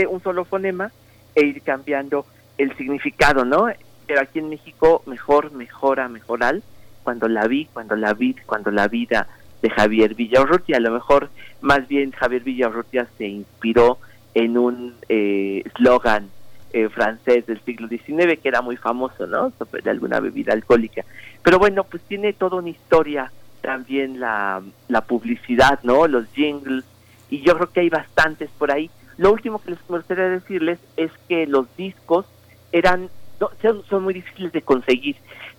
un 0.09 0.23
solo 0.23 0.45
fonema 0.45 0.91
e 1.35 1.45
ir 1.45 1.61
cambiando 1.61 2.25
el 2.57 2.75
significado, 2.77 3.45
¿no? 3.45 3.67
Pero 4.07 4.21
aquí 4.21 4.39
en 4.39 4.49
México 4.49 5.01
mejor, 5.05 5.51
mejora, 5.51 6.09
mejoral, 6.09 6.63
cuando 7.03 7.27
la 7.27 7.47
vi, 7.47 7.65
cuando 7.73 7.95
la 7.95 8.13
vi, 8.13 8.35
cuando 8.45 8.71
la 8.71 8.87
vida 8.87 9.27
de 9.61 9.69
Javier 9.69 10.15
Villaurrutia, 10.15 10.77
a 10.77 10.81
lo 10.81 10.91
mejor 10.91 11.29
más 11.61 11.87
bien 11.87 12.11
Javier 12.11 12.43
Villaurrutia 12.43 13.07
se 13.17 13.27
inspiró 13.27 13.97
en 14.33 14.57
un 14.57 14.95
eh, 15.09 15.63
eslogan 15.65 16.29
eh, 16.73 16.89
francés 16.89 17.45
del 17.45 17.61
siglo 17.63 17.87
XIX 17.87 18.39
que 18.41 18.47
era 18.47 18.61
muy 18.61 18.77
famoso, 18.77 19.27
¿no? 19.27 19.51
Sobre 19.57 19.89
alguna 19.89 20.19
bebida 20.19 20.53
alcohólica. 20.53 21.05
Pero 21.43 21.59
bueno, 21.59 21.83
pues 21.83 22.01
tiene 22.03 22.33
toda 22.33 22.57
una 22.57 22.69
historia 22.69 23.31
también 23.61 24.19
la, 24.19 24.61
la 24.87 25.01
publicidad, 25.01 25.79
¿no? 25.83 26.07
Los 26.07 26.27
jingles, 26.33 26.83
y 27.29 27.41
yo 27.41 27.55
creo 27.55 27.71
que 27.71 27.79
hay 27.81 27.89
bastantes 27.89 28.49
por 28.57 28.71
ahí. 28.71 28.89
Lo 29.17 29.31
último 29.31 29.61
que 29.61 29.71
les 29.71 29.87
gustaría 29.87 30.29
decirles 30.29 30.79
es 30.97 31.11
que 31.27 31.45
los 31.47 31.67
discos 31.75 32.25
eran, 32.71 33.09
no, 33.39 33.49
son, 33.89 34.03
muy 34.03 34.13
difíciles 34.13 34.51
de 34.51 34.61
conseguir, 34.61 35.15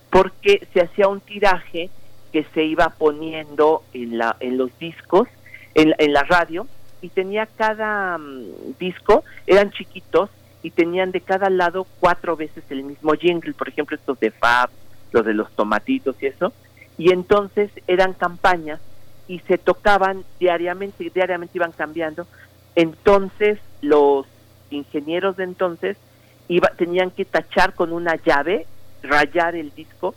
porque 0.09 0.67
se 0.73 0.81
hacía 0.81 1.07
un 1.07 1.21
tiraje 1.21 1.89
que 2.31 2.45
se 2.53 2.63
iba 2.63 2.89
poniendo 2.89 3.83
en, 3.93 4.17
la, 4.17 4.35
en 4.39 4.57
los 4.57 4.77
discos, 4.79 5.27
en, 5.73 5.93
en 5.97 6.13
la 6.13 6.23
radio, 6.23 6.67
y 7.01 7.09
tenía 7.09 7.45
cada 7.45 8.17
mm, 8.17 8.77
disco, 8.79 9.23
eran 9.47 9.71
chiquitos, 9.71 10.29
y 10.65 10.71
tenían 10.71 11.11
de 11.11 11.21
cada 11.21 11.51
lado 11.51 11.85
cuatro 11.99 12.35
veces 12.35 12.63
el 12.71 12.83
mismo 12.83 13.13
jingle, 13.13 13.53
por 13.53 13.69
ejemplo 13.69 13.95
estos 13.95 14.19
de 14.19 14.31
Fab, 14.31 14.71
los 15.11 15.23
de 15.23 15.35
los 15.35 15.51
tomatitos 15.51 16.15
y 16.21 16.25
eso, 16.25 16.53
y 16.97 17.11
entonces 17.11 17.69
eran 17.87 18.13
campañas 18.13 18.79
y 19.27 19.39
se 19.39 19.59
tocaban 19.59 20.23
diariamente, 20.39 21.11
diariamente 21.13 21.57
iban 21.59 21.71
cambiando, 21.71 22.25
entonces 22.75 23.59
los 23.81 24.25
ingenieros 24.69 25.37
de 25.37 25.43
entonces 25.45 25.97
iba, 26.47 26.69
tenían 26.69 27.11
que 27.11 27.25
tachar 27.25 27.73
con 27.73 27.93
una 27.93 28.15
llave, 28.15 28.65
rayar 29.03 29.55
el 29.55 29.73
disco 29.73 30.15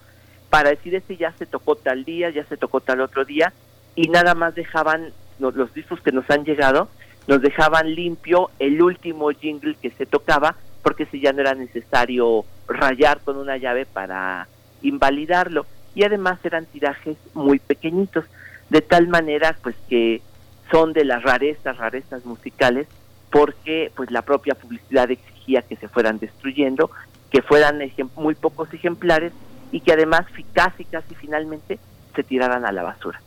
para 0.51 0.71
decir 0.71 0.95
este 0.95 1.17
ya 1.17 1.33
se 1.33 1.47
tocó 1.47 1.77
tal 1.77 2.05
día, 2.05 2.31
ya 2.31 2.45
se 2.45 2.57
tocó 2.57 2.81
tal 2.81 3.01
otro 3.01 3.25
día 3.25 3.53
y 3.95 4.09
nada 4.09 4.35
más 4.35 4.55
dejaban 4.55 5.13
los, 5.39 5.55
los 5.55 5.73
discos 5.75 6.01
que 6.01 6.13
nos 6.13 6.29
han 6.31 6.45
llegado, 6.45 6.89
nos 7.27 7.43
dejaban 7.43 7.95
limpio 7.95 8.51
el 8.59 8.81
último 8.83 9.31
jingle 9.31 9.77
que 9.81 9.91
se 9.91 10.07
tocaba 10.07 10.57
porque 10.83 11.07
si 11.07 11.21
ya 11.21 11.33
no 11.33 11.41
era 11.41 11.55
necesario 11.55 12.45
rayar 12.67 13.21
con 13.21 13.37
una 13.37 13.57
llave 13.57 13.87
para 13.87 14.49
invalidarlo. 14.83 15.67
Y 15.95 16.05
además 16.05 16.39
eran 16.45 16.67
tirajes 16.67 17.17
muy 17.35 17.59
pequeñitos 17.59 18.25
de 18.71 18.81
tal 18.83 19.09
manera 19.09 19.57
pues 19.63 19.75
que 19.89 20.23
son 20.71 20.93
de 20.93 21.05
las 21.05 21.23
rarezas 21.23 21.77
rarezas 21.79 22.25
musicales 22.25 22.87
porque 23.31 23.91
pues 23.95 24.11
la 24.11 24.23
propia 24.23 24.55
publicidad 24.55 25.11
exigía 25.11 25.63
que 25.63 25.77
se 25.77 25.89
fueran 25.89 26.19
destruyendo 26.19 26.91
que 27.31 27.43
fueran 27.43 27.81
ejem- 27.81 28.11
muy 28.17 28.35
pocos 28.35 28.73
ejemplares 28.73 29.33
y 29.73 29.81
que 29.81 29.93
además 29.93 30.23
casi 30.55 30.85
casi 30.85 31.15
finalmente 31.15 31.79
se 32.15 32.23
tiraran 32.23 32.65
a 32.65 32.73
la 32.73 32.83
basura 32.83 33.21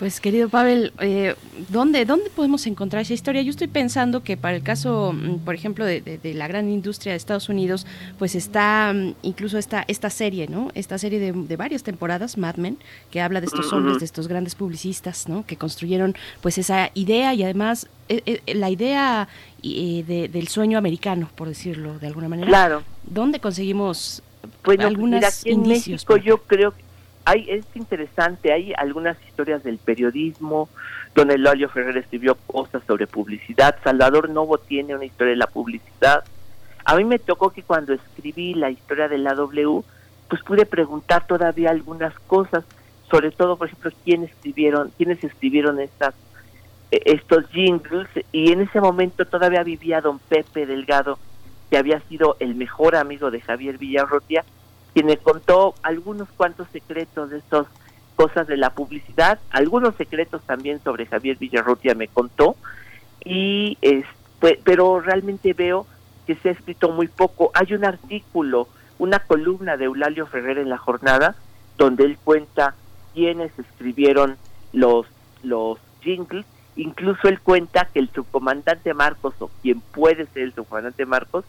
Pues 0.00 0.18
querido 0.18 0.48
Pavel, 0.48 0.94
eh, 1.00 1.34
¿dónde, 1.68 2.06
¿dónde 2.06 2.30
podemos 2.30 2.66
encontrar 2.66 3.02
esa 3.02 3.12
historia? 3.12 3.42
Yo 3.42 3.50
estoy 3.50 3.68
pensando 3.68 4.22
que 4.24 4.38
para 4.38 4.56
el 4.56 4.62
caso, 4.62 5.12
mm, 5.12 5.40
por 5.44 5.54
ejemplo, 5.54 5.84
de, 5.84 6.00
de- 6.00 6.16
de 6.16 6.32
la 6.32 6.48
gran 6.48 6.70
industria 6.70 7.12
de 7.12 7.18
Estados 7.18 7.50
Unidos, 7.50 7.86
pues 8.18 8.34
está 8.34 8.94
mm, 8.94 9.12
incluso 9.20 9.58
esta, 9.58 9.84
esta 9.88 10.08
serie, 10.08 10.48
¿no? 10.48 10.70
Esta 10.74 10.96
serie 10.96 11.18
de, 11.20 11.32
de 11.32 11.56
varias 11.56 11.82
temporadas, 11.82 12.38
Mad 12.38 12.56
Men, 12.56 12.78
que 13.10 13.20
habla 13.20 13.40
de 13.42 13.46
estos 13.46 13.70
hombres, 13.74 13.98
de 13.98 14.06
estos 14.06 14.26
grandes 14.26 14.54
publicistas, 14.54 15.28
¿no? 15.28 15.44
Que 15.46 15.56
construyeron 15.56 16.16
pues 16.40 16.56
esa 16.56 16.90
idea 16.94 17.34
y 17.34 17.42
además 17.42 17.86
eh, 18.08 18.22
eh, 18.46 18.54
la 18.54 18.70
idea 18.70 19.28
eh, 19.62 20.02
de- 20.08 20.28
del 20.28 20.48
sueño 20.48 20.78
americano, 20.78 21.28
por 21.34 21.46
decirlo 21.48 21.98
de 21.98 22.06
alguna 22.06 22.30
manera. 22.30 22.48
Claro. 22.48 22.82
¿Dónde 23.04 23.38
conseguimos 23.38 24.22
Bueno, 24.64 24.86
algunos 24.86 25.16
mira, 25.16 25.28
aquí 25.28 25.50
en 25.50 25.56
indicios? 25.58 26.06
México 26.08 26.16
yo 26.16 26.38
creo 26.38 26.70
que 26.74 26.88
hay, 27.24 27.48
es 27.48 27.64
interesante, 27.74 28.52
hay 28.52 28.72
algunas 28.76 29.16
historias 29.26 29.62
del 29.62 29.78
periodismo, 29.78 30.68
donde 31.14 31.34
Eloy 31.34 31.66
Ferrer 31.66 31.96
escribió 31.96 32.34
cosas 32.46 32.82
sobre 32.86 33.06
publicidad, 33.06 33.76
Salvador 33.84 34.30
Novo 34.30 34.58
tiene 34.58 34.94
una 34.94 35.04
historia 35.04 35.32
de 35.32 35.36
la 35.36 35.46
publicidad. 35.46 36.24
A 36.84 36.96
mí 36.96 37.04
me 37.04 37.18
tocó 37.18 37.50
que 37.50 37.62
cuando 37.62 37.92
escribí 37.92 38.54
la 38.54 38.70
historia 38.70 39.08
de 39.08 39.18
la 39.18 39.34
W, 39.34 39.82
pues 40.28 40.42
pude 40.42 40.66
preguntar 40.66 41.26
todavía 41.26 41.70
algunas 41.70 42.18
cosas, 42.20 42.64
sobre 43.10 43.30
todo, 43.30 43.56
por 43.56 43.68
ejemplo, 43.68 43.90
quién 44.04 44.24
escribieron, 44.24 44.92
quiénes 44.96 45.22
escribieron 45.22 45.80
estas 45.80 46.14
eh, 46.90 47.02
estos 47.04 47.48
jingles 47.50 48.08
y 48.32 48.52
en 48.52 48.62
ese 48.62 48.80
momento 48.80 49.24
todavía 49.24 49.62
vivía 49.62 50.00
don 50.00 50.18
Pepe 50.18 50.66
Delgado 50.66 51.18
que 51.70 51.78
había 51.78 52.00
sido 52.08 52.36
el 52.40 52.56
mejor 52.56 52.96
amigo 52.96 53.30
de 53.30 53.40
Javier 53.40 53.78
Villarrotia 53.78 54.44
quien 54.92 55.06
me 55.06 55.16
contó 55.16 55.74
algunos 55.82 56.28
cuantos 56.36 56.68
secretos 56.72 57.30
de 57.30 57.38
estas 57.38 57.66
cosas 58.16 58.46
de 58.46 58.56
la 58.56 58.70
publicidad 58.70 59.38
algunos 59.50 59.94
secretos 59.96 60.42
también 60.42 60.82
sobre 60.82 61.06
Javier 61.06 61.36
Villarrotia 61.38 61.94
me 61.94 62.08
contó 62.08 62.56
y 63.24 63.76
pero 64.64 65.00
realmente 65.00 65.52
veo 65.52 65.86
que 66.26 66.34
se 66.36 66.48
ha 66.48 66.52
escrito 66.52 66.90
muy 66.90 67.08
poco. 67.08 67.50
Hay 67.54 67.74
un 67.74 67.84
artículo 67.84 68.68
una 68.98 69.18
columna 69.20 69.76
de 69.76 69.86
Eulalio 69.86 70.26
Ferrer 70.26 70.58
en 70.58 70.68
la 70.68 70.76
jornada 70.76 71.34
donde 71.78 72.04
él 72.04 72.18
cuenta 72.22 72.74
quiénes 73.14 73.50
escribieron 73.58 74.36
los 74.72 75.06
los 75.42 75.78
jingles. 76.02 76.46
Incluso 76.76 77.28
él 77.28 77.40
cuenta 77.40 77.86
que 77.86 77.98
el 77.98 78.10
subcomandante 78.10 78.94
Marcos 78.94 79.34
o 79.40 79.50
quien 79.62 79.80
puede 79.80 80.26
ser 80.26 80.42
el 80.42 80.54
subcomandante 80.54 81.06
Marcos 81.06 81.44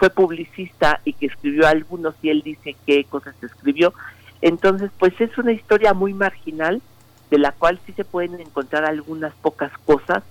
fue 0.00 0.08
publicista 0.10 1.00
y 1.04 1.12
que 1.12 1.26
escribió 1.26 1.68
algunos 1.68 2.14
y 2.22 2.30
él 2.30 2.40
dice 2.42 2.74
qué 2.86 3.04
cosas 3.04 3.34
escribió 3.42 3.92
entonces 4.40 4.90
pues 4.98 5.12
es 5.20 5.36
una 5.38 5.52
historia 5.52 5.92
muy 5.94 6.14
marginal 6.14 6.80
de 7.30 7.38
la 7.38 7.52
cual 7.52 7.78
sí 7.86 7.92
se 7.92 8.04
pueden 8.04 8.40
encontrar 8.40 8.86
algunas 8.86 9.34
pocas 9.34 9.70
cosas 9.84 10.22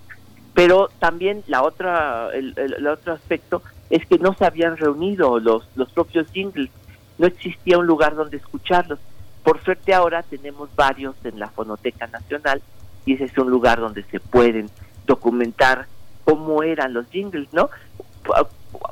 pero 0.56 0.90
también 1.00 1.44
la 1.48 1.62
otra 1.62 2.30
el, 2.34 2.54
el- 2.58 2.88
otro 2.88 3.14
aspecto 3.14 3.62
es 3.92 4.06
que 4.08 4.18
no 4.18 4.34
se 4.34 4.44
habían 4.46 4.76
reunido 4.76 5.40
los 5.40 5.68
los 5.76 5.90
propios 5.92 6.28
jingles 6.32 6.72
no 7.20 7.28
existía 7.28 7.78
un 7.78 7.86
lugar 7.86 8.16
donde 8.16 8.38
escucharlos 8.38 8.98
por 9.44 9.64
suerte 9.64 9.94
ahora 9.94 10.24
tenemos 10.24 10.70
varios 10.76 11.16
en 11.24 11.38
la 11.40 11.48
Fonoteca 11.50 12.08
Nacional 12.08 12.62
y 13.06 13.14
ese 13.14 13.26
es 13.26 13.38
un 13.38 13.50
lugar 13.52 13.80
donde 13.80 14.02
se 14.06 14.20
pueden 14.20 14.70
documentar 15.06 15.86
cómo 16.26 16.62
eran 16.64 16.94
los 16.94 17.08
jingles, 17.10 17.48
¿no? 17.54 17.70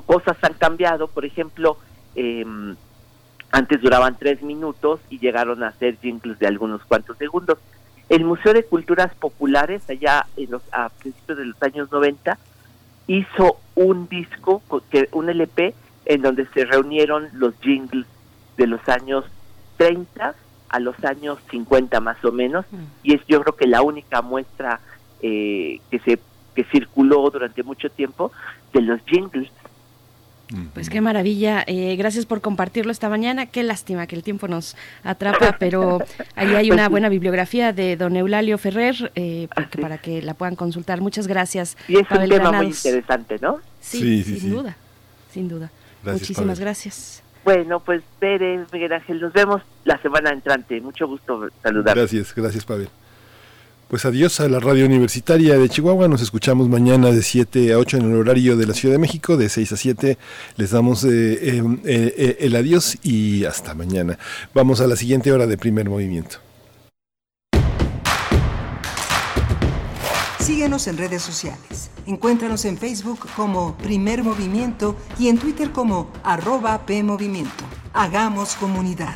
Cosas 0.06 0.38
han 0.42 0.54
cambiado, 0.54 1.08
por 1.08 1.26
ejemplo, 1.26 1.78
eh, 2.16 2.46
antes 3.52 3.82
duraban 3.82 4.18
tres 4.18 4.42
minutos 4.42 5.00
y 5.10 5.20
llegaron 5.20 5.64
a 5.64 5.72
ser 5.74 5.98
jingles 6.00 6.40
de 6.40 6.48
algunos 6.48 6.84
cuantos 6.86 7.18
segundos. 7.18 7.58
El 8.10 8.24
Museo 8.24 8.54
de 8.54 8.64
Culturas 8.64 9.14
Populares, 9.16 9.90
allá 9.90 10.26
en 10.38 10.52
los, 10.52 10.62
a 10.72 10.90
principios 10.90 11.38
de 11.38 11.46
los 11.46 11.62
años 11.62 11.92
90, 11.92 12.38
hizo 13.08 13.58
un 13.76 14.08
disco, 14.08 14.62
un 15.12 15.30
LP, 15.30 15.74
en 16.06 16.22
donde 16.22 16.48
se 16.48 16.66
reunieron 16.66 17.30
los 17.34 17.54
jingles 17.60 18.06
de 18.58 18.68
los 18.68 18.88
años 18.88 19.26
30 19.78 20.36
a 20.70 20.80
los 20.80 21.02
años 21.06 21.40
50 21.50 22.00
más 22.02 22.24
o 22.26 22.32
menos, 22.32 22.66
y 23.04 23.14
es 23.14 23.22
yo 23.28 23.42
creo 23.42 23.56
que 23.56 23.68
la 23.68 23.82
única 23.82 24.22
muestra 24.22 24.82
eh, 25.22 25.80
que 25.90 26.00
se 26.00 26.20
que 26.54 26.64
circuló 26.66 27.30
durante 27.30 27.62
mucho 27.62 27.90
tiempo 27.92 28.32
de 28.74 28.82
los 28.82 29.00
jingles. 29.06 29.52
Pues 30.74 30.90
qué 30.90 31.02
maravilla. 31.02 31.64
Eh, 31.68 31.96
gracias 31.98 32.26
por 32.26 32.42
compartirlo 32.42 32.92
esta 32.92 33.10
mañana. 33.10 33.48
Qué 33.48 33.64
lástima 33.64 34.08
que 34.08 34.16
el 34.16 34.24
tiempo 34.24 34.48
nos 34.48 34.76
atrapa, 35.04 35.58
pero 35.60 36.00
ahí 36.36 36.56
hay 36.56 36.72
una 36.72 36.88
buena 36.88 37.10
bibliografía 37.10 37.74
de 37.74 37.98
don 37.98 38.16
Eulalio 38.16 38.58
Ferrer 38.58 39.12
eh, 39.16 39.48
para 39.82 39.98
que 39.98 40.22
la 40.22 40.34
puedan 40.34 40.56
consultar. 40.56 41.02
Muchas 41.02 41.28
gracias. 41.28 41.78
Y 41.88 41.98
es 41.98 42.10
un 42.10 42.30
tema 42.30 42.52
muy 42.52 42.68
interesante, 42.68 43.38
¿no? 43.42 43.60
Sí, 43.82 44.24
sin 44.24 44.50
duda, 44.50 44.78
sin 45.32 45.50
duda. 45.50 45.70
Muchísimas 46.04 46.60
gracias. 46.60 47.24
Bueno, 47.44 47.80
pues 47.80 48.04
Pérez, 48.20 48.68
Miguel 48.74 48.92
Ángel, 48.92 49.22
nos 49.22 49.34
vemos 49.34 49.62
la 49.86 49.98
semana 50.02 50.32
entrante. 50.32 50.82
Mucho 50.82 51.08
gusto 51.08 51.48
saludar. 51.64 51.96
Gracias, 51.96 52.34
gracias 52.36 52.66
Pavel. 52.66 52.90
Pues 53.88 54.04
adiós 54.04 54.42
a 54.42 54.50
la 54.50 54.60
radio 54.60 54.86
universitaria 54.86 55.58
de 55.58 55.70
Chihuahua. 55.70 56.10
Nos 56.10 56.22
escuchamos 56.22 56.68
mañana 56.68 57.12
de 57.12 57.24
7 57.24 57.72
a 57.72 57.78
8 57.78 57.98
en 57.98 58.12
el 58.12 58.18
horario 58.18 58.58
de 58.58 58.68
la 58.68 58.74
Ciudad 58.74 58.96
de 58.96 59.00
México. 59.00 59.38
De 59.38 59.48
6 59.48 59.72
a 59.72 59.78
7 59.78 60.18
les 60.58 60.72
damos 60.72 61.06
eh, 61.06 61.10
eh, 61.10 61.64
eh, 61.86 62.38
el 62.42 62.58
adiós 62.58 62.98
y 63.02 63.46
hasta 63.46 63.74
mañana. 63.76 64.20
Vamos 64.54 64.82
a 64.82 64.88
la 64.88 64.98
siguiente 64.98 65.32
hora 65.32 65.48
de 65.48 65.58
primer 65.58 65.90
movimiento. 65.90 66.40
Síguenos 70.42 70.88
en 70.88 70.98
redes 70.98 71.22
sociales. 71.22 71.90
Encuéntranos 72.06 72.66
en 72.66 72.78
Facebook 72.78 73.20
como 73.38 73.78
Primer 73.78 74.22
Movimiento 74.22 74.98
y 75.18 75.30
en 75.30 75.38
Twitter 75.38 75.72
como 75.72 76.12
arroba 76.24 76.86
PMovimiento. 76.86 77.64
Hagamos 77.94 78.56
comunidad. 78.56 79.16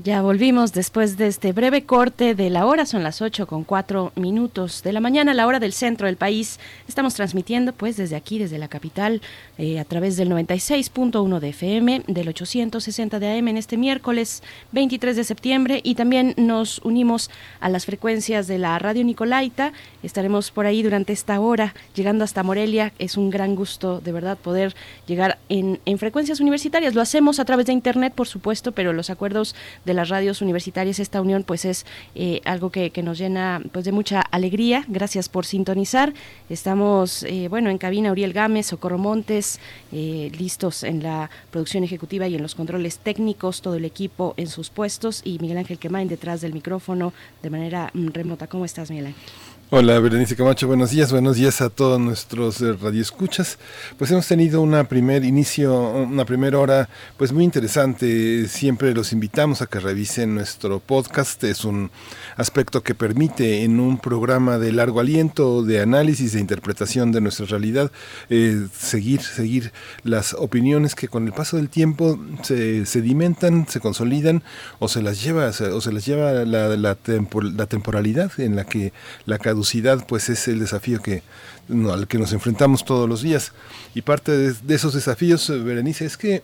Ya 0.00 0.22
volvimos 0.22 0.72
después 0.72 1.18
de 1.18 1.26
este 1.26 1.52
breve 1.52 1.84
corte 1.84 2.34
de 2.34 2.48
la 2.48 2.64
hora, 2.64 2.86
son 2.86 3.02
las 3.02 3.20
8 3.20 3.46
con 3.46 3.62
4 3.62 4.12
minutos 4.16 4.82
de 4.82 4.90
la 4.90 5.00
mañana, 5.00 5.34
la 5.34 5.46
hora 5.46 5.60
del 5.60 5.74
centro 5.74 6.06
del 6.06 6.16
país. 6.16 6.58
Estamos 6.88 7.12
transmitiendo 7.12 7.74
pues 7.74 7.98
desde 7.98 8.16
aquí, 8.16 8.38
desde 8.38 8.56
la 8.56 8.68
capital, 8.68 9.20
eh, 9.58 9.78
a 9.78 9.84
través 9.84 10.16
del 10.16 10.30
96.1 10.30 11.40
de 11.40 11.48
FM, 11.50 12.04
del 12.06 12.26
860 12.26 13.18
de 13.18 13.38
AM 13.38 13.48
en 13.48 13.58
este 13.58 13.76
miércoles 13.76 14.42
23 14.70 15.14
de 15.14 15.24
septiembre 15.24 15.80
y 15.84 15.94
también 15.94 16.32
nos 16.38 16.78
unimos 16.78 17.28
a 17.60 17.68
las 17.68 17.84
frecuencias 17.84 18.46
de 18.46 18.56
la 18.56 18.78
radio 18.78 19.04
Nicolaita. 19.04 19.74
Estaremos 20.02 20.52
por 20.52 20.64
ahí 20.64 20.82
durante 20.82 21.12
esta 21.12 21.38
hora, 21.38 21.74
llegando 21.94 22.24
hasta 22.24 22.42
Morelia. 22.42 22.94
Es 22.98 23.18
un 23.18 23.28
gran 23.28 23.54
gusto 23.54 24.00
de 24.00 24.12
verdad 24.12 24.38
poder 24.38 24.74
llegar 25.06 25.38
en, 25.50 25.80
en 25.84 25.98
frecuencias 25.98 26.40
universitarias. 26.40 26.94
Lo 26.94 27.02
hacemos 27.02 27.40
a 27.40 27.44
través 27.44 27.66
de 27.66 27.74
Internet, 27.74 28.14
por 28.14 28.26
supuesto, 28.26 28.72
pero 28.72 28.94
los 28.94 29.10
acuerdos 29.10 29.54
de 29.84 29.94
las 29.94 30.08
radios 30.08 30.42
universitarias, 30.42 30.98
esta 30.98 31.20
unión 31.20 31.42
pues 31.44 31.64
es 31.64 31.86
eh, 32.14 32.40
algo 32.44 32.70
que, 32.70 32.90
que, 32.90 33.02
nos 33.02 33.18
llena 33.18 33.62
pues 33.72 33.84
de 33.84 33.92
mucha 33.92 34.20
alegría. 34.20 34.84
Gracias 34.88 35.28
por 35.28 35.44
sintonizar. 35.44 36.14
Estamos, 36.48 37.24
eh, 37.24 37.48
bueno, 37.48 37.70
en 37.70 37.78
cabina 37.78 38.12
Uriel 38.12 38.32
Gámez, 38.32 38.66
Socorro 38.66 38.98
Montes, 38.98 39.58
eh, 39.92 40.30
listos 40.38 40.82
en 40.84 41.02
la 41.02 41.30
producción 41.50 41.84
ejecutiva 41.84 42.28
y 42.28 42.34
en 42.34 42.42
los 42.42 42.54
controles 42.54 42.98
técnicos, 42.98 43.62
todo 43.62 43.74
el 43.74 43.84
equipo 43.84 44.34
en 44.36 44.46
sus 44.46 44.70
puestos 44.70 45.22
y 45.24 45.38
Miguel 45.38 45.58
Ángel 45.58 45.78
Quemain 45.78 46.08
detrás 46.08 46.40
del 46.40 46.52
micrófono 46.52 47.12
de 47.42 47.50
manera 47.50 47.90
mm, 47.92 48.08
remota. 48.08 48.46
¿Cómo 48.46 48.64
estás, 48.64 48.90
Miguel 48.90 49.06
Ángel? 49.06 49.51
Hola, 49.74 49.98
Berenice 50.00 50.36
Camacho, 50.36 50.66
buenos 50.66 50.90
días, 50.90 51.12
buenos 51.12 51.36
días 51.36 51.62
a 51.62 51.70
todos 51.70 51.98
nuestros 51.98 52.60
eh, 52.60 52.74
radioescuchas. 52.74 53.58
Pues 53.96 54.10
hemos 54.10 54.28
tenido 54.28 54.60
una 54.60 54.84
primer 54.84 55.24
inicio, 55.24 55.92
una 55.92 56.26
primera 56.26 56.58
hora, 56.58 56.90
pues 57.16 57.32
muy 57.32 57.42
interesante. 57.42 58.48
Siempre 58.48 58.92
los 58.92 59.14
invitamos 59.14 59.62
a 59.62 59.66
que 59.66 59.80
revisen 59.80 60.34
nuestro 60.34 60.78
podcast. 60.78 61.42
Es 61.44 61.64
un 61.64 61.90
aspecto 62.36 62.82
que 62.82 62.94
permite 62.94 63.64
en 63.64 63.80
un 63.80 63.96
programa 63.96 64.58
de 64.58 64.72
largo 64.72 65.00
aliento, 65.00 65.62
de 65.62 65.80
análisis, 65.80 66.34
de 66.34 66.40
interpretación 66.40 67.10
de 67.10 67.22
nuestra 67.22 67.46
realidad, 67.46 67.90
eh, 68.28 68.66
seguir, 68.78 69.22
seguir 69.22 69.72
las 70.04 70.34
opiniones 70.34 70.94
que 70.94 71.08
con 71.08 71.24
el 71.24 71.32
paso 71.32 71.56
del 71.56 71.70
tiempo 71.70 72.20
se 72.42 72.84
sedimentan, 72.84 73.66
se 73.66 73.80
consolidan 73.80 74.42
o 74.80 74.88
se 74.88 75.00
las 75.00 75.24
lleva, 75.24 75.48
o 75.48 75.80
se 75.80 75.92
las 75.92 76.04
lleva 76.04 76.32
la, 76.44 76.76
la, 76.76 76.76
la 76.76 77.66
temporalidad 77.66 78.38
en 78.38 78.54
la 78.54 78.64
que 78.64 78.92
la 79.24 79.38
caducidad 79.38 79.61
pues 80.06 80.28
es 80.28 80.48
el 80.48 80.58
desafío 80.58 81.00
que, 81.00 81.22
al 81.90 82.06
que 82.06 82.18
nos 82.18 82.32
enfrentamos 82.32 82.84
todos 82.84 83.08
los 83.08 83.22
días. 83.22 83.52
Y 83.94 84.02
parte 84.02 84.32
de, 84.32 84.74
esos 84.74 84.94
desafíos, 84.94 85.48
Berenice, 85.48 86.04
es 86.04 86.16
que 86.16 86.42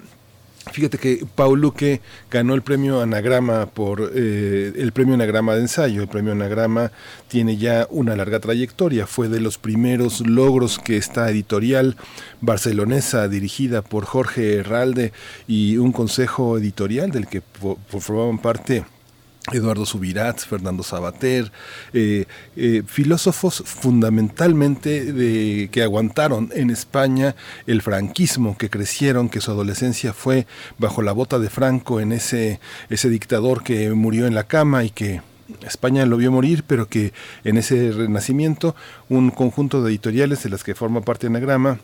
Fíjate 0.73 0.99
que 0.99 1.25
Paul 1.35 1.61
Luque 1.61 2.03
ganó 2.31 2.55
el 2.55 2.61
premio 2.61 3.01
Anagrama 3.01 3.67
por 3.67 4.13
eh, 4.15 4.73
el 4.77 4.93
premio 4.93 5.15
Anagrama 5.15 5.55
de 5.55 5.63
ensayo. 5.63 6.03
El 6.03 6.09
premio 6.09 6.33
Anagrama 6.33 6.93
tiene 7.29 7.57
ya 7.57 7.87
una 7.91 8.15
larga 8.17 8.39
trayectoria. 8.39 9.07
Fue 9.07 9.29
de 9.29 9.41
los 9.41 9.57
primeros 9.57 10.21
logros 10.27 10.79
que 10.79 10.99
esta 10.99 11.31
editorial 11.31 11.97
barcelonesa 12.43 13.29
dirigida 13.29 13.81
por 13.81 14.05
Jorge 14.05 14.57
Herralde 14.57 15.13
y 15.47 15.79
un 15.79 15.93
consejo 15.93 16.59
editorial 16.59 17.13
del 17.13 17.29
que 17.29 17.43
formaban 17.89 18.39
parte 18.39 18.85
Eduardo 19.53 19.87
Subirats, 19.87 20.47
Fernando 20.47 20.83
Sabater, 20.83 21.51
eh, 21.93 22.27
eh, 22.57 22.83
filósofos 22.87 23.63
fundamentalmente 23.65 25.13
de, 25.13 25.69
que 25.71 25.83
aguantaron 25.83 26.51
en 26.55 26.71
España 26.71 27.35
el 27.67 27.83
franquismo, 27.83 28.57
que 28.57 28.71
crecieron, 28.71 29.29
que 29.29 29.41
su 29.41 29.51
adolescencia 29.51 30.13
fue 30.13 30.47
bajo 30.79 31.03
la 31.03 31.13
bota 31.13 31.39
de 31.39 31.51
Franco 31.51 32.01
en 32.01 32.13
ese, 32.13 32.61
ese 32.91 33.09
dictador 33.09 33.63
que 33.63 33.91
murió 33.91 34.27
en 34.27 34.35
la 34.35 34.45
cama 34.45 34.85
y 34.85 34.91
que 34.91 35.23
España 35.67 36.05
lo 36.07 36.19
vio 36.19 36.31
morir, 36.31 36.65
pero 36.67 36.89
que 36.89 37.13
en 37.45 37.57
ese 37.57 37.93
renacimiento 37.93 38.77
un 39.09 39.31
conjunto 39.31 39.83
de 39.83 39.91
editoriales 39.91 40.43
de 40.43 40.51
las 40.51 40.63
que 40.63 40.75
forma 40.75 41.01
parte 41.01 41.27
Anagrama 41.27 41.81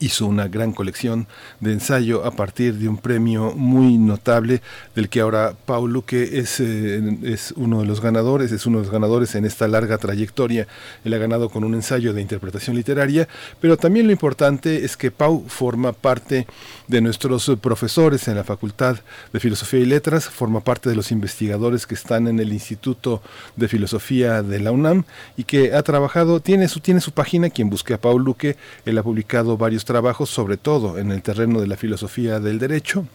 hizo 0.00 0.26
una 0.26 0.48
gran 0.48 0.72
colección 0.72 1.26
de 1.60 1.72
ensayo 1.72 2.24
a 2.24 2.30
partir 2.30 2.74
de 2.74 2.88
un 2.88 2.98
premio 2.98 3.52
muy 3.54 3.98
notable 3.98 4.62
del 4.94 5.08
que 5.08 5.20
ahora 5.20 5.54
Paul 5.66 5.92
Luque 5.92 6.38
es, 6.38 6.60
eh, 6.60 7.18
es 7.22 7.52
uno 7.56 7.80
de 7.80 7.86
los 7.86 8.00
ganadores, 8.00 8.52
es 8.52 8.66
uno 8.66 8.78
de 8.78 8.84
los 8.84 8.92
ganadores 8.92 9.34
en 9.34 9.44
esta 9.44 9.68
larga 9.68 9.98
trayectoria. 9.98 10.66
Él 11.04 11.14
ha 11.14 11.18
ganado 11.18 11.48
con 11.48 11.64
un 11.64 11.74
ensayo 11.74 12.12
de 12.12 12.22
interpretación 12.22 12.76
literaria, 12.76 13.28
pero 13.60 13.76
también 13.76 14.06
lo 14.06 14.12
importante 14.12 14.84
es 14.84 14.96
que 14.96 15.10
Pau 15.10 15.44
forma 15.48 15.92
parte 15.92 16.46
de 16.88 17.00
nuestros 17.00 17.50
profesores 17.60 18.26
en 18.28 18.34
la 18.34 18.44
Facultad 18.44 18.98
de 19.32 19.40
Filosofía 19.40 19.80
y 19.80 19.86
Letras, 19.86 20.28
forma 20.28 20.60
parte 20.60 20.88
de 20.88 20.96
los 20.96 21.12
investigadores 21.12 21.86
que 21.86 21.94
están 21.94 22.26
en 22.26 22.40
el 22.40 22.52
Instituto 22.52 23.22
de 23.56 23.68
Filosofía 23.68 24.42
de 24.42 24.60
la 24.60 24.72
UNAM 24.72 25.04
y 25.36 25.44
que 25.44 25.74
ha 25.74 25.82
trabajado, 25.82 26.40
tiene 26.40 26.68
su, 26.68 26.80
tiene 26.80 27.00
su 27.00 27.12
página, 27.12 27.50
quien 27.50 27.70
busque 27.70 27.94
a 27.94 28.00
Paul 28.00 28.24
Luque, 28.24 28.56
él 28.84 28.98
ha 28.98 29.02
publicado 29.02 29.56
varios 29.56 29.84
trabajos, 29.84 30.30
sobre 30.30 30.56
todo 30.56 30.98
en 30.98 31.12
el 31.12 31.22
terreno 31.22 31.60
de 31.60 31.66
la 31.66 31.76
filosofía 31.76 32.40
del 32.40 32.58
derecho. 32.58 33.06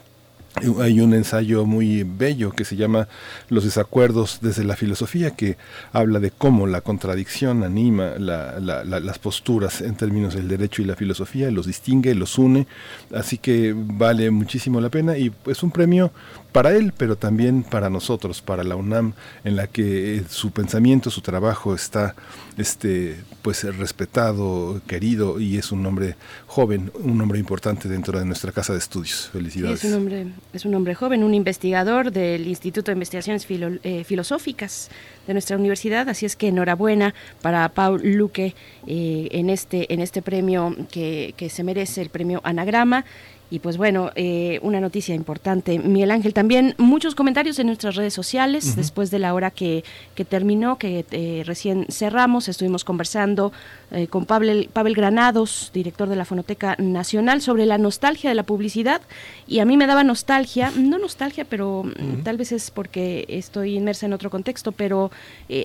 Hay 0.79 1.01
un 1.01 1.15
ensayo 1.15 1.65
muy 1.65 2.03
bello 2.03 2.51
que 2.51 2.63
se 2.63 2.75
llama 2.75 3.07
Los 3.49 3.63
desacuerdos 3.63 4.37
desde 4.41 4.63
la 4.63 4.75
filosofía, 4.75 5.31
que 5.31 5.57
habla 5.91 6.19
de 6.19 6.29
cómo 6.29 6.67
la 6.67 6.81
contradicción 6.81 7.63
anima 7.63 8.13
las 8.19 9.19
posturas 9.19 9.81
en 9.81 9.95
términos 9.95 10.35
del 10.35 10.47
derecho 10.47 10.83
y 10.83 10.85
la 10.85 10.95
filosofía, 10.95 11.49
los 11.49 11.65
distingue, 11.65 12.13
los 12.13 12.37
une, 12.37 12.67
así 13.15 13.39
que 13.39 13.73
vale 13.75 14.29
muchísimo 14.29 14.79
la 14.79 14.89
pena 14.89 15.17
y 15.17 15.31
es 15.47 15.63
un 15.63 15.71
premio 15.71 16.11
para 16.53 16.71
él, 16.71 16.93
pero 16.95 17.17
también 17.17 17.63
para 17.63 17.89
nosotros, 17.89 18.41
para 18.41 18.63
la 18.63 18.75
UNAM, 18.75 19.13
en 19.43 19.55
la 19.57 19.67
que 19.67 20.17
eh, 20.17 20.23
su 20.29 20.51
pensamiento, 20.51 21.09
su 21.09 21.21
trabajo 21.21 21.75
está 21.75 22.15
este, 22.57 23.17
pues, 23.41 23.63
respetado, 23.77 24.79
querido 24.87 25.39
y 25.39 25.57
es 25.57 25.71
un 25.71 25.85
hombre 25.85 26.15
joven, 26.47 26.91
un 26.95 27.19
hombre 27.19 27.39
importante 27.39 27.89
dentro 27.89 28.19
de 28.19 28.25
nuestra 28.25 28.51
casa 28.51 28.73
de 28.73 28.79
estudios. 28.79 29.29
Felicidades. 29.33 29.83
es, 29.83 29.91
un 29.91 29.97
hombre, 29.97 30.27
es 30.53 30.65
un 30.65 30.75
hombre 30.75 30.95
joven, 30.95 31.23
un 31.23 31.33
investigador 31.33 32.11
del 32.11 32.47
Instituto 32.47 32.91
de 32.91 32.93
Investigaciones 32.93 33.47
eh, 33.49 34.03
Filosóficas 34.05 34.89
de 35.25 35.33
nuestra 35.33 35.57
universidad, 35.57 36.07
así 36.07 36.25
es 36.25 36.35
que 36.35 36.49
enhorabuena 36.49 37.15
para 37.41 37.67
Paul 37.69 38.01
Luque 38.03 38.55
eh, 38.85 39.27
en, 39.31 39.49
este, 39.49 39.91
en 39.91 39.99
este 39.99 40.21
premio 40.21 40.75
que, 40.91 41.33
que 41.35 41.49
se 41.49 41.63
merece, 41.63 42.01
el 42.01 42.09
premio 42.09 42.41
Anagrama. 42.43 43.05
Y 43.53 43.59
pues 43.59 43.77
bueno, 43.77 44.09
eh, 44.15 44.57
una 44.63 44.81
noticia 44.81 45.13
importante. 45.13 45.77
Miguel 45.77 46.09
Ángel, 46.09 46.33
también 46.33 46.73
muchos 46.79 47.13
comentarios 47.13 47.59
en 47.59 47.67
nuestras 47.67 47.95
redes 47.95 48.11
sociales 48.11 48.75
después 48.75 49.11
de 49.11 49.19
la 49.19 49.35
hora 49.35 49.51
que, 49.51 49.83
que 50.15 50.25
terminó, 50.25 50.79
que 50.79 51.05
eh, 51.11 51.43
recién 51.45 51.85
cerramos. 51.87 52.49
Estuvimos 52.49 52.83
conversando 52.83 53.53
eh, 53.91 54.07
con 54.07 54.25
Pavel, 54.25 54.71
Pavel 54.73 54.95
Granados, 54.95 55.69
director 55.71 56.09
de 56.09 56.15
la 56.15 56.25
Fonoteca 56.25 56.75
Nacional, 56.79 57.43
sobre 57.43 57.67
la 57.67 57.77
nostalgia 57.77 58.31
de 58.31 58.33
la 58.33 58.41
publicidad. 58.41 59.03
Y 59.45 59.59
a 59.59 59.65
mí 59.65 59.77
me 59.77 59.85
daba 59.85 60.03
nostalgia, 60.03 60.71
no 60.75 60.97
nostalgia, 60.97 61.45
pero 61.45 61.83
mm, 61.83 62.23
tal 62.23 62.37
vez 62.37 62.53
es 62.53 62.71
porque 62.71 63.25
estoy 63.27 63.75
inmersa 63.75 64.07
en 64.07 64.13
otro 64.13 64.31
contexto, 64.31 64.71
pero 64.71 65.11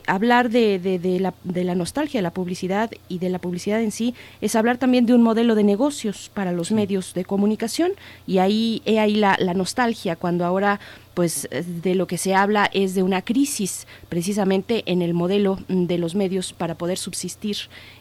hablar 0.06 0.50
de, 0.50 0.78
de, 0.78 1.20
la, 1.20 1.32
de 1.42 1.64
la 1.64 1.74
nostalgia 1.74 2.18
de 2.18 2.22
la 2.22 2.34
publicidad 2.34 2.90
y 3.08 3.18
de 3.18 3.30
la 3.30 3.38
publicidad 3.38 3.80
en 3.80 3.92
sí 3.92 4.14
es 4.42 4.56
hablar 4.56 4.76
también 4.76 5.06
de 5.06 5.14
un 5.14 5.22
modelo 5.22 5.54
de 5.54 5.64
negocios 5.64 6.30
para 6.34 6.52
los 6.52 6.70
medios 6.70 7.14
de 7.14 7.24
comunicación 7.24 7.77
y 8.26 8.38
ahí 8.38 8.82
he 8.84 8.98
ahí 8.98 9.14
la, 9.14 9.36
la 9.38 9.54
nostalgia 9.54 10.16
cuando 10.16 10.44
ahora 10.44 10.80
pues 11.18 11.48
de 11.82 11.96
lo 11.96 12.06
que 12.06 12.16
se 12.16 12.32
habla 12.32 12.70
es 12.72 12.94
de 12.94 13.02
una 13.02 13.22
crisis 13.22 13.88
precisamente 14.08 14.84
en 14.86 15.02
el 15.02 15.14
modelo 15.14 15.58
de 15.66 15.98
los 15.98 16.14
medios 16.14 16.52
para 16.52 16.76
poder 16.76 16.96
subsistir 16.96 17.56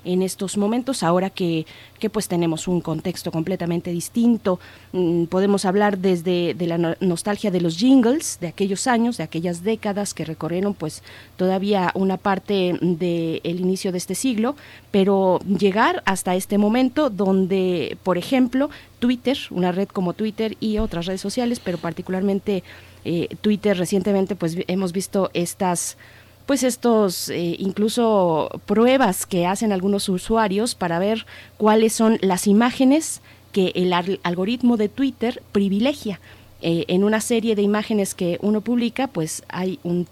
en 0.06 0.22
estos 0.22 0.56
momentos 0.56 1.02
ahora 1.02 1.32
que, 1.32 1.66
que 1.98 2.12
pues 2.12 2.28
tenemos 2.28 2.68
un 2.68 2.80
contexto 2.80 3.32
completamente 3.32 3.90
distinto. 3.90 4.60
Mm, 4.92 5.24
podemos 5.24 5.66
hablar 5.66 5.98
desde 5.98 6.54
de 6.54 6.68
la 6.68 6.96
nostalgia 7.00 7.50
de 7.50 7.60
los 7.60 7.76
jingles 7.80 8.38
de 8.40 8.50
aquellos 8.50 8.86
años 8.86 9.18
de 9.18 9.24
aquellas 9.24 9.64
décadas 9.64 10.14
que 10.14 10.24
recorrieron 10.24 10.76
pues 10.76 11.02
todavía 11.38 11.90
una 11.96 12.18
parte 12.18 12.78
del 12.80 13.42
el 13.44 13.60
inicio 13.60 13.92
de 13.92 13.98
este 13.98 14.14
siglo 14.14 14.56
pero 14.92 15.40
llegar 15.40 16.04
hasta 16.06 16.36
este 16.36 16.60
momento 16.60 17.10
donde 17.10 17.98
por 18.04 18.20
ejemplo 18.20 18.70
Twitter, 19.00 19.38
una 19.52 19.72
red 19.72 19.88
como 19.88 20.14
Twitter 20.14 20.58
y 20.60 20.80
otras 20.80 21.06
redes 21.06 21.22
sociales, 21.22 21.60
pero 21.60 21.78
particularmente 21.78 22.64
eh, 23.10 23.30
Twitter 23.40 23.78
recientemente 23.78 24.36
pues 24.36 24.58
hemos 24.68 24.92
visto 24.92 25.32
estas 25.34 25.96
pues 26.46 26.64
estos 26.64 27.30
eh, 27.30 27.56
incluso 27.58 28.50
pruebas 28.66 29.26
que 29.26 29.46
hacen 29.46 29.72
algunos 29.72 30.10
usuarios 30.10 30.76
para 30.76 31.00
ver 31.00 31.26
cuáles 31.56 31.94
son 31.94 32.18
las 32.22 32.48
imágenes 32.48 33.22
que 33.54 33.72
el 33.76 33.94
algoritmo 33.94 34.76
de 34.76 34.90
Twitter 34.90 35.42
privilegia. 35.54 36.20
Eh, 36.62 36.84
en 36.90 37.06
una 37.06 37.22
serie 37.22 37.56
de 37.56 37.62
imágenes 37.62 38.14
que 38.14 38.40
uno 38.42 38.60
publica, 38.60 39.08
pues 39.08 39.44
hay 39.48 39.80
un, 39.84 40.06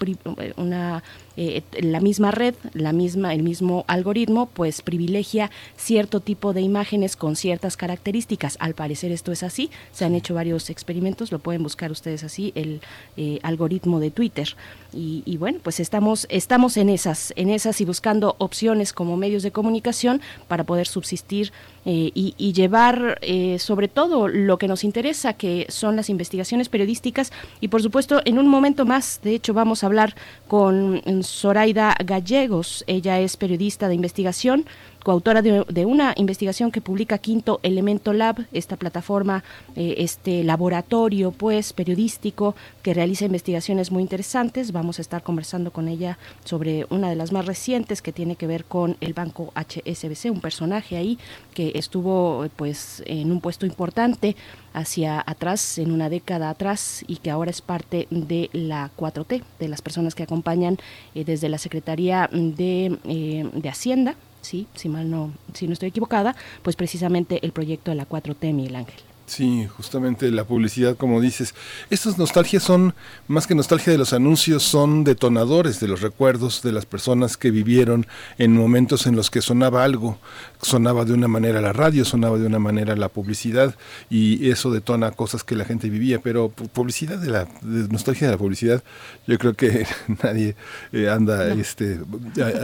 una 0.56 1.04
eh, 1.38 1.64
la 1.80 2.00
misma 2.00 2.32
red, 2.32 2.56
la 2.74 2.94
misma, 2.94 3.34
el 3.34 3.44
mismo 3.44 3.84
algoritmo, 3.88 4.48
pues 4.48 4.82
privilegia 4.82 5.52
cierto 5.76 6.20
tipo 6.20 6.54
de 6.54 6.62
imágenes 6.62 7.16
con 7.16 7.36
ciertas 7.36 7.78
características. 7.78 8.58
Al 8.60 8.74
parecer 8.74 9.12
esto 9.12 9.32
es 9.32 9.44
así. 9.44 9.70
Se 9.92 10.06
han 10.06 10.16
hecho 10.16 10.34
varios 10.34 10.70
experimentos, 10.70 11.32
lo 11.32 11.40
pueden 11.40 11.64
buscar 11.64 11.92
ustedes 11.92 12.24
así, 12.24 12.52
el 12.56 12.82
eh, 13.18 13.40
algoritmo 13.44 14.00
de 14.00 14.12
Twitter. 14.12 14.56
Y, 14.96 15.38
bueno, 15.38 15.60
pues 15.62 15.80
estamos, 15.80 16.26
estamos 16.30 16.78
en 16.78 16.90
esas, 16.90 17.34
en 17.36 17.50
esas 17.50 17.82
y 17.82 17.86
buscando 17.86 18.36
opciones 18.38 18.94
como 18.94 19.18
medios 19.18 19.44
de 19.44 19.52
comunicación 19.52 20.22
para 20.48 20.64
poder 20.64 20.88
subsistir 20.88 21.52
eh, 21.86 22.12
y, 22.14 22.54
llevar 22.54 23.20
sobre 23.60 23.90
todo 23.90 24.30
lo 24.30 24.58
que 24.58 24.68
nos 24.68 24.84
interesa, 24.86 25.34
que 25.34 25.66
son 25.68 25.96
las 25.98 26.10
investigaciones 26.10 26.70
periodísticas. 26.70 27.32
Y 27.60 27.68
por 27.68 27.82
supuesto, 27.82 28.22
en 28.24 28.40
un 28.40 28.48
momento 28.48 28.86
más, 28.86 29.20
de 29.22 29.36
hecho, 29.36 29.54
vamos 29.54 29.84
a 29.84 29.88
hablar 29.88 30.16
con 30.48 31.02
Zoraida 31.24 31.96
Gallegos. 32.04 32.84
Ella 32.88 33.20
es 33.20 33.36
periodista 33.36 33.90
de 33.90 33.96
investigación, 33.96 34.66
coautora 35.06 35.44
de, 35.44 35.86
una 35.86 36.16
investigación 36.18 36.72
que 36.72 36.82
publica 36.82 37.20
Quinto 37.20 37.60
Elemento 37.62 38.12
Lab, 38.12 38.48
esta 38.52 38.76
plataforma, 38.76 39.44
eh, 39.76 39.94
este 40.00 40.44
laboratorio 40.44 41.32
pues 41.32 41.74
periodístico 41.74 42.56
que 42.82 42.96
realiza 42.96 43.26
investigaciones 43.26 43.92
muy 43.92 44.02
interesantes. 44.02 44.72
Vamos 44.72 44.98
a 44.98 45.04
estar 45.04 45.22
conversando 45.22 45.70
con 45.70 45.90
ella 45.90 46.18
sobre 46.44 46.88
una 46.90 47.08
de 47.08 47.16
las 47.16 47.32
más 47.32 47.46
recientes 47.46 48.02
que 48.02 48.12
tiene 48.12 48.36
que 48.36 48.48
ver 48.48 48.66
con 48.66 48.98
el 49.00 49.14
banco 49.14 49.54
HSBC, 49.54 50.32
un 50.32 50.42
personaje 50.42 50.98
ahí 50.98 51.20
que 51.54 51.74
estuvo 51.76 52.48
pues 52.56 53.04
en 53.06 53.32
un 53.32 53.42
puesto 53.42 53.68
importante 53.68 54.36
hacia 54.74 55.24
atrás, 55.24 55.78
en 55.78 55.92
una 55.92 56.10
década 56.10 56.50
atrás, 56.50 57.06
y 57.06 57.18
que 57.18 57.30
ahora 57.30 57.52
es 57.52 57.62
parte 57.62 58.08
de 58.10 58.50
la 58.54 58.90
4T, 58.98 59.44
de 59.60 59.68
las 59.68 59.84
personas 59.84 60.16
que 60.16 60.24
acompañan 60.24 60.80
eh, 61.14 61.24
desde 61.24 61.48
la 61.48 61.60
Secretaría 61.60 62.28
de, 62.32 62.98
eh, 63.06 63.50
de 63.54 63.70
Hacienda 63.70 64.16
sí, 64.46 64.68
si 64.76 64.88
mal 64.90 65.10
no, 65.10 65.32
si 65.54 65.68
no 65.68 65.74
estoy 65.74 65.90
equivocada, 65.90 66.36
pues 66.64 66.76
precisamente 66.76 67.40
el 67.44 67.52
proyecto 67.52 67.92
de 67.92 67.96
la 67.96 68.08
4T, 68.08 68.54
Miguel 68.54 68.76
Ángel. 68.76 69.02
Sí, 69.28 69.68
justamente 69.76 70.30
la 70.30 70.44
publicidad, 70.44 70.96
como 70.96 71.20
dices. 71.20 71.56
Estas 71.90 72.20
nostalgias 72.20 72.62
son, 72.62 72.94
más 73.28 73.48
que 73.48 73.56
nostalgia 73.56 73.92
de 73.92 73.98
los 73.98 74.14
anuncios, 74.14 74.62
son 74.62 75.04
detonadores 75.04 75.80
de 75.80 75.88
los 75.88 76.02
recuerdos 76.02 76.62
de 76.62 76.72
las 76.72 76.86
personas 76.86 77.36
que 77.36 77.50
vivieron 77.50 78.06
en 78.38 78.54
momentos 78.54 79.08
en 79.08 79.16
los 79.16 79.32
que 79.32 79.42
sonaba 79.42 79.84
algo. 79.84 80.20
Sonaba 80.62 81.06
de 81.06 81.14
una 81.14 81.28
manera 81.28 81.60
la 81.60 81.74
radio, 81.74 82.06
sonaba 82.06 82.38
de 82.38 82.46
una 82.46 82.60
manera 82.60 82.96
la 82.96 83.10
publicidad, 83.10 83.76
y 84.12 84.52
eso 84.52 84.70
detona 84.70 85.10
cosas 85.12 85.44
que 85.44 85.56
la 85.56 85.66
gente 85.66 85.90
vivía. 85.90 86.20
Pero 86.20 86.50
publicidad 86.50 87.18
de 87.18 87.32
la 87.32 87.48
nostalgia 87.90 88.28
de 88.28 88.34
la 88.34 88.40
publicidad, 88.40 88.84
yo 89.26 89.40
creo 89.40 89.56
que 89.56 89.88
nadie 90.24 90.56
eh, 90.92 91.10
anda 91.10 91.52
este, 91.54 92.00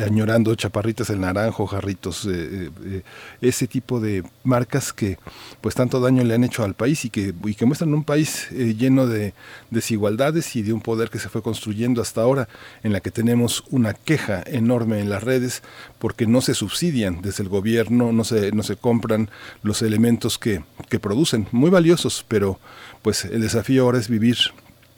añorando 0.06 0.54
chaparritas 0.54 1.10
el 1.10 1.22
naranjo, 1.22 1.66
jarritos, 1.66 2.26
eh, 2.26 2.70
eh, 2.86 3.02
ese 3.42 3.66
tipo 3.66 4.00
de 4.00 4.24
marcas 4.44 4.94
que 4.94 5.18
pues 5.60 5.74
tanto 5.74 6.00
daño 6.00 6.24
le 6.24 6.36
han 6.36 6.44
hecho 6.44 6.51
al 6.60 6.74
país 6.74 7.06
y 7.06 7.10
que, 7.10 7.34
y 7.46 7.56
que 7.56 7.66
muestran 7.66 7.94
un 7.94 8.04
país 8.04 8.48
eh, 8.52 8.76
lleno 8.78 9.08
de 9.08 9.34
desigualdades 9.70 10.56
y 10.56 10.62
de 10.62 10.74
un 10.74 10.82
poder 10.82 11.10
que 11.10 11.20
se 11.20 11.30
fue 11.30 11.42
construyendo 11.42 12.02
hasta 12.02 12.22
ahora, 12.22 12.50
en 12.84 12.92
la 12.92 13.00
que 13.00 13.12
tenemos 13.12 13.64
una 13.70 13.94
queja 13.94 14.44
enorme 14.46 15.00
en 15.00 15.10
las 15.10 15.24
redes 15.24 15.64
porque 15.98 16.28
no 16.28 16.42
se 16.42 16.54
subsidian 16.54 17.22
desde 17.22 17.44
el 17.44 17.50
gobierno, 17.50 18.12
no 18.12 18.24
se, 18.24 18.52
no 18.52 18.64
se 18.64 18.76
compran 18.76 19.30
los 19.64 19.82
elementos 19.82 20.38
que, 20.38 20.64
que 20.90 21.00
producen, 21.00 21.48
muy 21.52 21.70
valiosos, 21.70 22.26
pero 22.28 22.60
pues 23.02 23.26
el 23.26 23.42
desafío 23.42 23.84
ahora 23.84 24.00
es 24.00 24.10
vivir 24.10 24.38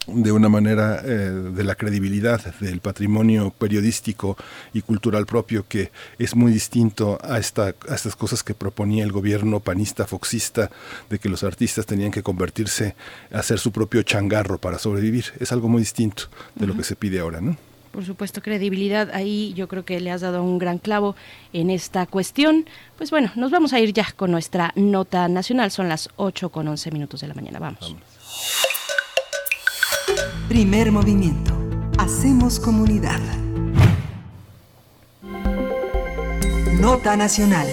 de 0.06 0.32
una 0.32 0.48
manera 0.48 1.00
eh, 1.04 1.08
de 1.08 1.64
la 1.64 1.74
credibilidad 1.74 2.40
del 2.60 2.80
patrimonio 2.80 3.50
periodístico 3.50 4.36
y 4.72 4.82
cultural 4.82 5.26
propio 5.26 5.66
que 5.66 5.90
es 6.18 6.36
muy 6.36 6.52
distinto 6.52 7.18
a, 7.22 7.38
esta, 7.38 7.74
a 7.88 7.94
estas 7.94 8.16
cosas 8.16 8.42
que 8.42 8.54
proponía 8.54 9.04
el 9.04 9.12
gobierno 9.12 9.60
panista 9.60 10.06
foxista 10.06 10.70
de 11.08 11.18
que 11.18 11.28
los 11.28 11.44
artistas 11.44 11.86
tenían 11.86 12.10
que 12.10 12.22
convertirse 12.22 12.94
a 13.32 13.38
hacer 13.38 13.58
su 13.58 13.72
propio 13.72 14.02
changarro 14.02 14.58
para 14.58 14.78
sobrevivir. 14.78 15.26
Es 15.40 15.52
algo 15.52 15.68
muy 15.68 15.80
distinto 15.80 16.24
de 16.54 16.66
lo 16.66 16.76
que 16.76 16.84
se 16.84 16.96
pide 16.96 17.20
ahora, 17.20 17.40
¿no? 17.40 17.56
por 17.94 18.04
supuesto, 18.04 18.42
credibilidad. 18.42 19.10
Ahí 19.14 19.54
yo 19.54 19.68
creo 19.68 19.84
que 19.84 20.00
le 20.00 20.10
has 20.10 20.20
dado 20.20 20.42
un 20.42 20.58
gran 20.58 20.78
clavo 20.78 21.14
en 21.52 21.70
esta 21.70 22.06
cuestión. 22.06 22.66
Pues 22.98 23.12
bueno, 23.12 23.30
nos 23.36 23.52
vamos 23.52 23.72
a 23.72 23.78
ir 23.78 23.92
ya 23.92 24.10
con 24.16 24.32
nuestra 24.32 24.72
nota 24.74 25.28
nacional. 25.28 25.70
Son 25.70 25.88
las 25.88 26.08
8 26.16 26.48
con 26.48 26.66
11 26.66 26.90
minutos 26.90 27.20
de 27.20 27.28
la 27.28 27.34
mañana. 27.34 27.60
Vamos. 27.60 27.94
Primer 30.48 30.92
movimiento. 30.92 31.54
Hacemos 31.96 32.60
comunidad. 32.60 33.18
Nota 36.78 37.16
nacional. 37.16 37.66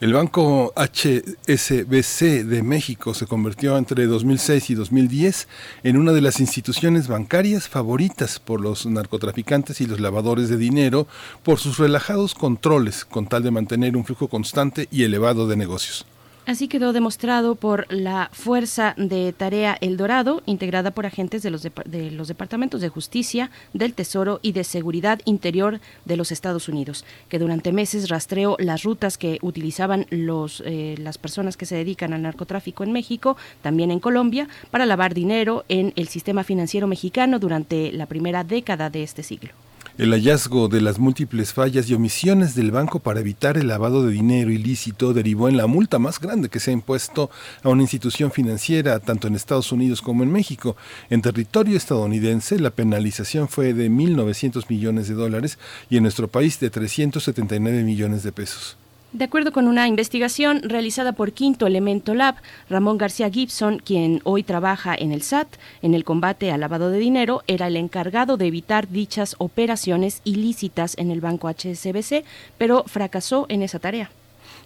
El 0.00 0.12
Banco 0.12 0.72
HSBC 0.76 2.44
de 2.44 2.62
México 2.62 3.12
se 3.12 3.26
convirtió 3.26 3.76
entre 3.76 4.06
2006 4.06 4.70
y 4.70 4.74
2010 4.76 5.48
en 5.82 5.96
una 5.96 6.12
de 6.12 6.20
las 6.20 6.38
instituciones 6.38 7.08
bancarias 7.08 7.68
favoritas 7.68 8.38
por 8.38 8.60
los 8.60 8.86
narcotraficantes 8.86 9.80
y 9.80 9.86
los 9.86 9.98
lavadores 9.98 10.48
de 10.48 10.58
dinero 10.58 11.08
por 11.42 11.58
sus 11.58 11.78
relajados 11.78 12.36
controles 12.36 13.04
con 13.04 13.26
tal 13.26 13.42
de 13.42 13.50
mantener 13.50 13.96
un 13.96 14.04
flujo 14.04 14.28
constante 14.28 14.86
y 14.92 15.02
elevado 15.02 15.48
de 15.48 15.56
negocios. 15.56 16.06
Así 16.48 16.66
quedó 16.66 16.94
demostrado 16.94 17.56
por 17.56 17.92
la 17.92 18.30
Fuerza 18.32 18.94
de 18.96 19.34
Tarea 19.34 19.76
El 19.82 19.98
Dorado, 19.98 20.42
integrada 20.46 20.92
por 20.92 21.04
agentes 21.04 21.42
de 21.42 21.50
los, 21.50 21.62
de 21.62 22.10
los 22.10 22.26
departamentos 22.26 22.80
de 22.80 22.88
justicia, 22.88 23.50
del 23.74 23.92
Tesoro 23.92 24.40
y 24.40 24.52
de 24.52 24.64
Seguridad 24.64 25.20
Interior 25.26 25.78
de 26.06 26.16
los 26.16 26.32
Estados 26.32 26.70
Unidos, 26.70 27.04
que 27.28 27.38
durante 27.38 27.70
meses 27.70 28.08
rastreó 28.08 28.56
las 28.60 28.82
rutas 28.82 29.18
que 29.18 29.38
utilizaban 29.42 30.06
los, 30.08 30.62
eh, 30.64 30.94
las 30.96 31.18
personas 31.18 31.58
que 31.58 31.66
se 31.66 31.76
dedican 31.76 32.14
al 32.14 32.22
narcotráfico 32.22 32.82
en 32.82 32.92
México, 32.92 33.36
también 33.60 33.90
en 33.90 34.00
Colombia, 34.00 34.48
para 34.70 34.86
lavar 34.86 35.12
dinero 35.12 35.66
en 35.68 35.92
el 35.96 36.08
sistema 36.08 36.44
financiero 36.44 36.86
mexicano 36.86 37.38
durante 37.38 37.92
la 37.92 38.06
primera 38.06 38.42
década 38.42 38.88
de 38.88 39.02
este 39.02 39.22
siglo. 39.22 39.67
El 39.98 40.12
hallazgo 40.12 40.68
de 40.68 40.80
las 40.80 41.00
múltiples 41.00 41.52
fallas 41.52 41.90
y 41.90 41.94
omisiones 41.94 42.54
del 42.54 42.70
banco 42.70 43.00
para 43.00 43.18
evitar 43.18 43.58
el 43.58 43.66
lavado 43.66 44.06
de 44.06 44.12
dinero 44.12 44.52
ilícito 44.52 45.12
derivó 45.12 45.48
en 45.48 45.56
la 45.56 45.66
multa 45.66 45.98
más 45.98 46.20
grande 46.20 46.48
que 46.48 46.60
se 46.60 46.70
ha 46.70 46.72
impuesto 46.72 47.30
a 47.64 47.68
una 47.68 47.82
institución 47.82 48.30
financiera 48.30 49.00
tanto 49.00 49.26
en 49.26 49.34
Estados 49.34 49.72
Unidos 49.72 50.00
como 50.00 50.22
en 50.22 50.30
México. 50.30 50.76
En 51.10 51.20
territorio 51.20 51.76
estadounidense 51.76 52.60
la 52.60 52.70
penalización 52.70 53.48
fue 53.48 53.74
de 53.74 53.90
1.900 53.90 54.66
millones 54.68 55.08
de 55.08 55.14
dólares 55.14 55.58
y 55.90 55.96
en 55.96 56.04
nuestro 56.04 56.28
país 56.28 56.60
de 56.60 56.70
379 56.70 57.82
millones 57.82 58.22
de 58.22 58.30
pesos. 58.30 58.77
De 59.12 59.24
acuerdo 59.24 59.52
con 59.52 59.68
una 59.68 59.88
investigación 59.88 60.60
realizada 60.62 61.12
por 61.12 61.32
Quinto 61.32 61.66
Elemento 61.66 62.14
Lab, 62.14 62.34
Ramón 62.68 62.98
García 62.98 63.30
Gibson, 63.30 63.78
quien 63.78 64.20
hoy 64.24 64.42
trabaja 64.42 64.94
en 64.94 65.12
el 65.12 65.22
SAT 65.22 65.48
en 65.80 65.94
el 65.94 66.04
combate 66.04 66.50
al 66.50 66.60
lavado 66.60 66.90
de 66.90 66.98
dinero, 66.98 67.42
era 67.46 67.68
el 67.68 67.76
encargado 67.76 68.36
de 68.36 68.48
evitar 68.48 68.86
dichas 68.86 69.34
operaciones 69.38 70.20
ilícitas 70.24 70.94
en 70.98 71.10
el 71.10 71.22
banco 71.22 71.48
HSBC, 71.48 72.22
pero 72.58 72.84
fracasó 72.86 73.46
en 73.48 73.62
esa 73.62 73.78
tarea. 73.78 74.10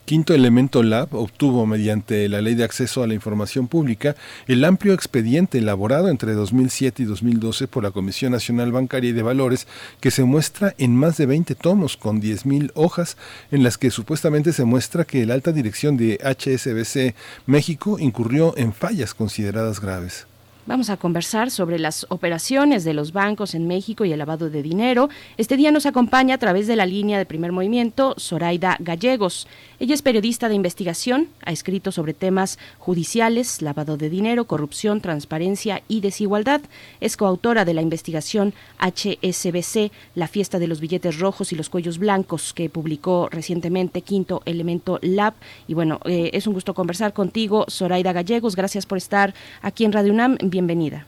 Quinto 0.04 0.34
Elemento 0.34 0.82
Lab 0.82 1.14
obtuvo, 1.14 1.64
mediante 1.64 2.28
la 2.28 2.40
Ley 2.40 2.56
de 2.56 2.64
Acceso 2.64 3.04
a 3.04 3.06
la 3.06 3.14
Información 3.14 3.68
Pública, 3.68 4.16
el 4.48 4.64
amplio 4.64 4.94
expediente 4.94 5.58
elaborado 5.58 6.08
entre 6.08 6.32
2007 6.32 7.04
y 7.04 7.06
2012 7.06 7.68
por 7.68 7.84
la 7.84 7.92
Comisión 7.92 8.32
Nacional 8.32 8.72
Bancaria 8.72 9.10
y 9.10 9.12
de 9.12 9.22
Valores, 9.22 9.68
que 10.00 10.10
se 10.10 10.24
muestra 10.24 10.74
en 10.78 10.96
más 10.96 11.18
de 11.18 11.26
20 11.26 11.54
tomos 11.54 11.96
con 11.96 12.20
10.000 12.20 12.72
hojas, 12.74 13.16
en 13.52 13.62
las 13.62 13.78
que 13.78 13.92
supuestamente 13.92 14.52
se 14.52 14.64
muestra 14.64 15.04
que 15.04 15.24
la 15.24 15.34
alta 15.34 15.52
dirección 15.52 15.96
de 15.96 16.18
HSBC 16.18 17.14
México 17.46 17.98
incurrió 18.00 18.54
en 18.56 18.72
fallas 18.72 19.14
consideradas 19.14 19.80
graves. 19.80 20.26
Vamos 20.64 20.90
a 20.90 20.96
conversar 20.96 21.50
sobre 21.50 21.80
las 21.80 22.06
operaciones 22.08 22.84
de 22.84 22.94
los 22.94 23.12
bancos 23.12 23.56
en 23.56 23.66
México 23.66 24.04
y 24.04 24.12
el 24.12 24.20
lavado 24.20 24.48
de 24.48 24.62
dinero. 24.62 25.08
Este 25.36 25.56
día 25.56 25.72
nos 25.72 25.86
acompaña 25.86 26.36
a 26.36 26.38
través 26.38 26.68
de 26.68 26.76
la 26.76 26.86
línea 26.86 27.18
de 27.18 27.26
primer 27.26 27.50
movimiento 27.50 28.14
Zoraida 28.16 28.76
Gallegos. 28.78 29.48
Ella 29.80 29.94
es 29.94 30.02
periodista 30.02 30.48
de 30.48 30.54
investigación, 30.54 31.26
ha 31.44 31.50
escrito 31.50 31.90
sobre 31.90 32.14
temas 32.14 32.60
judiciales, 32.78 33.60
lavado 33.60 33.96
de 33.96 34.08
dinero, 34.08 34.44
corrupción, 34.44 35.00
transparencia 35.00 35.82
y 35.88 36.00
desigualdad. 36.00 36.60
Es 37.00 37.16
coautora 37.16 37.64
de 37.64 37.74
la 37.74 37.82
investigación 37.82 38.54
HSBC, 38.78 39.90
la 40.14 40.28
fiesta 40.28 40.60
de 40.60 40.68
los 40.68 40.78
billetes 40.78 41.18
rojos 41.18 41.52
y 41.52 41.56
los 41.56 41.70
cuellos 41.70 41.98
blancos, 41.98 42.52
que 42.52 42.70
publicó 42.70 43.28
recientemente 43.28 44.02
Quinto 44.02 44.42
Elemento 44.44 45.00
Lab. 45.02 45.34
Y 45.66 45.74
bueno, 45.74 45.98
eh, 46.04 46.30
es 46.34 46.46
un 46.46 46.54
gusto 46.54 46.72
conversar 46.72 47.12
contigo, 47.12 47.66
Zoraida 47.68 48.12
Gallegos. 48.12 48.54
Gracias 48.54 48.86
por 48.86 48.98
estar 48.98 49.34
aquí 49.60 49.84
en 49.84 49.90
Radio 49.90 50.12
UNAM 50.12 50.36
bienvenida. 50.52 51.06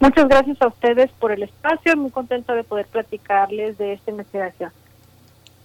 Muchas 0.00 0.26
gracias 0.26 0.60
a 0.60 0.68
ustedes 0.68 1.10
por 1.20 1.30
el 1.30 1.44
espacio, 1.44 1.96
muy 1.96 2.10
contenta 2.10 2.54
de 2.54 2.64
poder 2.64 2.86
platicarles 2.86 3.78
de 3.78 3.92
esta 3.92 4.10
investigación. 4.10 4.72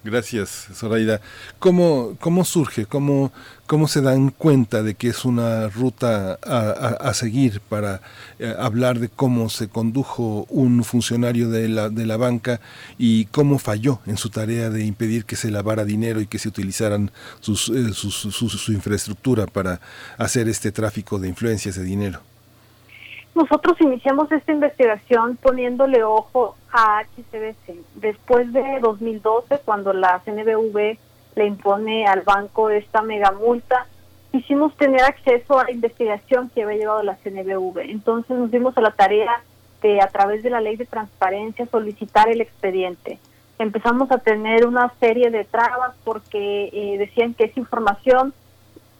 Gracias, 0.02 0.68
Zoraida. 0.72 1.20
¿Cómo, 1.58 2.16
cómo 2.20 2.46
surge, 2.46 2.86
cómo, 2.86 3.32
cómo 3.66 3.86
se 3.86 4.00
dan 4.00 4.30
cuenta 4.30 4.82
de 4.82 4.94
que 4.94 5.08
es 5.08 5.26
una 5.26 5.68
ruta 5.68 6.38
a, 6.42 7.12
seguir 7.12 7.60
para 7.60 8.00
eh, 8.38 8.54
hablar 8.58 8.98
de 8.98 9.10
cómo 9.10 9.50
se 9.50 9.68
condujo 9.68 10.46
un 10.48 10.84
funcionario 10.84 11.50
de 11.50 11.68
la, 11.68 11.90
de 11.90 12.06
la 12.06 12.16
banca 12.16 12.62
y 12.96 13.26
cómo 13.26 13.58
falló 13.58 14.00
en 14.06 14.16
su 14.16 14.30
tarea 14.30 14.70
de 14.70 14.86
impedir 14.86 15.26
que 15.26 15.36
se 15.36 15.50
lavara 15.50 15.84
dinero 15.84 16.22
y 16.22 16.26
que 16.26 16.38
se 16.38 16.48
utilizaran 16.48 17.10
sus, 17.40 17.68
eh, 17.68 17.92
su 17.92 18.72
infraestructura 18.72 19.46
para 19.46 19.82
hacer 20.16 20.48
este 20.48 20.72
tráfico 20.72 21.18
de 21.18 21.28
influencias 21.28 21.74
de 21.74 21.84
dinero? 21.84 22.29
Nosotros 23.40 23.80
iniciamos 23.80 24.30
esta 24.32 24.52
investigación 24.52 25.38
poniéndole 25.38 26.04
ojo 26.04 26.56
a 26.70 27.02
HCBC. 27.04 27.74
Después 27.94 28.52
de 28.52 28.80
2012, 28.82 29.60
cuando 29.64 29.94
la 29.94 30.20
CNBV 30.26 30.98
le 31.36 31.46
impone 31.46 32.06
al 32.06 32.20
banco 32.20 32.68
esta 32.68 33.00
mega 33.00 33.30
multa, 33.30 33.86
quisimos 34.30 34.76
tener 34.76 35.00
acceso 35.04 35.58
a 35.58 35.64
la 35.64 35.70
investigación 35.70 36.50
que 36.50 36.64
había 36.64 36.80
llevado 36.80 37.02
la 37.02 37.16
CNBV. 37.16 37.78
Entonces 37.88 38.36
nos 38.36 38.50
dimos 38.50 38.76
a 38.76 38.82
la 38.82 38.90
tarea 38.90 39.42
de, 39.80 40.02
a 40.02 40.08
través 40.08 40.42
de 40.42 40.50
la 40.50 40.60
ley 40.60 40.76
de 40.76 40.84
transparencia, 40.84 41.64
solicitar 41.64 42.28
el 42.28 42.42
expediente. 42.42 43.18
Empezamos 43.58 44.12
a 44.12 44.18
tener 44.18 44.66
una 44.66 44.92
serie 45.00 45.30
de 45.30 45.44
trabas 45.44 45.96
porque 46.04 46.68
eh, 46.74 46.98
decían 46.98 47.32
que 47.32 47.44
esa 47.44 47.58
información 47.58 48.34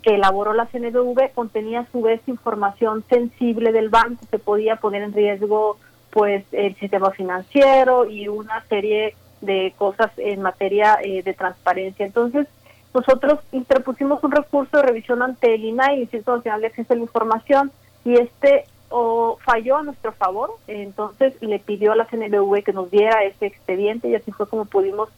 que 0.02 0.14
elaboró 0.14 0.52
la 0.52 0.66
CNBV 0.66 1.32
contenía 1.34 1.80
a 1.80 1.90
su 1.90 2.00
vez 2.02 2.20
información 2.26 3.04
sensible 3.08 3.72
del 3.72 3.88
banco 3.88 4.24
que 4.30 4.38
podía 4.38 4.76
poner 4.76 5.02
en 5.02 5.12
riesgo 5.12 5.78
pues 6.10 6.44
el 6.52 6.74
sistema 6.76 7.10
financiero 7.10 8.08
y 8.08 8.28
una 8.28 8.64
serie 8.68 9.14
de 9.40 9.72
cosas 9.76 10.10
en 10.16 10.42
materia 10.42 10.98
eh, 11.02 11.22
de 11.22 11.34
transparencia. 11.34 12.04
Entonces, 12.04 12.46
nosotros 12.92 13.38
interpusimos 13.52 14.22
un 14.24 14.32
recurso 14.32 14.78
de 14.78 14.82
revisión 14.82 15.22
ante 15.22 15.54
el 15.54 15.64
INAI, 15.64 16.00
Instituto 16.00 16.36
Nacional 16.36 16.60
de 16.62 16.66
Acceso 16.66 16.92
a 16.92 16.96
la 16.96 17.02
Información, 17.02 17.72
y 18.04 18.14
este 18.14 18.64
o 18.90 19.38
falló 19.44 19.76
a 19.76 19.82
nuestro 19.84 20.10
favor, 20.12 20.50
entonces 20.66 21.40
le 21.40 21.60
pidió 21.60 21.92
a 21.92 21.96
la 21.96 22.06
CNBV 22.06 22.64
que 22.64 22.72
nos 22.72 22.90
diera 22.90 23.22
ese 23.22 23.46
expediente 23.46 24.08
y 24.08 24.16
así 24.16 24.32
fue 24.32 24.48
como 24.48 24.64
pudimos 24.64 25.08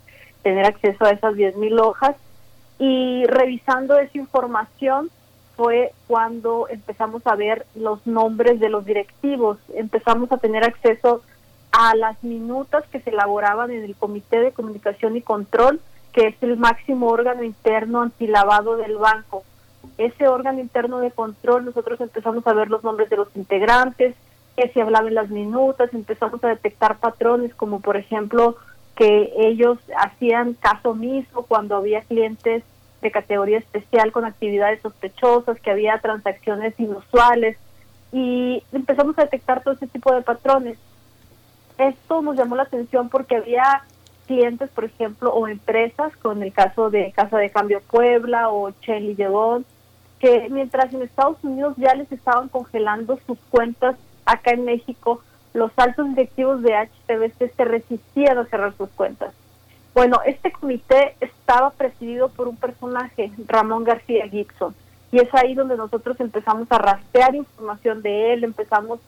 tener 0.42 0.66
acceso 0.66 1.06
a 1.06 1.10
esas 1.10 1.34
10.000 1.34 1.80
hojas 1.80 2.16
y 2.82 3.24
revisando 3.26 3.96
esa 3.96 4.18
información 4.18 5.08
fue 5.56 5.92
cuando 6.08 6.66
empezamos 6.68 7.24
a 7.28 7.36
ver 7.36 7.64
los 7.76 8.04
nombres 8.08 8.58
de 8.58 8.70
los 8.70 8.84
directivos, 8.84 9.58
empezamos 9.76 10.32
a 10.32 10.38
tener 10.38 10.64
acceso 10.64 11.22
a 11.70 11.94
las 11.94 12.24
minutas 12.24 12.82
que 12.90 12.98
se 12.98 13.10
elaboraban 13.10 13.70
en 13.70 13.84
el 13.84 13.94
Comité 13.94 14.40
de 14.40 14.50
Comunicación 14.50 15.16
y 15.16 15.22
Control, 15.22 15.80
que 16.12 16.26
es 16.26 16.34
el 16.40 16.56
máximo 16.56 17.06
órgano 17.06 17.44
interno 17.44 18.02
antilavado 18.02 18.76
del 18.76 18.96
banco. 18.96 19.44
Ese 19.96 20.26
órgano 20.26 20.58
interno 20.58 20.98
de 20.98 21.12
control, 21.12 21.66
nosotros 21.66 22.00
empezamos 22.00 22.44
a 22.48 22.52
ver 22.52 22.68
los 22.68 22.82
nombres 22.82 23.08
de 23.10 23.16
los 23.16 23.28
integrantes, 23.36 24.16
que 24.56 24.70
se 24.70 24.82
hablaba 24.82 25.06
en 25.06 25.14
las 25.14 25.30
minutas, 25.30 25.94
empezamos 25.94 26.42
a 26.42 26.48
detectar 26.48 26.98
patrones 26.98 27.54
como 27.54 27.78
por 27.78 27.96
ejemplo 27.96 28.56
que 28.96 29.32
ellos 29.36 29.78
hacían 29.96 30.54
caso 30.54 30.96
mismo 30.96 31.42
cuando 31.42 31.76
había 31.76 32.00
clientes 32.02 32.64
de 33.02 33.10
categoría 33.10 33.58
especial 33.58 34.12
con 34.12 34.24
actividades 34.24 34.80
sospechosas, 34.80 35.60
que 35.60 35.70
había 35.70 35.98
transacciones 35.98 36.78
inusuales 36.78 37.58
y 38.12 38.62
empezamos 38.72 39.18
a 39.18 39.22
detectar 39.22 39.62
todo 39.62 39.74
ese 39.74 39.88
tipo 39.88 40.14
de 40.14 40.22
patrones. 40.22 40.78
Esto 41.78 42.22
nos 42.22 42.36
llamó 42.36 42.56
la 42.56 42.62
atención 42.62 43.08
porque 43.08 43.36
había 43.36 43.82
clientes, 44.26 44.70
por 44.70 44.84
ejemplo, 44.84 45.32
o 45.34 45.48
empresas, 45.48 46.16
con 46.18 46.42
el 46.42 46.52
caso 46.52 46.90
de 46.90 47.10
Casa 47.12 47.38
de 47.38 47.50
Cambio 47.50 47.82
Puebla 47.90 48.50
o 48.50 48.70
Chen 48.70 49.16
Lledon, 49.16 49.66
que 50.20 50.48
mientras 50.48 50.94
en 50.94 51.02
Estados 51.02 51.42
Unidos 51.42 51.74
ya 51.76 51.94
les 51.94 52.10
estaban 52.12 52.48
congelando 52.48 53.18
sus 53.26 53.38
cuentas, 53.50 53.96
acá 54.24 54.52
en 54.52 54.64
México 54.64 55.20
los 55.54 55.72
altos 55.76 56.08
directivos 56.10 56.62
de 56.62 56.74
HTBC 56.74 57.54
se 57.56 57.64
resistían 57.64 58.38
a 58.38 58.46
cerrar 58.46 58.74
sus 58.76 58.88
cuentas. 58.90 59.34
Bueno, 59.94 60.20
este 60.24 60.50
comité 60.50 61.16
estaba 61.20 61.70
presidido 61.70 62.28
por 62.30 62.48
un 62.48 62.56
personaje, 62.56 63.30
Ramón 63.46 63.84
García 63.84 64.26
Gibson, 64.28 64.74
y 65.10 65.18
es 65.18 65.28
ahí 65.34 65.54
donde 65.54 65.76
nosotros 65.76 66.18
empezamos 66.20 66.66
a 66.70 66.78
rastrear 66.78 67.34
información 67.34 68.00
de 68.00 68.32
él, 68.32 68.44
empezamos 68.44 69.00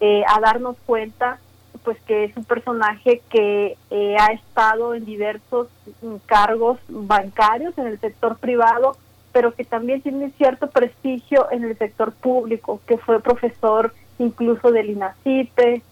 eh, 0.00 0.24
a 0.26 0.40
darnos 0.40 0.76
cuenta 0.84 1.38
pues 1.84 1.98
que 2.02 2.24
es 2.24 2.36
un 2.36 2.44
personaje 2.44 3.22
que 3.30 3.76
eh, 3.90 4.16
ha 4.18 4.32
estado 4.32 4.94
en 4.94 5.04
diversos 5.04 5.68
cargos 6.26 6.78
bancarios 6.88 7.76
en 7.78 7.86
el 7.86 7.98
sector 7.98 8.36
privado, 8.38 8.96
pero 9.32 9.54
que 9.54 9.64
también 9.64 10.02
tiene 10.02 10.30
cierto 10.36 10.68
prestigio 10.68 11.50
en 11.50 11.64
el 11.64 11.76
sector 11.78 12.12
público, 12.12 12.80
que 12.86 12.98
fue 12.98 13.20
profesor 13.20 13.94
incluso 14.18 14.70
del 14.70 14.90
INACIPE 14.90 15.82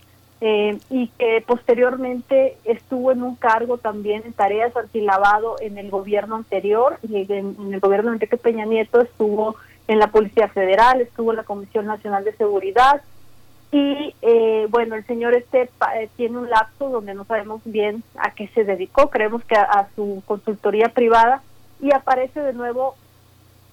eh, 0.40 0.78
y 0.88 1.08
que 1.18 1.44
posteriormente 1.46 2.56
estuvo 2.64 3.12
en 3.12 3.22
un 3.22 3.36
cargo 3.36 3.76
también 3.76 4.22
en 4.24 4.32
tareas 4.32 4.74
antilavado 4.74 5.56
en 5.60 5.76
el 5.76 5.90
gobierno 5.90 6.36
anterior, 6.36 6.98
y 7.02 7.30
en, 7.32 7.56
el 7.72 7.80
gobierno 7.80 8.10
de 8.10 8.16
Enrique 8.16 8.36
Peña 8.36 8.64
Nieto 8.64 9.00
estuvo 9.00 9.56
en 9.86 9.98
la 9.98 10.06
Policía 10.08 10.48
Federal, 10.48 11.00
estuvo 11.00 11.32
en 11.32 11.36
la 11.36 11.44
Comisión 11.44 11.86
Nacional 11.86 12.24
de 12.24 12.34
Seguridad, 12.36 13.02
y 13.72 14.14
eh, 14.22 14.66
bueno, 14.70 14.96
el 14.96 15.06
señor 15.06 15.34
este 15.34 15.62
eh, 15.62 16.08
tiene 16.16 16.38
un 16.38 16.50
lapso 16.50 16.88
donde 16.88 17.14
no 17.14 17.24
sabemos 17.24 17.60
bien 17.64 18.02
a 18.16 18.32
qué 18.32 18.48
se 18.48 18.64
dedicó, 18.64 19.10
creemos 19.10 19.44
que 19.44 19.54
a, 19.54 19.88
su 19.94 20.22
consultoría 20.26 20.88
privada 20.88 21.42
y 21.80 21.92
aparece 21.92 22.40
de 22.40 22.52
nuevo 22.52 22.96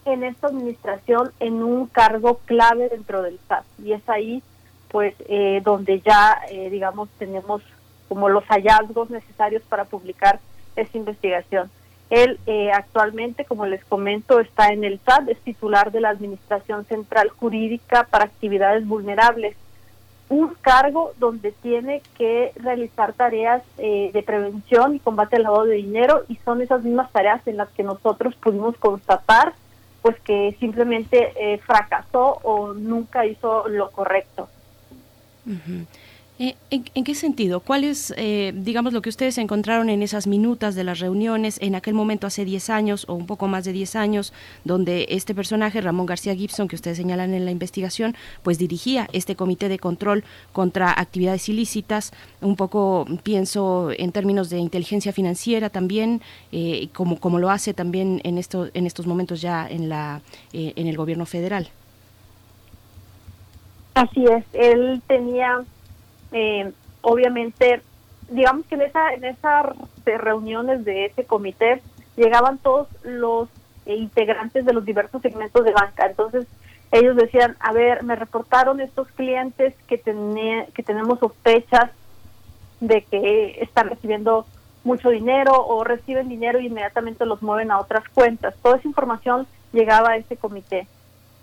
en 0.05 0.23
esta 0.23 0.47
administración 0.47 1.31
en 1.39 1.63
un 1.63 1.87
cargo 1.87 2.39
clave 2.45 2.89
dentro 2.89 3.23
del 3.23 3.39
SAT. 3.47 3.65
Y 3.83 3.93
es 3.93 4.07
ahí 4.07 4.43
pues 4.89 5.13
eh, 5.27 5.61
donde 5.63 5.99
ya 6.01 6.39
digamos 6.71 7.09
tenemos 7.17 7.61
como 8.07 8.29
los 8.29 8.43
hallazgos 8.45 9.09
necesarios 9.09 9.61
para 9.63 9.85
publicar 9.85 10.39
esta 10.75 10.97
investigación. 10.97 11.69
Él 12.09 12.39
actualmente, 12.73 13.43
como 13.43 13.65
les 13.65 13.83
comento, 13.83 14.39
está 14.39 14.69
en 14.69 14.85
el 14.85 14.99
SAT, 14.99 15.27
es 15.27 15.39
titular 15.41 15.91
de 15.91 15.99
la 15.99 16.09
Administración 16.09 16.85
Central 16.85 17.29
Jurídica 17.29 18.07
para 18.09 18.25
Actividades 18.25 18.87
Vulnerables 18.87 19.57
un 20.29 20.55
cargo 20.55 21.13
donde 21.19 21.51
tiene 21.51 22.01
que 22.17 22.51
realizar 22.55 23.13
tareas 23.13 23.63
eh, 23.77 24.11
de 24.13 24.23
prevención 24.23 24.95
y 24.95 24.99
combate 24.99 25.37
al 25.37 25.43
lavado 25.43 25.65
de 25.65 25.75
dinero 25.75 26.23
y 26.27 26.35
son 26.43 26.61
esas 26.61 26.83
mismas 26.83 27.11
tareas 27.11 27.45
en 27.47 27.57
las 27.57 27.69
que 27.69 27.83
nosotros 27.83 28.35
pudimos 28.35 28.75
constatar 28.77 29.53
pues 30.01 30.19
que 30.21 30.55
simplemente 30.59 31.31
eh, 31.37 31.57
fracasó 31.59 32.39
o 32.43 32.73
nunca 32.73 33.25
hizo 33.25 33.67
lo 33.67 33.91
correcto. 33.91 34.47
Eh, 36.39 36.55
¿En, 36.69 37.03
qué 37.03 37.15
sentido? 37.15 37.61
¿Cuál 37.61 37.83
es, 37.83 38.13
eh, 38.15 38.53
digamos, 38.55 38.93
lo 38.93 39.01
que 39.01 39.09
ustedes 39.09 39.39
encontraron 39.39 39.89
en 39.89 40.03
esas 40.03 40.27
minutas 40.27 40.75
de 40.75 40.83
las 40.83 40.99
reuniones 40.99 41.57
en 41.61 41.73
aquel 41.73 41.95
momento 41.95 42.27
hace 42.27 42.45
10 42.45 42.69
años 42.69 43.05
o 43.07 43.15
un 43.15 43.25
poco 43.25 43.47
más 43.47 43.65
de 43.65 43.73
10 43.73 43.95
años, 43.95 44.33
donde 44.63 45.07
este 45.09 45.33
personaje, 45.33 45.81
Ramón 45.81 46.05
García 46.05 46.35
Gibson, 46.35 46.67
que 46.67 46.75
ustedes 46.75 46.97
señalan 46.97 47.33
en 47.33 47.45
la 47.45 47.49
investigación, 47.49 48.15
pues 48.43 48.59
dirigía 48.59 49.09
este 49.13 49.35
comité 49.35 49.67
de 49.67 49.79
control 49.79 50.23
contra 50.53 50.91
actividades 50.91 51.49
ilícitas? 51.49 52.11
Un 52.41 52.55
poco 52.55 53.07
pienso 53.23 53.89
en 53.97 54.11
términos 54.11 54.51
de 54.51 54.59
inteligencia 54.59 55.13
financiera 55.13 55.71
también, 55.71 56.21
eh, 56.51 56.89
como, 56.93 57.19
como 57.19 57.39
lo 57.39 57.49
hace 57.49 57.73
también 57.73 58.21
en, 58.23 58.37
esto, 58.37 58.69
en 58.75 58.85
estos 58.85 59.07
momentos 59.07 59.41
ya 59.41 59.67
en, 59.67 59.89
la, 59.89 60.21
en 60.53 60.85
el 60.85 60.97
gobierno 60.97 61.25
federal. 61.25 61.71
Así 63.97 64.25
es, 64.25 64.45
él 64.53 65.01
tenía 65.07 65.63
eh, 66.31 66.71
obviamente, 67.01 67.81
digamos 68.29 68.67
que 68.67 68.75
en 68.75 68.81
esa 68.83 69.13
en 69.13 69.23
esas 69.23 69.65
reuniones 70.05 70.85
de 70.85 71.05
ese 71.05 71.25
comité 71.25 71.81
llegaban 72.15 72.59
todos 72.59 72.87
los 73.03 73.49
eh, 73.87 73.95
integrantes 73.95 74.65
de 74.65 74.73
los 74.73 74.85
diversos 74.85 75.23
segmentos 75.23 75.65
de 75.65 75.71
banca. 75.71 76.05
Entonces, 76.05 76.45
ellos 76.91 77.15
decían, 77.15 77.57
a 77.59 77.73
ver, 77.73 78.03
me 78.03 78.15
reportaron 78.15 78.81
estos 78.81 79.07
clientes 79.09 79.73
que, 79.87 79.99
que 79.99 80.83
tenemos 80.83 81.17
sospechas 81.17 81.89
de 82.79 83.01
que 83.01 83.57
están 83.61 83.89
recibiendo 83.89 84.45
mucho 84.83 85.09
dinero 85.09 85.65
o 85.65 85.83
reciben 85.83 86.29
dinero 86.29 86.59
y 86.59 86.67
inmediatamente 86.67 87.25
los 87.25 87.41
mueven 87.41 87.71
a 87.71 87.79
otras 87.79 88.07
cuentas. 88.09 88.53
Toda 88.61 88.77
esa 88.77 88.87
información 88.87 89.47
llegaba 89.73 90.11
a 90.11 90.17
ese 90.17 90.37
comité. 90.37 90.87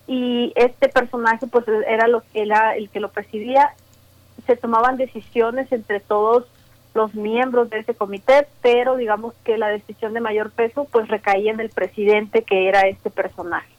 Y 0.06 0.52
este 0.56 0.88
personaje 0.88 1.46
pues 1.46 1.64
era 1.86 2.08
lo 2.08 2.22
que 2.32 2.42
era 2.42 2.76
el 2.76 2.88
que 2.90 3.00
lo 3.00 3.10
presidía. 3.10 3.74
Se 4.46 4.56
tomaban 4.56 4.96
decisiones 4.96 5.70
entre 5.72 6.00
todos 6.00 6.44
los 6.94 7.14
miembros 7.14 7.70
de 7.70 7.80
ese 7.80 7.94
comité, 7.94 8.46
pero 8.62 8.96
digamos 8.96 9.34
que 9.44 9.58
la 9.58 9.68
decisión 9.68 10.12
de 10.12 10.20
mayor 10.20 10.50
peso 10.50 10.86
pues 10.90 11.08
recaía 11.08 11.52
en 11.52 11.60
el 11.60 11.70
presidente 11.70 12.42
que 12.42 12.68
era 12.68 12.82
este 12.82 13.10
personaje. 13.10 13.74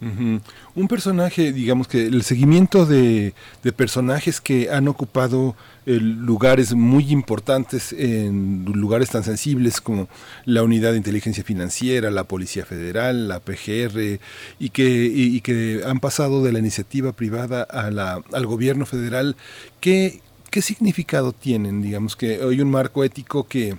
Un 0.00 0.88
personaje, 0.88 1.52
digamos 1.52 1.88
que 1.88 2.06
el 2.06 2.22
seguimiento 2.22 2.86
de, 2.86 3.34
personajes 3.76 4.40
que 4.40 4.70
han 4.70 4.86
ocupado 4.86 5.56
lugares 5.86 6.74
muy 6.74 7.10
importantes 7.10 7.92
en 7.92 8.64
lugares 8.64 9.10
tan 9.10 9.24
sensibles 9.24 9.80
como 9.80 10.08
la 10.44 10.62
Unidad 10.62 10.92
de 10.92 10.98
Inteligencia 10.98 11.42
Financiera, 11.42 12.10
la 12.10 12.24
Policía 12.24 12.64
Federal, 12.64 13.28
la 13.28 13.40
PGR, 13.40 14.20
y 14.58 14.70
que, 14.70 15.10
y, 15.12 15.40
que 15.40 15.82
han 15.86 16.00
pasado 16.00 16.42
de 16.42 16.52
la 16.52 16.58
iniciativa 16.58 17.12
privada 17.12 17.62
a 17.62 17.90
la, 17.90 18.22
al 18.32 18.46
gobierno 18.46 18.86
federal, 18.86 19.36
¿qué, 19.80 20.20
¿qué 20.50 20.62
significado 20.62 21.32
tienen? 21.32 21.82
Digamos 21.82 22.16
que 22.16 22.40
hay 22.42 22.60
un 22.60 22.70
marco 22.70 23.04
ético 23.04 23.46
que 23.46 23.76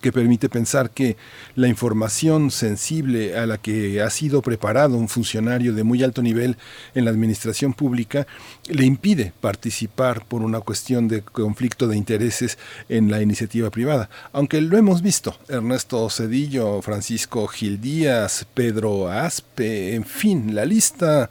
que 0.00 0.12
permite 0.12 0.48
pensar 0.48 0.90
que 0.90 1.16
la 1.54 1.68
información 1.68 2.50
sensible 2.50 3.36
a 3.36 3.46
la 3.46 3.58
que 3.58 4.02
ha 4.02 4.10
sido 4.10 4.42
preparado 4.42 4.96
un 4.96 5.08
funcionario 5.08 5.72
de 5.74 5.84
muy 5.84 6.02
alto 6.02 6.22
nivel 6.22 6.56
en 6.94 7.04
la 7.04 7.10
administración 7.10 7.72
pública 7.72 8.26
le 8.68 8.84
impide 8.84 9.32
participar 9.40 10.24
por 10.26 10.42
una 10.42 10.60
cuestión 10.60 11.08
de 11.08 11.22
conflicto 11.22 11.88
de 11.88 11.96
intereses 11.96 12.58
en 12.88 13.10
la 13.10 13.22
iniciativa 13.22 13.70
privada. 13.70 14.10
Aunque 14.32 14.60
lo 14.60 14.76
hemos 14.76 15.02
visto, 15.02 15.36
Ernesto 15.48 16.08
Cedillo, 16.10 16.82
Francisco 16.82 17.46
Gil 17.46 17.80
Díaz, 17.80 18.46
Pedro 18.54 19.08
Aspe, 19.08 19.94
en 19.94 20.04
fin, 20.04 20.54
la 20.54 20.64
lista 20.64 21.30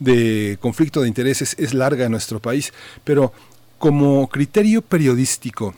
de 0.00 0.58
conflicto 0.60 1.02
de 1.02 1.08
intereses 1.08 1.54
es 1.58 1.74
larga 1.74 2.06
en 2.06 2.12
nuestro 2.12 2.40
país, 2.40 2.72
pero 3.04 3.32
como 3.78 4.28
criterio 4.28 4.82
periodístico, 4.82 5.74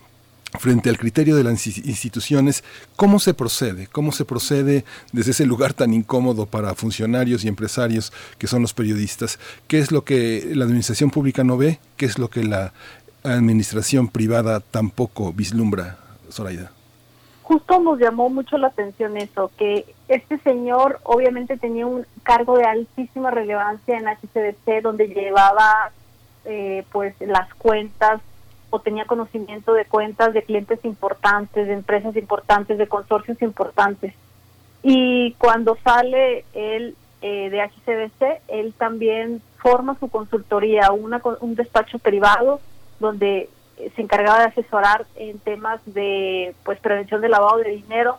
frente 0.58 0.88
al 0.88 0.98
criterio 0.98 1.36
de 1.36 1.44
las 1.44 1.66
instituciones, 1.66 2.64
¿cómo 2.96 3.18
se 3.18 3.34
procede? 3.34 3.88
¿Cómo 3.88 4.12
se 4.12 4.24
procede 4.24 4.84
desde 5.12 5.32
ese 5.32 5.46
lugar 5.46 5.74
tan 5.74 5.92
incómodo 5.92 6.46
para 6.46 6.74
funcionarios 6.74 7.44
y 7.44 7.48
empresarios 7.48 8.12
que 8.38 8.46
son 8.46 8.62
los 8.62 8.74
periodistas? 8.74 9.38
¿Qué 9.68 9.78
es 9.78 9.92
lo 9.92 10.04
que 10.04 10.50
la 10.54 10.64
administración 10.64 11.10
pública 11.10 11.44
no 11.44 11.56
ve? 11.56 11.78
¿Qué 11.96 12.06
es 12.06 12.18
lo 12.18 12.28
que 12.28 12.44
la 12.44 12.72
administración 13.22 14.08
privada 14.08 14.60
tampoco 14.60 15.32
vislumbra, 15.32 15.98
Zoraida? 16.30 16.70
Justo 17.42 17.78
nos 17.78 18.00
llamó 18.00 18.28
mucho 18.28 18.58
la 18.58 18.68
atención 18.68 19.16
eso, 19.16 19.52
que 19.56 19.84
este 20.08 20.38
señor 20.38 20.98
obviamente 21.04 21.56
tenía 21.56 21.86
un 21.86 22.04
cargo 22.24 22.58
de 22.58 22.64
altísima 22.64 23.30
relevancia 23.30 23.96
en 23.98 24.06
HCDC, 24.06 24.82
donde 24.82 25.06
llevaba 25.06 25.92
eh, 26.44 26.84
pues 26.90 27.14
las 27.20 27.52
cuentas 27.54 28.20
o 28.70 28.80
tenía 28.80 29.04
conocimiento 29.04 29.72
de 29.72 29.84
cuentas 29.84 30.32
de 30.32 30.42
clientes 30.42 30.84
importantes, 30.84 31.66
de 31.66 31.72
empresas 31.72 32.16
importantes, 32.16 32.78
de 32.78 32.88
consorcios 32.88 33.40
importantes. 33.42 34.14
Y 34.82 35.32
cuando 35.34 35.76
sale 35.82 36.44
él 36.52 36.96
eh, 37.22 37.50
de 37.50 37.60
HCBC, 37.60 38.42
él 38.48 38.74
también 38.76 39.40
forma 39.58 39.96
su 39.98 40.08
consultoría, 40.08 40.92
una, 40.92 41.20
un 41.40 41.54
despacho 41.54 41.98
privado 41.98 42.60
donde 43.00 43.48
eh, 43.78 43.90
se 43.94 44.02
encargaba 44.02 44.40
de 44.40 44.44
asesorar 44.46 45.06
en 45.16 45.38
temas 45.38 45.80
de 45.86 46.54
pues 46.64 46.78
prevención 46.80 47.20
de 47.20 47.28
lavado 47.28 47.58
de 47.58 47.70
dinero 47.70 48.16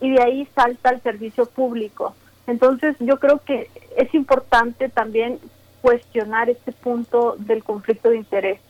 y 0.00 0.10
de 0.10 0.22
ahí 0.22 0.48
salta 0.54 0.90
al 0.90 1.02
servicio 1.02 1.46
público. 1.46 2.14
Entonces 2.46 2.96
yo 2.98 3.18
creo 3.18 3.40
que 3.44 3.70
es 3.96 4.12
importante 4.14 4.88
también 4.88 5.38
cuestionar 5.80 6.50
este 6.50 6.72
punto 6.72 7.36
del 7.38 7.62
conflicto 7.62 8.10
de 8.10 8.16
interés 8.16 8.60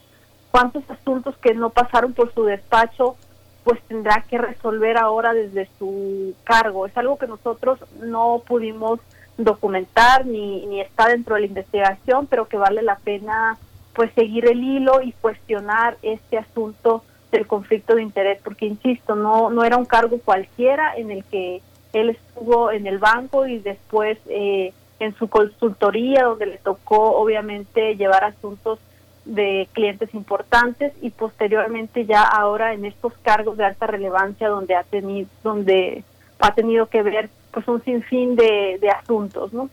cuántos 0.52 0.88
asuntos 0.88 1.36
que 1.38 1.54
no 1.54 1.70
pasaron 1.70 2.12
por 2.12 2.32
su 2.32 2.44
despacho 2.44 3.16
pues 3.64 3.80
tendrá 3.88 4.24
que 4.28 4.38
resolver 4.38 4.96
ahora 4.96 5.32
desde 5.32 5.68
su 5.78 6.34
cargo. 6.44 6.86
Es 6.86 6.96
algo 6.96 7.16
que 7.16 7.28
nosotros 7.28 7.78
no 8.00 8.42
pudimos 8.46 9.00
documentar 9.38 10.26
ni, 10.26 10.66
ni 10.66 10.80
está 10.80 11.08
dentro 11.08 11.34
de 11.34 11.42
la 11.42 11.46
investigación, 11.46 12.26
pero 12.26 12.48
que 12.48 12.56
vale 12.56 12.82
la 12.82 12.96
pena 12.96 13.56
pues 13.94 14.12
seguir 14.14 14.46
el 14.46 14.62
hilo 14.62 15.02
y 15.02 15.12
cuestionar 15.12 15.96
este 16.02 16.38
asunto 16.38 17.04
del 17.30 17.46
conflicto 17.46 17.94
de 17.94 18.02
interés, 18.02 18.40
porque 18.42 18.66
insisto, 18.66 19.14
no 19.14 19.48
no 19.48 19.64
era 19.64 19.76
un 19.76 19.86
cargo 19.86 20.18
cualquiera 20.22 20.94
en 20.96 21.10
el 21.10 21.24
que 21.24 21.62
él 21.92 22.10
estuvo 22.10 22.70
en 22.70 22.86
el 22.86 22.98
banco 22.98 23.46
y 23.46 23.58
después 23.58 24.18
eh, 24.28 24.72
en 24.98 25.14
su 25.16 25.28
consultoría, 25.28 26.24
donde 26.24 26.46
le 26.46 26.58
tocó 26.58 27.16
obviamente 27.16 27.96
llevar 27.96 28.24
asuntos 28.24 28.78
de 29.24 29.68
clientes 29.72 30.12
importantes 30.14 30.92
y 31.00 31.10
posteriormente 31.10 32.06
ya 32.06 32.22
ahora 32.22 32.74
en 32.74 32.84
estos 32.84 33.12
cargos 33.22 33.56
de 33.56 33.64
alta 33.64 33.86
relevancia 33.86 34.48
donde 34.48 34.74
ha 34.74 34.82
tenido 34.82 35.28
donde 35.44 36.04
ha 36.40 36.54
tenido 36.54 36.86
que 36.86 37.02
ver 37.02 37.30
pues 37.52 37.68
un 37.68 37.82
sinfín 37.84 38.34
de, 38.34 38.78
de 38.80 38.90
asuntos, 38.90 39.52
¿no? 39.52 39.68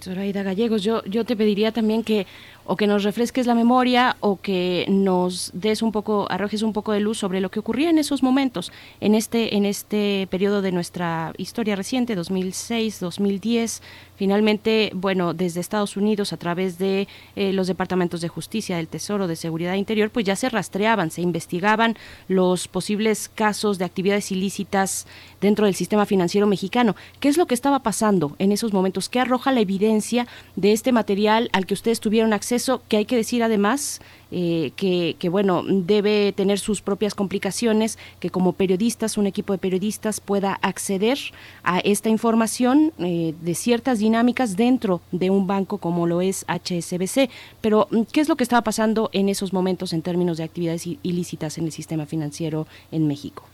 Zoraida 0.00 0.42
Gallegos, 0.42 0.82
yo, 0.82 1.04
yo 1.04 1.24
te 1.24 1.36
pediría 1.36 1.70
también 1.72 2.02
que 2.02 2.26
o 2.66 2.76
que 2.76 2.86
nos 2.86 3.04
refresques 3.04 3.46
la 3.46 3.54
memoria 3.54 4.16
o 4.20 4.40
que 4.40 4.84
nos 4.88 5.50
des 5.54 5.82
un 5.82 5.92
poco, 5.92 6.26
arrojes 6.30 6.62
un 6.62 6.72
poco 6.72 6.92
de 6.92 7.00
luz 7.00 7.18
sobre 7.18 7.40
lo 7.40 7.50
que 7.50 7.60
ocurría 7.60 7.90
en 7.90 7.98
esos 7.98 8.22
momentos, 8.22 8.72
en 9.00 9.14
este, 9.14 9.56
en 9.56 9.64
este 9.64 10.26
periodo 10.30 10.62
de 10.62 10.72
nuestra 10.72 11.32
historia 11.38 11.76
reciente, 11.76 12.14
2006, 12.14 13.00
2010. 13.00 13.82
Finalmente, 14.16 14.90
bueno, 14.94 15.34
desde 15.34 15.60
Estados 15.60 15.96
Unidos, 15.96 16.32
a 16.32 16.38
través 16.38 16.78
de 16.78 17.06
eh, 17.36 17.52
los 17.52 17.66
departamentos 17.66 18.20
de 18.20 18.28
justicia, 18.28 18.78
del 18.78 18.88
Tesoro, 18.88 19.26
de 19.26 19.36
Seguridad 19.36 19.74
Interior, 19.74 20.10
pues 20.10 20.24
ya 20.24 20.36
se 20.36 20.48
rastreaban, 20.48 21.10
se 21.10 21.20
investigaban 21.20 21.96
los 22.26 22.66
posibles 22.66 23.30
casos 23.32 23.78
de 23.78 23.84
actividades 23.84 24.32
ilícitas 24.32 25.06
dentro 25.40 25.66
del 25.66 25.74
sistema 25.74 26.06
financiero 26.06 26.46
mexicano. 26.46 26.96
¿Qué 27.20 27.28
es 27.28 27.36
lo 27.36 27.46
que 27.46 27.54
estaba 27.54 27.80
pasando 27.80 28.34
en 28.38 28.52
esos 28.52 28.72
momentos? 28.72 29.08
¿Qué 29.08 29.20
arroja 29.20 29.52
la 29.52 29.60
evidencia 29.60 30.26
de 30.56 30.72
este 30.72 30.92
material 30.92 31.50
al 31.52 31.66
que 31.66 31.74
ustedes 31.74 32.00
tuvieron 32.00 32.32
acceso? 32.32 32.55
Eso 32.56 32.82
que 32.88 32.96
hay 32.96 33.04
que 33.04 33.16
decir 33.16 33.42
además 33.42 34.00
eh, 34.32 34.72
que, 34.76 35.28
bueno, 35.28 35.62
debe 35.64 36.32
tener 36.32 36.58
sus 36.58 36.82
propias 36.82 37.14
complicaciones, 37.14 37.96
que 38.18 38.30
como 38.30 38.52
periodistas, 38.52 39.16
un 39.16 39.26
equipo 39.26 39.52
de 39.52 39.58
periodistas 39.58 40.20
pueda 40.20 40.58
acceder 40.62 41.18
a 41.62 41.78
esta 41.78 42.08
información 42.08 42.92
eh, 42.98 43.34
de 43.40 43.54
ciertas 43.54 44.00
dinámicas 44.00 44.56
dentro 44.56 45.00
de 45.12 45.30
un 45.30 45.46
banco 45.46 45.78
como 45.78 46.06
lo 46.08 46.20
es 46.20 46.44
HSBC. 46.48 47.30
Pero, 47.60 47.88
¿qué 48.12 48.20
es 48.20 48.28
lo 48.28 48.36
que 48.36 48.42
estaba 48.42 48.62
pasando 48.62 49.10
en 49.12 49.28
esos 49.28 49.52
momentos 49.52 49.92
en 49.92 50.02
términos 50.02 50.38
de 50.38 50.44
actividades 50.44 50.86
ilícitas 50.86 51.58
en 51.58 51.66
el 51.66 51.72
sistema 51.72 52.06
financiero 52.06 52.66
en 52.90 53.06
México? 53.06 53.44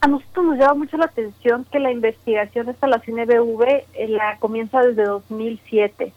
A 0.00 0.08
nosotros 0.08 0.46
nos 0.46 0.58
llama 0.58 0.74
mucho 0.74 0.96
la 0.96 1.06
atención 1.06 1.64
que 1.70 1.78
la 1.78 1.90
investigación 1.90 2.68
hasta 2.68 2.86
la 2.86 3.00
CNBV 3.00 3.62
eh, 3.94 4.08
la 4.08 4.36
comienza 4.38 4.82
desde 4.82 5.04
2007 5.04 6.12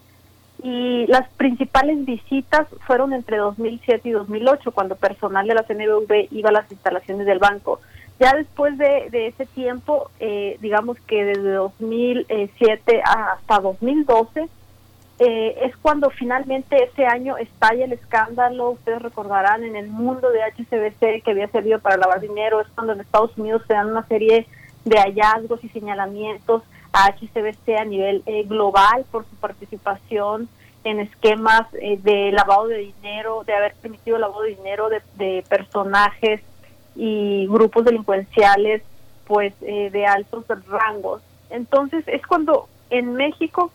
y 0.62 1.06
las 1.06 1.28
principales 1.34 2.04
visitas 2.04 2.66
fueron 2.86 3.12
entre 3.12 3.38
2007 3.38 4.08
y 4.08 4.12
2008, 4.12 4.72
cuando 4.72 4.96
personal 4.96 5.46
de 5.46 5.54
la 5.54 5.62
CNBV 5.62 6.28
iba 6.30 6.50
a 6.50 6.52
las 6.52 6.70
instalaciones 6.70 7.26
del 7.26 7.38
banco. 7.38 7.80
Ya 8.18 8.34
después 8.34 8.76
de, 8.76 9.08
ese 9.12 9.46
tiempo, 9.46 10.10
eh, 10.20 10.58
digamos 10.60 10.98
que 11.06 11.24
desde 11.24 11.52
2007 11.52 13.02
hasta 13.02 13.60
2012, 13.60 14.48
eh, 15.20 15.58
es 15.62 15.76
cuando 15.78 16.10
finalmente 16.10 16.82
ese 16.82 17.06
año 17.06 17.36
estalla 17.38 17.84
el 17.84 17.92
escándalo, 17.92 18.70
ustedes 18.70 19.00
recordarán, 19.00 19.64
en 19.64 19.76
el 19.76 19.88
mundo 19.88 20.30
de 20.30 20.42
HCBC 20.42 21.22
que 21.22 21.30
había 21.30 21.48
servido 21.48 21.78
para 21.78 21.96
lavar 21.96 22.20
dinero, 22.20 22.60
es 22.60 22.68
cuando 22.74 22.92
en 22.92 23.00
Estados 23.00 23.36
Unidos 23.38 23.62
se 23.66 23.74
dan 23.74 23.90
una 23.90 24.06
serie 24.06 24.46
de 24.84 24.98
hallazgos 24.98 25.62
y 25.64 25.68
señalamientos 25.68 26.62
a 26.92 27.12
HCBC 27.12 27.76
a 27.78 27.84
nivel 27.84 28.22
eh, 28.26 28.42
global 28.44 29.04
por 29.10 29.24
su 29.24 29.34
participación 29.36 30.48
en 30.84 31.00
esquemas 31.00 31.66
eh, 31.74 31.98
de 32.02 32.30
lavado 32.32 32.68
de 32.68 32.78
dinero, 32.78 33.44
de 33.44 33.54
haber 33.54 33.74
permitido 33.74 34.18
lavado 34.18 34.42
de 34.42 34.56
dinero 34.56 34.88
de, 34.88 35.02
personajes 35.48 36.40
y 36.96 37.46
grupos 37.46 37.84
delincuenciales 37.84 38.82
pues 39.26 39.52
eh, 39.60 39.90
de 39.90 40.06
altos 40.06 40.44
rangos. 40.66 41.22
Entonces 41.50 42.02
es 42.08 42.26
cuando 42.26 42.68
en 42.90 43.14
México 43.14 43.70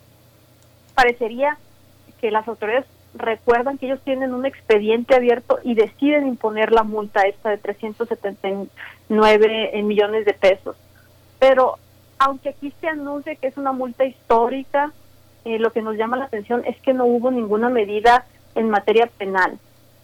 parecería 0.94 1.56
que 2.20 2.30
las 2.30 2.46
autoridades 2.48 2.84
recuerdan 3.14 3.78
que 3.78 3.86
ellos 3.86 4.02
tienen 4.04 4.34
un 4.34 4.44
expediente 4.44 5.14
abierto 5.14 5.58
y 5.62 5.74
deciden 5.74 6.26
imponer 6.26 6.72
la 6.72 6.82
multa 6.82 7.22
esta 7.22 7.48
de 7.50 7.56
379 7.56 9.82
millones 9.82 10.26
de 10.26 10.34
pesos. 10.34 10.76
Pero 11.38 11.78
aunque 12.18 12.50
aquí 12.50 12.72
se 12.80 12.88
anuncie 12.88 13.36
que 13.36 13.48
es 13.48 13.56
una 13.56 13.72
multa 13.72 14.04
histórica, 14.04 14.92
eh, 15.44 15.58
lo 15.58 15.70
que 15.70 15.82
nos 15.82 15.96
llama 15.96 16.16
la 16.16 16.24
atención 16.24 16.62
es 16.64 16.76
que 16.80 16.92
no 16.92 17.04
hubo 17.04 17.30
ninguna 17.30 17.68
medida 17.68 18.24
en 18.54 18.70
materia 18.70 19.06
penal. 19.06 19.58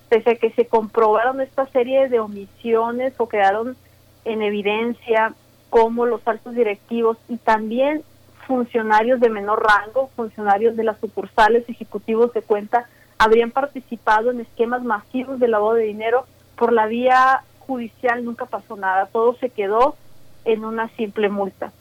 Pese 0.09 0.31
a 0.31 0.35
que 0.37 0.51
se 0.51 0.67
comprobaron 0.67 1.41
esta 1.41 1.67
serie 1.67 2.09
de 2.09 2.21
omisiones 2.21 3.15
o 3.19 3.29
quedaron 3.29 3.77
en 4.25 4.43
evidencia 4.43 5.35
como 5.71 6.07
los 6.07 6.21
altos 6.29 6.55
directivos 6.55 7.17
y 7.29 7.39
también 7.39 8.03
funcionarios 8.47 9.21
de 9.21 9.31
menor 9.31 9.65
rango, 9.65 10.11
funcionarios 10.15 10.77
de 10.77 10.85
las 10.85 11.01
sucursales, 11.01 11.69
ejecutivos 11.69 12.33
de 12.35 12.43
cuenta, 12.43 12.89
habrían 13.19 13.51
participado 13.51 14.31
en 14.31 14.41
esquemas 14.41 14.83
masivos 14.83 15.41
de 15.41 15.49
lavado 15.49 15.75
de 15.75 15.85
dinero 15.85 16.27
por 16.57 16.73
la 16.73 16.87
vía 16.87 17.43
judicial, 17.61 18.25
nunca 18.25 18.47
pasó 18.47 18.77
nada, 18.77 19.07
todo 19.07 19.35
se 19.37 19.49
quedó 19.49 19.97
en 20.45 20.65
una 20.65 20.89
simple 20.91 21.29
multa. 21.29 21.73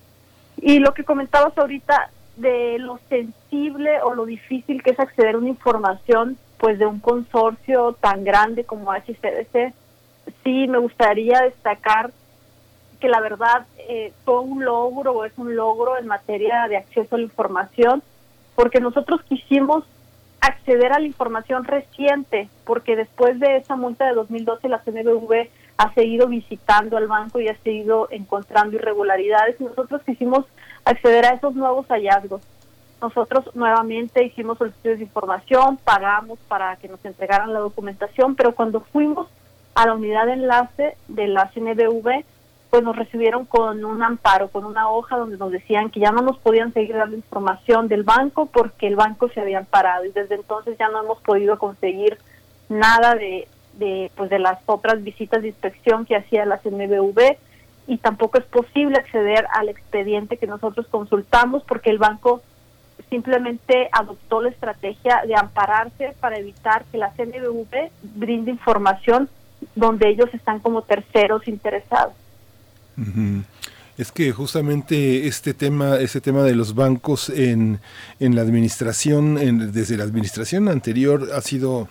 Y 0.61 0.79
lo 0.79 0.93
que 0.93 1.03
comentabas 1.03 1.57
ahorita 1.57 2.11
de 2.37 2.77
lo 2.79 2.99
sensible 3.09 4.01
o 4.03 4.13
lo 4.13 4.25
difícil 4.25 4.81
que 4.83 4.91
es 4.91 4.99
acceder 4.99 5.35
a 5.35 5.39
una 5.39 5.49
información 5.49 6.37
pues 6.57 6.77
de 6.77 6.85
un 6.85 6.99
consorcio 6.99 7.93
tan 7.93 8.23
grande 8.23 8.63
como 8.63 8.91
HCDC, 8.91 9.73
sí 10.43 10.67
me 10.67 10.77
gustaría 10.77 11.41
destacar 11.41 12.11
que 12.99 13.09
la 13.09 13.19
verdad 13.19 13.65
eh, 13.89 14.13
fue 14.23 14.39
un 14.41 14.63
logro 14.63 15.13
o 15.13 15.25
es 15.25 15.33
un 15.37 15.55
logro 15.55 15.97
en 15.97 16.05
materia 16.05 16.67
de 16.69 16.77
acceso 16.77 17.15
a 17.15 17.17
la 17.17 17.23
información, 17.23 18.03
porque 18.55 18.79
nosotros 18.79 19.21
quisimos 19.23 19.83
acceder 20.39 20.93
a 20.93 20.99
la 20.99 21.07
información 21.07 21.63
reciente, 21.63 22.47
porque 22.63 22.95
después 22.95 23.39
de 23.39 23.57
esa 23.57 23.75
multa 23.75 24.05
de 24.05 24.13
2012 24.13 24.69
la 24.69 24.79
CNBV 24.83 25.49
ha 25.77 25.93
seguido 25.93 26.27
visitando 26.27 26.97
al 26.97 27.07
banco 27.07 27.39
y 27.39 27.47
ha 27.47 27.57
seguido 27.63 28.07
encontrando 28.11 28.75
irregularidades 28.75 29.59
nosotros 29.59 30.01
quisimos 30.05 30.45
acceder 30.85 31.25
a 31.25 31.33
esos 31.33 31.55
nuevos 31.55 31.87
hallazgos. 31.87 32.41
Nosotros 33.01 33.49
nuevamente 33.55 34.23
hicimos 34.23 34.59
solicitudes 34.59 34.99
de 34.99 35.05
información, 35.05 35.77
pagamos 35.83 36.37
para 36.47 36.75
que 36.75 36.87
nos 36.87 37.03
entregaran 37.03 37.51
la 37.51 37.59
documentación, 37.59 38.35
pero 38.35 38.53
cuando 38.53 38.81
fuimos 38.81 39.27
a 39.73 39.87
la 39.87 39.93
unidad 39.95 40.27
de 40.27 40.33
enlace 40.33 40.97
de 41.07 41.27
la 41.27 41.49
CNBV, 41.49 42.23
pues 42.69 42.83
nos 42.83 42.95
recibieron 42.95 43.45
con 43.45 43.83
un 43.83 44.03
amparo, 44.03 44.49
con 44.49 44.65
una 44.65 44.89
hoja 44.89 45.17
donde 45.17 45.37
nos 45.37 45.51
decían 45.51 45.89
que 45.89 45.99
ya 45.99 46.11
no 46.11 46.21
nos 46.21 46.37
podían 46.37 46.71
seguir 46.73 46.95
dando 46.95 47.17
información 47.17 47.87
del 47.87 48.03
banco 48.03 48.45
porque 48.45 48.87
el 48.87 48.95
banco 48.95 49.29
se 49.29 49.41
había 49.41 49.59
amparado 49.59 50.05
y 50.05 50.11
desde 50.11 50.35
entonces 50.35 50.77
ya 50.77 50.87
no 50.89 51.03
hemos 51.03 51.19
podido 51.21 51.59
conseguir 51.59 52.17
nada 52.69 53.15
de, 53.15 53.47
de, 53.77 54.11
pues 54.15 54.29
de 54.29 54.39
las 54.39 54.59
otras 54.65 55.03
visitas 55.03 55.41
de 55.41 55.49
inspección 55.49 56.05
que 56.05 56.15
hacía 56.15 56.45
la 56.45 56.57
CNBV 56.57 57.37
y 57.87 57.97
tampoco 57.97 58.37
es 58.37 58.45
posible 58.45 58.97
acceder 58.97 59.47
al 59.53 59.69
expediente 59.69 60.37
que 60.37 60.47
nosotros 60.47 60.87
consultamos 60.87 61.63
porque 61.63 61.89
el 61.89 61.97
banco 61.97 62.41
simplemente 63.09 63.89
adoptó 63.91 64.41
la 64.41 64.49
estrategia 64.49 65.21
de 65.27 65.35
ampararse 65.35 66.15
para 66.19 66.37
evitar 66.37 66.85
que 66.91 66.97
la 66.97 67.11
CNBV 67.11 67.91
brinde 68.15 68.51
información 68.51 69.29
donde 69.75 70.09
ellos 70.09 70.29
están 70.33 70.59
como 70.59 70.81
terceros 70.83 71.47
interesados. 71.47 72.13
Es 73.97 74.11
que 74.11 74.31
justamente 74.31 75.27
este 75.27 75.53
tema, 75.53 75.97
este 75.97 76.21
tema 76.21 76.43
de 76.43 76.55
los 76.55 76.75
bancos 76.75 77.29
en, 77.29 77.79
en 78.19 78.35
la 78.35 78.41
administración, 78.41 79.37
en, 79.37 79.71
desde 79.71 79.97
la 79.97 80.03
administración 80.03 80.69
anterior 80.69 81.29
ha 81.35 81.41
sido 81.41 81.89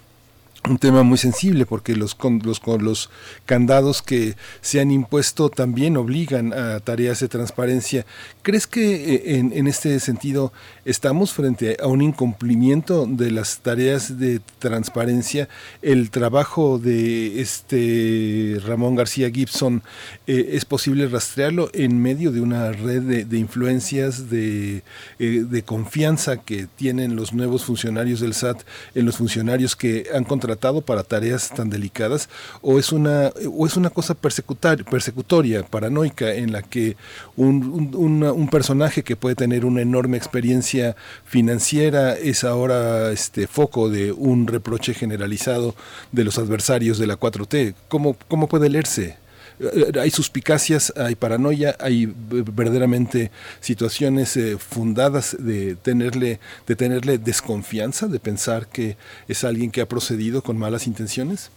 un 0.68 0.78
tema 0.78 1.02
muy 1.02 1.16
sensible 1.16 1.64
porque 1.64 1.96
los, 1.96 2.16
los, 2.42 2.60
los 2.80 3.10
candados 3.46 4.02
que 4.02 4.36
se 4.60 4.80
han 4.80 4.90
impuesto 4.90 5.48
también 5.48 5.96
obligan 5.96 6.52
a 6.52 6.80
tareas 6.80 7.20
de 7.20 7.28
transparencia. 7.28 8.04
¿Crees 8.42 8.66
que 8.66 9.14
eh, 9.14 9.38
en, 9.38 9.52
en, 9.52 9.66
este 9.66 9.98
sentido 10.00 10.52
estamos 10.90 11.32
frente 11.32 11.76
a 11.82 11.86
un 11.86 12.02
incumplimiento 12.02 13.06
de 13.06 13.30
las 13.30 13.60
tareas 13.60 14.18
de 14.18 14.40
transparencia? 14.58 15.48
El 15.80 16.10
trabajo 16.10 16.78
de 16.78 17.40
este 17.40 18.60
Ramón 18.66 18.96
García 18.96 19.30
Gibson, 19.30 19.82
eh, 20.26 20.50
¿es 20.52 20.64
posible 20.64 21.06
rastrearlo 21.06 21.70
en 21.72 22.02
medio 22.02 22.32
de 22.32 22.40
una 22.40 22.72
red 22.72 23.24
de, 23.24 23.38
influencias, 23.38 24.28
de, 24.28 24.82
eh, 25.18 25.44
de 25.48 25.62
confianza 25.62 26.36
que 26.38 26.66
tienen 26.76 27.16
los 27.16 27.32
nuevos 27.32 27.64
funcionarios 27.64 28.20
del 28.20 28.34
SAT 28.34 28.62
en 28.94 29.06
los 29.06 29.16
funcionarios 29.16 29.76
que 29.76 30.08
han 30.14 30.24
contratado 30.24 30.50
tratado 30.50 30.80
para 30.80 31.04
tareas 31.04 31.48
tan 31.50 31.70
delicadas 31.70 32.28
o 32.60 32.78
es 32.78 32.92
una 32.92 33.30
o 33.50 33.66
es 33.66 33.76
una 33.76 33.90
cosa 33.90 34.14
persecutoria, 34.14 35.62
paranoica 35.62 36.34
en 36.34 36.52
la 36.52 36.62
que 36.62 36.96
un, 37.36 37.94
un, 37.94 38.48
personaje 38.48 39.04
que 39.04 39.14
puede 39.14 39.36
tener 39.36 39.64
una 39.64 39.80
enorme 39.80 40.16
experiencia 40.16 40.79
financiera 41.24 42.14
es 42.14 42.44
ahora 42.44 43.12
este 43.12 43.46
foco 43.46 43.88
de 43.88 44.12
un 44.12 44.46
reproche 44.46 44.94
generalizado 44.94 45.74
de 46.12 46.24
los 46.24 46.38
adversarios 46.38 46.98
de 46.98 47.06
la 47.06 47.18
4T. 47.18 47.74
¿Cómo, 47.88 48.16
cómo 48.28 48.48
puede 48.48 48.68
leerse? 48.68 49.16
eh, 49.60 49.92
hay 50.00 50.10
suspicacias, 50.10 50.92
hay 50.96 51.14
paranoia, 51.14 51.76
hay 51.78 52.12
verdaderamente 52.16 53.30
situaciones 53.60 54.36
eh, 54.36 54.56
fundadas 54.58 55.36
de 55.38 55.76
tenerle, 55.76 56.40
de 56.66 56.76
tenerle 56.76 57.18
desconfianza, 57.18 58.06
de 58.06 58.18
pensar 58.18 58.66
que 58.66 58.96
es 59.28 59.44
alguien 59.44 59.70
que 59.70 59.82
ha 59.82 59.86
procedido 59.86 60.42
con 60.42 60.56
malas 60.56 60.86
intenciones. 60.86 61.50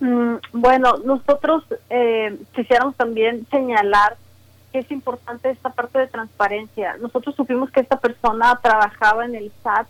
Mm, 0.00 0.36
bueno, 0.52 0.96
nosotros 1.04 1.64
eh, 1.90 2.36
quisiéramos 2.54 2.96
también 2.96 3.46
señalar 3.50 4.16
que 4.72 4.80
es 4.80 4.90
importante 4.90 5.50
esta 5.50 5.70
parte 5.70 5.98
de 5.98 6.06
transparencia. 6.06 6.96
Nosotros 7.00 7.34
supimos 7.34 7.70
que 7.70 7.80
esta 7.80 7.98
persona 7.98 8.58
trabajaba 8.62 9.24
en 9.24 9.34
el 9.34 9.52
SAT 9.62 9.88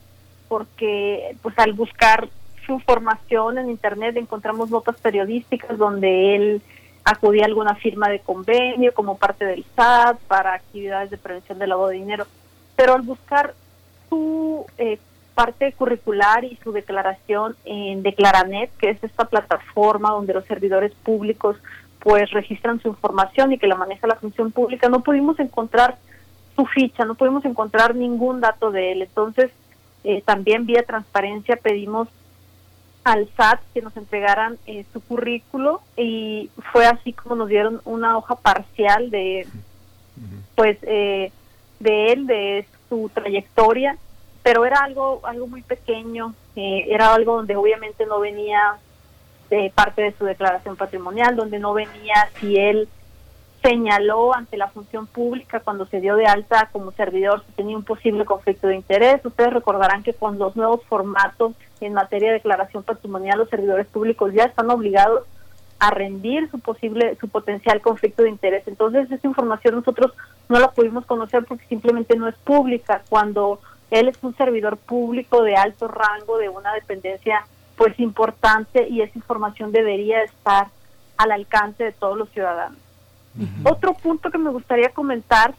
porque 0.48 1.36
pues 1.42 1.58
al 1.58 1.72
buscar 1.72 2.28
su 2.64 2.72
información 2.72 3.58
en 3.58 3.70
internet 3.70 4.16
encontramos 4.16 4.70
notas 4.70 4.96
periodísticas 5.00 5.76
donde 5.78 6.36
él 6.36 6.62
acudía 7.04 7.44
a 7.44 7.46
alguna 7.46 7.74
firma 7.74 8.08
de 8.08 8.20
convenio 8.20 8.92
como 8.92 9.16
parte 9.16 9.44
del 9.44 9.64
SAT 9.74 10.18
para 10.28 10.54
actividades 10.54 11.10
de 11.10 11.18
prevención 11.18 11.58
del 11.58 11.70
lavado 11.70 11.88
de 11.88 11.96
dinero. 11.96 12.26
Pero 12.76 12.94
al 12.94 13.02
buscar 13.02 13.54
su 14.08 14.66
eh, 14.76 14.98
parte 15.34 15.72
curricular 15.72 16.44
y 16.44 16.58
su 16.64 16.72
declaración 16.72 17.56
en 17.64 18.02
Declaranet, 18.02 18.70
que 18.76 18.90
es 18.90 19.04
esta 19.04 19.24
plataforma 19.24 20.10
donde 20.10 20.34
los 20.34 20.44
servidores 20.46 20.92
públicos 20.94 21.56
pues 22.00 22.30
registran 22.30 22.80
su 22.80 22.88
información 22.88 23.52
y 23.52 23.58
que 23.58 23.66
la 23.66 23.74
maneja 23.76 24.06
la 24.06 24.16
función 24.16 24.52
pública, 24.52 24.88
no 24.88 25.02
pudimos 25.02 25.38
encontrar 25.40 25.96
su 26.56 26.64
ficha, 26.66 27.04
no 27.04 27.14
pudimos 27.14 27.44
encontrar 27.44 27.94
ningún 27.94 28.40
dato 28.40 28.70
de 28.70 28.92
él. 28.92 29.02
Entonces, 29.02 29.50
eh, 30.04 30.22
también 30.22 30.66
vía 30.66 30.82
transparencia 30.82 31.56
pedimos 31.56 32.08
al 33.04 33.28
SAT 33.36 33.60
que 33.74 33.82
nos 33.82 33.96
entregaran 33.96 34.58
eh, 34.66 34.84
su 34.92 35.00
currículo 35.00 35.80
y 35.96 36.50
fue 36.72 36.86
así 36.86 37.12
como 37.12 37.36
nos 37.36 37.48
dieron 37.48 37.80
una 37.84 38.16
hoja 38.16 38.36
parcial 38.36 39.10
de 39.10 39.46
pues 40.56 40.78
eh, 40.82 41.32
de 41.78 42.12
él 42.12 42.26
de 42.26 42.66
su 42.88 43.10
trayectoria 43.14 43.96
pero 44.42 44.64
era 44.64 44.78
algo 44.78 45.20
algo 45.24 45.46
muy 45.46 45.62
pequeño, 45.62 46.34
eh, 46.56 46.86
era 46.88 47.12
algo 47.12 47.36
donde 47.36 47.54
obviamente 47.56 48.06
no 48.06 48.20
venía 48.20 48.78
de 49.50 49.72
parte 49.74 50.02
de 50.02 50.12
su 50.12 50.24
declaración 50.24 50.76
patrimonial, 50.76 51.36
donde 51.36 51.58
no 51.58 51.72
venía 51.72 52.28
si 52.38 52.56
él 52.56 52.88
señaló 53.62 54.34
ante 54.34 54.56
la 54.56 54.68
función 54.68 55.06
pública 55.06 55.60
cuando 55.60 55.86
se 55.86 56.00
dio 56.00 56.16
de 56.16 56.26
alta 56.26 56.68
como 56.70 56.92
servidor 56.92 57.42
si 57.44 57.52
tenía 57.52 57.76
un 57.76 57.84
posible 57.84 58.24
conflicto 58.24 58.68
de 58.68 58.76
interés. 58.76 59.24
Ustedes 59.24 59.52
recordarán 59.52 60.02
que 60.02 60.14
con 60.14 60.38
los 60.38 60.54
nuevos 60.56 60.84
formatos 60.84 61.54
en 61.80 61.94
materia 61.94 62.28
de 62.28 62.34
declaración 62.34 62.82
patrimonial 62.82 63.38
los 63.38 63.48
servidores 63.48 63.86
públicos 63.86 64.32
ya 64.32 64.44
están 64.44 64.70
obligados 64.70 65.24
a 65.80 65.90
rendir 65.90 66.50
su 66.50 66.58
posible 66.58 67.16
su 67.20 67.28
potencial 67.28 67.80
conflicto 67.80 68.22
de 68.22 68.30
interés. 68.30 68.66
Entonces 68.66 69.10
esa 69.10 69.26
información 69.26 69.76
nosotros 69.76 70.12
no 70.48 70.58
la 70.58 70.70
pudimos 70.70 71.06
conocer 71.06 71.44
porque 71.44 71.66
simplemente 71.66 72.16
no 72.16 72.28
es 72.28 72.36
pública. 72.36 73.02
Cuando 73.08 73.60
él 73.90 74.08
es 74.08 74.18
un 74.22 74.36
servidor 74.36 74.76
público 74.76 75.42
de 75.42 75.56
alto 75.56 75.88
rango 75.88 76.38
de 76.38 76.48
una 76.48 76.72
dependencia 76.74 77.44
pues 77.78 77.98
importante 78.00 78.88
y 78.88 79.00
esa 79.00 79.16
información 79.16 79.72
debería 79.72 80.22
estar 80.22 80.66
al 81.16 81.32
alcance 81.32 81.84
de 81.84 81.92
todos 81.92 82.18
los 82.18 82.28
ciudadanos. 82.30 82.78
Otro 83.64 83.94
punto 83.94 84.32
que 84.32 84.38
me 84.38 84.50
gustaría 84.50 84.88
comentar 84.88 85.54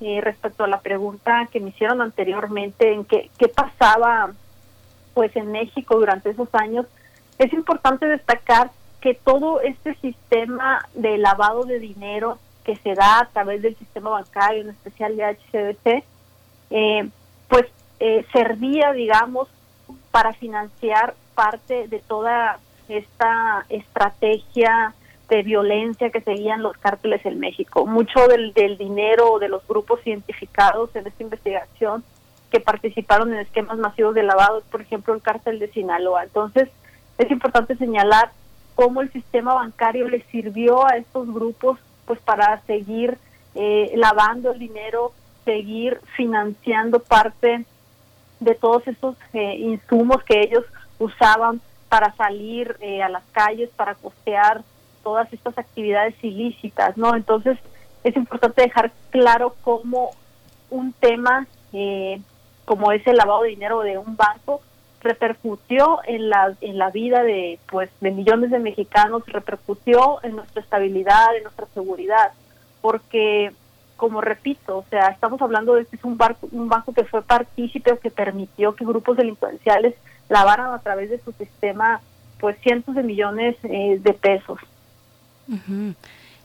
eh, 0.00 0.20
respecto 0.20 0.62
a 0.62 0.68
la 0.68 0.80
pregunta 0.80 1.48
que 1.50 1.58
me 1.58 1.70
hicieron 1.70 2.00
anteriormente 2.00 2.92
en 2.92 3.04
qué, 3.04 3.28
qué 3.36 3.48
pasaba 3.48 4.32
pues 5.14 5.34
en 5.36 5.50
México 5.50 5.96
durante 5.96 6.30
esos 6.30 6.48
años, 6.54 6.86
es 7.38 7.52
importante 7.52 8.06
destacar 8.06 8.70
que 9.00 9.14
todo 9.14 9.60
este 9.60 9.94
sistema 9.96 10.88
de 10.94 11.18
lavado 11.18 11.64
de 11.64 11.78
dinero 11.78 12.38
que 12.64 12.76
se 12.76 12.94
da 12.94 13.20
a 13.20 13.26
través 13.26 13.62
del 13.62 13.76
sistema 13.76 14.10
bancario, 14.10 14.62
en 14.62 14.70
especial 14.70 15.16
de 15.16 15.24
HCBC, 15.24 16.04
eh, 16.70 17.08
pues 17.48 17.66
eh, 18.00 18.24
servía, 18.32 18.92
digamos, 18.92 19.48
para 20.10 20.32
financiar 20.32 21.14
parte 21.34 21.88
de 21.88 21.98
toda 22.00 22.58
esta 22.88 23.66
estrategia 23.68 24.94
de 25.28 25.42
violencia 25.42 26.10
que 26.10 26.20
seguían 26.20 26.62
los 26.62 26.76
cárteles 26.76 27.24
en 27.24 27.40
México. 27.40 27.86
Mucho 27.86 28.28
del, 28.28 28.52
del 28.52 28.76
dinero 28.76 29.38
de 29.38 29.48
los 29.48 29.66
grupos 29.66 30.00
identificados 30.06 30.94
en 30.94 31.06
esta 31.06 31.22
investigación 31.22 32.04
que 32.50 32.60
participaron 32.60 33.32
en 33.32 33.40
esquemas 33.40 33.78
masivos 33.78 34.14
de 34.14 34.22
lavado, 34.22 34.62
por 34.70 34.80
ejemplo, 34.80 35.14
el 35.14 35.22
cártel 35.22 35.58
de 35.58 35.68
Sinaloa. 35.68 36.24
Entonces, 36.24 36.68
es 37.18 37.30
importante 37.30 37.76
señalar 37.76 38.30
cómo 38.74 39.00
el 39.00 39.10
sistema 39.12 39.54
bancario 39.54 40.08
le 40.08 40.22
sirvió 40.30 40.86
a 40.86 40.96
estos 40.96 41.32
grupos 41.32 41.78
pues 42.06 42.20
para 42.20 42.60
seguir 42.62 43.18
eh, 43.54 43.92
lavando 43.96 44.52
el 44.52 44.58
dinero, 44.58 45.12
seguir 45.44 46.00
financiando 46.16 47.00
parte 47.00 47.64
de 48.40 48.54
todos 48.54 48.86
esos 48.86 49.16
eh, 49.32 49.56
insumos 49.56 50.22
que 50.24 50.42
ellos 50.42 50.64
usaban 50.98 51.60
para 51.88 52.14
salir 52.16 52.76
eh, 52.80 53.02
a 53.02 53.08
las 53.08 53.22
calles, 53.32 53.70
para 53.76 53.94
costear 53.94 54.62
todas 55.02 55.32
estas 55.32 55.56
actividades 55.58 56.14
ilícitas, 56.22 56.96
¿no? 56.96 57.14
Entonces 57.14 57.58
es 58.02 58.16
importante 58.16 58.62
dejar 58.62 58.90
claro 59.10 59.54
cómo 59.62 60.10
un 60.70 60.92
tema 60.92 61.46
eh, 61.72 62.20
como 62.64 62.92
es 62.92 63.06
el 63.06 63.16
lavado 63.16 63.42
de 63.42 63.50
dinero 63.50 63.80
de 63.80 63.98
un 63.98 64.16
banco 64.16 64.62
repercutió 65.00 66.00
en 66.06 66.30
la 66.30 66.54
en 66.62 66.78
la 66.78 66.90
vida 66.90 67.22
de 67.22 67.58
pues 67.70 67.90
de 68.00 68.10
millones 68.10 68.50
de 68.50 68.58
mexicanos, 68.58 69.22
repercutió 69.26 70.18
en 70.22 70.36
nuestra 70.36 70.62
estabilidad, 70.62 71.36
en 71.36 71.42
nuestra 71.42 71.66
seguridad, 71.74 72.32
porque 72.80 73.52
como 73.96 74.20
repito, 74.20 74.78
o 74.78 74.84
sea, 74.90 75.08
estamos 75.08 75.40
hablando 75.40 75.74
de 75.74 75.86
que 75.86 75.96
es 75.96 76.04
un, 76.04 76.18
barco, 76.18 76.48
un 76.50 76.68
banco 76.68 76.92
que 76.92 77.04
fue 77.04 77.22
partícipe 77.22 77.92
o 77.92 78.00
que 78.00 78.10
permitió 78.10 78.74
que 78.74 78.84
grupos 78.84 79.16
delincuenciales 79.16 79.94
lavaran 80.28 80.72
a 80.72 80.78
través 80.80 81.10
de 81.10 81.20
su 81.20 81.32
sistema 81.32 82.00
pues 82.40 82.56
cientos 82.60 82.94
de 82.94 83.02
millones 83.02 83.56
eh, 83.64 83.98
de 84.02 84.12
pesos. 84.12 84.58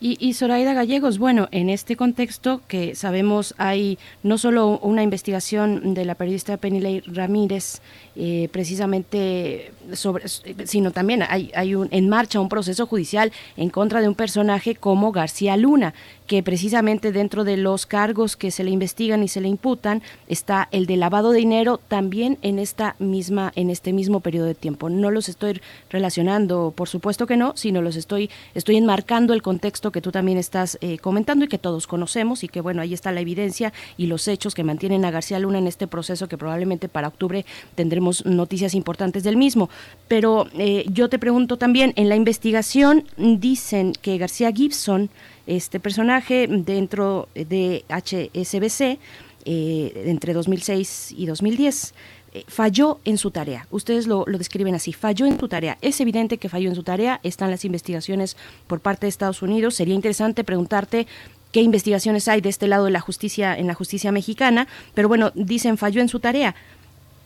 Y, 0.02 0.18
y 0.26 0.34
Zoraida 0.34 0.74
Gallegos, 0.74 1.18
bueno, 1.20 1.50
en 1.52 1.70
este 1.70 1.98
contexto 1.98 2.62
que 2.70 2.96
sabemos 2.96 3.54
hay 3.58 4.00
no 4.24 4.38
solo 4.38 4.80
una 4.80 5.04
investigación 5.04 5.94
de 5.94 6.06
la 6.06 6.16
periodista 6.16 6.56
Penilei 6.56 7.02
Ramírez, 7.02 7.82
eh, 8.16 8.48
precisamente 8.54 9.74
sobre, 9.92 10.30
sino 10.30 10.92
también 10.92 11.24
hay, 11.28 11.52
hay 11.54 11.76
un, 11.76 11.90
en 11.92 12.08
marcha 12.08 12.40
un 12.40 12.48
proceso 12.48 12.88
judicial 12.88 13.34
en 13.58 13.70
contra 13.70 14.00
de 14.00 14.08
un 14.08 14.16
personaje 14.16 14.74
como 14.76 15.12
García 15.12 15.58
Luna, 15.58 15.94
que 16.30 16.44
precisamente 16.44 17.12
dentro 17.12 17.44
de 17.44 17.58
los 17.58 17.88
cargos 17.88 18.38
que 18.38 18.52
se 18.52 18.64
le 18.64 18.70
investigan 18.70 19.24
y 19.24 19.28
se 19.28 19.42
le 19.42 19.48
imputan 19.48 20.04
está 20.28 20.68
el 20.72 20.86
de 20.86 20.96
lavado 20.96 21.32
de 21.32 21.40
dinero 21.40 21.80
también 21.88 22.38
en 22.44 22.60
esta 22.60 22.96
misma 23.00 23.52
en 23.56 23.72
este 23.72 23.94
mismo 23.94 24.20
periodo 24.20 24.46
de 24.46 24.54
tiempo. 24.54 24.92
No 24.92 25.10
los 25.10 25.28
estoy 25.28 25.60
relacionando, 25.90 26.72
por 26.76 26.88
supuesto 26.88 27.26
que 27.26 27.36
no, 27.36 27.54
sino 27.58 27.82
los 27.82 27.96
estoy 27.96 28.30
estoy 28.54 28.78
enmarcando 28.78 29.34
el 29.34 29.42
contexto 29.42 29.92
que 29.92 30.02
tú 30.02 30.12
también 30.12 30.38
estás 30.38 30.78
eh, 30.82 31.00
comentando 31.00 31.46
y 31.46 31.48
que 31.48 31.58
todos 31.58 31.88
conocemos 31.88 32.44
y 32.44 32.48
que 32.48 32.62
bueno, 32.62 32.84
ahí 32.84 32.94
está 32.94 33.12
la 33.12 33.22
evidencia 33.22 33.74
y 33.98 34.06
los 34.06 34.28
hechos 34.28 34.54
que 34.54 34.64
mantienen 34.64 35.06
a 35.06 35.12
García 35.12 35.40
Luna 35.40 35.58
en 35.58 35.66
este 35.66 35.88
proceso 35.88 36.28
que 36.28 36.38
probablemente 36.38 36.90
para 36.90 37.08
octubre 37.08 37.44
tendremos 37.74 38.24
noticias 38.28 38.76
importantes 38.76 39.24
del 39.24 39.36
mismo. 39.36 39.68
Pero 40.08 40.46
eh, 40.54 40.86
yo 40.92 41.10
te 41.10 41.18
pregunto 41.18 41.58
también, 41.58 41.92
en 41.96 42.08
la 42.08 42.16
investigación 42.16 43.06
dicen 43.18 43.94
que 44.00 44.20
García 44.20 44.52
Gibson 44.52 45.10
este 45.50 45.80
personaje 45.80 46.48
dentro 46.48 47.28
de 47.34 47.84
HSBC 47.90 49.00
eh, 49.46 50.04
entre 50.06 50.34
2006 50.34 51.16
y 51.18 51.26
2010 51.26 51.94
eh, 52.34 52.44
falló 52.48 53.00
en 53.06 53.18
su 53.18 53.32
tarea. 53.32 53.66
Ustedes 53.72 54.06
lo, 54.06 54.26
describen 54.26 54.76
así, 54.76 54.94
falló 54.94 55.26
en 55.26 55.40
su 55.40 55.48
tarea. 55.48 55.80
Es 55.82 56.00
evidente 56.00 56.38
que 56.38 56.50
falló 56.50 56.70
en 56.70 56.76
su 56.76 56.84
tarea, 56.84 57.20
están 57.24 57.50
las 57.50 57.66
investigaciones 57.66 58.38
por 58.68 58.80
parte 58.80 59.08
de 59.08 59.10
Estados 59.10 59.42
Unidos. 59.42 59.74
Sería 59.74 59.96
interesante 59.96 60.44
preguntarte 60.44 61.08
qué 61.52 61.62
investigaciones 61.62 62.28
hay 62.28 62.42
de 62.42 62.50
este 62.50 62.68
lado 62.68 62.86
de 62.86 62.92
la 62.92 63.00
justicia 63.00 63.58
en 63.58 63.66
la 63.66 63.74
justicia 63.74 64.12
mexicana, 64.12 64.68
pero 64.94 65.08
bueno, 65.08 65.32
dicen 65.34 65.78
falló 65.78 66.02
en 66.02 66.10
su 66.10 66.20
tarea. 66.20 66.54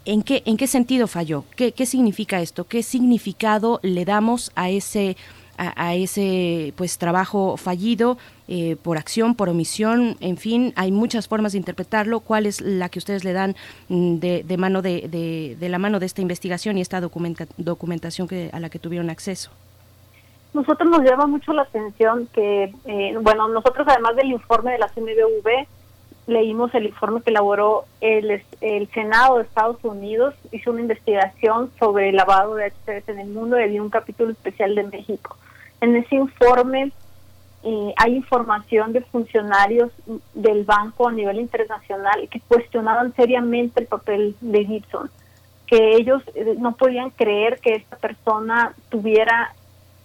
¿En 0.06 0.22
qué, 0.22 0.44
en 0.46 0.56
qué 0.56 0.68
sentido 0.68 1.08
falló? 1.08 1.46
¿Qué, 1.56 1.72
¿Qué 1.72 1.86
significa 1.86 2.42
esto? 2.42 2.66
¿Qué 2.66 2.84
significado 2.84 3.80
le 3.84 4.06
damos 4.06 4.52
a 4.56 4.70
ese 4.70 5.18
a, 5.58 5.96
ese 5.96 6.74
pues 6.76 6.98
trabajo 6.98 7.58
fallido 7.58 8.18
eh, 8.48 8.76
por 8.82 8.98
acción, 8.98 9.36
por 9.36 9.50
omisión, 9.50 10.18
en 10.20 10.38
fin, 10.38 10.74
hay 10.76 10.92
muchas 10.92 11.28
formas 11.28 11.54
de 11.54 11.60
interpretarlo. 11.60 12.20
¿Cuál 12.20 12.46
es 12.46 12.62
la 12.62 12.90
que 12.90 13.00
ustedes 13.00 13.24
le 13.24 13.34
dan 13.34 13.56
mm, 13.90 14.16
de, 14.18 14.56
mano 14.58 14.82
de, 14.82 15.56
de, 15.60 15.70
la 15.70 15.80
mano 15.80 16.00
de 16.00 16.06
esta 16.06 16.22
investigación 16.22 16.78
y 16.78 16.82
esta 16.82 17.02
documentación 17.02 18.28
que, 18.28 18.50
a 18.52 18.60
la 18.60 18.70
que 18.70 18.80
tuvieron 18.80 19.10
acceso? 19.10 19.52
Nosotros 20.54 20.90
nos 20.90 21.02
llama 21.02 21.26
mucho 21.26 21.52
la 21.54 21.64
atención 21.64 22.28
que, 22.32 22.74
eh, 22.86 23.18
bueno, 23.20 23.48
nosotros 23.48 23.88
además 23.90 24.16
del 24.16 24.32
informe 24.32 24.74
de 24.74 24.78
la 24.78 24.88
CNBV, 24.88 25.68
leímos 26.28 26.74
el 26.76 26.86
informe 26.86 27.22
que 27.22 27.32
elaboró 27.32 27.86
el, 28.02 28.42
el 28.62 28.88
Senado 28.92 29.38
de 29.38 29.44
Estados 29.44 29.84
Unidos, 29.84 30.36
hizo 30.52 30.72
una 30.72 30.82
investigación 30.82 31.72
sobre 31.80 32.10
el 32.10 32.16
lavado 32.16 32.56
de 32.56 32.66
HCBs 32.66 33.10
en 33.10 33.20
el 33.20 33.28
mundo 33.30 33.60
y 33.60 33.70
dio 33.70 33.84
un 33.84 33.90
capítulo 33.90 34.32
especial 34.32 34.76
de 34.76 34.84
México. 34.84 35.38
En 35.84 35.98
ese 35.98 36.16
informe 36.16 36.94
eh, 37.62 37.94
hay 37.98 38.16
información 38.16 38.94
de 38.94 39.02
funcionarios 39.02 39.92
del 40.34 40.64
banco 40.64 41.10
a 41.10 41.12
nivel 41.12 41.42
internacional 41.42 42.30
que 42.30 42.40
cuestionaban 42.40 43.14
seriamente 43.16 43.82
el 43.82 43.88
papel 43.88 44.34
de 44.40 44.64
Gibson, 44.64 45.12
que 45.68 45.98
ellos 45.98 46.24
eh, 46.36 46.56
no 46.58 46.78
podían 46.78 47.10
creer 47.10 47.60
que 47.60 47.76
esta 47.76 47.98
persona 47.98 48.74
tuviera 48.88 49.54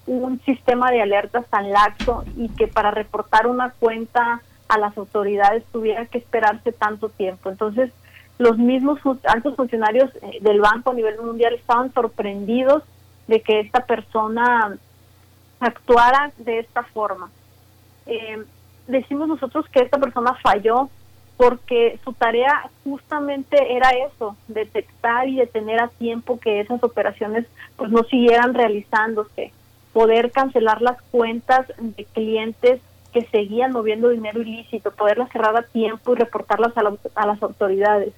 un 0.08 0.40
sistema 0.40 0.90
de 0.90 1.00
alertas 1.00 1.46
tan 1.48 1.70
laxo 1.70 2.24
y 2.36 2.48
que 2.48 2.66
para 2.66 2.90
reportar 2.90 3.46
una 3.46 3.70
cuenta 3.70 4.42
a 4.68 4.78
las 4.78 4.98
autoridades 4.98 5.62
tuviera 5.70 6.06
que 6.06 6.18
esperarse 6.18 6.72
tanto 6.72 7.08
tiempo. 7.08 7.50
Entonces, 7.50 7.92
los 8.38 8.58
mismos 8.58 8.98
altos 9.22 9.54
funcionarios 9.54 10.10
eh, 10.22 10.38
del 10.40 10.60
banco 10.60 10.90
a 10.90 10.94
nivel 10.94 11.20
mundial 11.20 11.54
estaban 11.54 11.94
sorprendidos 11.94 12.82
de 13.28 13.42
que 13.42 13.60
esta 13.60 13.86
persona 13.86 14.76
actuara 15.60 16.32
de 16.38 16.60
esta 16.60 16.82
forma. 16.82 17.30
Eh, 18.06 18.44
decimos 18.86 19.28
nosotros 19.28 19.66
que 19.68 19.80
esta 19.80 19.98
persona 19.98 20.34
falló 20.34 20.88
porque 21.36 22.00
su 22.02 22.12
tarea 22.14 22.68
justamente 22.82 23.76
era 23.76 23.90
eso, 23.90 24.36
detectar 24.48 25.28
y 25.28 25.36
detener 25.36 25.80
a 25.80 25.88
tiempo 25.88 26.40
que 26.40 26.60
esas 26.60 26.82
operaciones 26.82 27.46
pues 27.76 27.90
no 27.90 28.02
siguieran 28.04 28.54
realizándose, 28.54 29.52
poder 29.92 30.32
cancelar 30.32 30.82
las 30.82 31.00
cuentas 31.02 31.66
de 31.78 32.04
clientes 32.06 32.80
que 33.12 33.24
seguían 33.26 33.72
moviendo 33.72 34.08
dinero 34.08 34.42
ilícito, 34.42 34.90
poderlas 34.90 35.30
cerrar 35.30 35.56
a 35.56 35.62
tiempo 35.62 36.12
y 36.12 36.16
reportarlas 36.16 36.76
a, 36.76 36.82
a 37.14 37.26
las 37.26 37.42
autoridades. 37.42 38.12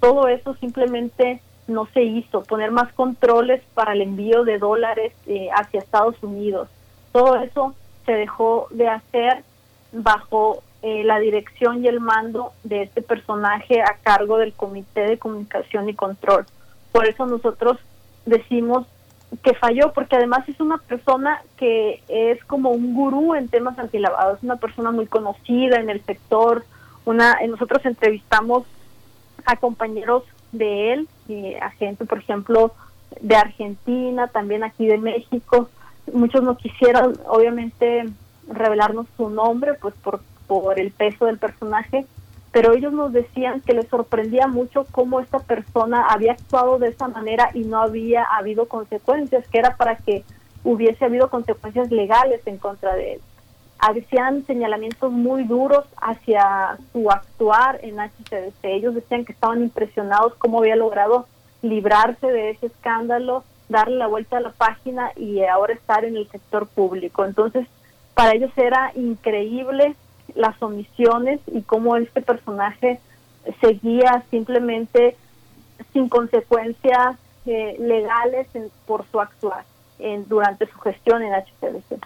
Todo 0.00 0.28
eso 0.28 0.54
simplemente 0.54 1.42
no 1.68 1.86
se 1.92 2.02
hizo, 2.02 2.42
poner 2.42 2.70
más 2.70 2.92
controles 2.92 3.62
para 3.74 3.92
el 3.92 4.02
envío 4.02 4.44
de 4.44 4.58
dólares 4.58 5.12
eh, 5.26 5.48
hacia 5.54 5.80
Estados 5.80 6.20
Unidos. 6.22 6.68
Todo 7.12 7.36
eso 7.36 7.74
se 8.06 8.12
dejó 8.12 8.66
de 8.70 8.88
hacer 8.88 9.44
bajo 9.92 10.62
eh, 10.82 11.04
la 11.04 11.18
dirección 11.20 11.84
y 11.84 11.88
el 11.88 12.00
mando 12.00 12.52
de 12.64 12.82
este 12.82 13.02
personaje 13.02 13.82
a 13.82 13.98
cargo 14.02 14.38
del 14.38 14.52
Comité 14.52 15.02
de 15.02 15.18
Comunicación 15.18 15.88
y 15.88 15.94
Control. 15.94 16.46
Por 16.90 17.06
eso 17.06 17.26
nosotros 17.26 17.78
decimos 18.26 18.86
que 19.42 19.54
falló, 19.54 19.92
porque 19.92 20.16
además 20.16 20.46
es 20.48 20.60
una 20.60 20.78
persona 20.78 21.42
que 21.56 22.02
es 22.08 22.44
como 22.44 22.70
un 22.70 22.94
gurú 22.94 23.34
en 23.34 23.48
temas 23.48 23.78
antilavados, 23.78 24.38
es 24.38 24.44
una 24.44 24.56
persona 24.56 24.90
muy 24.90 25.06
conocida 25.06 25.76
en 25.76 25.88
el 25.88 26.04
sector. 26.04 26.64
Una, 27.04 27.38
nosotros 27.48 27.84
entrevistamos 27.86 28.64
a 29.44 29.56
compañeros 29.56 30.24
de 30.52 30.92
él, 30.92 31.08
y 31.28 31.54
a 31.54 31.70
gente, 31.70 32.04
por 32.04 32.18
ejemplo, 32.18 32.72
de 33.20 33.36
Argentina, 33.36 34.28
también 34.28 34.64
aquí 34.64 34.86
de 34.86 34.98
México, 34.98 35.70
muchos 36.12 36.42
no 36.42 36.56
quisieron 36.56 37.18
obviamente 37.26 38.04
revelarnos 38.48 39.06
su 39.16 39.30
nombre 39.30 39.74
pues 39.74 39.94
por, 40.02 40.20
por 40.46 40.78
el 40.78 40.90
peso 40.90 41.26
del 41.26 41.38
personaje 41.38 42.06
pero 42.52 42.74
ellos 42.74 42.92
nos 42.92 43.12
decían 43.12 43.62
que 43.62 43.72
les 43.72 43.88
sorprendía 43.88 44.46
mucho 44.46 44.86
cómo 44.92 45.20
esta 45.20 45.38
persona 45.38 46.06
había 46.08 46.32
actuado 46.32 46.78
de 46.78 46.88
esa 46.88 47.08
manera 47.08 47.50
y 47.54 47.60
no 47.60 47.80
había 47.80 48.24
habido 48.24 48.68
consecuencias, 48.68 49.48
que 49.48 49.58
era 49.58 49.76
para 49.78 49.96
que 49.96 50.22
hubiese 50.62 51.06
habido 51.06 51.30
consecuencias 51.30 51.90
legales 51.90 52.46
en 52.46 52.58
contra 52.58 52.94
de 52.94 53.14
él. 53.14 53.20
Hacían 53.78 54.44
señalamientos 54.46 55.10
muy 55.10 55.44
duros 55.44 55.86
hacia 55.96 56.76
su 56.92 57.10
actuar 57.10 57.80
en 57.82 57.98
HCDC. 57.98 58.64
Ellos 58.64 58.94
decían 58.94 59.24
que 59.24 59.32
estaban 59.32 59.62
impresionados 59.62 60.34
cómo 60.34 60.58
había 60.58 60.76
logrado 60.76 61.26
librarse 61.62 62.26
de 62.26 62.50
ese 62.50 62.66
escándalo 62.66 63.44
darle 63.72 63.96
la 63.96 64.06
vuelta 64.06 64.36
a 64.36 64.40
la 64.40 64.52
página 64.52 65.10
y 65.16 65.42
ahora 65.42 65.74
estar 65.74 66.04
en 66.04 66.16
el 66.16 66.28
sector 66.28 66.68
público. 66.68 67.24
Entonces, 67.24 67.66
para 68.14 68.34
ellos 68.34 68.52
era 68.56 68.92
increíble 68.94 69.96
las 70.34 70.60
omisiones 70.62 71.40
y 71.46 71.62
cómo 71.62 71.96
este 71.96 72.22
personaje 72.22 73.00
seguía 73.60 74.24
simplemente 74.30 75.16
sin 75.92 76.08
consecuencias 76.08 77.16
eh, 77.46 77.76
legales 77.80 78.46
por 78.86 79.04
su 79.10 79.20
actuar 79.20 79.64
en, 79.98 80.28
durante 80.28 80.66
su 80.66 80.78
gestión 80.78 81.22
en 81.22 81.32
HCDC. 81.32 81.98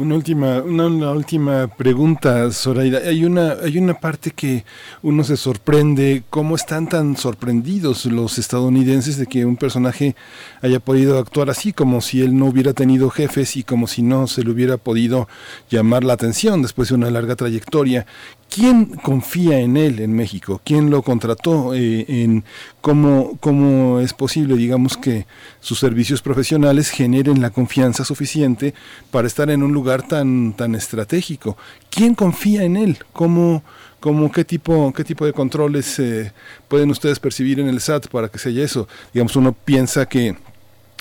Una 0.00 0.14
última, 0.14 0.62
una, 0.62 1.10
última 1.12 1.66
pregunta, 1.66 2.50
Zoraida. 2.52 3.00
Hay 3.06 3.22
una, 3.26 3.56
hay 3.62 3.76
una 3.76 4.00
parte 4.00 4.30
que 4.30 4.64
uno 5.02 5.22
se 5.24 5.36
sorprende, 5.36 6.22
cómo 6.30 6.56
están 6.56 6.88
tan 6.88 7.18
sorprendidos 7.18 8.06
los 8.06 8.38
estadounidenses 8.38 9.18
de 9.18 9.26
que 9.26 9.44
un 9.44 9.58
personaje 9.58 10.16
haya 10.62 10.80
podido 10.80 11.18
actuar 11.18 11.50
así, 11.50 11.74
como 11.74 12.00
si 12.00 12.22
él 12.22 12.34
no 12.34 12.46
hubiera 12.46 12.72
tenido 12.72 13.10
jefes 13.10 13.58
y 13.58 13.62
como 13.62 13.86
si 13.86 14.00
no 14.00 14.26
se 14.26 14.42
le 14.42 14.50
hubiera 14.50 14.78
podido 14.78 15.28
llamar 15.68 16.02
la 16.02 16.14
atención 16.14 16.62
después 16.62 16.88
de 16.88 16.94
una 16.94 17.10
larga 17.10 17.36
trayectoria. 17.36 18.06
¿Quién 18.48 18.86
confía 18.86 19.60
en 19.60 19.76
él 19.76 20.00
en 20.00 20.14
México? 20.14 20.62
¿Quién 20.64 20.88
lo 20.88 21.02
contrató? 21.02 21.74
Eh, 21.74 22.06
en 22.08 22.44
cómo, 22.80 23.36
¿Cómo 23.40 24.00
es 24.00 24.12
posible, 24.12 24.56
digamos, 24.56 24.96
que 24.96 25.26
sus 25.60 25.78
servicios 25.78 26.22
profesionales 26.22 26.90
generen 26.90 27.40
la 27.40 27.50
confianza 27.50 28.04
suficiente 28.04 28.74
para 29.10 29.26
estar 29.26 29.50
en 29.50 29.62
un 29.62 29.72
lugar 29.72 30.06
tan, 30.06 30.54
tan 30.54 30.74
estratégico? 30.74 31.56
¿Quién 31.90 32.14
confía 32.14 32.64
en 32.64 32.76
él? 32.76 32.98
¿Cómo, 33.12 33.62
cómo, 34.00 34.32
qué, 34.32 34.44
tipo, 34.44 34.92
¿Qué 34.94 35.04
tipo 35.04 35.26
de 35.26 35.32
controles 35.32 35.98
eh, 35.98 36.32
pueden 36.68 36.90
ustedes 36.90 37.18
percibir 37.18 37.60
en 37.60 37.68
el 37.68 37.80
SAT 37.80 38.08
para 38.08 38.28
que 38.28 38.38
sea 38.38 38.64
eso? 38.64 38.88
Digamos, 39.12 39.36
uno 39.36 39.52
piensa 39.52 40.06
que 40.06 40.36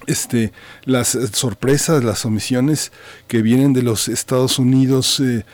este, 0.07 0.51
las 0.85 1.17
sorpresas, 1.33 2.03
las 2.03 2.25
omisiones 2.25 2.91
que 3.27 3.41
vienen 3.41 3.73
de 3.73 3.83
los 3.83 4.07
Estados 4.07 4.59
Unidos 4.59 5.19
eh, 5.19 5.45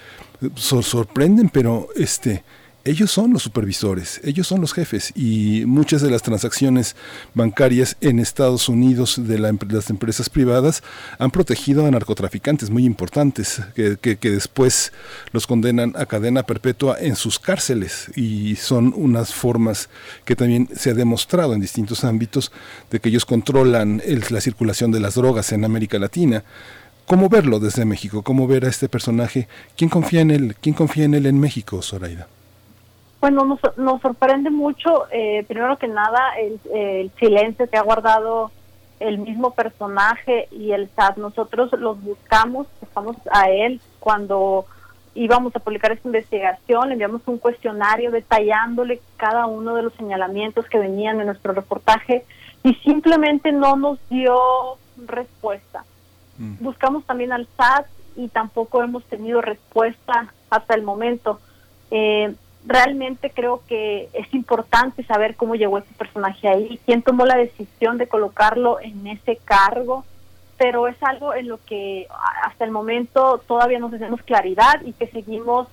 sorprenden, 0.55 1.49
pero 1.49 1.89
este, 1.95 2.43
ellos 2.85 3.09
son 3.09 3.33
los 3.33 3.41
supervisores, 3.41 4.21
ellos 4.23 4.45
son 4.45 4.61
los 4.61 4.71
jefes 4.71 5.11
y 5.15 5.63
muchas 5.65 6.03
de 6.03 6.11
las 6.11 6.21
transacciones 6.21 6.95
bancarias 7.33 7.97
en 7.99 8.19
Estados 8.19 8.69
Unidos 8.69 9.19
de, 9.27 9.39
las 9.39 9.89
empresas 9.89 10.29
privadas 10.29 10.83
han 11.17 11.31
protegido 11.31 11.87
a 11.87 11.91
narcotraficantes 11.91 12.69
muy 12.69 12.85
importantes 12.85 13.59
que, 13.73 13.97
que, 13.97 14.29
después 14.29 14.93
los 15.31 15.47
condenan 15.47 15.93
a 15.97 16.05
cadena 16.05 16.43
perpetua 16.43 16.97
en 16.99 17.15
sus 17.15 17.39
cárceles 17.39 18.11
y 18.15 18.55
son 18.55 18.93
unas 18.95 19.33
formas 19.33 19.89
que 20.23 20.35
también 20.35 20.69
se 20.75 20.91
ha 20.91 20.93
demostrado 20.93 21.55
en 21.55 21.61
distintos 21.61 22.03
ámbitos 22.03 22.51
de 22.91 22.99
que 22.99 23.09
ellos 23.09 23.25
controlan 23.25 23.99
la 24.29 24.41
circulación 24.41 24.91
de 24.91 24.99
las 24.99 25.15
drogas 25.15 25.51
en 25.53 25.65
América 25.65 25.97
Latina. 25.97 26.43
¿Cómo 27.07 27.29
verlo 27.29 27.59
desde 27.59 27.83
México? 27.83 28.21
¿Cómo 28.21 28.45
ver 28.45 28.65
a 28.65 28.69
este 28.69 28.89
personaje? 28.89 29.47
¿Quién 29.75 29.89
confía 29.89 30.21
en 30.21 30.29
él? 30.29 30.55
¿Quién 30.61 30.75
confía 30.75 31.05
en 31.05 31.15
él 31.15 31.25
en 31.25 31.39
México, 31.39 31.81
Zoraida? 31.81 32.27
Bueno, 33.25 33.43
nos, 33.43 33.59
nos 33.75 34.01
sorprende 34.03 34.51
mucho, 34.51 35.07
eh, 35.09 35.43
primero 35.47 35.79
que 35.79 35.87
nada, 35.87 36.35
el, 36.37 37.09
silencio 37.19 37.67
que 37.67 37.75
ha 37.75 37.81
guardado 37.81 38.51
el 38.99 39.17
mismo 39.17 39.49
personaje 39.49 40.47
y 40.51 40.73
el 40.73 40.91
SAT. 40.95 41.17
Nosotros 41.17 41.71
los 41.71 41.99
buscamos, 42.03 42.67
buscamos 42.79 43.17
a 43.31 43.49
él 43.49 43.81
cuando 43.99 44.67
íbamos 45.15 45.55
a 45.55 45.59
publicar 45.59 45.91
esta 45.91 46.07
investigación, 46.07 46.89
le 46.89 46.93
enviamos 46.93 47.23
un 47.25 47.39
cuestionario 47.39 48.11
detallándole 48.11 49.01
cada 49.17 49.47
uno 49.47 49.73
de 49.73 49.81
los 49.81 49.93
señalamientos 49.95 50.67
que 50.67 50.77
venían 50.77 51.19
en 51.19 51.25
nuestro 51.25 51.53
reportaje 51.53 52.25
y 52.61 52.75
simplemente 52.75 53.51
no 53.51 53.75
nos 53.75 53.97
dio 54.07 54.37
respuesta. 55.03 55.83
Mm. 56.37 56.63
Buscamos 56.63 57.03
también 57.05 57.31
al 57.31 57.47
SAT 57.57 57.87
y 58.17 58.27
tampoco 58.27 58.83
hemos 58.83 59.03
tenido 59.05 59.41
respuesta 59.41 60.31
hasta 60.51 60.75
el 60.75 60.83
momento. 60.83 61.39
Eh, 61.89 62.35
realmente 62.65 63.29
creo 63.29 63.61
que 63.67 64.09
es 64.13 64.33
importante 64.33 65.03
saber 65.03 65.35
cómo 65.35 65.55
llegó 65.55 65.77
ese 65.77 65.93
personaje 65.97 66.47
ahí, 66.47 66.79
quién 66.85 67.01
tomó 67.01 67.25
la 67.25 67.37
decisión 67.37 67.97
de 67.97 68.07
colocarlo 68.07 68.79
en 68.79 69.05
ese 69.07 69.37
cargo, 69.37 70.03
pero 70.57 70.87
es 70.87 71.01
algo 71.03 71.33
en 71.33 71.47
lo 71.47 71.59
que 71.65 72.07
hasta 72.43 72.65
el 72.65 72.71
momento 72.71 73.41
todavía 73.47 73.79
no 73.79 73.89
tenemos 73.89 74.21
claridad 74.23 74.81
y 74.83 74.93
que 74.93 75.07
seguimos 75.07 75.67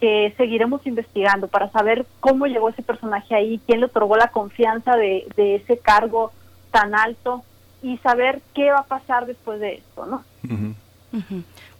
que 0.00 0.32
seguiremos 0.36 0.86
investigando 0.86 1.48
para 1.48 1.70
saber 1.72 2.06
cómo 2.20 2.46
llegó 2.46 2.68
ese 2.68 2.82
personaje 2.82 3.34
ahí, 3.34 3.60
quién 3.66 3.80
le 3.80 3.86
otorgó 3.86 4.16
la 4.16 4.30
confianza 4.30 4.96
de, 4.96 5.26
de 5.34 5.56
ese 5.56 5.78
cargo 5.78 6.30
tan 6.70 6.94
alto 6.94 7.42
y 7.82 7.98
saber 7.98 8.40
qué 8.54 8.70
va 8.70 8.80
a 8.80 8.84
pasar 8.84 9.26
después 9.26 9.58
de 9.58 9.74
esto, 9.74 10.06
¿no? 10.06 10.24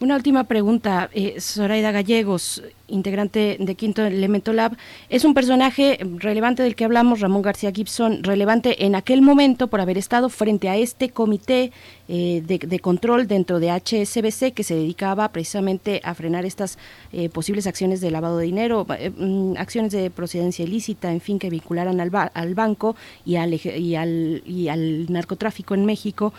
Una 0.01 0.17
última 0.17 0.45
pregunta, 0.45 1.11
eh, 1.13 1.41
Zoraida 1.41 1.93
Gallegos, 1.93 2.63
integrante 2.89 3.57
de 3.61 3.75
Quinto 3.75 4.05
Elemento 4.05 4.53
Lab. 4.53 4.77
Es 5.09 5.25
un 5.25 5.35
personaje 5.35 5.99
relevante 6.17 6.63
del 6.63 6.75
que 6.75 6.85
hablamos, 6.85 7.21
Ramón 7.21 7.43
García 7.43 7.71
Gibson, 7.73 8.23
relevante 8.23 8.85
en 8.85 8.95
aquel 8.95 9.23
momento 9.23 9.69
por 9.69 9.81
haber 9.81 9.99
estado 9.99 10.29
frente 10.29 10.69
a 10.69 10.77
este 10.77 11.11
comité 11.11 11.73
eh, 12.09 12.43
de, 12.45 12.81
control 12.81 13.27
dentro 13.27 13.61
de 13.61 13.71
HSBC 13.71 14.55
que 14.55 14.63
se 14.63 14.75
dedicaba 14.75 15.29
precisamente 15.31 16.01
a 16.05 16.15
frenar 16.15 16.47
estas 16.47 16.79
eh, 17.13 17.29
posibles 17.29 17.67
acciones 17.67 18.01
de 18.01 18.11
lavado 18.11 18.39
de 18.39 18.47
dinero, 18.47 18.87
eh, 18.99 19.11
mm, 19.11 19.57
acciones 19.59 19.93
de 19.93 20.11
procedencia 20.11 20.65
ilícita, 20.65 21.13
en 21.13 21.21
fin, 21.21 21.39
que 21.39 21.51
vincularan 21.51 22.01
al, 22.01 22.11
al 22.33 22.55
banco 22.55 22.97
y 23.27 23.37
al, 23.37 23.53
y, 23.55 23.95
al, 23.95 24.43
y 24.47 24.69
al 24.69 25.13
narcotráfico 25.13 25.75
en 25.75 25.85
México 25.85 26.33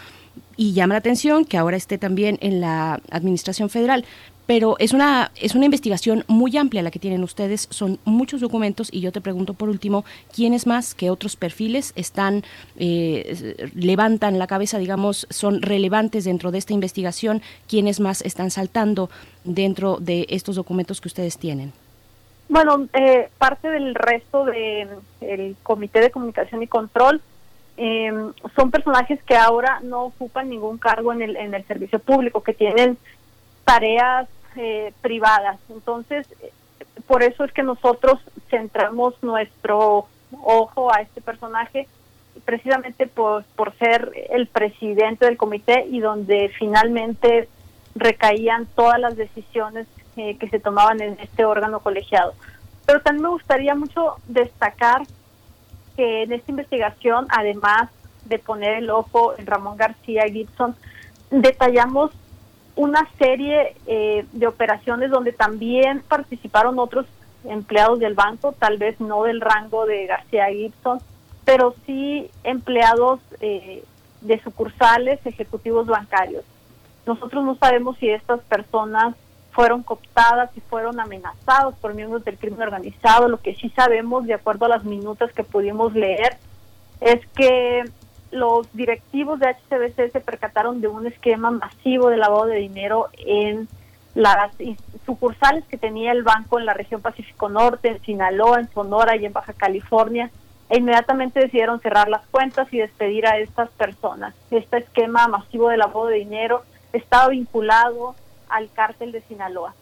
y 0.58 0.74
llama 0.74 0.96
la 0.96 1.00
atención 1.00 1.46
que 1.46 1.58
ahora 1.58 1.78
esté 1.78 1.98
también 1.98 2.38
en 2.42 2.62
la 2.62 3.02
Administración 3.10 3.70
Federal 3.70 4.06
pero 4.50 4.78
es 4.80 4.94
una, 4.94 5.30
es 5.40 5.54
una 5.54 5.66
investigación 5.66 6.24
muy 6.28 6.58
amplia 6.58 6.82
la 6.82 6.90
que 6.90 6.98
tienen 6.98 7.22
ustedes, 7.22 7.68
son 7.70 8.00
muchos 8.04 8.42
documentos 8.42 8.90
y 8.92 9.00
yo 9.00 9.12
te 9.12 9.22
pregunto 9.22 9.54
por 9.54 9.70
último, 9.70 10.06
¿quiénes 10.36 10.66
más 10.66 10.96
que 10.96 11.12
otros 11.12 11.36
perfiles 11.36 11.94
están, 11.96 12.44
eh, 12.76 13.70
levantan 13.76 14.40
la 14.40 14.48
cabeza, 14.48 14.80
digamos, 14.80 15.28
son 15.30 15.62
relevantes 15.62 16.24
dentro 16.24 16.50
de 16.50 16.58
esta 16.58 16.74
investigación? 16.74 17.44
¿Quiénes 17.68 18.00
más 18.00 18.24
están 18.24 18.50
saltando 18.50 19.12
dentro 19.44 19.98
de 20.00 20.26
estos 20.30 20.56
documentos 20.56 21.00
que 21.00 21.10
ustedes 21.10 21.38
tienen? 21.38 21.72
Bueno, 22.48 22.88
eh, 22.94 23.30
parte 23.38 23.70
del 23.70 23.94
resto 23.94 24.46
del 24.46 25.56
Comité 25.62 26.00
de 26.00 26.10
Comunicación 26.10 26.64
y 26.64 26.68
Control 26.68 27.22
eh, 27.82 28.12
son 28.58 28.72
personajes 28.72 29.24
que 29.24 29.38
ahora 29.38 29.80
no 29.82 30.04
ocupan 30.04 30.50
ningún 30.50 30.78
cargo 30.78 31.14
en 31.14 31.22
el, 31.22 31.38
en 31.38 31.54
el 31.54 31.64
servicio 31.66 31.98
público, 32.00 32.44
que 32.44 32.54
tienen 32.54 32.98
tareas 33.64 34.28
eh, 34.58 34.92
privadas. 35.00 35.58
Entonces, 35.70 36.28
por 37.08 37.24
eso 37.24 37.46
es 37.46 37.54
que 37.54 37.64
nosotros 37.64 38.20
centramos 38.50 39.14
nuestro 39.24 40.08
ojo 40.44 40.94
a 40.94 41.02
este 41.02 41.22
personaje, 41.22 41.88
precisamente 42.44 43.08
por, 43.08 43.46
por 43.56 43.74
ser 43.78 44.12
el 44.30 44.48
presidente 44.48 45.26
del 45.26 45.38
comité 45.38 45.86
y 45.90 46.02
donde 46.02 46.52
finalmente 46.60 47.48
recaían 47.96 48.66
todas 48.76 49.00
las 49.00 49.16
decisiones 49.16 49.88
eh, 50.18 50.36
que 50.38 50.50
se 50.50 50.60
tomaban 50.60 51.02
en 51.02 51.18
este 51.22 51.46
órgano 51.46 51.80
colegiado. 51.80 52.34
Pero 52.86 53.00
también 53.00 53.24
me 53.24 53.30
gustaría 53.30 53.74
mucho 53.74 54.18
destacar 54.28 55.04
que 56.00 56.24
en 56.24 56.32
esta 56.32 56.50
investigación, 56.50 57.28
además 57.28 57.90
de 58.24 58.40
poner 58.40 58.76
el 58.76 58.90
ojo 58.90 59.34
en 59.38 59.46
Ramón 59.46 59.76
García 59.76 60.24
Gibson, 60.32 60.74
detallamos 61.30 62.12
una 62.78 63.06
serie 63.18 63.76
eh, 63.86 64.26
de 64.32 64.48
operaciones 64.48 65.12
donde 65.12 65.34
también 65.34 66.02
participaron 66.08 66.80
otros 66.80 67.06
empleados 67.44 68.00
del 68.00 68.14
banco, 68.14 68.54
tal 68.54 68.78
vez 68.78 68.98
no 69.02 69.24
del 69.24 69.42
rango 69.42 69.86
de 69.86 70.06
García 70.06 70.46
Gibson, 70.48 71.00
pero 71.44 71.76
sí 71.86 72.32
empleados 72.46 73.20
eh, 73.42 73.84
de 74.22 74.40
sucursales, 74.40 75.20
ejecutivos 75.26 75.88
bancarios. 75.88 76.46
Nosotros 77.06 77.44
no 77.44 77.56
sabemos 77.56 77.98
si 77.98 78.08
estas 78.08 78.40
personas 78.46 79.16
fueron 79.60 79.84
cooptadas, 79.84 80.52
si 80.54 80.62
fueron 80.62 81.02
amenazados 81.02 81.76
por 81.82 81.94
miembros 81.94 82.24
del 82.24 82.38
crimen 82.38 82.62
organizado. 82.62 83.28
Lo 83.28 83.42
que 83.42 83.56
sí 83.56 83.70
sabemos, 83.76 84.26
de 84.26 84.34
acuerdo 84.34 84.64
a 84.64 84.70
las 84.70 84.86
minutas 84.86 85.34
que 85.34 85.44
pudimos 85.44 85.94
leer, 85.94 86.38
es 87.02 87.20
que 87.36 87.84
los 88.32 88.72
directivos 88.72 89.38
de 89.38 89.50
HCBC 89.50 90.14
se 90.14 90.22
percataron 90.22 90.80
de 90.80 90.88
un 90.88 91.08
esquema 91.08 91.52
masivo 91.52 92.10
de 92.10 92.16
lavado 92.16 92.46
de 92.46 92.56
dinero 92.56 93.08
en 93.18 93.68
las 94.16 94.54
sucursales 95.06 95.66
que 95.66 95.78
tenía 95.78 96.14
el 96.14 96.24
banco 96.24 96.58
en 96.58 96.66
la 96.66 96.74
región 96.74 97.02
Pacífico 97.02 97.50
Norte, 97.50 97.90
en 97.90 98.02
Sinaloa, 98.02 98.62
en 98.62 98.72
Sonora 98.72 99.18
y 99.18 99.26
en 99.26 99.34
Baja 99.34 99.52
California, 99.52 100.32
e 100.70 100.78
inmediatamente 100.78 101.42
decidieron 101.42 101.82
cerrar 101.82 102.08
las 102.08 102.26
cuentas 102.28 102.72
y 102.72 102.78
despedir 102.78 103.28
a 103.28 103.38
estas 103.40 103.70
personas. 103.72 104.34
Este 104.52 104.78
esquema 104.78 105.28
masivo 105.28 105.68
de 105.68 105.76
lavado 105.76 106.06
de 106.06 106.16
dinero 106.16 106.64
estaba 106.94 107.28
vinculado 107.28 108.16
al 108.50 108.70
cártel 108.72 109.12
de 109.12 109.22
Sinaloa. 109.22 109.74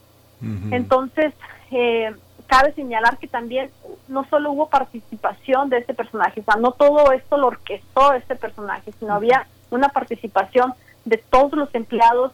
Entonces, 0.71 1.33
eh, 1.71 2.13
cabe 2.45 2.71
señalar 2.73 3.17
que 3.17 3.27
también 3.27 3.71
no 4.07 4.23
solo 4.29 4.51
hubo 4.51 4.69
participación 4.69 5.69
de 5.69 5.79
este 5.79 5.93
personaje, 5.93 6.41
o 6.41 6.43
sea, 6.43 6.55
no 6.55 6.71
todo 6.71 7.11
esto 7.11 7.37
lo 7.37 7.47
orquestó 7.47 8.13
este 8.13 8.35
personaje, 8.35 8.93
sino 8.99 9.13
había 9.13 9.47
una 9.69 9.89
participación 9.89 10.73
de 11.05 11.17
todos 11.17 11.53
los 11.53 11.73
empleados, 11.73 12.31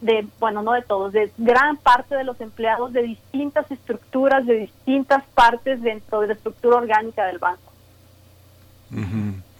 de, 0.00 0.26
bueno, 0.38 0.62
no 0.62 0.72
de 0.72 0.82
todos, 0.82 1.12
de 1.12 1.32
gran 1.38 1.76
parte 1.78 2.14
de 2.14 2.24
los 2.24 2.40
empleados 2.40 2.92
de 2.92 3.02
distintas 3.02 3.70
estructuras, 3.70 4.44
de 4.46 4.54
distintas 4.58 5.24
partes 5.34 5.80
dentro 5.82 6.20
de 6.20 6.28
la 6.28 6.32
estructura 6.34 6.76
orgánica 6.76 7.24
del 7.26 7.38
banco. 7.38 7.72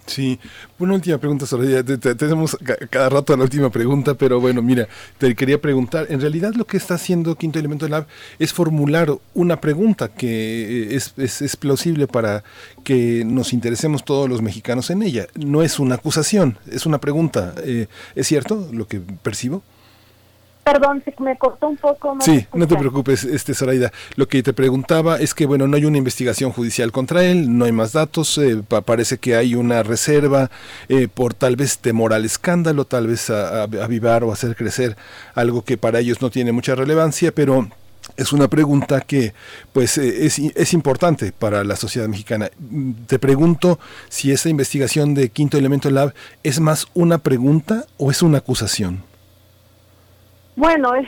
Sí, 0.06 0.38
una 0.78 0.94
última 0.94 1.18
pregunta, 1.18 1.46
Soraya. 1.46 1.82
Tenemos 1.82 2.56
cada 2.90 3.08
rato 3.08 3.36
la 3.36 3.42
última 3.42 3.70
pregunta, 3.70 4.14
pero 4.14 4.40
bueno, 4.40 4.62
mira, 4.62 4.88
te 5.18 5.34
quería 5.34 5.60
preguntar, 5.60 6.06
en 6.10 6.20
realidad 6.20 6.54
lo 6.54 6.64
que 6.64 6.76
está 6.76 6.94
haciendo 6.94 7.34
Quinto 7.34 7.58
Elemento 7.58 7.88
Lab 7.88 8.06
es 8.38 8.52
formular 8.52 9.10
una 9.34 9.60
pregunta 9.60 10.08
que 10.08 10.94
es, 10.94 11.12
es, 11.16 11.42
es 11.42 11.56
plausible 11.56 12.06
para 12.06 12.44
que 12.84 13.24
nos 13.26 13.52
interesemos 13.52 14.04
todos 14.04 14.28
los 14.28 14.42
mexicanos 14.42 14.90
en 14.90 15.02
ella. 15.02 15.26
No 15.34 15.62
es 15.62 15.80
una 15.80 15.96
acusación, 15.96 16.58
es 16.70 16.86
una 16.86 16.98
pregunta. 16.98 17.54
Eh, 17.64 17.88
¿Es 18.14 18.28
cierto 18.28 18.68
lo 18.72 18.86
que 18.86 19.00
percibo? 19.00 19.62
Perdón, 20.66 21.01
me 21.20 21.38
cortó 21.38 21.68
un 21.68 21.76
poco. 21.76 22.16
sí, 22.18 22.44
no 22.52 22.66
te 22.66 22.74
preocupes, 22.74 23.22
este 23.22 23.55
Zoraida. 23.55 23.93
Lo 24.16 24.26
que 24.26 24.43
te 24.43 24.52
preguntaba 24.52 25.16
es 25.20 25.32
que, 25.32 25.47
bueno, 25.47 25.68
no 25.68 25.76
hay 25.76 25.84
una 25.84 25.97
investigación 25.97 26.51
judicial 26.51 26.90
contra 26.90 27.22
él, 27.22 27.56
no 27.56 27.66
hay 27.66 27.70
más 27.70 27.93
datos, 27.93 28.36
eh, 28.38 28.60
parece 28.84 29.18
que 29.18 29.36
hay 29.36 29.55
una 29.55 29.84
reserva 29.84 30.51
eh, 30.88 31.06
por 31.06 31.34
tal 31.34 31.55
vez 31.55 31.78
temor 31.78 32.12
al 32.12 32.24
escándalo, 32.24 32.84
tal 32.84 33.06
vez 33.06 33.30
a, 33.30 33.62
avivar 33.62 34.24
o 34.24 34.32
hacer 34.32 34.56
crecer 34.56 34.97
algo 35.36 35.62
que 35.62 35.78
para 35.78 36.01
ellos 36.01 36.20
no 36.20 36.30
tiene 36.30 36.51
mucha 36.51 36.74
relevancia, 36.74 37.30
pero 37.30 37.68
es 38.16 38.32
una 38.32 38.48
pregunta 38.48 39.02
que 39.02 39.34
pues 39.72 39.98
eh, 39.98 40.26
es, 40.26 40.40
es, 40.40 40.72
importante 40.72 41.30
para 41.30 41.62
la 41.62 41.76
sociedad 41.76 42.09
mexicana. 42.09 42.51
Te 43.06 43.20
pregunto 43.20 43.78
si 44.09 44.32
esa 44.32 44.48
investigación 44.48 45.14
de 45.14 45.28
Quinto 45.28 45.59
Elemento 45.59 45.90
Lab 45.90 46.12
es 46.43 46.59
más 46.59 46.88
una 46.93 47.18
pregunta 47.18 47.84
o 47.98 48.10
es 48.10 48.20
una 48.20 48.38
acusación. 48.38 49.05
Bueno, 50.56 50.94
es, 50.94 51.06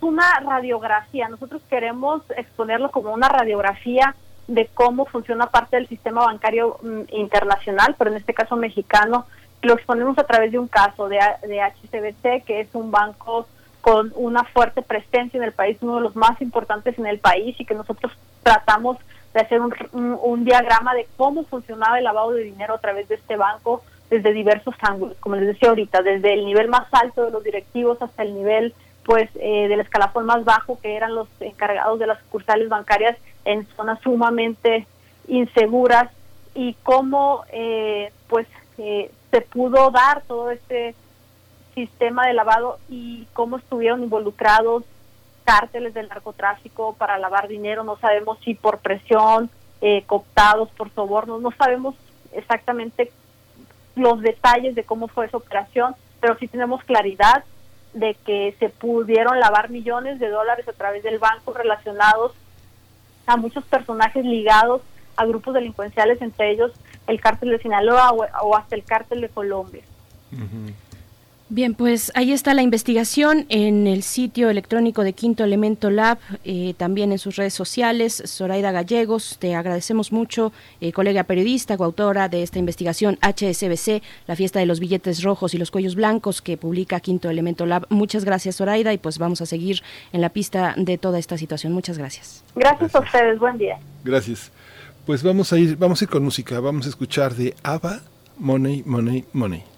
una 0.00 0.40
radiografía. 0.40 1.28
Nosotros 1.28 1.60
queremos 1.68 2.22
exponerlo 2.34 2.90
como 2.90 3.12
una 3.12 3.28
radiografía 3.28 4.14
de 4.48 4.68
cómo 4.72 5.04
funciona 5.04 5.46
parte 5.46 5.76
del 5.76 5.86
sistema 5.86 6.24
bancario 6.24 6.78
mm, 6.82 7.02
internacional, 7.14 7.94
pero 7.98 8.10
en 8.10 8.16
este 8.16 8.34
caso 8.34 8.56
mexicano. 8.56 9.26
Lo 9.62 9.74
exponemos 9.74 10.18
a 10.18 10.24
través 10.24 10.52
de 10.52 10.58
un 10.58 10.68
caso 10.68 11.08
de, 11.08 11.18
de 11.46 11.60
HCBC, 11.60 12.44
que 12.44 12.60
es 12.60 12.68
un 12.74 12.90
banco 12.90 13.46
con 13.80 14.12
una 14.14 14.44
fuerte 14.44 14.82
presencia 14.82 15.38
en 15.38 15.44
el 15.44 15.52
país, 15.52 15.76
uno 15.80 15.96
de 15.96 16.02
los 16.02 16.16
más 16.16 16.40
importantes 16.40 16.98
en 16.98 17.06
el 17.06 17.18
país, 17.18 17.54
y 17.58 17.64
que 17.64 17.74
nosotros 17.74 18.12
tratamos 18.42 18.96
de 19.34 19.40
hacer 19.40 19.60
un, 19.60 19.74
un 19.92 20.44
diagrama 20.44 20.94
de 20.94 21.06
cómo 21.16 21.44
funcionaba 21.44 21.98
el 21.98 22.04
lavado 22.04 22.32
de 22.32 22.44
dinero 22.44 22.74
a 22.74 22.78
través 22.78 23.08
de 23.08 23.16
este 23.16 23.36
banco 23.36 23.82
desde 24.10 24.32
diversos 24.32 24.74
ángulos, 24.80 25.16
como 25.20 25.36
les 25.36 25.48
decía 25.48 25.68
ahorita, 25.68 26.02
desde 26.02 26.34
el 26.34 26.44
nivel 26.44 26.68
más 26.68 26.86
alto 26.92 27.24
de 27.24 27.30
los 27.30 27.42
directivos 27.42 28.00
hasta 28.00 28.22
el 28.22 28.34
nivel 28.34 28.74
pues 29.06 29.30
eh, 29.36 29.68
del 29.68 29.78
escalafón 29.78 30.26
más 30.26 30.44
bajo 30.44 30.80
que 30.80 30.96
eran 30.96 31.14
los 31.14 31.28
encargados 31.38 32.00
de 32.00 32.08
las 32.08 32.18
sucursales 32.18 32.68
bancarias 32.68 33.16
en 33.44 33.64
zonas 33.76 34.00
sumamente 34.02 34.84
inseguras 35.28 36.10
y 36.56 36.74
cómo 36.82 37.44
eh, 37.52 38.12
pues 38.26 38.48
eh, 38.78 39.12
se 39.30 39.40
pudo 39.42 39.92
dar 39.92 40.22
todo 40.22 40.50
este 40.50 40.96
sistema 41.76 42.26
de 42.26 42.34
lavado 42.34 42.78
y 42.88 43.28
cómo 43.32 43.58
estuvieron 43.58 44.02
involucrados 44.02 44.82
cárteles 45.44 45.94
del 45.94 46.08
narcotráfico 46.08 46.94
para 46.94 47.16
lavar 47.16 47.46
dinero. 47.46 47.84
No 47.84 47.96
sabemos 47.98 48.38
si 48.44 48.54
por 48.54 48.78
presión 48.78 49.48
cooptados 50.06 50.68
por 50.70 50.90
sobornos. 50.94 51.40
No 51.40 51.52
sabemos 51.52 51.94
exactamente 52.32 53.12
los 53.94 54.20
detalles 54.20 54.74
de 54.74 54.82
cómo 54.82 55.06
fue 55.06 55.26
esa 55.26 55.36
operación 55.36 55.94
pero 56.20 56.36
sí 56.38 56.48
tenemos 56.48 56.82
claridad 56.84 57.44
de 57.96 58.14
que 58.26 58.54
se 58.58 58.68
pudieron 58.68 59.40
lavar 59.40 59.70
millones 59.70 60.18
de 60.18 60.28
dólares 60.28 60.68
a 60.68 60.72
través 60.72 61.02
del 61.02 61.18
banco 61.18 61.52
relacionados 61.54 62.32
a 63.26 63.36
muchos 63.36 63.64
personajes 63.64 64.24
ligados 64.24 64.82
a 65.16 65.24
grupos 65.24 65.54
delincuenciales, 65.54 66.20
entre 66.20 66.50
ellos 66.50 66.72
el 67.06 67.20
cártel 67.20 67.50
de 67.50 67.58
Sinaloa 67.58 68.12
o, 68.12 68.54
hasta 68.54 68.76
el 68.76 68.84
cártel 68.84 69.22
de 69.22 69.30
Colombia. 69.30 69.82
Bien, 71.48 71.74
pues 71.74 72.10
ahí 72.16 72.32
está 72.32 72.54
la 72.54 72.62
investigación 72.62 73.46
en 73.50 73.86
el 73.86 74.02
sitio 74.02 74.50
electrónico 74.50 75.04
de 75.04 75.12
Quinto 75.12 75.44
Elemento 75.44 75.90
Lab, 75.90 76.18
eh, 76.44 76.74
también 76.76 77.12
en 77.12 77.18
sus 77.18 77.36
redes 77.36 77.54
sociales. 77.54 78.20
Zoraida 78.26 78.72
Gallegos, 78.72 79.36
te 79.38 79.54
agradecemos 79.54 80.10
mucho, 80.10 80.52
eh, 80.80 80.90
colega 80.90 81.22
periodista, 81.22 81.76
coautora 81.76 82.28
de 82.28 82.42
esta 82.42 82.58
investigación 82.58 83.16
HSBC, 83.22 84.02
la 84.26 84.34
fiesta 84.34 84.58
de 84.58 84.66
los 84.66 84.80
billetes 84.80 85.22
rojos 85.22 85.54
y 85.54 85.58
los 85.58 85.70
cuellos 85.70 85.94
blancos 85.94 86.42
que 86.42 86.56
publica 86.56 86.98
Quinto 86.98 87.30
Elemento 87.30 87.64
Lab. 87.64 87.86
Muchas 87.90 88.24
gracias, 88.24 88.56
Zoraida, 88.56 88.92
y 88.92 88.98
pues 88.98 89.18
vamos 89.18 89.40
a 89.40 89.46
seguir 89.46 89.82
en 90.12 90.22
la 90.22 90.30
pista 90.30 90.74
de 90.76 90.98
toda 90.98 91.20
esta 91.20 91.38
situación. 91.38 91.72
Muchas 91.72 91.96
gracias. 91.96 92.42
Gracias, 92.56 92.92
a 92.92 92.98
ustedes, 92.98 93.38
buen 93.38 93.56
día. 93.56 93.78
Gracias. 94.02 94.50
Pues 95.06 95.22
vamos 95.22 95.52
a 95.52 95.58
ir, 95.60 95.76
vamos 95.76 96.00
a 96.02 96.04
ir 96.06 96.10
con 96.10 96.24
música, 96.24 96.58
vamos 96.58 96.86
a 96.86 96.88
escuchar 96.88 97.36
de 97.36 97.54
ABBA, 97.62 98.00
Money, 98.36 98.82
Money, 98.84 99.24
Money. 99.32 99.75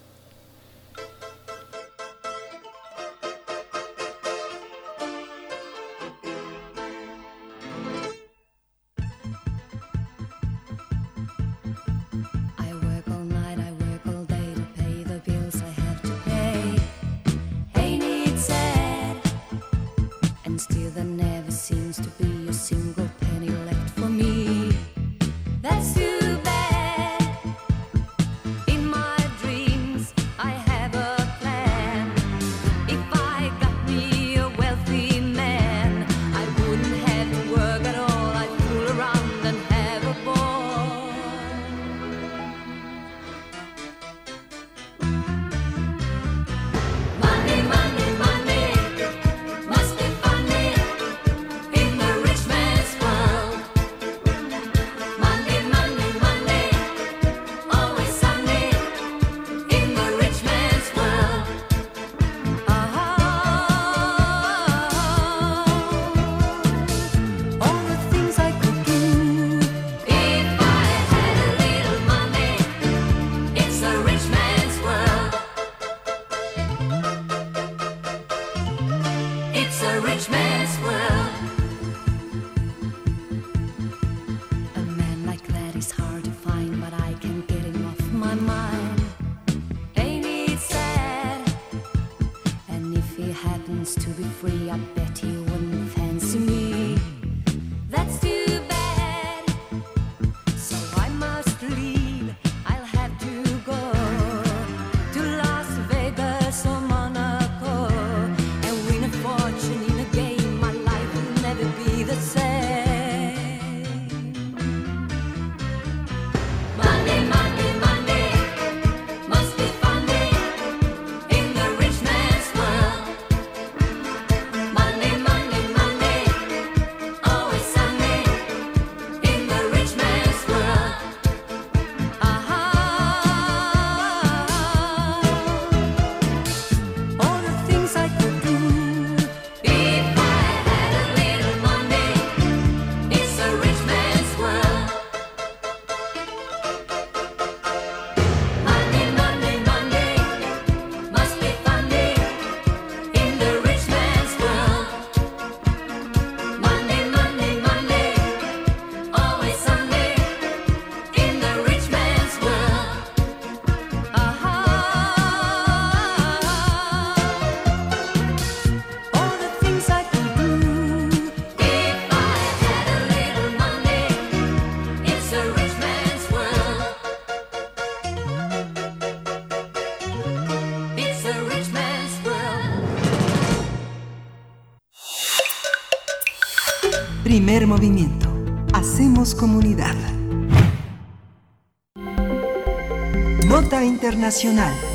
Internacional. 194.28 194.87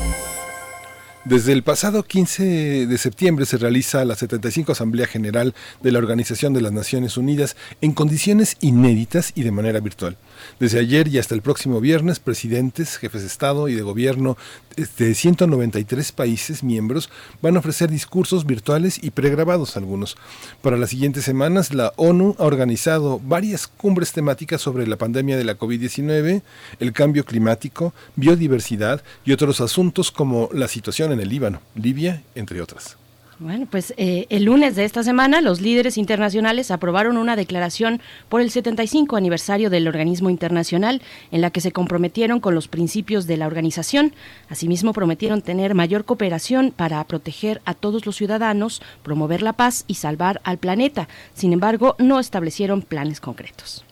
Desde 1.24 1.52
el 1.52 1.62
pasado 1.62 2.02
15 2.02 2.86
de 2.86 2.98
septiembre 2.98 3.46
se 3.46 3.56
realiza 3.56 4.04
la 4.04 4.14
75 4.14 4.72
Asamblea 4.72 5.06
General 5.06 5.54
de 5.82 5.90
la 5.90 5.98
Organización 5.98 6.52
de 6.52 6.60
las 6.60 6.70
Naciones 6.70 7.16
Unidas 7.16 7.56
en 7.80 7.92
condiciones 7.92 8.58
inéditas 8.60 9.32
y 9.34 9.42
de 9.42 9.50
manera 9.50 9.80
virtual. 9.80 10.18
Desde 10.60 10.80
ayer 10.80 11.08
y 11.08 11.16
hasta 11.16 11.34
el 11.34 11.40
próximo 11.40 11.80
viernes, 11.80 12.20
presidentes, 12.20 12.98
jefes 12.98 13.22
de 13.22 13.28
Estado 13.28 13.68
y 13.68 13.74
de 13.74 13.80
Gobierno 13.80 14.36
de 14.76 15.14
193 15.14 16.12
países 16.12 16.62
miembros 16.62 17.08
van 17.40 17.56
a 17.56 17.60
ofrecer 17.60 17.90
discursos 17.90 18.44
virtuales 18.44 19.02
y 19.02 19.10
pregrabados 19.10 19.78
algunos. 19.78 20.18
Para 20.60 20.76
las 20.76 20.90
siguientes 20.90 21.24
semanas, 21.24 21.72
la 21.72 21.94
ONU 21.96 22.36
ha 22.38 22.44
organizado 22.44 23.18
varias 23.24 23.66
cumbres 23.66 24.12
temáticas 24.12 24.60
sobre 24.60 24.86
la 24.86 24.98
pandemia 24.98 25.38
de 25.38 25.44
la 25.44 25.56
COVID-19, 25.56 26.42
el 26.80 26.92
cambio 26.92 27.24
climático, 27.24 27.94
biodiversidad 28.16 29.02
y 29.24 29.32
otros 29.32 29.62
asuntos 29.62 30.10
como 30.10 30.50
la 30.52 30.68
situación 30.68 31.13
en 31.14 31.20
el 31.20 31.28
Líbano, 31.28 31.60
Libia, 31.74 32.22
entre 32.34 32.60
otras. 32.60 32.96
Bueno, 33.40 33.66
pues 33.68 33.92
eh, 33.96 34.26
el 34.30 34.44
lunes 34.44 34.76
de 34.76 34.84
esta 34.84 35.02
semana 35.02 35.40
los 35.40 35.60
líderes 35.60 35.98
internacionales 35.98 36.70
aprobaron 36.70 37.16
una 37.16 37.34
declaración 37.34 38.00
por 38.28 38.40
el 38.40 38.50
75 38.50 39.16
aniversario 39.16 39.70
del 39.70 39.88
organismo 39.88 40.30
internacional 40.30 41.02
en 41.32 41.40
la 41.40 41.50
que 41.50 41.60
se 41.60 41.72
comprometieron 41.72 42.38
con 42.38 42.54
los 42.54 42.68
principios 42.68 43.26
de 43.26 43.36
la 43.36 43.48
organización. 43.48 44.14
Asimismo, 44.48 44.92
prometieron 44.92 45.42
tener 45.42 45.74
mayor 45.74 46.04
cooperación 46.04 46.70
para 46.70 47.02
proteger 47.04 47.60
a 47.64 47.74
todos 47.74 48.06
los 48.06 48.16
ciudadanos, 48.16 48.80
promover 49.02 49.42
la 49.42 49.54
paz 49.54 49.84
y 49.88 49.94
salvar 49.94 50.40
al 50.44 50.58
planeta. 50.58 51.08
Sin 51.34 51.52
embargo, 51.52 51.96
no 51.98 52.20
establecieron 52.20 52.82
planes 52.82 53.20
concretos. 53.20 53.84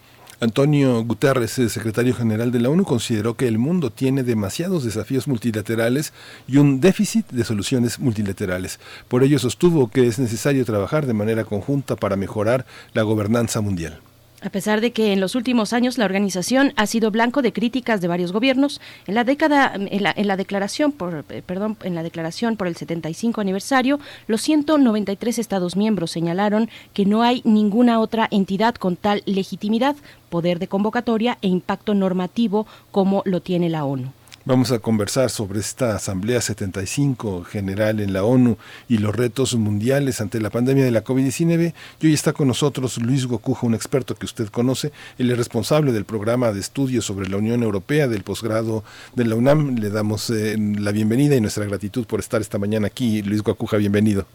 Antonio 0.43 1.05
Guterres, 1.05 1.56
el 1.60 1.70
secretario 1.70 2.16
general 2.16 2.51
de 2.51 2.59
la 2.59 2.69
ONU, 2.69 2.82
consideró 2.82 3.36
que 3.36 3.47
el 3.47 3.59
mundo 3.59 3.90
tiene 3.90 4.24
demasiados 4.24 4.82
desafíos 4.82 5.28
multilaterales 5.28 6.12
y 6.48 6.56
un 6.56 6.81
déficit 6.81 7.31
de 7.31 7.44
soluciones 7.44 8.01
multilaterales. 8.01 8.81
Por 9.06 9.23
ello 9.23 9.39
sostuvo 9.39 9.89
que 9.89 10.09
es 10.09 10.19
necesario 10.19 10.64
trabajar 10.64 11.06
de 11.06 11.14
manera 11.14 11.44
conjunta 11.44 11.94
para 11.94 12.16
mejorar 12.16 12.66
la 12.93 13.02
gobernanza 13.02 13.60
mundial. 13.60 14.01
A 14.44 14.51
pesar 14.51 14.81
de 14.81 14.90
que 14.90 15.12
en 15.12 15.20
los 15.20 15.36
últimos 15.36 15.73
años 15.73 15.98
la 15.98 16.05
organización 16.05 16.73
ha 16.74 16.86
sido 16.86 17.12
blanco 17.12 17.43
de 17.43 17.52
críticas 17.52 18.01
de 18.01 18.09
varios 18.09 18.32
gobiernos, 18.32 18.81
en 19.06 19.14
la 19.14 19.23
década, 19.23 19.73
en 19.74 20.02
la, 20.02 20.12
en 20.16 20.27
la 20.27 20.36
declaración 20.36 20.90
por, 20.90 21.24
eh, 21.28 21.43
perdón, 21.47 21.77
en 21.85 21.94
la 21.94 22.02
declaración 22.02 22.56
por 22.56 22.66
el 22.66 22.74
75 22.74 23.40
aniversario, 23.40 24.01
los 24.27 24.43
193 24.43 25.39
Estados 25.39 25.77
miembros 25.77 26.10
señalaron 26.10 26.69
que 26.93 27.06
no 27.06 27.23
hay 27.23 27.43
ninguna 27.44 28.01
otra 28.01 28.27
entidad 28.32 28.74
con 28.74 28.97
tal 28.97 29.23
legitimidad, 29.27 29.94
poder 30.28 30.59
de 30.59 30.66
convocatoria 30.66 31.39
e 31.40 31.47
impacto 31.47 31.94
normativo 31.94 32.66
como 32.90 33.23
lo 33.24 33.43
tiene 33.43 33.69
la 33.69 33.85
ONU. 33.85 34.12
Vamos 34.44 34.73
a 34.73 34.81
conversar 34.81 35.31
sobre 35.31 35.60
esta 35.60 35.94
Asamblea 35.94 36.40
75 36.40 37.44
General 37.44 38.01
en 38.01 38.12
la 38.12 38.24
ONU 38.24 38.56
y 38.89 38.98
los 38.98 39.14
retos 39.14 39.55
mundiales 39.55 40.20
ante 40.20 40.40
la 40.40 40.51
pandemia 40.51 40.85
de 40.85 40.90
la 40.90 41.05
COVID-19. 41.05 41.73
Y 42.01 42.06
hoy 42.09 42.12
está 42.12 42.32
con 42.32 42.48
nosotros 42.48 43.01
Luis 43.01 43.27
Gocuja, 43.27 43.69
un 43.69 43.74
experto 43.74 44.16
que 44.16 44.27
usted 44.27 44.48
conoce. 44.48 44.90
Él 45.16 45.31
es 45.31 45.39
responsable 45.39 45.93
del 45.93 46.05
programa 46.05 46.51
de 46.51 46.59
estudios 46.59 47.05
sobre 47.05 47.28
la 47.28 47.36
Unión 47.36 47.62
Europea 47.62 48.09
del 48.09 48.24
posgrado 48.24 48.82
de 49.14 49.27
la 49.27 49.36
UNAM. 49.36 49.77
Le 49.77 49.90
damos 49.90 50.28
eh, 50.31 50.56
la 50.59 50.90
bienvenida 50.90 51.36
y 51.36 51.40
nuestra 51.40 51.64
gratitud 51.64 52.05
por 52.05 52.19
estar 52.19 52.40
esta 52.40 52.59
mañana 52.59 52.89
aquí. 52.89 53.23
Luis 53.23 53.44
Gocuja, 53.44 53.77
bienvenido. 53.77 54.27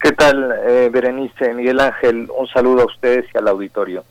¿Qué 0.00 0.10
tal, 0.10 0.52
eh, 0.66 0.90
Berenice, 0.92 1.54
Miguel 1.54 1.78
Ángel? 1.78 2.28
Un 2.36 2.48
saludo 2.48 2.82
a 2.82 2.86
ustedes 2.86 3.26
y 3.32 3.38
al 3.38 3.46
auditorio. 3.46 4.04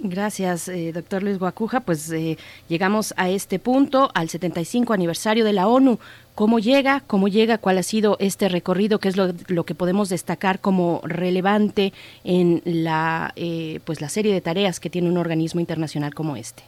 Gracias, 0.00 0.68
eh, 0.68 0.92
doctor 0.92 1.22
Luis 1.22 1.38
Guacuja. 1.38 1.80
Pues 1.80 2.10
eh, 2.12 2.38
llegamos 2.68 3.14
a 3.16 3.28
este 3.28 3.58
punto, 3.58 4.10
al 4.14 4.28
75 4.28 4.92
aniversario 4.92 5.44
de 5.44 5.52
la 5.52 5.66
ONU. 5.66 5.98
¿Cómo 6.36 6.60
llega? 6.60 7.02
¿Cómo 7.08 7.26
llega? 7.26 7.58
¿Cuál 7.58 7.78
ha 7.78 7.82
sido 7.82 8.16
este 8.20 8.48
recorrido? 8.48 9.00
¿Qué 9.00 9.08
es 9.08 9.16
lo, 9.16 9.32
lo 9.48 9.64
que 9.64 9.74
podemos 9.74 10.08
destacar 10.08 10.60
como 10.60 11.00
relevante 11.02 11.92
en 12.22 12.62
la, 12.64 13.32
eh, 13.34 13.80
pues 13.84 14.00
la 14.00 14.08
serie 14.08 14.32
de 14.32 14.40
tareas 14.40 14.78
que 14.78 14.88
tiene 14.88 15.08
un 15.08 15.18
organismo 15.18 15.58
internacional 15.58 16.14
como 16.14 16.36
este? 16.36 16.62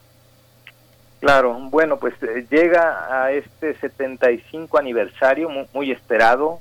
Claro, 1.21 1.55
bueno, 1.71 1.99
pues 1.99 2.15
eh, 2.23 2.47
llega 2.51 3.23
a 3.25 3.31
este 3.31 3.75
75 3.75 4.77
aniversario 4.77 5.49
muy, 5.49 5.67
muy 5.73 5.93
esperado, 5.93 6.59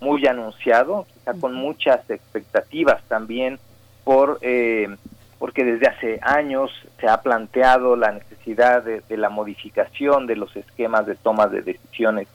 muy 0.00 0.26
anunciado, 0.26 1.06
quizá 1.14 1.32
con 1.32 1.54
muchas 1.54 2.10
expectativas 2.10 3.02
también 3.04 3.58
por 4.04 4.38
eh, 4.42 4.96
porque 5.40 5.64
desde 5.64 5.88
hace 5.88 6.20
años 6.22 6.70
se 7.00 7.08
ha 7.08 7.22
planteado 7.22 7.96
la 7.96 8.12
necesidad 8.12 8.84
de, 8.84 9.16
la 9.16 9.30
modificación 9.30 10.26
de 10.26 10.36
los 10.36 10.54
esquemas 10.54 11.06
de 11.06 11.14
toma 11.14 11.46
de 11.46 11.62
decisiones 11.62 12.28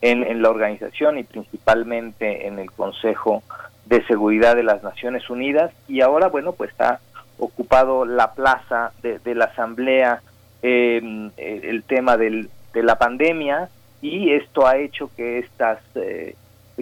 en, 0.00 0.22
en, 0.22 0.40
la 0.40 0.48
organización 0.48 1.18
y 1.18 1.24
principalmente 1.24 2.46
en 2.46 2.60
el 2.60 2.70
Consejo 2.70 3.42
de 3.86 4.06
Seguridad 4.06 4.54
de 4.54 4.62
las 4.62 4.80
Naciones 4.84 5.28
Unidas. 5.28 5.72
Y 5.88 6.02
ahora 6.02 6.28
bueno 6.28 6.52
pues 6.52 6.70
ha 6.80 7.00
ocupado 7.36 8.04
la 8.04 8.32
plaza 8.32 8.92
de, 9.02 9.18
de 9.18 9.34
la 9.34 9.46
Asamblea 9.46 10.22
eh, 10.62 11.02
el 11.36 11.82
tema 11.82 12.16
del, 12.16 12.48
de 12.72 12.82
la 12.84 12.96
pandemia 12.96 13.70
y 14.00 14.30
esto 14.34 14.68
ha 14.68 14.76
hecho 14.76 15.10
que 15.16 15.40
estas 15.40 15.80
eh, 15.96 16.36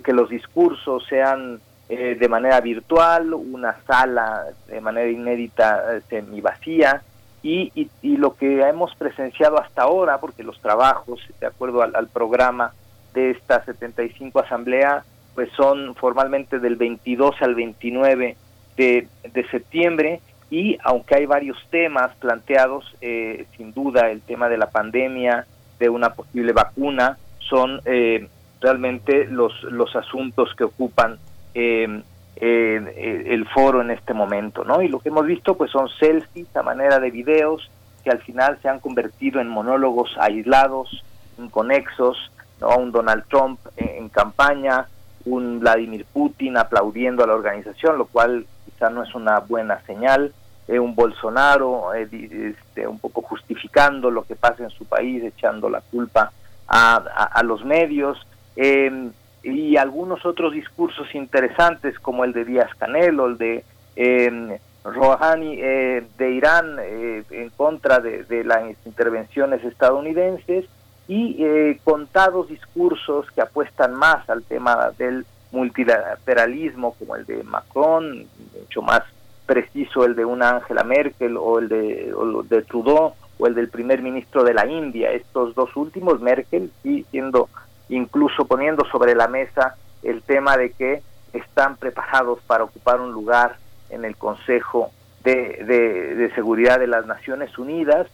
que 0.04 0.12
los 0.12 0.28
discursos 0.28 1.06
sean 1.08 1.60
eh, 1.90 2.16
de 2.18 2.28
manera 2.28 2.60
virtual, 2.60 3.34
una 3.34 3.76
sala 3.86 4.44
de 4.68 4.80
manera 4.80 5.10
inédita 5.10 5.96
eh, 5.96 6.00
semi 6.08 6.40
vacía 6.40 7.02
y, 7.42 7.72
y, 7.74 7.90
y, 8.00 8.16
lo 8.16 8.36
que 8.36 8.60
hemos 8.60 8.94
presenciado 8.94 9.60
hasta 9.60 9.82
ahora, 9.82 10.18
porque 10.18 10.44
los 10.44 10.60
trabajos, 10.60 11.20
de 11.40 11.46
acuerdo 11.46 11.82
al, 11.82 11.96
al 11.96 12.06
programa 12.08 12.72
de 13.12 13.30
esta 13.30 13.64
75 13.64 14.38
asamblea, 14.38 15.04
pues 15.34 15.50
son 15.56 15.94
formalmente 15.94 16.58
del 16.60 16.76
22 16.76 17.34
al 17.40 17.54
29 17.54 18.36
de, 18.76 19.08
de 19.32 19.48
septiembre 19.48 20.20
y 20.50 20.78
aunque 20.82 21.14
hay 21.14 21.26
varios 21.26 21.56
temas 21.70 22.14
planteados, 22.16 22.84
eh, 23.00 23.46
sin 23.56 23.72
duda 23.72 24.10
el 24.10 24.20
tema 24.20 24.48
de 24.48 24.58
la 24.58 24.70
pandemia, 24.70 25.46
de 25.78 25.88
una 25.88 26.12
posible 26.12 26.52
vacuna, 26.52 27.18
son 27.38 27.80
eh, 27.84 28.28
realmente 28.60 29.26
los, 29.26 29.62
los 29.64 29.94
asuntos 29.96 30.54
que 30.56 30.64
ocupan 30.64 31.18
eh, 31.54 32.02
eh, 32.36 33.24
el 33.26 33.46
foro 33.48 33.82
en 33.82 33.90
este 33.90 34.14
momento, 34.14 34.64
¿no? 34.64 34.80
Y 34.80 34.88
lo 34.88 35.00
que 35.00 35.10
hemos 35.10 35.26
visto 35.26 35.56
pues 35.56 35.70
son 35.70 35.88
selfies 35.88 36.54
a 36.56 36.62
manera 36.62 36.98
de 36.98 37.10
videos 37.10 37.70
que 38.02 38.10
al 38.10 38.20
final 38.20 38.58
se 38.62 38.68
han 38.68 38.80
convertido 38.80 39.40
en 39.40 39.48
monólogos 39.48 40.16
aislados, 40.18 41.04
inconexos, 41.38 42.30
¿no? 42.60 42.76
Un 42.76 42.92
Donald 42.92 43.24
Trump 43.28 43.60
en, 43.76 44.08
campaña, 44.08 44.86
un 45.26 45.60
Vladimir 45.60 46.06
Putin 46.10 46.56
aplaudiendo 46.56 47.22
a 47.22 47.26
la 47.26 47.34
organización, 47.34 47.98
lo 47.98 48.06
cual 48.06 48.46
quizá 48.64 48.88
no 48.88 49.02
es 49.02 49.14
una 49.14 49.40
buena 49.40 49.80
señal, 49.82 50.32
eh, 50.66 50.78
un 50.78 50.94
Bolsonaro 50.94 51.92
eh, 51.94 52.08
este, 52.12 52.86
un 52.86 52.98
poco 52.98 53.20
justificando 53.20 54.10
lo 54.10 54.22
que 54.22 54.36
pasa 54.36 54.62
en 54.62 54.70
su 54.70 54.86
país, 54.86 55.22
echando 55.22 55.68
la 55.68 55.82
culpa 55.82 56.32
a, 56.66 56.96
a, 56.96 57.24
a 57.24 57.42
los 57.42 57.64
medios, 57.66 58.18
eh, 58.56 59.10
y 59.42 59.76
algunos 59.76 60.24
otros 60.26 60.52
discursos 60.52 61.14
interesantes 61.14 61.98
como 61.98 62.24
el 62.24 62.32
de 62.32 62.44
Díaz 62.44 62.74
Canelo, 62.78 63.26
el 63.26 63.38
de 63.38 63.64
eh, 63.96 64.58
Rouhani 64.84 65.56
eh, 65.58 66.04
de 66.16 66.30
Irán 66.30 66.76
eh, 66.80 67.22
en 67.30 67.50
contra 67.50 68.00
de, 68.00 68.24
de, 68.24 68.44
las 68.44 68.62
intervenciones 68.86 69.62
estadounidenses 69.64 70.66
y 71.06 71.44
eh, 71.44 71.80
contados 71.84 72.48
discursos 72.48 73.30
que 73.32 73.42
apuestan 73.42 73.94
más 73.94 74.28
al 74.30 74.42
tema 74.42 74.90
del 74.96 75.26
multilateralismo 75.52 76.94
como 76.94 77.16
el 77.16 77.26
de 77.26 77.42
Macron, 77.42 78.26
mucho 78.58 78.82
más 78.82 79.02
preciso 79.44 80.04
el 80.04 80.14
de 80.14 80.24
una 80.24 80.50
Angela 80.50 80.84
Merkel 80.84 81.36
o 81.36 81.58
el 81.58 81.68
de, 81.68 82.14
o 82.14 82.42
de 82.44 82.62
Trudeau 82.62 83.14
o 83.38 83.46
el 83.46 83.54
del 83.54 83.68
primer 83.68 84.02
ministro 84.02 84.44
de 84.44 84.54
la 84.54 84.66
India. 84.66 85.10
Estos 85.10 85.54
dos 85.54 85.74
últimos, 85.76 86.20
Merkel, 86.20 86.70
sí 86.82 87.04
siendo 87.10 87.48
incluso 87.90 88.46
poniendo 88.46 88.84
sobre 88.86 89.14
la 89.14 89.28
mesa 89.28 89.76
el 90.02 90.22
tema 90.22 90.56
de 90.56 90.70
que 90.72 91.02
están 91.32 91.76
preparados 91.76 92.40
para 92.46 92.64
ocupar 92.64 93.00
un 93.00 93.12
lugar 93.12 93.56
en 93.90 94.04
el 94.04 94.16
Consejo 94.16 94.90
de, 95.22 95.64
de, 95.64 96.14
de 96.14 96.34
Seguridad 96.34 96.78
de 96.78 96.86
las 96.86 97.06
Naciones 97.06 97.56
Unidas. 97.58 98.06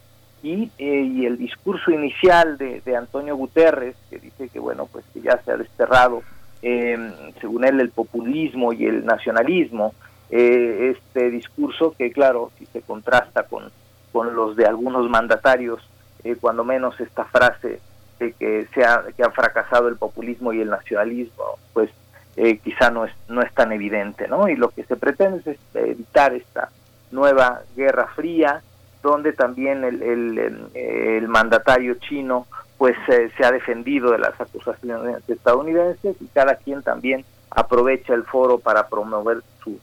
Y, 0.43 0.71
eh, 0.77 1.01
y 1.01 1.25
el 1.25 1.37
discurso 1.37 1.89
inicial 1.89 2.59
de, 2.59 2.81
de, 2.81 2.95
Antonio 2.95 3.35
Guterres, 3.35 3.95
que 4.09 4.19
dice 4.19 4.49
que 4.49 4.59
bueno, 4.59 4.85
pues 4.85 5.03
que 5.11 5.21
ya 5.21 5.41
se 5.43 5.51
ha 5.51 5.57
desterrado, 5.57 6.21
eh, 6.61 6.95
según 7.41 7.65
él, 7.65 7.79
el 7.79 7.89
populismo 7.89 8.71
y 8.71 8.85
el 8.85 9.03
nacionalismo, 9.03 9.95
eh, 10.29 10.95
este 10.95 11.31
discurso 11.31 11.95
que 11.97 12.11
claro, 12.11 12.51
si 12.59 12.65
se 12.67 12.81
contrasta 12.81 13.43
con, 13.43 13.71
con 14.11 14.35
los 14.35 14.55
de 14.55 14.67
algunos 14.67 15.09
mandatarios, 15.09 15.81
eh, 16.23 16.35
cuando 16.39 16.63
menos 16.63 16.99
esta 16.99 17.25
frase 17.25 17.79
de 18.19 18.33
que, 18.33 18.67
se 18.73 18.81
que 19.15 19.23
ha 19.23 19.31
fracasado 19.31 19.87
el 19.87 19.97
populismo 19.97 20.53
y 20.53 20.61
el 20.61 20.69
nacionalismo, 20.69 21.59
pues 21.73 21.89
eh, 22.35 22.57
quizá 22.57 22.91
no 22.91 23.05
es, 23.05 23.13
no 23.27 23.41
es 23.41 23.53
tan 23.53 23.71
evidente, 23.71 24.27
¿no? 24.27 24.47
Y 24.47 24.55
lo 24.55 24.69
que 24.69 24.83
se 24.83 24.95
pretende 24.95 25.41
es 25.45 25.57
evitar 25.73 26.33
esta 26.33 26.69
nueva 27.11 27.61
guerra 27.75 28.07
fría, 28.15 28.61
donde 29.01 29.33
también 29.33 29.83
el, 29.83 30.01
el, 30.01 30.69
el 30.73 31.27
mandatario 31.27 31.95
chino 31.95 32.47
pues 32.77 32.95
eh, 33.07 33.31
se 33.35 33.45
ha 33.45 33.51
defendido 33.51 34.11
de 34.11 34.19
las 34.19 34.39
acusaciones 34.39 35.27
estadounidenses 35.27 36.15
y 36.21 36.27
cada 36.27 36.55
quien 36.55 36.83
también 36.83 37.25
aprovecha 37.49 38.13
el 38.13 38.23
foro 38.23 38.59
para 38.59 38.87
promover 38.87 39.41
su, 39.63 39.79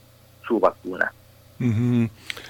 su 0.47 0.59
vacuna. 0.59 1.11
Uh. 1.59 2.07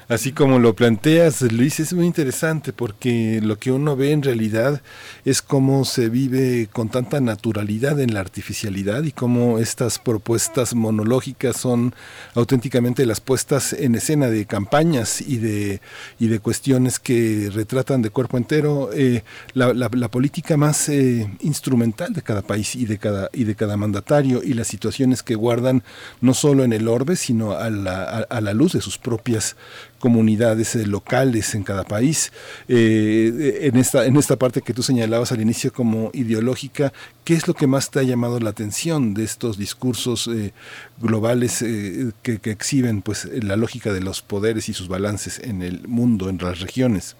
Así 0.07 0.33
como 0.33 0.59
lo 0.59 0.75
planteas, 0.75 1.41
Luis, 1.41 1.79
es 1.79 1.93
muy 1.93 2.05
interesante 2.05 2.73
porque 2.73 3.39
lo 3.41 3.57
que 3.57 3.71
uno 3.71 3.95
ve 3.95 4.11
en 4.11 4.21
realidad 4.21 4.83
es 5.25 5.41
cómo 5.41 5.83
se 5.83 6.09
vive 6.09 6.69
con 6.71 6.89
tanta 6.89 7.19
naturalidad 7.21 7.99
en 7.99 8.13
la 8.13 8.19
artificialidad 8.19 9.03
y 9.03 9.11
cómo 9.11 9.57
estas 9.57 9.97
propuestas 9.97 10.75
monológicas 10.75 11.57
son 11.57 11.95
auténticamente 12.35 13.07
las 13.07 13.19
puestas 13.19 13.73
en 13.73 13.95
escena 13.95 14.27
de 14.29 14.45
campañas 14.45 15.21
y 15.21 15.37
de, 15.37 15.81
y 16.19 16.27
de 16.27 16.39
cuestiones 16.39 16.99
que 16.99 17.49
retratan 17.51 18.03
de 18.03 18.11
cuerpo 18.11 18.37
entero 18.37 18.91
eh, 18.93 19.23
la, 19.53 20.09
política 20.09 20.55
más 20.55 20.87
eh, 20.87 21.27
instrumental 21.41 22.13
de 22.13 22.21
cada 22.21 22.43
país 22.43 22.75
y 22.75 22.85
de 22.85 22.99
cada, 22.99 23.29
y 23.33 23.43
de 23.45 23.55
cada 23.55 23.75
mandatario 23.75 24.43
y 24.43 24.53
las 24.53 24.67
situaciones 24.67 25.23
que 25.23 25.33
guardan 25.33 25.83
no 26.21 26.35
solo 26.35 26.63
en 26.63 26.73
el 26.73 26.87
orbe, 26.87 27.15
sino 27.15 27.53
a 27.53 27.71
la, 27.71 28.03
a, 28.03 28.17
a 28.29 28.41
la 28.41 28.53
luz 28.53 28.73
de 28.73 28.81
sus 28.81 28.94
propias 28.97 29.55
comunidades 29.99 30.75
eh, 30.75 30.85
locales 30.85 31.55
en 31.55 31.63
cada 31.63 31.83
país. 31.83 32.31
Eh, 32.67 33.59
en, 33.63 33.75
esta, 33.77 34.05
en 34.05 34.17
esta 34.17 34.35
parte 34.35 34.61
que 34.61 34.73
tú 34.73 34.83
señalabas 34.83 35.31
al 35.31 35.41
inicio 35.41 35.73
como 35.73 36.11
ideológica, 36.13 36.93
¿qué 37.23 37.33
es 37.33 37.47
lo 37.47 37.53
que 37.53 37.67
más 37.67 37.89
te 37.89 37.99
ha 37.99 38.03
llamado 38.03 38.39
la 38.39 38.51
atención 38.51 39.13
de 39.13 39.23
estos 39.23 39.57
discursos 39.57 40.27
eh, 40.27 40.53
globales 40.99 41.61
eh, 41.61 42.11
que, 42.21 42.39
que, 42.39 42.51
exhiben 42.51 43.01
pues, 43.01 43.25
la 43.43 43.55
lógica 43.55 43.91
de 43.91 44.01
los 44.01 44.21
poderes 44.21 44.69
y 44.69 44.73
sus 44.73 44.87
balances 44.87 45.39
en 45.39 45.61
el 45.61 45.87
mundo, 45.87 46.29
en 46.29 46.37
las 46.37 46.61
regiones? 46.61 47.17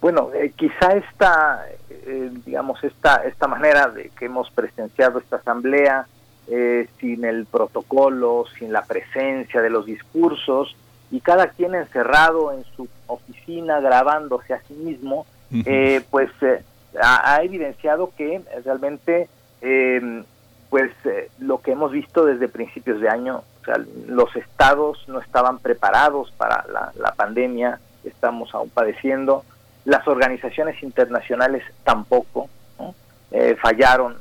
Bueno, 0.00 0.30
eh, 0.34 0.52
quizá 0.56 0.92
esta, 0.92 1.66
digamos, 2.46 2.82
esta, 2.82 3.16
esta 3.24 3.46
manera 3.46 3.88
de 3.88 4.10
que 4.18 4.24
hemos 4.24 4.50
presenciado 4.50 5.18
esta 5.18 5.36
asamblea, 5.36 6.06
sin 6.98 7.24
el 7.24 7.46
protocolo, 7.46 8.44
sin 8.58 8.72
la 8.72 8.82
presencia 8.82 9.62
de 9.62 9.70
los 9.70 9.86
discursos, 9.86 10.74
y 11.10 11.20
cada 11.20 11.48
quien 11.48 11.74
encerrado 11.74 12.52
en 12.52 12.64
su 12.76 12.88
oficina 13.06 13.80
grabándose 13.80 14.54
a 14.54 14.62
sí 14.62 14.74
mismo, 14.74 15.26
uh 15.50 15.54
-huh. 15.54 15.62
eh, 15.66 16.02
pues 16.10 16.30
eh, 16.42 16.62
ha, 17.00 17.34
ha, 17.34 17.42
evidenciado 17.42 18.12
que 18.16 18.40
realmente 18.64 19.28
eh, 19.60 20.22
pues 20.70 20.92
lo 21.40 21.60
que 21.60 21.72
hemos 21.72 21.90
visto 21.90 22.24
desde 22.24 22.48
principios 22.48 23.00
de 23.00 23.08
año, 23.08 23.42
o 23.60 23.64
sea, 23.64 23.74
los 24.06 24.34
estados 24.36 25.04
no 25.08 25.18
estaban 25.18 25.58
preparados 25.58 26.30
para 26.36 26.64
la, 26.72 26.92
la 26.96 27.12
pandemia 27.12 27.80
que 28.02 28.08
estamos 28.08 28.54
aún 28.54 28.70
padeciendo, 28.70 29.44
las 29.84 30.06
organizaciones 30.06 30.80
internacionales 30.84 31.64
tampoco, 31.82 32.48
¿no? 33.30 33.56
fallaron 33.56 34.16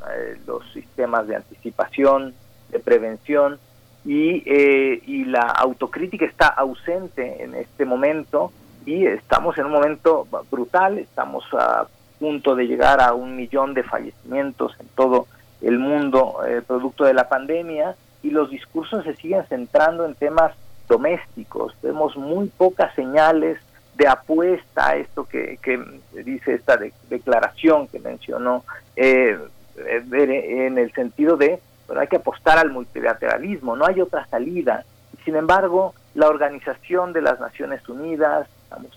los 0.45 0.63
sistemas 0.71 1.27
de 1.27 1.35
anticipación, 1.35 2.33
de 2.69 2.79
prevención, 2.79 3.59
y, 4.05 4.43
eh, 4.45 5.01
y 5.05 5.25
la 5.25 5.41
autocrítica 5.41 6.25
está 6.25 6.47
ausente 6.47 7.43
en 7.43 7.55
este 7.55 7.85
momento 7.85 8.51
y 8.85 9.05
estamos 9.05 9.57
en 9.57 9.65
un 9.65 9.71
momento 9.71 10.27
brutal, 10.49 10.99
estamos 10.99 11.43
a 11.53 11.87
punto 12.17 12.55
de 12.55 12.65
llegar 12.65 13.01
a 13.01 13.13
un 13.13 13.35
millón 13.35 13.73
de 13.73 13.83
fallecimientos 13.83 14.73
en 14.79 14.87
todo 14.95 15.27
el 15.61 15.79
mundo 15.79 16.39
eh, 16.47 16.61
producto 16.65 17.03
de 17.03 17.13
la 17.13 17.27
pandemia 17.27 17.95
y 18.23 18.31
los 18.31 18.49
discursos 18.49 19.03
se 19.03 19.15
siguen 19.15 19.45
centrando 19.47 20.05
en 20.05 20.15
temas 20.15 20.53
domésticos. 20.87 21.73
Vemos 21.81 22.15
muy 22.17 22.47
pocas 22.47 22.93
señales 22.95 23.59
de 23.99 24.07
apuesta 24.07 24.87
a 24.87 24.95
esto 24.95 25.25
que, 25.25 25.59
que 25.61 25.77
dice 26.23 26.53
esta 26.53 26.79
declaración 27.09 27.89
que 27.89 27.99
mencionó, 27.99 28.63
eh, 28.95 29.37
eh, 29.77 30.65
en 30.65 30.77
el 30.77 30.91
sentido 30.93 31.35
de, 31.35 31.59
bueno, 31.85 32.01
hay 32.01 32.07
que 32.07 32.15
apostar 32.15 32.57
al 32.57 32.71
multilateralismo, 32.71 33.75
no 33.75 33.85
hay 33.85 33.99
otra 33.99 34.25
salida. 34.27 34.85
Sin 35.25 35.35
embargo, 35.35 35.93
la 36.15 36.29
Organización 36.29 37.11
de 37.11 37.21
las 37.21 37.41
Naciones 37.41 37.87
Unidas, 37.89 38.47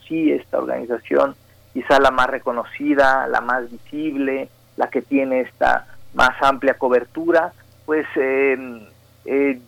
sí, 0.06 0.30
esta 0.30 0.58
organización 0.58 1.34
quizá 1.72 1.98
la 1.98 2.12
más 2.12 2.28
reconocida, 2.28 3.26
la 3.26 3.40
más 3.40 3.68
visible, 3.72 4.48
la 4.76 4.86
que 4.86 5.02
tiene 5.02 5.40
esta 5.40 5.86
más 6.14 6.40
amplia 6.40 6.74
cobertura, 6.74 7.52
pues 7.86 8.06
eh, 8.14 8.86
eh, 9.24 9.58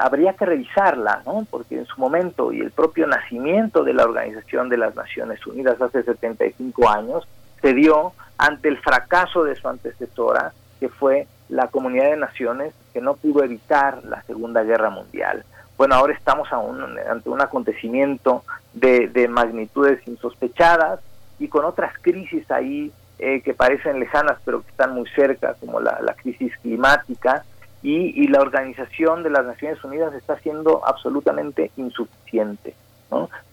habría 0.00 0.34
que 0.34 0.46
revisarla, 0.46 1.22
¿no? 1.26 1.46
Porque 1.50 1.76
en 1.76 1.86
su 1.86 2.00
momento 2.00 2.52
y 2.52 2.60
el 2.60 2.70
propio 2.70 3.06
nacimiento 3.06 3.84
de 3.84 3.94
la 3.94 4.04
Organización 4.04 4.68
de 4.68 4.78
las 4.78 4.94
Naciones 4.94 5.44
Unidas 5.46 5.80
hace 5.80 6.02
75 6.02 6.88
años 6.88 7.26
se 7.60 7.74
dio 7.74 8.12
ante 8.38 8.68
el 8.68 8.78
fracaso 8.78 9.44
de 9.44 9.56
su 9.56 9.68
antecesora, 9.68 10.52
que 10.80 10.88
fue 10.88 11.26
la 11.48 11.68
Comunidad 11.68 12.10
de 12.10 12.16
Naciones, 12.16 12.74
que 12.92 13.00
no 13.00 13.14
pudo 13.14 13.44
evitar 13.44 14.04
la 14.04 14.22
Segunda 14.22 14.62
Guerra 14.62 14.90
Mundial. 14.90 15.44
Bueno, 15.76 15.94
ahora 15.94 16.12
estamos 16.12 16.48
ante 16.52 17.28
un 17.28 17.40
acontecimiento 17.40 18.44
de, 18.72 19.08
de 19.08 19.28
magnitudes 19.28 20.06
insospechadas 20.06 21.00
y 21.38 21.48
con 21.48 21.64
otras 21.64 21.92
crisis 22.00 22.48
ahí 22.50 22.92
eh, 23.18 23.40
que 23.40 23.54
parecen 23.54 24.00
lejanas 24.00 24.38
pero 24.44 24.62
que 24.62 24.70
están 24.70 24.94
muy 24.94 25.08
cerca, 25.10 25.54
como 25.60 25.78
la, 25.78 26.14
crisis 26.20 26.52
climática, 26.60 27.44
y, 27.82 28.28
la 28.28 28.40
Organización 28.40 29.22
de 29.22 29.30
las 29.30 29.44
Naciones 29.44 29.82
Unidas 29.82 30.14
está 30.14 30.38
siendo 30.38 30.86
absolutamente 30.86 31.70
insuficiente. 31.76 32.74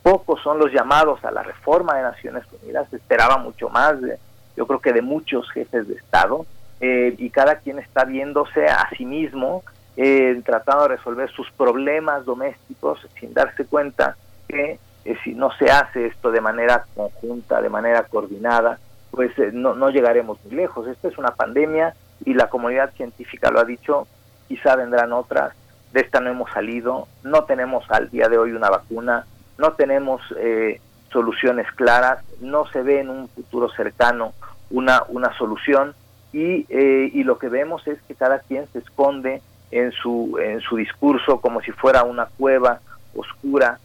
Pocos 0.04 0.42
son 0.42 0.60
los 0.60 0.72
llamados 0.72 1.24
a 1.26 1.32
la 1.32 1.44
reforma 1.44 1.96
de 1.96 2.04
Naciones 2.04 2.44
Unidas, 2.62 2.88
se 2.90 2.96
esperaba 2.96 3.38
mucho 3.38 3.70
más, 3.70 3.96
yo 4.56 4.68
creo 4.68 4.80
que 4.80 4.94
de 4.94 5.02
muchos 5.02 5.50
jefes 5.52 5.88
de 5.88 5.96
Estado, 5.96 6.46
eh, 6.80 7.14
y 7.18 7.30
cada 7.30 7.56
quien 7.56 7.80
está 7.80 8.06
viéndose 8.06 8.66
a 8.68 8.90
sí 8.96 9.06
mismo, 9.06 9.64
eh, 9.98 10.42
tratando 10.46 10.84
de 10.84 10.96
resolver 10.96 11.30
sus 11.32 11.52
problemas 11.52 12.24
domésticos 12.24 13.06
sin 13.20 13.34
darse 13.34 13.66
cuenta 13.66 14.16
que 14.48 14.80
si 15.24 15.34
no 15.34 15.52
se 15.58 15.72
hace 15.72 16.08
esto 16.08 16.32
de 16.32 16.40
manera 16.40 16.86
conjunta, 16.96 17.62
de 17.62 17.70
manera 17.70 18.04
coordinada, 18.04 18.80
pues 19.12 19.38
eh, 19.40 19.50
no, 19.52 19.76
no 19.76 19.90
llegaremos 19.90 20.38
muy 20.46 20.56
lejos. 20.56 20.88
Esta 20.88 21.08
es 21.08 21.18
una 21.18 21.32
pandemia 21.32 21.96
y 22.26 22.34
la 22.34 22.50
comunidad 22.50 22.94
científica 22.94 23.50
lo 23.50 23.60
ha 23.60 23.66
dicho, 23.66 24.08
quizá 24.50 24.76
vendrán 24.76 25.14
otras, 25.14 25.54
de 25.94 26.02
esta 26.02 26.20
no 26.20 26.30
hemos 26.30 26.52
salido, 26.52 27.08
no 27.24 27.46
tenemos 27.46 27.90
al 27.90 28.10
día 28.10 28.28
de 28.28 28.38
hoy 28.38 28.52
una 28.52 28.70
vacuna, 28.70 29.26
no 29.58 29.74
tenemos 29.74 30.22
eh, 30.38 30.82
soluciones 31.12 31.72
claras, 31.74 32.20
no 32.42 32.66
se 32.68 32.82
ve 32.82 33.00
en 33.00 33.10
un 33.10 33.30
futuro 33.30 33.70
cercano 33.70 34.34
una, 34.70 35.04
una 35.08 35.36
solución 35.38 35.94
y, 36.34 36.66
eh, 36.70 37.12
y 37.14 37.24
lo 37.24 37.40
que 37.40 37.48
vemos 37.48 37.88
es 37.88 38.02
que 38.08 38.16
cada 38.16 38.40
quien 38.40 38.68
se 38.74 38.80
esconde 38.80 39.42
en 39.72 39.92
su, 39.92 40.38
en 40.42 40.60
su 40.62 40.76
discurso 40.76 41.40
como 41.40 41.62
si 41.62 41.72
fuera 41.72 42.04
una 42.04 42.26
cueva 42.26 42.82
oscura 43.16 43.80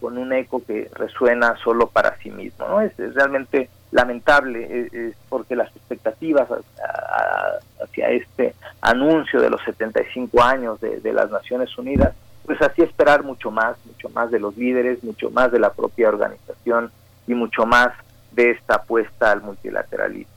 con 0.00 0.16
un 0.16 0.32
eco 0.32 0.64
que 0.64 0.90
resuena 0.94 1.54
solo 1.62 1.88
para 1.88 2.16
sí 2.16 2.30
mismo. 2.30 2.66
¿no? 2.66 2.80
es 2.80 2.96
realmente 2.96 3.68
lamentable 3.90 4.62
eh, 4.62 4.88
eh, 4.92 5.12
porque 5.28 5.56
las 5.56 5.68
expectativas 5.74 6.48
hacia 7.82 8.10
este 8.10 8.54
anuncio 8.80 9.40
de 9.40 9.50
los 9.50 9.62
75 9.64 10.42
años 10.42 10.80
de, 10.80 11.12
las 11.12 11.30
Naciones 11.30 11.76
Unidas, 11.76 12.14
pues 12.44 12.60
así 12.62 12.82
esperar 12.82 13.24
mucho 13.24 13.50
más, 13.50 13.76
mucho 13.84 14.08
más 14.10 14.30
de 14.30 14.38
los 14.38 14.56
líderes, 14.56 15.02
mucho 15.02 15.30
más 15.30 15.50
de 15.52 15.58
la 15.58 15.72
propia 15.72 16.08
organización 16.08 16.90
y 17.26 17.34
mucho 17.34 17.66
más 17.66 17.92
de 18.32 18.52
esta 18.52 18.76
apuesta 18.76 19.32
al 19.32 19.42
multilateralismo. 19.42 20.32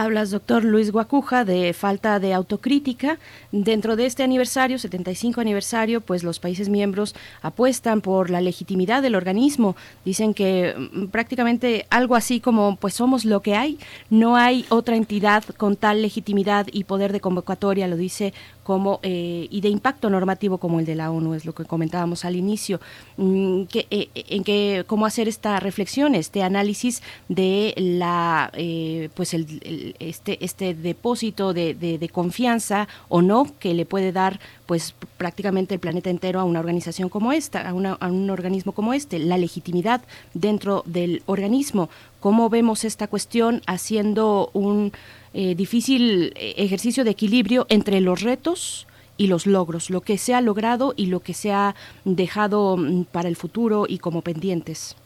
Hablas, 0.00 0.30
doctor 0.30 0.62
Luis 0.62 0.92
Guacuja, 0.92 1.44
de 1.44 1.72
falta 1.72 2.20
de 2.20 2.32
autocrítica. 2.32 3.18
Dentro 3.50 3.96
de 3.96 4.06
este 4.06 4.22
aniversario, 4.22 4.78
75 4.78 5.40
aniversario, 5.40 6.00
pues 6.00 6.22
los 6.22 6.38
países 6.38 6.68
miembros 6.68 7.16
apuestan 7.42 8.00
por 8.00 8.30
la 8.30 8.40
legitimidad 8.40 9.02
del 9.02 9.16
organismo. 9.16 9.74
Dicen 10.04 10.34
que 10.34 10.72
mm, 10.78 11.06
prácticamente 11.06 11.84
algo 11.90 12.14
así 12.14 12.38
como, 12.38 12.76
pues 12.76 12.94
somos 12.94 13.24
lo 13.24 13.42
que 13.42 13.56
hay. 13.56 13.80
No 14.08 14.36
hay 14.36 14.66
otra 14.68 14.94
entidad 14.94 15.42
con 15.56 15.74
tal 15.74 16.00
legitimidad 16.00 16.68
y 16.70 16.84
poder 16.84 17.12
de 17.12 17.18
convocatoria, 17.18 17.88
lo 17.88 17.96
dice 17.96 18.32
como 18.68 19.00
eh, 19.02 19.48
y 19.50 19.62
de 19.62 19.70
impacto 19.70 20.10
normativo 20.10 20.58
como 20.58 20.78
el 20.78 20.84
de 20.84 20.94
la 20.94 21.10
ONU 21.10 21.32
es 21.32 21.46
lo 21.46 21.54
que 21.54 21.64
comentábamos 21.64 22.26
al 22.26 22.36
inicio 22.36 22.82
mm, 23.16 23.62
eh, 23.72 24.10
en 24.14 24.44
que 24.44 24.84
cómo 24.86 25.06
hacer 25.06 25.26
esta 25.26 25.58
reflexión 25.58 26.14
este 26.14 26.42
análisis 26.42 27.02
de 27.30 27.72
la 27.78 28.50
eh, 28.52 29.08
pues 29.14 29.32
el, 29.32 29.96
este 30.00 30.44
este 30.44 30.74
depósito 30.74 31.54
de, 31.54 31.72
de, 31.72 32.08
confianza 32.10 32.88
o 33.08 33.22
no 33.22 33.46
que 33.58 33.72
le 33.72 33.86
puede 33.86 34.12
dar 34.12 34.38
pues 34.66 34.94
prácticamente 35.16 35.72
el 35.72 35.80
planeta 35.80 36.10
entero 36.10 36.38
a 36.38 36.44
una 36.44 36.60
organización 36.60 37.08
como 37.08 37.32
esta 37.32 37.66
a, 37.66 37.72
una, 37.72 37.94
a 37.94 38.08
un 38.08 38.28
organismo 38.28 38.72
como 38.72 38.92
este 38.92 39.18
la 39.18 39.38
legitimidad 39.38 40.02
dentro 40.34 40.82
del 40.84 41.22
organismo. 41.24 41.88
Cómo 42.20 42.50
vemos 42.50 42.84
esta 42.84 43.06
cuestión 43.06 43.62
haciendo 43.66 44.50
un 44.52 44.92
eh, 45.40 45.54
difícil 45.54 46.32
eh, 46.34 46.54
ejercicio 46.56 47.04
de 47.04 47.10
equilibrio 47.10 47.64
entre 47.68 48.00
los 48.00 48.22
retos 48.22 48.88
y 49.16 49.28
los 49.28 49.46
logros, 49.46 49.88
lo 49.88 50.00
que 50.00 50.18
se 50.18 50.34
ha 50.34 50.40
logrado 50.40 50.94
y 50.96 51.06
lo 51.06 51.20
que 51.20 51.32
se 51.32 51.52
ha 51.52 51.76
dejado 52.04 52.76
mm, 52.76 53.04
para 53.04 53.28
el 53.28 53.36
futuro 53.36 53.84
y 53.88 54.00
como 54.00 54.22
pendientes. 54.22 54.96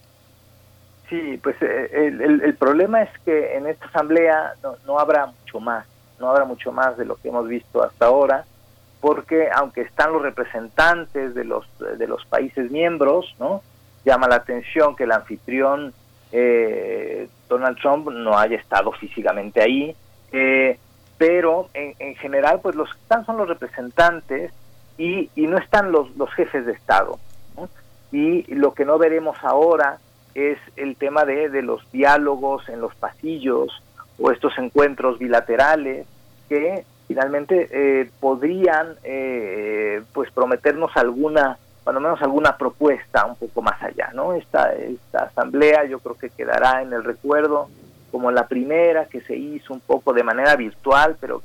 Sí, 1.11 1.39
pues 1.43 1.57
eh, 1.61 1.91
el, 1.93 2.55
problema 2.55 3.03
es 3.03 3.11
que 3.27 3.59
en 3.59 3.67
esta 3.67 3.85
asamblea 3.85 4.55
no, 4.63 4.77
no, 4.87 4.99
habrá 4.99 5.27
mucho 5.27 5.61
más, 5.61 5.85
no 6.19 6.31
habrá 6.31 6.47
mucho 6.47 6.73
más 6.73 6.97
de 6.97 7.05
lo 7.05 7.17
que 7.17 7.29
hemos 7.29 7.47
visto 7.47 7.83
hasta 7.83 8.07
ahora, 8.07 8.47
porque 9.03 9.51
aunque 9.55 9.83
están 9.83 10.15
los 10.15 10.23
representantes 10.23 11.35
de 11.35 11.45
los 11.45 11.67
de 11.99 12.07
los 12.07 12.25
países 12.25 12.71
miembros, 12.71 13.37
no 13.39 13.61
llama 14.07 14.29
la 14.29 14.37
atención 14.37 14.97
que 14.97 15.05
el 15.05 15.13
anfitrión 15.13 15.93
Donald 17.51 17.77
Trump 17.83 18.09
no 18.09 18.39
haya 18.39 18.57
estado 18.57 18.93
físicamente 18.93 19.61
ahí, 19.61 19.95
eh, 20.33 20.79
pero 21.19 21.69
en, 21.75 22.15
general, 22.17 22.61
pues 22.63 22.75
los 22.75 22.93
que 22.93 22.99
están 23.01 23.25
son 23.25 23.37
los 23.37 23.49
representantes 23.49 24.53
y, 24.99 25.31
no 25.37 25.57
están 25.59 25.93
los, 25.93 26.15
los 26.17 26.33
jefes 26.35 26.67
de 26.67 26.73
Estado. 26.73 27.19
Y 28.11 28.43
lo 28.55 28.75
que 28.75 28.85
no 28.85 28.99
veremos 28.99 29.37
ahora 29.43 29.99
es 30.35 30.59
el 30.77 30.97
tema 30.97 31.25
de, 31.25 31.49
de 31.49 31.63
los 31.63 31.91
diálogos 31.93 32.69
en 32.69 32.81
los 32.81 32.95
pasillos 32.95 33.83
o 34.19 34.31
estos 34.31 34.57
encuentros 34.59 35.19
bilaterales 35.19 36.07
que 36.49 36.85
finalmente 37.09 37.69
eh, 37.71 38.11
podrían 38.21 38.95
eh, 39.05 40.03
pues 40.13 40.31
prometernos 40.31 40.91
alguna 40.97 41.59
cuando 41.85 42.01
menos 42.01 42.23
alguna 42.23 42.57
propuesta 42.57 43.27
un 43.27 43.37
poco 43.37 43.63
más 43.63 43.83
allá 43.83 44.11
no 44.15 44.35
esta 44.35 44.73
esta 44.73 45.25
asamblea 45.25 45.85
yo 45.85 45.99
creo 45.99 46.17
que 46.17 46.31
quedará 46.31 46.83
en 46.83 46.93
el 46.93 47.05
recuerdo 47.05 47.69
como 48.13 48.31
la 48.31 48.47
primera 48.47 49.07
que 49.07 49.23
se 49.23 49.35
hizo 49.35 49.73
un 49.73 49.81
poco 49.81 50.13
de 50.13 50.23
manera 50.23 50.55
virtual, 50.55 51.17
pero 51.19 51.43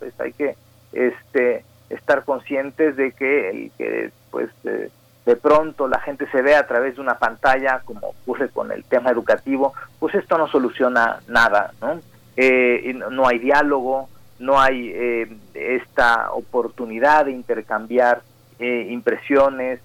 pues 0.00 0.12
hay 0.20 0.32
que 0.32 0.56
este, 0.92 1.64
estar 1.88 2.24
conscientes 2.24 2.96
de 2.96 3.12
que 3.12 3.50
el 3.50 3.70
que 3.78 4.10
pues 4.30 4.50
de, 4.64 4.90
pronto 5.36 5.86
la 5.86 6.00
gente 6.00 6.26
se 6.32 6.42
ve 6.42 6.56
a 6.56 6.66
través 6.66 6.96
de 6.96 7.00
una 7.00 7.16
pantalla, 7.18 7.80
como 7.84 8.08
ocurre 8.08 8.48
con 8.48 8.72
el 8.72 8.82
tema 8.82 9.10
educativo, 9.10 9.72
pues 10.00 10.16
esto 10.16 10.36
no 10.36 10.48
soluciona 10.48 11.20
nada, 11.28 11.72
¿no? 11.80 12.00
Eh, 12.36 12.92
no 13.10 13.28
hay 13.28 13.38
diálogo, 13.38 14.08
no 14.40 14.60
hay 14.60 14.90
eh, 14.92 15.32
esta 15.54 16.32
oportunidad 16.32 17.26
de 17.26 17.30
intercambiar 17.30 18.22
eh, 18.58 18.88
impresiones, 18.90 19.78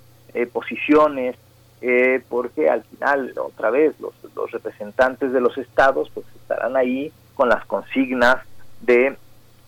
posiciones, 0.51 1.37
eh, 1.87 2.19
porque 2.29 2.67
al 2.67 2.81
final, 2.81 3.31
otra 3.37 3.69
vez, 3.69 3.93
los, 3.99 4.11
los, 4.35 4.49
representantes 4.49 5.31
de 5.31 5.39
los 5.39 5.55
estados 5.55 6.09
pues 6.15 6.25
estarán 6.35 6.75
ahí 6.75 7.13
con 7.35 7.47
las 7.47 7.63
consignas 7.65 8.37
de, 8.81 9.15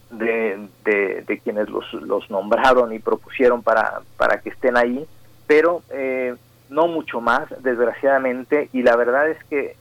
de, 0.10 1.42
quienes 1.44 1.70
los, 1.70 1.94
los, 1.94 2.28
nombraron 2.32 2.92
y 2.92 2.98
propusieron 2.98 3.62
para, 3.62 4.02
para 4.18 4.42
que 4.42 4.50
estén 4.50 4.78
ahí, 4.78 5.06
pero 5.46 5.84
eh, 5.92 6.34
no 6.70 6.88
mucho 6.88 7.22
más, 7.22 7.44
desgraciadamente, 7.62 8.70
y 8.74 8.82
la 8.82 8.96
verdad 8.96 9.30
es 9.30 9.44
que 9.44 9.76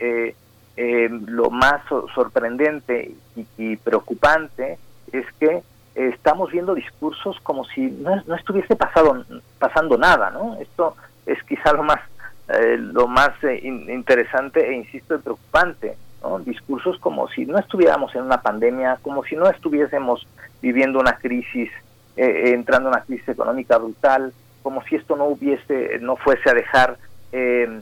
eh, 0.76 1.08
lo 1.08 1.48
más 1.48 1.80
sorprendente 2.14 3.12
y, 3.56 3.76
preocupante 3.76 4.78
es 5.10 5.24
que 5.40 5.62
estamos 5.94 6.52
viendo 6.52 6.74
discursos 6.74 7.40
como 7.42 7.64
si 7.64 7.86
no, 7.86 8.22
no 8.26 8.34
estuviese 8.34 8.76
pasado, 8.76 9.24
pasando 9.58 9.96
nada, 9.96 10.28
¿no? 10.28 10.58
Esto 10.60 10.94
es 11.24 11.42
quizá 11.44 11.72
lo 11.72 11.82
más 11.82 12.00
eh, 12.48 12.76
lo 12.78 13.06
más 13.06 13.32
eh, 13.44 13.60
interesante 13.62 14.68
e 14.68 14.74
insisto 14.74 15.18
preocupante 15.20 15.96
discursos 16.44 16.98
como 16.98 17.28
si 17.28 17.46
no 17.46 17.56
estuviéramos 17.56 18.12
en 18.16 18.22
una 18.22 18.40
pandemia 18.42 18.98
como 19.00 19.22
si 19.22 19.36
no 19.36 19.48
estuviésemos 19.48 20.26
viviendo 20.60 20.98
una 20.98 21.18
crisis 21.18 21.70
eh, 22.16 22.50
entrando 22.52 22.88
en 22.88 22.94
una 22.96 23.04
crisis 23.04 23.28
económica 23.28 23.78
brutal 23.78 24.32
como 24.66 24.82
si 24.82 24.96
esto 24.96 25.14
no 25.14 25.26
hubiese, 25.26 26.00
no 26.00 26.16
fuese 26.16 26.50
a 26.50 26.54
dejar 26.54 26.98
eh, 27.30 27.80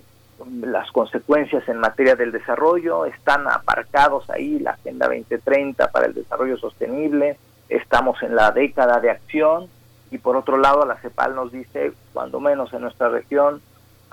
las 0.61 0.91
consecuencias 0.91 1.67
en 1.69 1.79
materia 1.79 2.15
del 2.15 2.31
desarrollo, 2.31 3.07
están 3.07 3.49
aparcados 3.49 4.29
ahí 4.29 4.59
la 4.59 4.73
Agenda 4.73 5.07
2030 5.07 5.91
para 5.91 6.05
el 6.05 6.13
desarrollo 6.13 6.59
sostenible, 6.59 7.39
estamos 7.71 8.23
en 8.23 8.37
la 8.37 8.51
década 8.51 9.01
de 9.01 9.11
acción. 9.11 9.69
Y 10.11 10.19
por 10.19 10.37
otro 10.37 10.59
lado 10.59 10.85
la 10.85 10.97
CEPAL 10.97 11.35
nos 11.35 11.51
dice, 11.53 11.93
cuando 12.13 12.39
menos 12.39 12.73
en 12.75 12.83
nuestra 12.83 13.09
región, 13.09 13.63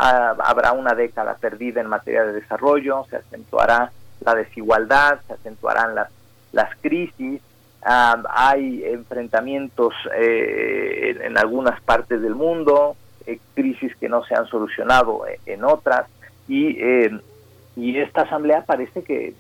ah, 0.02 0.36
habrá 0.40 0.72
una 0.74 0.96
década 0.96 1.36
perdida 1.40 1.82
en 1.82 1.88
materia 1.88 2.24
de 2.24 2.34
desarrollo, 2.34 3.06
se 3.10 3.18
acentuará 3.18 3.92
la 4.22 4.36
desigualdad, 4.36 5.20
se 5.28 5.34
acentuarán 5.34 5.96
las, 5.96 6.10
las 6.52 6.76
crisis, 6.82 7.42
ah, 7.84 8.22
hay 8.30 8.84
enfrentamientos 8.86 9.94
eh, 10.16 11.18
en, 11.22 11.38
algunas 11.38 11.80
partes 11.82 12.22
del 12.22 12.36
mundo, 12.36 12.96
eh, 13.26 13.40
crisis 13.54 13.96
que 13.98 14.10
no 14.10 14.24
se 14.24 14.36
han 14.36 14.48
solucionado 14.48 15.28
eh, 15.28 15.40
en 15.46 15.64
otras 15.64 16.08
y, 16.48 16.78
eh, 16.80 17.12
y 17.76 17.98
esta 17.98 18.24
asamblea 18.24 18.64
parece 18.66 19.04
que, 19.04 19.34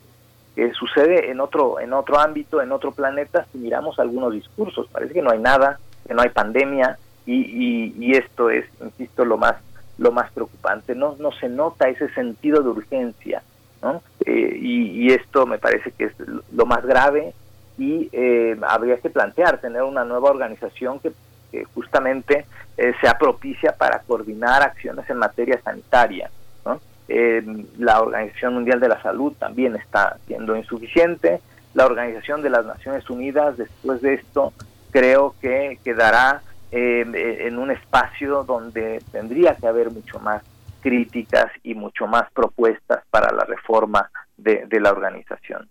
que 0.55 0.71
sucede 0.73 1.31
en 1.31 1.39
otro 1.39 1.79
en 1.79 1.93
otro 1.93 2.19
ámbito, 2.19 2.61
en 2.61 2.71
otro 2.71 2.91
planeta 2.91 3.45
si 3.51 3.57
miramos 3.57 3.99
algunos 3.99 4.33
discursos, 4.33 4.87
parece 4.91 5.13
que 5.13 5.21
no 5.21 5.31
hay 5.31 5.39
nada, 5.39 5.79
que 6.07 6.13
no 6.13 6.21
hay 6.21 6.29
pandemia 6.29 6.97
y, 7.25 7.35
y, 7.35 7.95
y 7.99 8.15
esto 8.15 8.49
es, 8.49 8.65
insisto, 8.81 9.25
lo 9.25 9.37
más 9.37 9.55
lo 10.01 10.11
más 10.11 10.31
preocupante, 10.31 10.95
no 10.95 11.15
no 11.19 11.31
se 11.31 11.47
nota 11.47 11.87
ese 11.87 12.09
sentido 12.09 12.63
de 12.63 12.69
urgencia, 12.69 13.43
¿no? 13.81 14.01
Eh, 14.25 14.57
y, 14.59 15.13
esto 15.13 15.45
me 15.45 15.59
parece 15.59 15.91
que 15.91 16.05
es 16.05 16.13
lo 16.51 16.65
más 16.65 16.85
grave 16.85 17.33
y 17.77 18.09
eh, 18.11 18.57
habría 18.67 18.97
que 18.97 19.09
plantear 19.09 19.59
tener 19.59 19.83
una 19.83 20.03
nueva 20.03 20.29
organización 20.29 20.99
que, 20.99 21.11
que 21.51 21.65
justamente 21.65 22.45
eh, 22.77 22.93
sea 22.99 23.17
propicia 23.17 23.73
para 23.73 23.99
coordinar 23.99 24.63
acciones 24.63 25.07
en 25.09 25.17
materia 25.17 25.61
sanitaria. 25.61 26.31
¿no? 26.65 26.79
Eh, 27.07 27.43
la 27.77 28.01
Organización 28.01 28.55
Mundial 28.55 28.79
de 28.79 28.87
la 28.87 29.01
Salud 29.03 29.33
también 29.37 29.75
está 29.75 30.17
siendo 30.25 30.55
insuficiente. 30.55 31.41
La 31.73 31.85
Organización 31.85 32.41
de 32.41 32.49
las 32.49 32.65
Naciones 32.65 33.07
Unidas, 33.09 33.57
después 33.57 34.01
de 34.01 34.15
esto, 34.15 34.53
creo 34.91 35.35
que 35.41 35.77
quedará 35.83 36.41
eh, 36.71 37.47
en 37.47 37.57
un 37.57 37.71
espacio 37.71 38.43
donde 38.43 39.03
tendría 39.11 39.55
que 39.55 39.67
haber 39.67 39.91
mucho 39.91 40.19
más 40.19 40.41
críticas 40.81 41.51
y 41.63 41.75
mucho 41.75 42.07
más 42.07 42.31
propuestas 42.31 43.03
para 43.09 43.31
la 43.33 43.43
reforma 43.43 44.09
de, 44.37 44.65
de 44.67 44.79
la 44.79 44.91
organización. 44.91 45.67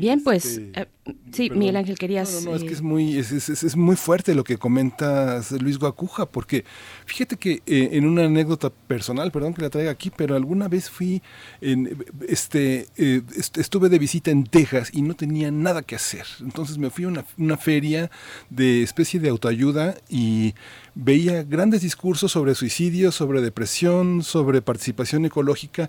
Bien, 0.00 0.22
pues 0.22 0.44
este, 0.44 0.80
eh, 0.80 0.86
sí, 1.32 1.48
perdón. 1.48 1.58
Miguel 1.58 1.76
Ángel, 1.76 1.98
querías... 1.98 2.32
No, 2.32 2.40
no, 2.40 2.50
no, 2.50 2.56
es 2.56 2.62
eh, 2.62 2.66
que 2.66 2.72
es 2.74 2.82
muy, 2.82 3.16
es, 3.18 3.32
es- 3.32 3.48
es- 3.62 3.76
muy 3.76 3.96
fuerte 3.96 4.34
lo 4.34 4.44
que 4.44 4.58
comentas 4.58 5.52
Luis 5.52 5.78
Guacuja, 5.78 6.26
porque 6.26 6.64
fíjate 7.06 7.36
que 7.36 7.62
eh, 7.66 7.88
en 7.92 8.06
una 8.06 8.24
anécdota 8.24 8.70
personal, 8.70 9.32
perdón 9.32 9.54
que 9.54 9.62
la 9.62 9.70
traiga 9.70 9.90
aquí, 9.90 10.10
pero 10.14 10.36
alguna 10.36 10.68
vez 10.68 10.90
fui, 10.90 11.22
en, 11.60 12.04
este, 12.28 12.88
eh, 12.96 13.22
est- 13.36 13.56
estuve 13.58 13.88
de 13.88 13.98
visita 13.98 14.30
en 14.30 14.44
Texas 14.44 14.90
y 14.92 15.02
no 15.02 15.14
tenía 15.14 15.50
nada 15.50 15.82
que 15.82 15.94
hacer. 15.96 16.26
Entonces 16.40 16.78
me 16.78 16.90
fui 16.90 17.04
a 17.04 17.08
una, 17.08 17.24
una 17.38 17.56
feria 17.56 18.10
de 18.50 18.82
especie 18.82 19.18
de 19.20 19.28
autoayuda 19.30 19.96
y 20.08 20.54
veía 20.94 21.42
grandes 21.42 21.82
discursos 21.82 22.32
sobre 22.32 22.54
suicidio, 22.54 23.12
sobre 23.12 23.40
depresión, 23.40 24.22
sobre 24.22 24.60
participación 24.62 25.24
ecológica 25.24 25.88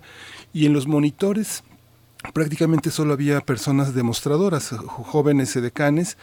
y 0.52 0.66
en 0.66 0.72
los 0.72 0.86
monitores 0.86 1.62
prácticamente 2.32 2.90
solo 2.90 3.12
había 3.12 3.40
personas 3.40 3.94
demostradoras, 3.94 4.70
jóvenes 4.70 5.54
edecanes, 5.56 6.16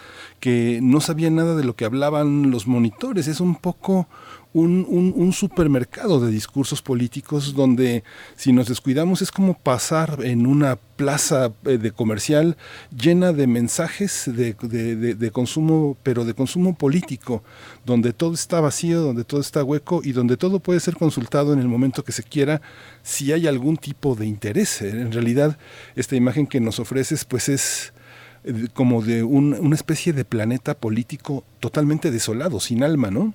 que 0.45 0.79
no 0.79 1.01
sabían 1.01 1.33
nada 1.37 1.55
de 1.55 1.63
lo 1.63 1.75
que 1.75 1.85
hablaban 1.85 2.51
los 2.51 2.67
monitores. 2.67 3.27
Es 3.27 3.39
un 3.39 3.55
poco 3.55 4.07
un, 4.53 5.33
supermercado 5.33 6.19
de 6.19 6.31
discursos 6.31 6.83
políticos 6.83 7.55
donde 7.55 8.03
si 8.35 8.53
nos 8.53 8.67
descuidamos 8.67 9.23
es 9.23 9.31
como 9.31 9.55
pasar 9.57 10.19
en 10.21 10.45
una 10.45 10.75
plaza 10.75 11.51
eh, 11.65 11.79
de 11.79 11.91
comercial 11.91 12.57
llena 12.95 13.33
de 13.33 13.47
mensajes 13.47 14.29
de, 14.31 14.53
de- 14.53 15.31
consumo, 15.31 15.97
pero 16.03 16.25
de 16.25 16.35
consumo 16.35 16.77
político, 16.77 17.41
donde 17.83 18.13
todo 18.13 18.35
está 18.35 18.61
vacío, 18.61 19.01
donde 19.01 19.23
todo 19.23 19.41
está 19.41 19.63
hueco 19.63 20.01
y 20.03 20.11
donde 20.11 20.37
todo 20.37 20.59
puede 20.59 20.79
ser 20.79 20.95
consultado 20.95 21.53
en 21.53 21.59
el 21.59 21.67
momento 21.67 22.03
que 22.03 22.11
se 22.11 22.21
quiera 22.21 22.61
si 23.01 23.31
hay 23.31 23.47
algún 23.47 23.77
tipo 23.77 24.13
de 24.13 24.27
interés. 24.27 24.83
En 24.83 25.11
realidad, 25.11 25.57
esta 25.95 26.15
imagen 26.15 26.45
que 26.45 26.59
nos 26.59 26.79
ofreces, 26.79 27.25
pues 27.25 27.49
es 27.49 27.93
como 28.73 29.01
de 29.01 29.23
un- 29.23 29.53
una 29.59 29.75
especie 29.75 30.13
de 30.13 30.25
planeta 30.25 30.75
político 30.75 31.43
totalmente 31.59 32.11
desolado, 32.11 32.59
sin 32.59 32.83
alma, 32.83 33.09
¿no? 33.11 33.33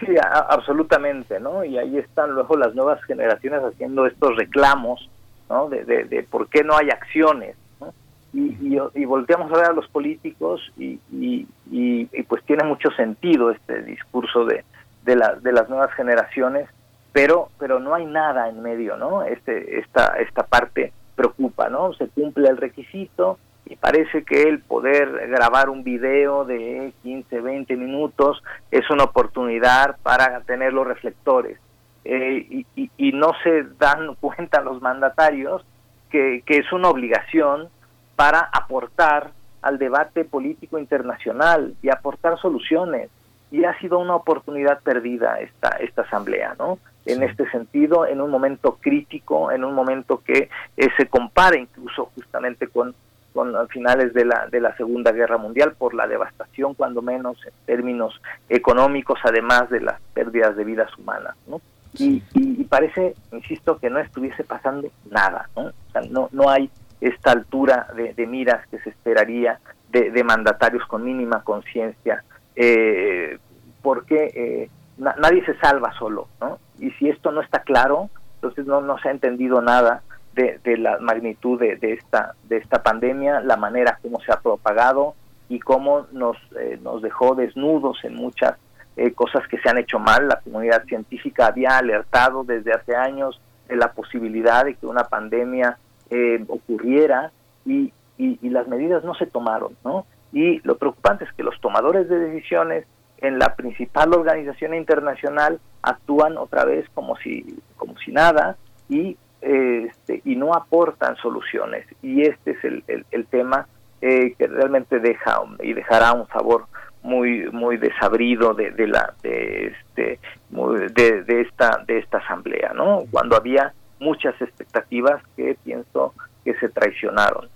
Sí, 0.00 0.14
absolutamente, 0.50 1.40
¿no? 1.40 1.64
Y 1.64 1.78
ahí 1.78 1.96
están 1.98 2.32
luego 2.32 2.56
las 2.56 2.74
nuevas 2.74 3.02
generaciones 3.04 3.62
haciendo 3.64 4.06
estos 4.06 4.36
reclamos, 4.36 5.08
¿no? 5.48 5.68
De, 5.70 6.26
por 6.30 6.48
qué 6.48 6.62
no 6.64 6.76
hay 6.76 6.90
acciones, 6.90 7.56
¿no? 7.80 7.94
Y, 8.34 8.78
y, 8.94 9.04
volteamos 9.06 9.50
a 9.52 9.56
ver 9.56 9.66
a 9.66 9.72
los 9.72 9.88
políticos 9.88 10.60
y, 10.76 10.98
y, 11.10 11.46
y- 11.70 12.08
y, 12.12 12.22
pues 12.24 12.44
tiene 12.44 12.64
mucho 12.64 12.90
sentido 12.90 13.50
este 13.50 13.82
discurso 13.82 14.44
de, 14.44 14.64
de, 15.04 15.16
la- 15.16 15.34
de 15.36 15.52
las 15.52 15.68
nuevas 15.70 15.92
generaciones, 15.94 16.68
pero 17.12 17.48
pero 17.58 17.80
no 17.80 17.94
hay 17.94 18.04
nada 18.04 18.50
en 18.50 18.60
medio, 18.60 18.98
¿no? 18.98 19.22
Este 19.22 19.78
esta 19.78 20.18
esta 20.18 20.42
parte 20.42 20.92
preocupa, 21.14 21.70
¿no? 21.70 21.94
Se 21.94 22.08
cumple 22.08 22.50
el 22.50 22.58
requisito 22.58 23.38
y 23.66 23.76
parece 23.76 24.22
que 24.24 24.42
el 24.42 24.60
poder 24.60 25.28
grabar 25.28 25.68
un 25.70 25.82
video 25.82 26.44
de 26.44 26.92
15, 27.02 27.40
20 27.40 27.76
minutos 27.76 28.42
es 28.70 28.88
una 28.90 29.04
oportunidad 29.04 29.96
para 30.02 30.40
tener 30.42 30.72
los 30.72 30.86
reflectores. 30.86 31.58
Eh, 32.04 32.46
y, 32.48 32.66
y- 32.76 32.90
y 32.96 33.12
no 33.12 33.32
se 33.42 33.64
dan 33.78 34.14
cuenta 34.20 34.60
los 34.62 34.80
mandatarios 34.80 35.64
que, 36.10 36.42
que 36.46 36.58
es 36.58 36.72
una 36.72 36.88
obligación 36.88 37.68
para 38.14 38.48
aportar 38.52 39.32
al 39.62 39.78
debate 39.78 40.24
político 40.24 40.78
internacional 40.78 41.74
y 41.82 41.88
aportar 41.90 42.38
soluciones. 42.38 43.10
Y 43.50 43.64
ha 43.64 43.76
sido 43.80 43.98
una 43.98 44.14
oportunidad 44.14 44.80
perdida 44.82 45.40
esta, 45.40 45.70
esta 45.80 46.02
asamblea, 46.02 46.54
¿no? 46.58 46.78
En 47.04 47.22
este 47.22 47.48
sentido, 47.50 48.06
en 48.06 48.20
un 48.20 48.30
momento 48.30 48.78
crítico, 48.80 49.50
en 49.52 49.64
un 49.64 49.74
momento 49.74 50.22
que 50.24 50.48
eh, 50.76 50.88
se 50.96 51.06
compara 51.06 51.56
incluso 51.56 52.10
justamente 52.14 52.66
con 52.68 52.94
con 53.36 53.52
los 53.52 53.68
finales 53.68 54.14
de 54.14 54.24
la, 54.24 54.48
de 54.50 54.60
la 54.60 54.74
Segunda 54.76 55.12
Guerra 55.12 55.36
Mundial 55.36 55.74
por 55.76 55.92
la 55.92 56.06
devastación, 56.06 56.72
cuando 56.72 57.02
menos 57.02 57.36
en 57.46 57.52
términos 57.66 58.18
económicos, 58.48 59.18
además 59.22 59.68
de 59.68 59.82
las 59.82 60.00
pérdidas 60.14 60.56
de 60.56 60.64
vidas 60.64 60.90
humanas. 60.98 61.36
¿no? 61.46 61.60
Y, 61.98 62.22
y- 62.32 62.60
y 62.62 62.64
parece, 62.64 63.14
insisto, 63.32 63.78
que 63.78 63.90
no 63.90 63.98
estuviese 63.98 64.42
pasando 64.42 64.88
nada. 65.10 65.50
¿no? 65.54 65.66
O 65.66 65.72
sea, 65.92 66.00
no, 66.10 66.30
no 66.32 66.48
hay 66.48 66.70
esta 67.02 67.32
altura 67.32 67.88
de, 67.94 68.14
de 68.14 68.26
miras 68.26 68.66
que 68.68 68.78
se 68.78 68.88
esperaría 68.88 69.60
de, 69.90 70.10
de 70.10 70.24
mandatarios 70.24 70.84
con 70.86 71.04
mínima 71.04 71.42
conciencia, 71.44 72.24
eh, 72.56 73.38
porque 73.82 74.30
eh, 74.34 74.70
na- 74.96 75.14
nadie 75.20 75.44
se 75.44 75.56
salva 75.58 75.92
solo. 75.98 76.28
¿no? 76.40 76.58
Y 76.78 76.90
si 76.92 77.10
esto 77.10 77.30
no 77.32 77.42
está 77.42 77.60
claro, 77.60 78.08
entonces 78.36 78.66
no, 78.66 78.80
no 78.80 78.98
se 78.98 79.08
ha 79.08 79.12
entendido 79.12 79.60
nada 79.60 80.02
de, 80.36 80.60
de 80.62 80.76
la 80.76 80.98
magnitud 80.98 81.58
de, 81.58 81.76
de 81.76 81.94
esta 81.94 82.34
de 82.44 82.58
esta 82.58 82.82
pandemia, 82.82 83.40
la 83.40 83.56
manera 83.56 83.98
como 84.02 84.20
se 84.20 84.30
ha 84.32 84.40
propagado 84.40 85.14
y 85.48 85.58
cómo 85.58 86.06
nos 86.12 86.36
eh, 86.60 86.78
nos 86.82 87.02
dejó 87.02 87.34
desnudos 87.34 88.04
en 88.04 88.14
muchas 88.14 88.56
eh, 88.96 89.12
cosas 89.12 89.48
que 89.48 89.58
se 89.58 89.68
han 89.68 89.78
hecho 89.78 89.98
mal. 89.98 90.28
La 90.28 90.40
comunidad 90.40 90.84
científica 90.84 91.46
había 91.46 91.78
alertado 91.78 92.44
desde 92.44 92.72
hace 92.72 92.94
años 92.94 93.40
de 93.66 93.76
la 93.76 93.92
posibilidad 93.92 94.64
de 94.64 94.74
que 94.74 94.86
una 94.86 95.04
pandemia 95.04 95.78
eh, 96.10 96.44
ocurriera 96.48 97.32
y, 97.64 97.92
y, 98.18 98.38
y 98.40 98.50
las 98.50 98.68
medidas 98.68 99.02
no 99.02 99.14
se 99.14 99.26
tomaron, 99.26 99.76
¿no? 99.84 100.06
Y 100.32 100.60
lo 100.66 100.76
preocupante 100.76 101.24
es 101.24 101.32
que 101.32 101.42
los 101.42 101.58
tomadores 101.60 102.08
de 102.08 102.18
decisiones 102.18 102.84
en 103.18 103.38
la 103.38 103.56
principal 103.56 104.12
organización 104.12 104.74
internacional 104.74 105.58
actúan 105.82 106.36
otra 106.36 106.64
vez 106.66 106.86
como 106.92 107.16
si 107.16 107.58
como 107.76 107.96
si 107.98 108.12
nada 108.12 108.56
y 108.88 109.16
este, 109.40 110.22
y 110.24 110.36
no 110.36 110.54
aportan 110.54 111.16
soluciones. 111.16 111.86
Y 112.02 112.22
este 112.22 112.52
es 112.52 112.64
el, 112.64 112.84
el, 112.88 113.06
el 113.10 113.26
tema 113.26 113.66
eh, 114.00 114.34
que 114.38 114.46
realmente 114.46 114.98
deja 114.98 115.40
y 115.62 115.72
dejará 115.72 116.12
un 116.12 116.28
sabor 116.28 116.66
muy 117.02 117.48
muy 117.52 117.76
desabrido 117.76 118.52
de, 118.52 118.72
de 118.72 118.88
la 118.88 119.14
de 119.22 119.68
este 119.68 120.18
de, 120.50 121.22
de 121.22 121.40
esta 121.40 121.82
de 121.86 121.98
esta 121.98 122.18
asamblea 122.18 122.72
no 122.74 123.04
cuando 123.12 123.36
había 123.36 123.72
muchas 124.00 124.34
expectativas 124.42 125.22
que 125.36 125.56
pienso 125.64 126.14
que 126.44 126.54
se 126.54 126.68
traicionaron 126.68 127.48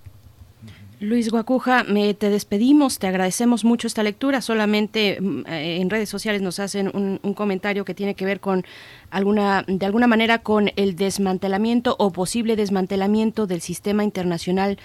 Luis 1.01 1.31
Guacuja, 1.31 1.83
me, 1.85 2.13
te 2.13 2.29
despedimos, 2.29 2.99
te 2.99 3.07
agradecemos 3.07 3.65
mucho 3.65 3.87
esta 3.87 4.03
lectura. 4.03 4.43
Solamente 4.43 5.19
mm, 5.19 5.47
eh, 5.47 5.81
en 5.81 5.89
redes 5.89 6.11
sociales 6.11 6.43
nos 6.43 6.61
hacen 6.61 6.91
un, 6.93 7.19
un 7.23 7.33
comentario 7.33 7.87
que 7.87 7.95
tiene 7.95 8.15
que 8.15 8.27
ver 8.27 8.39
con 8.39 8.67
alguna, 9.09 9.65
de 9.67 9.87
alguna 9.87 10.07
manera, 10.07 10.41
con 10.41 10.71
el 10.77 10.97
desmantelamiento 10.97 11.97
o 11.99 12.11
posible 12.11 12.55
desmantelamiento 12.55 13.47
del 13.47 13.63
sistema 13.63 14.05
internacional 14.05 14.79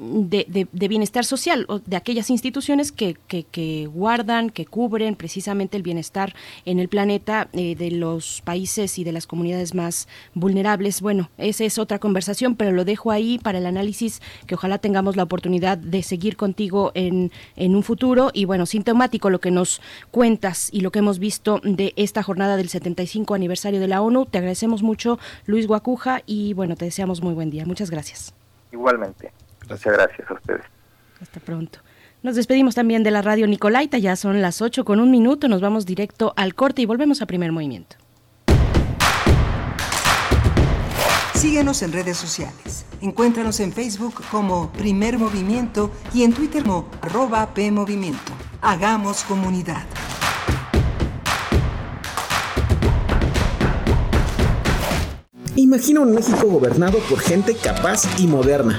de, 0.00 0.68
bienestar 0.72 1.24
social, 1.24 1.66
o 1.68 1.78
de 1.78 1.96
aquellas 1.96 2.30
instituciones 2.30 2.92
que, 2.92 3.16
que, 3.28 3.86
guardan, 3.86 4.50
que 4.50 4.66
cubren 4.66 5.14
precisamente 5.14 5.76
el 5.76 5.82
bienestar 5.82 6.34
en 6.64 6.78
el 6.78 6.88
planeta 6.88 7.48
eh, 7.52 7.74
de 7.74 7.90
los 7.90 8.42
países 8.42 8.98
y 8.98 9.04
de 9.04 9.12
las 9.12 9.26
comunidades 9.26 9.74
más 9.74 10.08
vulnerables. 10.34 11.00
Bueno, 11.00 11.30
esa 11.38 11.64
es 11.64 11.78
otra 11.78 11.98
conversación, 11.98 12.56
pero 12.56 12.72
lo 12.72 12.84
dejo 12.84 13.10
ahí 13.10 13.38
para 13.38 13.58
el 13.58 13.66
análisis 13.66 14.22
que 14.46 14.54
ojalá 14.54 14.78
tengamos 14.78 15.16
la 15.16 15.24
oportunidad 15.24 15.76
de 15.78 16.02
seguir 16.02 16.36
contigo 16.36 16.92
en, 16.94 17.30
en 17.56 17.76
un 17.76 17.82
futuro. 17.82 18.30
Y 18.32 18.46
bueno, 18.46 18.66
sintomático 18.66 19.30
lo 19.30 19.40
que 19.40 19.50
nos 19.50 19.80
cuentas 20.10 20.70
y 20.72 20.80
lo 20.80 20.90
que 20.90 21.00
hemos 21.00 21.18
visto 21.18 21.60
de 21.62 21.92
esta 21.96 22.22
jornada 22.22 22.56
del 22.56 22.68
75 22.68 23.34
aniversario 23.34 23.80
de 23.80 23.88
la 23.88 24.00
ONU. 24.00 24.26
Te 24.26 24.38
agradecemos 24.38 24.82
mucho, 24.82 25.18
Luis 25.46 25.66
Guacuja, 25.66 26.22
y 26.26 26.54
bueno, 26.54 26.76
te 26.76 26.86
deseamos 26.86 27.22
muy 27.22 27.34
buen 27.34 27.50
día. 27.50 27.66
Muchas 27.66 27.90
gracias. 27.90 28.32
Igualmente. 28.72 29.32
Muchas 29.70 29.92
gracias 29.92 30.30
a 30.30 30.34
ustedes. 30.34 30.62
Hasta 31.20 31.40
pronto. 31.40 31.78
Nos 32.22 32.34
despedimos 32.36 32.74
también 32.74 33.02
de 33.02 33.10
la 33.10 33.22
radio 33.22 33.46
Nicolaita, 33.46 33.96
ya 33.98 34.14
son 34.16 34.42
las 34.42 34.60
8 34.60 34.84
con 34.84 35.00
un 35.00 35.10
minuto, 35.10 35.48
nos 35.48 35.62
vamos 35.62 35.86
directo 35.86 36.34
al 36.36 36.54
corte 36.54 36.82
y 36.82 36.86
volvemos 36.86 37.22
a 37.22 37.26
primer 37.26 37.50
movimiento. 37.52 37.96
Síguenos 41.34 41.80
en 41.80 41.92
redes 41.92 42.18
sociales. 42.18 42.84
Encuéntranos 43.00 43.60
en 43.60 43.72
Facebook 43.72 44.22
como 44.30 44.70
Primer 44.72 45.18
Movimiento 45.18 45.90
y 46.12 46.24
en 46.24 46.34
Twitter 46.34 46.62
como 46.62 46.90
arroba 47.00 47.54
PMovimiento. 47.54 48.32
Hagamos 48.60 49.22
comunidad. 49.22 49.86
Imagina 55.56 56.00
un 56.00 56.14
México 56.14 56.46
gobernado 56.46 56.98
por 57.08 57.20
gente 57.20 57.56
capaz 57.56 58.02
y 58.18 58.26
moderna. 58.26 58.78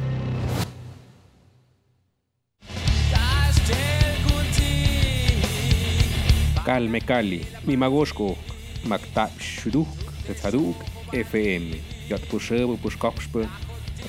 Calme 6.71 7.01
Cali, 7.01 7.45
Mimagoshko, 7.65 8.37
Makta 8.85 9.29
Shuduk, 9.37 9.89
Tetaduk, 10.25 10.77
FM, 11.11 11.77
Yatpushebo 12.07 12.77
Pushkokshpe, 12.77 13.45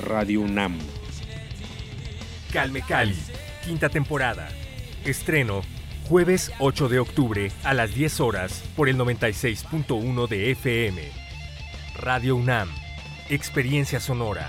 Radio 0.06 0.42
UNAM. 0.42 0.78
Calme 2.52 2.82
Cali, 2.82 3.16
quinta 3.64 3.88
temporada. 3.88 4.48
Estreno, 5.04 5.62
jueves 6.08 6.52
8 6.60 6.88
de 6.88 7.00
octubre 7.00 7.50
a 7.64 7.74
las 7.74 7.96
10 7.96 8.20
horas 8.20 8.62
por 8.76 8.88
el 8.88 8.96
96.1 8.96 10.28
de 10.28 10.52
FM. 10.52 11.02
Radio 11.96 12.36
UNAM, 12.36 12.68
experiencia 13.28 13.98
sonora. 13.98 14.48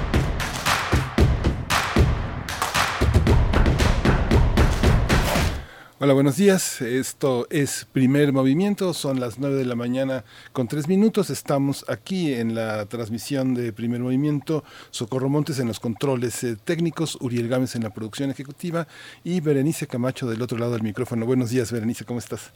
Hola, 6.03 6.13
buenos 6.13 6.35
días. 6.35 6.81
Esto 6.81 7.45
es 7.51 7.85
Primer 7.93 8.33
Movimiento. 8.33 8.91
Son 8.95 9.19
las 9.19 9.37
9 9.37 9.55
de 9.55 9.65
la 9.65 9.75
mañana 9.75 10.25
con 10.51 10.67
tres 10.67 10.87
minutos. 10.87 11.29
Estamos 11.29 11.85
aquí 11.87 12.33
en 12.33 12.55
la 12.55 12.87
transmisión 12.87 13.53
de 13.53 13.71
Primer 13.71 14.01
Movimiento. 14.01 14.63
Socorro 14.89 15.29
Montes 15.29 15.59
en 15.59 15.67
los 15.67 15.79
controles 15.79 16.43
eh, 16.43 16.57
técnicos, 16.63 17.19
Uriel 17.21 17.47
Gámez 17.49 17.75
en 17.75 17.83
la 17.83 17.93
producción 17.93 18.31
ejecutiva 18.31 18.87
y 19.23 19.41
Berenice 19.41 19.85
Camacho 19.85 20.27
del 20.27 20.41
otro 20.41 20.57
lado 20.57 20.71
del 20.71 20.81
micrófono. 20.81 21.27
Buenos 21.27 21.51
días, 21.51 21.71
Berenice, 21.71 22.03
¿cómo 22.03 22.17
estás? 22.17 22.51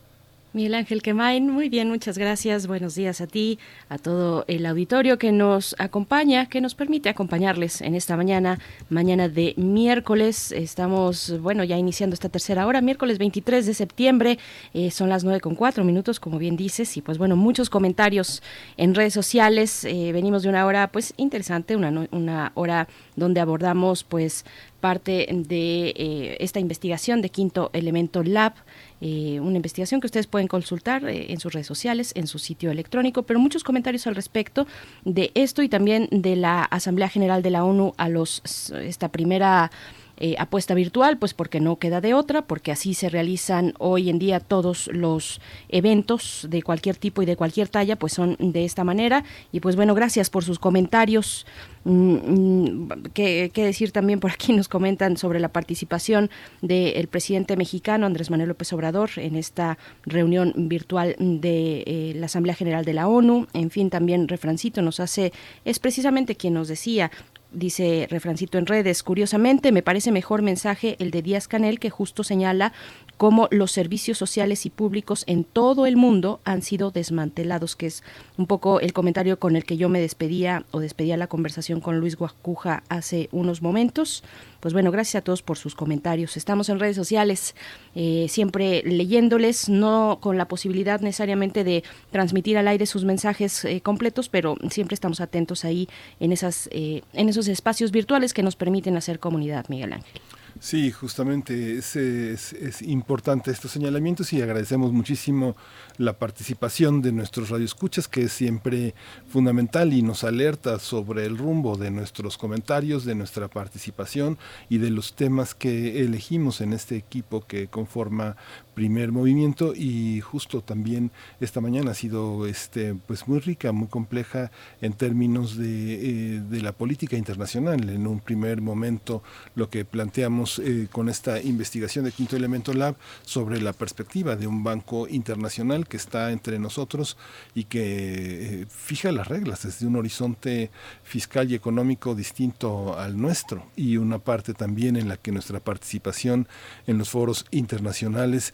Miguel 0.55 0.75
Ángel 0.75 1.01
Quemain, 1.01 1.49
muy 1.49 1.67
bien, 1.67 1.89
muchas 1.89 2.17
gracias. 2.17 2.65
Buenos 2.65 2.95
días 2.95 3.19
a 3.19 3.27
ti, 3.27 3.59
a 3.89 3.97
todo 3.97 4.45
el 4.47 4.65
auditorio 4.65 5.19
que 5.19 5.33
nos 5.33 5.75
acompaña, 5.79 6.45
que 6.45 6.61
nos 6.61 6.75
permite 6.75 7.09
acompañarles 7.09 7.81
en 7.81 7.93
esta 7.93 8.15
mañana, 8.15 8.59
mañana 8.89 9.27
de 9.27 9.53
miércoles. 9.57 10.53
Estamos, 10.53 11.41
bueno, 11.41 11.65
ya 11.65 11.77
iniciando 11.77 12.13
esta 12.13 12.29
tercera 12.29 12.67
hora, 12.67 12.79
miércoles 12.79 13.17
23 13.17 13.65
de 13.65 13.73
septiembre, 13.73 14.39
eh, 14.73 14.91
son 14.91 15.09
las 15.09 15.25
nueve 15.25 15.41
con 15.41 15.55
cuatro 15.55 15.83
minutos, 15.83 16.21
como 16.21 16.39
bien 16.39 16.55
dices, 16.55 16.95
y 16.95 17.01
pues 17.01 17.17
bueno, 17.17 17.35
muchos 17.35 17.69
comentarios 17.69 18.41
en 18.77 18.95
redes 18.95 19.13
sociales. 19.13 19.83
Eh, 19.83 20.13
venimos 20.13 20.43
de 20.43 20.47
una 20.47 20.65
hora, 20.65 20.87
pues 20.89 21.13
interesante, 21.17 21.75
una, 21.75 22.07
una 22.11 22.53
hora 22.55 22.87
donde 23.17 23.41
abordamos, 23.41 24.05
pues, 24.05 24.45
parte 24.85 25.27
de 25.31 25.93
eh, 25.95 26.37
esta 26.39 26.59
investigación 26.59 27.23
de 27.23 27.29
Quinto 27.29 27.71
Elemento 27.73 28.21
Lab, 28.21 28.53
eh, 29.01 29.39
una 29.39 29.57
investigación 29.57 29.99
que 29.99 30.07
ustedes 30.07 30.27
pueden 30.27 30.47
consultar 30.47 31.05
eh, 31.05 31.31
en 31.31 31.39
sus 31.39 31.53
redes 31.53 31.67
sociales, 31.67 32.11
en 32.15 32.27
su 32.27 32.39
sitio 32.39 32.71
electrónico, 32.71 33.23
pero 33.23 33.39
muchos 33.39 33.63
comentarios 33.63 34.07
al 34.07 34.15
respecto 34.15 34.67
de 35.03 35.31
esto 35.35 35.61
y 35.61 35.69
también 35.69 36.07
de 36.11 36.35
la 36.35 36.63
Asamblea 36.63 37.09
General 37.09 37.41
de 37.41 37.49
la 37.49 37.65
ONU 37.65 37.93
a 37.97 38.09
los 38.09 38.41
esta 38.73 39.09
primera 39.09 39.71
eh, 40.17 40.35
apuesta 40.39 40.73
virtual, 40.73 41.17
pues 41.17 41.33
porque 41.33 41.59
no 41.59 41.77
queda 41.77 42.01
de 42.01 42.13
otra, 42.13 42.43
porque 42.43 42.71
así 42.71 42.93
se 42.93 43.09
realizan 43.09 43.73
hoy 43.79 44.09
en 44.09 44.19
día 44.19 44.39
todos 44.39 44.87
los 44.93 45.41
eventos 45.69 46.47
de 46.49 46.61
cualquier 46.63 46.95
tipo 46.95 47.21
y 47.21 47.25
de 47.25 47.35
cualquier 47.35 47.67
talla, 47.67 47.97
pues 47.97 48.13
son 48.13 48.35
de 48.39 48.65
esta 48.65 48.83
manera. 48.83 49.23
Y 49.51 49.59
pues 49.59 49.75
bueno, 49.75 49.93
gracias 49.93 50.29
por 50.29 50.43
sus 50.43 50.59
comentarios. 50.59 51.45
Mm, 51.85 52.15
mm, 52.15 52.89
¿Qué, 53.13 53.51
decir 53.53 53.91
también 53.91 54.19
por 54.19 54.31
aquí? 54.31 54.53
Nos 54.53 54.67
comentan 54.67 55.17
sobre 55.17 55.39
la 55.39 55.49
participación 55.49 56.29
del 56.61 57.07
presidente 57.07 57.55
mexicano 57.57 58.05
Andrés 58.05 58.31
Manuel 58.31 58.49
López 58.49 58.73
Obrador 58.73 59.11
en 59.17 59.35
esta 59.35 59.77
reunión 60.03 60.53
virtual 60.55 61.15
de 61.19 61.83
eh, 61.85 62.13
la 62.15 62.25
Asamblea 62.25 62.55
General 62.55 62.85
de 62.85 62.93
la 62.93 63.07
ONU. 63.07 63.47
En 63.53 63.69
fin, 63.69 63.89
también 63.89 64.27
Refrancito 64.27 64.81
nos 64.81 64.99
hace, 64.99 65.31
es 65.63 65.79
precisamente 65.79 66.35
quien 66.35 66.55
nos 66.55 66.67
decía, 66.67 67.11
dice 67.55 68.07
Refrancito 68.09 68.57
en 68.57 68.65
redes, 68.65 69.01
curiosamente 69.01 69.71
me 69.71 69.81
parece 69.81 70.11
mejor 70.11 70.41
mensaje 70.41 70.95
el 70.99 71.11
de 71.11 71.21
Díaz 71.21 71.47
Canel 71.47 71.79
que 71.79 71.89
justo 71.89 72.23
señala 72.23 72.73
cómo 73.17 73.47
los 73.51 73.71
servicios 73.71 74.17
sociales 74.17 74.65
y 74.65 74.69
públicos 74.69 75.23
en 75.27 75.43
todo 75.43 75.85
el 75.85 75.95
mundo 75.95 76.39
han 76.43 76.61
sido 76.61 76.91
desmantelados, 76.91 77.75
que 77.75 77.87
es 77.87 78.03
un 78.37 78.47
poco 78.47 78.79
el 78.79 78.93
comentario 78.93 79.39
con 79.39 79.55
el 79.55 79.63
que 79.63 79.77
yo 79.77 79.89
me 79.89 80.01
despedía 80.01 80.65
o 80.71 80.79
despedía 80.79 81.17
la 81.17 81.27
conversación 81.27 81.79
con 81.81 81.99
Luis 81.99 82.15
Guacuja 82.15 82.83
hace 82.89 83.29
unos 83.31 83.61
momentos. 83.61 84.23
Pues 84.59 84.73
bueno, 84.73 84.91
gracias 84.91 85.21
a 85.21 85.23
todos 85.23 85.41
por 85.43 85.57
sus 85.57 85.75
comentarios. 85.75 86.37
Estamos 86.37 86.69
en 86.69 86.79
redes 86.79 86.95
sociales, 86.95 87.55
eh, 87.93 88.25
siempre 88.29 88.81
leyéndoles, 88.83 89.69
no 89.69 90.17
con 90.21 90.37
la 90.37 90.47
posibilidad 90.47 90.99
necesariamente 91.01 91.63
de 91.63 91.83
transmitir 92.11 92.57
al 92.57 92.67
aire 92.67 92.85
sus 92.85 93.05
mensajes 93.05 93.63
eh, 93.63 93.81
completos, 93.81 94.27
pero 94.27 94.57
siempre 94.69 94.95
estamos 94.95 95.21
atentos 95.21 95.65
ahí 95.65 95.87
en, 96.19 96.31
esas, 96.31 96.67
eh, 96.71 97.03
en 97.13 97.29
esos 97.29 97.47
espacios 97.47 97.91
virtuales 97.91 98.33
que 98.33 98.43
nos 98.43 98.55
permiten 98.55 98.97
hacer 98.97 99.19
comunidad, 99.19 99.65
Miguel 99.69 99.93
Ángel. 99.93 100.21
Sí, 100.59 100.89
justamente 100.89 101.77
es, 101.77 102.81
importante 102.81 103.51
estos 103.51 103.71
señalamientos 103.71 104.31
y 104.31 104.41
agradecemos 104.41 104.93
muchísimo 104.93 105.55
la 105.97 106.13
participación 106.13 107.01
de 107.01 107.11
nuestros 107.11 107.49
radioescuchas, 107.49 108.07
que 108.07 108.23
es 108.23 108.31
siempre 108.31 108.95
fundamental 109.27 109.91
y 109.91 110.01
nos 110.01 110.23
alerta 110.23 110.79
sobre 110.79 111.25
el 111.25 111.37
rumbo 111.37 111.75
de 111.75 111.91
nuestros 111.91 112.37
comentarios, 112.37 113.03
de 113.03 113.15
nuestra 113.15 113.49
participación 113.49 114.37
y 114.69 114.77
de 114.77 114.91
los 114.91 115.15
temas 115.15 115.55
que 115.55 116.01
elegimos 116.01 116.61
en 116.61 116.71
este 116.71 116.95
equipo 116.95 117.45
que 117.45 117.67
conforma 117.67 118.37
primer 118.75 119.11
movimiento 119.11 119.73
y 119.73 120.21
justo 120.21 120.61
también 120.61 121.11
esta 121.39 121.61
mañana 121.61 121.91
ha 121.91 121.95
sido 121.95 122.45
este 122.45 122.93
pues 122.93 123.27
muy 123.27 123.39
rica 123.39 123.71
muy 123.71 123.87
compleja 123.87 124.51
en 124.81 124.93
términos 124.93 125.57
de, 125.57 126.35
eh, 126.35 126.41
de 126.41 126.61
la 126.61 126.73
política 126.73 127.15
internacional. 127.17 127.89
En 127.89 128.05
un 128.05 128.19
primer 128.19 128.61
momento 128.61 129.23
lo 129.55 129.69
que 129.69 129.85
planteamos 129.85 130.59
eh, 130.59 130.87
con 130.91 131.09
esta 131.09 131.41
investigación 131.41 132.05
de 132.05 132.11
Quinto 132.11 132.35
Elemento 132.35 132.73
Lab 132.73 132.95
sobre 133.23 133.61
la 133.61 133.73
perspectiva 133.73 134.35
de 134.35 134.45
un 134.45 134.63
banco 134.63 135.07
internacional 135.07 135.87
que 135.87 135.97
está 135.97 136.31
entre 136.31 136.59
nosotros 136.59 137.17
y 137.53 137.63
que 137.63 138.61
eh, 138.61 138.65
fija 138.69 139.11
las 139.11 139.27
reglas 139.27 139.63
desde 139.63 139.87
un 139.87 139.95
horizonte 139.95 140.69
fiscal 141.03 141.49
y 141.49 141.55
económico 141.55 142.13
distinto 142.13 142.99
al 142.99 143.19
nuestro. 143.19 143.65
Y 143.75 143.97
una 143.97 144.19
parte 144.19 144.53
también 144.53 144.97
en 144.97 145.07
la 145.07 145.17
que 145.17 145.31
nuestra 145.31 145.59
participación 145.59 146.47
en 146.87 146.97
los 146.97 147.09
foros 147.09 147.45
internacionales 147.51 148.53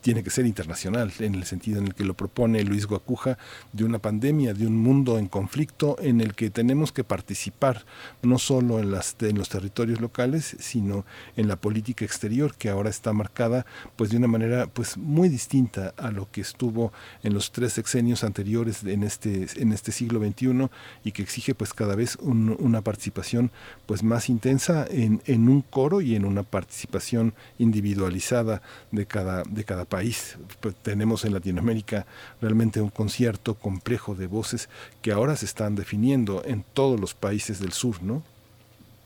tiene 0.00 0.22
que 0.22 0.30
ser 0.30 0.46
internacional, 0.46 1.12
en 1.18 1.34
el 1.34 1.44
sentido 1.44 1.78
en 1.78 1.88
el 1.88 1.94
que 1.94 2.04
lo 2.04 2.14
propone 2.14 2.62
Luis 2.64 2.86
Guacuja, 2.86 3.38
de 3.72 3.84
una 3.84 3.98
pandemia, 3.98 4.54
de 4.54 4.66
un 4.66 4.76
mundo 4.76 5.18
en 5.18 5.26
conflicto 5.26 5.96
en 6.00 6.20
el 6.20 6.34
que 6.34 6.50
tenemos 6.50 6.92
que 6.92 7.04
participar 7.04 7.84
no 8.22 8.38
solo 8.38 8.78
en, 8.78 8.90
las, 8.90 9.16
en 9.20 9.38
los 9.38 9.48
territorios 9.48 10.00
locales, 10.00 10.56
sino 10.58 11.04
en 11.36 11.48
la 11.48 11.56
política 11.56 12.04
exterior, 12.04 12.54
que 12.56 12.68
ahora 12.70 12.90
está 12.90 13.12
marcada 13.12 13.66
pues 13.96 14.10
de 14.10 14.16
una 14.16 14.28
manera 14.28 14.66
pues 14.66 14.96
muy 14.96 15.28
distinta 15.28 15.94
a 15.96 16.10
lo 16.10 16.30
que 16.30 16.40
estuvo 16.40 16.92
en 17.22 17.34
los 17.34 17.52
tres 17.52 17.74
sexenios 17.74 18.24
anteriores 18.24 18.84
en 18.84 19.02
este, 19.02 19.46
en 19.56 19.72
este 19.72 19.92
siglo 19.92 20.20
XXI 20.20 20.68
y 21.04 21.12
que 21.12 21.22
exige 21.22 21.54
pues 21.54 21.74
cada 21.74 21.94
vez 21.94 22.16
una 22.20 22.82
participación 22.82 23.50
pues 23.86 24.02
más 24.02 24.28
intensa 24.28 24.86
en, 24.90 25.22
en 25.26 25.48
un 25.48 25.62
coro 25.62 26.00
y 26.00 26.14
en 26.14 26.24
una 26.24 26.42
participación 26.42 27.34
individualizada 27.58 28.62
de 28.90 29.06
cada, 29.06 29.42
de 29.44 29.64
cada 29.64 29.84
país. 29.90 30.38
Pues, 30.60 30.74
tenemos 30.76 31.26
en 31.26 31.34
Latinoamérica 31.34 32.06
realmente 32.40 32.80
un 32.80 32.88
concierto 32.88 33.56
complejo 33.56 34.14
de 34.14 34.26
voces 34.26 34.70
que 35.02 35.12
ahora 35.12 35.36
se 35.36 35.44
están 35.44 35.74
definiendo 35.74 36.42
en 36.46 36.64
todos 36.72 36.98
los 36.98 37.12
países 37.12 37.60
del 37.60 37.72
sur, 37.72 38.02
¿no? 38.02 38.22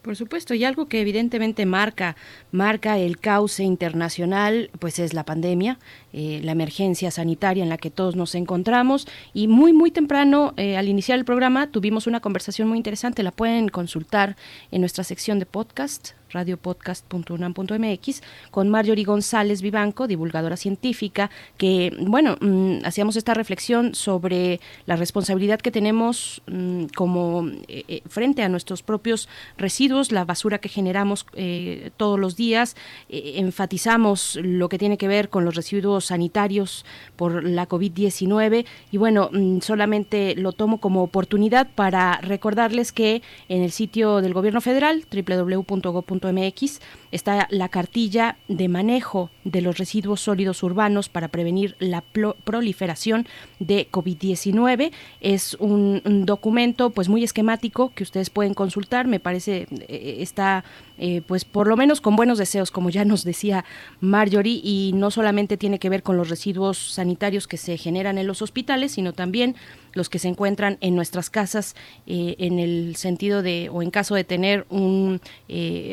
Por 0.04 0.16
supuesto, 0.16 0.52
y 0.52 0.64
algo 0.64 0.84
que 0.86 1.00
evidentemente 1.00 1.64
marca, 1.64 2.14
marca 2.52 2.98
el 2.98 3.18
cauce 3.18 3.62
internacional, 3.62 4.68
pues 4.78 4.98
es 4.98 5.14
la 5.14 5.24
pandemia, 5.24 5.78
eh, 6.12 6.40
la 6.44 6.52
emergencia 6.52 7.10
sanitaria 7.10 7.62
en 7.62 7.70
la 7.70 7.78
que 7.78 7.90
todos 7.90 8.14
nos 8.14 8.34
encontramos. 8.34 9.08
Y 9.32 9.48
muy, 9.48 9.72
muy 9.72 9.90
temprano, 9.90 10.52
eh, 10.58 10.76
al 10.76 10.88
iniciar 10.88 11.18
el 11.18 11.24
programa, 11.24 11.68
tuvimos 11.68 12.06
una 12.06 12.20
conversación 12.20 12.68
muy 12.68 12.76
interesante. 12.76 13.22
La 13.22 13.30
pueden 13.30 13.70
consultar 13.70 14.36
en 14.70 14.82
nuestra 14.82 15.04
sección 15.04 15.38
de 15.38 15.46
podcast, 15.46 16.10
radiopodcast.unam.mx, 16.34 18.22
con 18.50 18.68
Marjorie 18.68 19.04
González 19.04 19.62
Vivanco, 19.62 20.06
divulgadora 20.06 20.56
científica, 20.56 21.30
que, 21.56 21.96
bueno, 21.98 22.36
mm, 22.40 22.84
hacíamos 22.84 23.16
esta 23.16 23.32
reflexión 23.32 23.94
sobre 23.94 24.60
la 24.84 24.96
responsabilidad 24.96 25.60
que 25.60 25.70
tenemos 25.70 26.42
mm, 26.46 26.86
como 26.94 27.48
eh, 27.68 28.02
frente 28.08 28.42
a 28.42 28.48
nuestros 28.48 28.82
propios 28.82 29.28
residuos, 29.56 29.93
la 30.12 30.24
basura 30.24 30.58
que 30.58 30.68
generamos 30.68 31.26
eh, 31.34 31.90
todos 31.96 32.18
los 32.18 32.36
días. 32.36 32.76
enfatizamos 33.08 34.38
lo 34.42 34.68
que 34.68 34.78
tiene 34.78 34.98
que 34.98 35.08
ver 35.08 35.28
con 35.28 35.44
los 35.44 35.54
residuos 35.54 36.06
sanitarios 36.06 36.84
por 37.16 37.44
la 37.44 37.68
COVID-19 37.68 38.66
y, 38.90 38.96
bueno, 38.96 39.30
mm, 39.32 39.60
solamente 39.60 40.34
lo 40.36 40.52
tomo 40.52 40.80
como 40.80 41.02
oportunidad 41.02 41.68
para 41.74 42.18
recordarles 42.20 42.92
que 42.92 43.22
en 43.48 43.62
el 43.62 43.70
sitio 43.70 44.20
del 44.20 44.34
gobierno 44.34 44.60
federal, 44.60 45.04
www.go.mx, 45.10 46.34
MX 46.34 46.80
está 47.12 47.46
la 47.50 47.68
cartilla 47.68 48.36
de 48.48 48.68
manejo 48.68 49.30
de 49.44 49.60
los 49.60 49.78
residuos 49.78 50.20
sólidos 50.20 50.62
urbanos 50.62 51.08
para 51.08 51.28
prevenir 51.28 51.76
la 51.78 52.02
proliferación 52.02 53.26
de 53.60 53.88
COVID-19. 53.90 54.92
Es 55.20 55.54
un, 55.60 56.02
documento 56.26 56.90
pues 56.90 57.08
muy 57.08 57.22
esquemático 57.24 57.92
que 57.94 58.02
ustedes 58.02 58.30
pueden 58.30 58.54
consultar. 58.54 59.06
Me 59.06 59.20
parece 59.20 59.66
eh, 59.88 60.16
está 60.20 60.64
eh, 60.96 61.22
pues 61.26 61.44
por 61.44 61.66
lo 61.66 61.76
menos 61.76 62.00
con 62.00 62.14
buenos 62.14 62.38
deseos, 62.38 62.70
como 62.70 62.88
ya 62.90 63.04
nos 63.04 63.24
decía 63.24 63.64
Marjorie, 64.00 64.60
y 64.62 64.92
no 64.94 65.10
solamente 65.10 65.56
tiene 65.56 65.78
que 65.78 65.88
ver 65.88 66.02
con 66.02 66.16
los 66.16 66.28
residuos 66.28 66.78
sanitarios 66.78 67.48
que 67.48 67.56
se 67.56 67.76
generan 67.76 68.16
en 68.18 68.26
los 68.26 68.42
hospitales, 68.42 68.92
sino 68.92 69.12
también 69.12 69.56
los 69.92 70.08
que 70.08 70.18
se 70.18 70.28
encuentran 70.28 70.78
en 70.80 70.96
nuestras 70.96 71.30
casas 71.30 71.74
eh, 72.06 72.36
en 72.38 72.58
el 72.58 72.96
sentido 72.96 73.42
de 73.42 73.68
o 73.72 73.82
en 73.82 73.90
caso 73.90 74.14
de 74.14 74.24
tener 74.24 74.66
un 74.68 75.20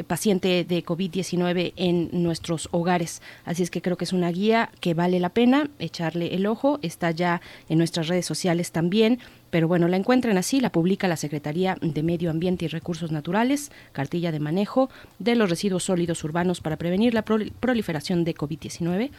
paciente 0.07 0.63
de 0.63 0.83
COVID-19 0.83 1.73
en 1.75 2.09
nuestros 2.11 2.67
hogares. 2.71 3.21
Así 3.45 3.63
es 3.63 3.69
que 3.69 3.81
creo 3.81 3.97
que 3.97 4.05
es 4.05 4.13
una 4.13 4.31
guía 4.31 4.71
que 4.79 4.93
vale 4.93 5.19
la 5.19 5.29
pena 5.29 5.69
echarle 5.79 6.33
el 6.33 6.47
ojo. 6.47 6.79
Está 6.81 7.11
ya 7.11 7.41
en 7.69 7.77
nuestras 7.77 8.07
redes 8.07 8.25
sociales 8.25 8.71
también 8.71 9.19
pero 9.51 9.67
bueno, 9.67 9.87
la 9.87 9.97
encuentran 9.97 10.37
así, 10.37 10.59
la 10.59 10.71
publica 10.71 11.07
la 11.07 11.17
Secretaría 11.17 11.77
de 11.79 12.03
Medio 12.03 12.31
Ambiente 12.31 12.65
y 12.65 12.67
Recursos 12.69 13.11
Naturales, 13.11 13.71
cartilla 13.91 14.31
de 14.31 14.39
manejo 14.39 14.89
de 15.19 15.35
los 15.35 15.49
residuos 15.49 15.83
sólidos 15.83 16.23
urbanos 16.23 16.61
para 16.61 16.77
prevenir 16.77 17.13
la 17.13 17.23
proliferación 17.23 18.23
de 18.23 18.33
COVID-19. 18.33 19.11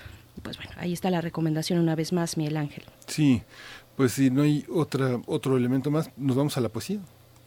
Pues 0.43 0.57
bueno, 0.57 0.73
ahí 0.79 0.93
está 0.93 1.11
la 1.11 1.21
recomendación 1.21 1.79
una 1.79 1.95
vez 1.95 2.13
más, 2.13 2.37
Miguel 2.37 2.57
Ángel. 2.57 2.85
Sí, 3.07 3.43
pues 3.97 4.13
si 4.13 4.31
no 4.31 4.43
hay 4.43 4.65
otra, 4.69 5.21
otro 5.27 5.57
elemento 5.57 5.91
más, 5.91 6.11
nos 6.17 6.35
vamos 6.35 6.57
a 6.57 6.61
la 6.61 6.71
poesía. 6.71 6.99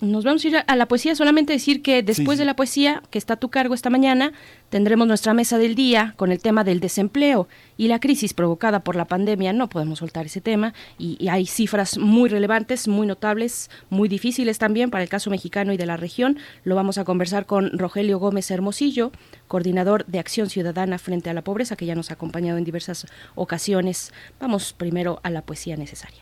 Nos 0.06 0.24
vamos 0.24 0.46
a 0.46 0.48
ir 0.48 0.58
a 0.68 0.76
la 0.76 0.88
poesía, 0.88 1.16
solamente 1.16 1.54
decir 1.54 1.82
que 1.82 2.04
después 2.04 2.38
de 2.38 2.46
la 2.46 2.56
poesía, 2.56 3.02
que 3.10 3.18
está 3.18 3.34
a 3.34 3.38
tu 3.38 3.50
cargo 3.50 3.74
esta 3.74 3.90
mañana, 3.90 4.34
tendremos 4.70 5.08
nuestra 5.08 5.34
mesa 5.34 5.58
del 5.58 5.74
día 5.74 6.14
con 6.16 6.32
el 6.32 6.40
tema 6.40 6.64
del 6.64 6.80
desempleo 6.80 7.48
y 7.76 7.88
la 7.88 8.00
crisis 8.00 8.34
provocada 8.34 8.82
por 8.82 8.96
la 8.96 9.06
pandemia. 9.06 9.52
No 9.52 9.68
podemos 9.68 10.00
soltar 10.00 10.28
ese 10.28 10.42
tema 10.42 10.74
y, 11.00 11.28
hay 11.28 11.48
cifras 11.48 11.98
muy 11.98 12.30
relevantes, 12.30 12.88
muy 12.88 13.08
notables, 13.08 13.72
muy 13.90 14.08
difíciles 14.08 14.60
también 14.60 14.92
para 14.92 15.04
el 15.04 15.10
caso 15.10 15.32
mexicano 15.32 15.74
y 15.74 15.78
de 15.78 15.88
la 15.88 15.98
región. 15.98 16.38
Lo 16.64 16.76
vamos 16.76 17.00
a 17.00 17.04
conversar 17.04 17.48
con 17.48 17.78
Rogelio 17.78 18.20
Gómez 18.20 18.52
Hermosillo, 18.52 19.12
coordinador 19.48 20.06
de 20.06 20.20
Acción 20.20 20.50
Ciudadana 20.50 21.00
frente 21.00 21.32
a 21.32 21.34
la 21.34 21.44
Pobreza, 21.44 21.76
que 21.76 21.88
ya 21.88 21.96
nos 21.96 22.12
ha 22.12 22.14
acompañado 22.14 22.60
en 22.60 22.64
diversas 22.64 23.08
ocasiones. 23.34 24.14
Vamos 24.40 24.74
primero 24.74 25.20
a 25.24 25.32
la 25.32 25.42
poesía 25.42 25.78
necesaria. 25.78 26.22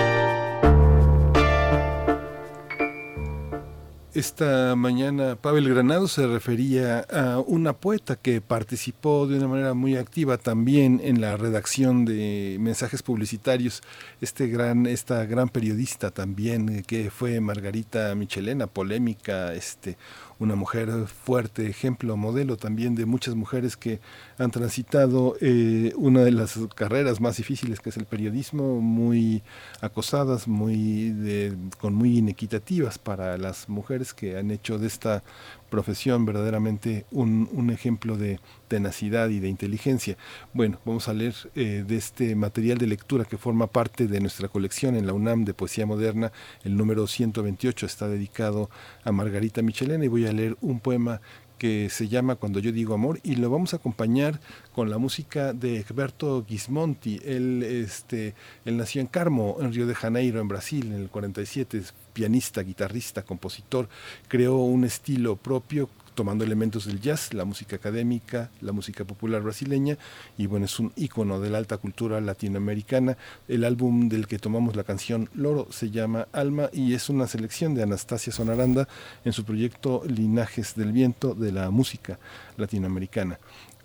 Esta 4.13 4.75
mañana 4.75 5.37
Pavel 5.37 5.69
Granado 5.69 6.09
se 6.09 6.27
refería 6.27 6.99
a 6.99 7.39
una 7.39 7.71
poeta 7.71 8.17
que 8.17 8.41
participó 8.41 9.25
de 9.25 9.37
una 9.37 9.47
manera 9.47 9.73
muy 9.73 9.95
activa 9.95 10.37
también 10.37 10.99
en 11.01 11.21
la 11.21 11.37
redacción 11.37 12.03
de 12.03 12.57
mensajes 12.59 13.03
publicitarios. 13.03 13.81
Este 14.19 14.47
gran, 14.47 14.85
esta 14.85 15.23
gran 15.23 15.47
periodista 15.47 16.11
también 16.11 16.67
eh, 16.67 16.83
que 16.85 17.09
fue 17.09 17.39
Margarita 17.39 18.13
Michelena, 18.13 18.67
polémica, 18.67 19.53
este, 19.53 19.95
una 20.41 20.55
mujer 20.55 20.89
fuerte, 21.07 21.67
ejemplo, 21.67 22.17
modelo 22.17 22.57
también 22.57 22.95
de 22.95 23.05
muchas 23.05 23.35
mujeres 23.35 23.77
que 23.77 23.99
han 24.39 24.49
transitado 24.49 25.35
eh, 25.39 25.93
una 25.95 26.21
de 26.21 26.31
las 26.31 26.57
carreras 26.73 27.21
más 27.21 27.37
difíciles 27.37 27.79
que 27.79 27.89
es 27.89 27.97
el 27.97 28.05
periodismo, 28.05 28.81
muy 28.81 29.43
acosadas, 29.81 30.47
muy 30.47 31.61
con 31.79 31.93
muy 31.93 32.17
inequitativas 32.17 32.97
para 32.97 33.37
las 33.37 33.69
mujeres 33.69 34.15
que 34.15 34.35
han 34.37 34.49
hecho 34.49 34.79
de 34.79 34.87
esta 34.87 35.23
profesión, 35.71 36.25
verdaderamente 36.25 37.05
un, 37.09 37.49
un 37.51 37.71
ejemplo 37.71 38.15
de 38.15 38.39
tenacidad 38.67 39.29
y 39.29 39.39
de 39.39 39.49
inteligencia. 39.49 40.17
Bueno, 40.53 40.79
vamos 40.85 41.07
a 41.07 41.13
leer 41.13 41.33
eh, 41.55 41.83
de 41.87 41.97
este 41.97 42.35
material 42.35 42.77
de 42.77 42.85
lectura 42.85 43.25
que 43.25 43.37
forma 43.37 43.65
parte 43.65 44.07
de 44.07 44.19
nuestra 44.19 44.47
colección 44.47 44.95
en 44.95 45.07
la 45.07 45.13
UNAM 45.13 45.45
de 45.45 45.55
Poesía 45.55 45.87
Moderna. 45.87 46.31
El 46.63 46.77
número 46.77 47.07
128 47.07 47.85
está 47.85 48.07
dedicado 48.07 48.69
a 49.03 49.11
Margarita 49.11 49.63
Michelena 49.63 50.05
y 50.05 50.09
voy 50.09 50.27
a 50.27 50.31
leer 50.31 50.55
un 50.61 50.79
poema 50.79 51.21
que 51.61 51.91
se 51.91 52.07
llama 52.07 52.37
Cuando 52.37 52.57
yo 52.57 52.71
digo 52.71 52.95
amor 52.95 53.19
y 53.21 53.35
lo 53.35 53.51
vamos 53.51 53.75
a 53.75 53.77
acompañar 53.77 54.39
con 54.73 54.89
la 54.89 54.97
música 54.97 55.53
de 55.53 55.77
Egberto 55.77 56.43
Gismonti. 56.43 57.21
Él, 57.23 57.61
este, 57.61 58.33
él 58.65 58.77
nació 58.77 58.99
en 58.99 59.05
Carmo, 59.05 59.57
en 59.59 59.71
Río 59.71 59.85
de 59.85 59.93
Janeiro, 59.93 60.41
en 60.41 60.47
Brasil, 60.47 60.87
en 60.87 60.99
el 61.01 61.09
47, 61.09 61.77
es 61.77 61.93
pianista, 62.13 62.63
guitarrista, 62.63 63.21
compositor, 63.21 63.89
creó 64.27 64.55
un 64.55 64.85
estilo 64.85 65.35
propio 65.35 65.87
tomando 66.15 66.43
elementos 66.43 66.85
del 66.85 67.01
jazz, 67.01 67.33
la 67.33 67.45
música 67.45 67.75
académica, 67.75 68.49
la 68.61 68.71
música 68.71 69.05
popular 69.05 69.41
brasileña, 69.41 69.97
y 70.37 70.47
bueno, 70.47 70.65
es 70.65 70.79
un 70.79 70.91
ícono 70.95 71.39
de 71.39 71.49
la 71.49 71.57
alta 71.57 71.77
cultura 71.77 72.21
latinoamericana. 72.21 73.17
El 73.47 73.63
álbum 73.63 74.09
del 74.09 74.27
que 74.27 74.39
tomamos 74.39 74.75
la 74.75 74.83
canción 74.83 75.29
Loro 75.33 75.67
se 75.71 75.91
llama 75.91 76.27
Alma 76.33 76.69
y 76.73 76.93
es 76.93 77.09
una 77.09 77.27
selección 77.27 77.73
de 77.73 77.83
Anastasia 77.83 78.33
Sonaranda 78.33 78.87
en 79.25 79.33
su 79.33 79.43
proyecto 79.43 80.03
Linajes 80.05 80.75
del 80.75 80.91
Viento 80.91 81.33
de 81.33 81.51
la 81.51 81.69
música 81.69 82.19
latinoamericana. 82.57 83.39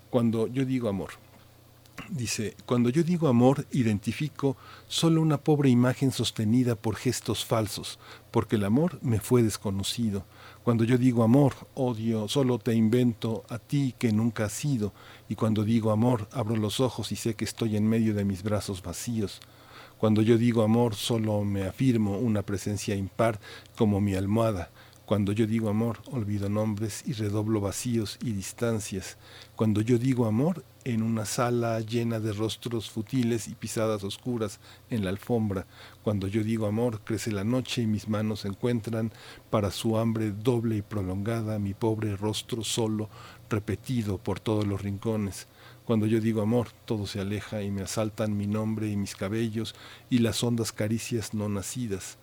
Cuando 0.09 0.47
yo 0.47 0.65
digo 0.65 0.89
amor, 0.89 1.11
Dice, 2.09 2.55
cuando 2.65 2.89
yo 2.89 3.03
digo 3.03 3.27
amor, 3.27 3.65
identifico 3.71 4.55
solo 4.87 5.21
una 5.21 5.37
pobre 5.39 5.69
imagen 5.69 6.11
sostenida 6.11 6.75
por 6.75 6.95
gestos 6.95 7.43
falsos, 7.43 7.99
porque 8.31 8.55
el 8.55 8.63
amor 8.63 8.99
me 9.01 9.19
fue 9.19 9.43
desconocido. 9.43 10.23
Cuando 10.67 10.83
yo 10.83 10.97
digo 10.97 11.23
amor, 11.23 11.53
odio, 11.75 12.27
solo 12.27 12.59
te 12.59 12.75
invento 12.75 13.45
a 13.47 13.57
ti 13.57 13.95
que 13.97 14.11
nunca 14.11 14.47
has 14.47 14.51
sido. 14.51 14.91
Y 15.29 15.35
cuando 15.35 15.63
digo 15.63 15.91
amor, 15.91 16.27
abro 16.33 16.57
los 16.57 16.81
ojos 16.81 17.13
y 17.13 17.15
sé 17.15 17.35
que 17.35 17.45
estoy 17.45 17.77
en 17.77 17.87
medio 17.87 18.13
de 18.13 18.25
mis 18.25 18.43
brazos 18.43 18.83
vacíos. 18.83 19.39
Cuando 19.97 20.21
yo 20.21 20.37
digo 20.37 20.63
amor, 20.63 20.95
solo 20.95 21.45
me 21.45 21.63
afirmo 21.63 22.17
una 22.17 22.41
presencia 22.41 22.95
impar 22.95 23.39
como 23.77 24.01
mi 24.01 24.15
almohada. 24.15 24.69
Cuando 25.05 25.31
yo 25.31 25.47
digo 25.47 25.69
amor, 25.69 25.99
olvido 26.11 26.49
nombres 26.49 27.01
y 27.07 27.13
redoblo 27.13 27.61
vacíos 27.61 28.19
y 28.21 28.33
distancias. 28.33 29.17
Cuando 29.55 29.79
yo 29.79 29.97
digo 29.97 30.25
amor, 30.25 30.65
en 30.93 31.03
una 31.03 31.25
sala 31.25 31.81
llena 31.81 32.21
de 32.21 32.31
rostros 32.31 32.89
futiles 32.89 33.49
y 33.49 33.55
pisadas 33.55 34.05
oscuras 34.05 34.61
en 34.89 35.03
la 35.03 35.09
alfombra. 35.09 35.67
Cuando 36.01 36.27
yo 36.27 36.45
digo 36.45 36.65
amor, 36.65 37.01
crece 37.03 37.31
la 37.33 37.43
noche 37.43 37.81
y 37.81 37.87
mis 37.87 38.07
manos 38.07 38.45
encuentran 38.45 39.11
para 39.49 39.71
su 39.71 39.97
hambre 39.97 40.31
doble 40.31 40.77
y 40.77 40.81
prolongada 40.81 41.59
mi 41.59 41.73
pobre 41.73 42.15
rostro 42.15 42.63
solo, 42.63 43.09
repetido 43.49 44.17
por 44.17 44.39
todos 44.39 44.65
los 44.65 44.81
rincones. 44.81 45.47
Cuando 45.83 46.05
yo 46.05 46.21
digo 46.21 46.41
amor, 46.41 46.69
todo 46.85 47.05
se 47.05 47.19
aleja 47.19 47.61
y 47.61 47.69
me 47.69 47.81
asaltan 47.81 48.37
mi 48.37 48.47
nombre 48.47 48.87
y 48.87 48.95
mis 48.95 49.15
cabellos 49.15 49.75
y 50.09 50.19
las 50.19 50.41
hondas 50.41 50.71
caricias 50.71 51.33
no 51.33 51.49
nacidas. 51.49 52.17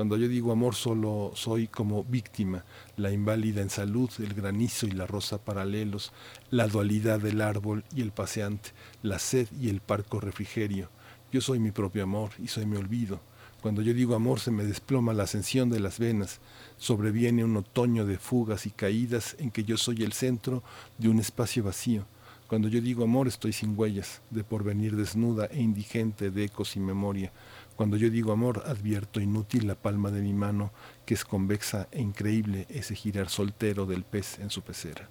Cuando 0.00 0.16
yo 0.16 0.28
digo 0.28 0.50
amor 0.50 0.74
solo 0.74 1.32
soy 1.34 1.68
como 1.68 2.04
víctima, 2.04 2.64
la 2.96 3.12
inválida 3.12 3.60
en 3.60 3.68
salud, 3.68 4.08
el 4.20 4.32
granizo 4.32 4.86
y 4.86 4.92
la 4.92 5.06
rosa 5.06 5.44
paralelos, 5.44 6.14
la 6.50 6.68
dualidad 6.68 7.20
del 7.20 7.42
árbol 7.42 7.84
y 7.94 8.00
el 8.00 8.10
paseante, 8.10 8.70
la 9.02 9.18
sed 9.18 9.46
y 9.60 9.68
el 9.68 9.82
parco 9.82 10.18
refrigerio. 10.18 10.88
Yo 11.30 11.42
soy 11.42 11.58
mi 11.58 11.70
propio 11.70 12.02
amor 12.02 12.30
y 12.38 12.48
soy 12.48 12.64
mi 12.64 12.78
olvido. 12.78 13.20
Cuando 13.60 13.82
yo 13.82 13.92
digo 13.92 14.14
amor 14.14 14.40
se 14.40 14.50
me 14.50 14.64
desploma 14.64 15.12
la 15.12 15.24
ascensión 15.24 15.68
de 15.68 15.80
las 15.80 15.98
venas, 15.98 16.40
sobreviene 16.78 17.44
un 17.44 17.58
otoño 17.58 18.06
de 18.06 18.16
fugas 18.16 18.64
y 18.64 18.70
caídas 18.70 19.36
en 19.38 19.50
que 19.50 19.64
yo 19.64 19.76
soy 19.76 20.02
el 20.02 20.14
centro 20.14 20.62
de 20.96 21.10
un 21.10 21.18
espacio 21.18 21.62
vacío. 21.62 22.06
Cuando 22.50 22.66
yo 22.66 22.80
digo 22.80 23.04
amor 23.04 23.28
estoy 23.28 23.52
sin 23.52 23.78
huellas, 23.78 24.22
de 24.30 24.42
porvenir 24.44 24.96
desnuda 24.96 25.46
e 25.52 25.60
indigente 25.60 26.32
de 26.32 26.46
ecos 26.46 26.74
y 26.74 26.80
memoria. 26.80 27.32
Cuando 27.80 27.96
yo 27.96 28.10
digo 28.10 28.30
amor, 28.30 28.64
advierto 28.66 29.22
inútil 29.22 29.66
la 29.66 29.74
palma 29.74 30.10
de 30.10 30.20
mi 30.20 30.34
mano, 30.34 30.70
que 31.06 31.14
es 31.14 31.24
convexa 31.24 31.88
e 31.90 32.02
increíble 32.02 32.66
ese 32.68 32.94
girar 32.94 33.30
soltero 33.30 33.86
del 33.86 34.02
pez 34.04 34.38
en 34.38 34.50
su 34.50 34.60
pecera. 34.60 35.08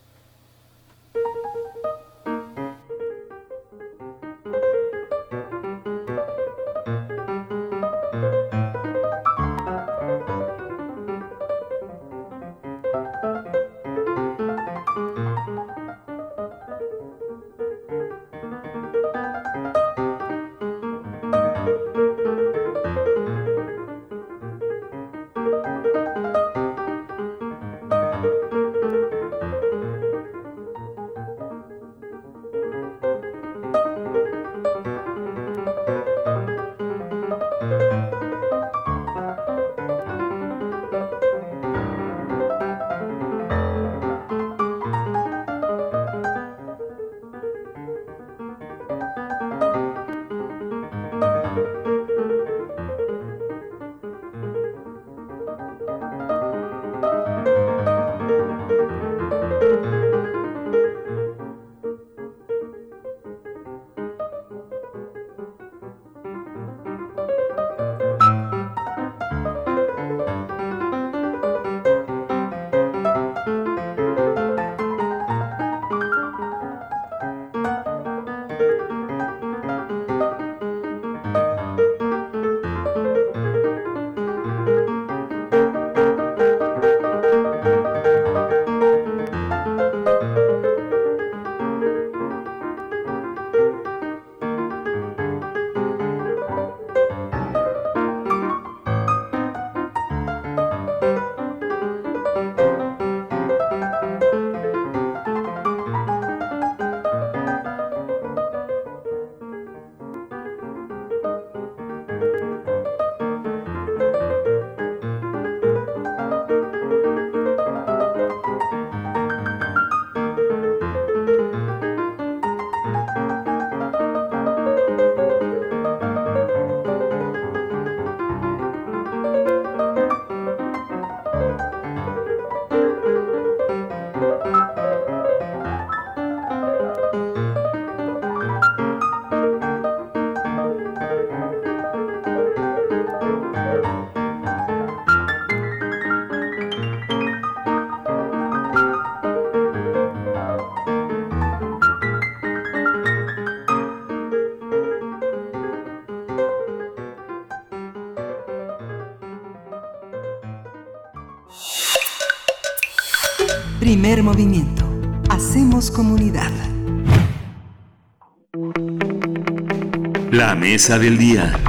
Mesa 170.71 170.99
del 170.99 171.17
día. 171.17 171.59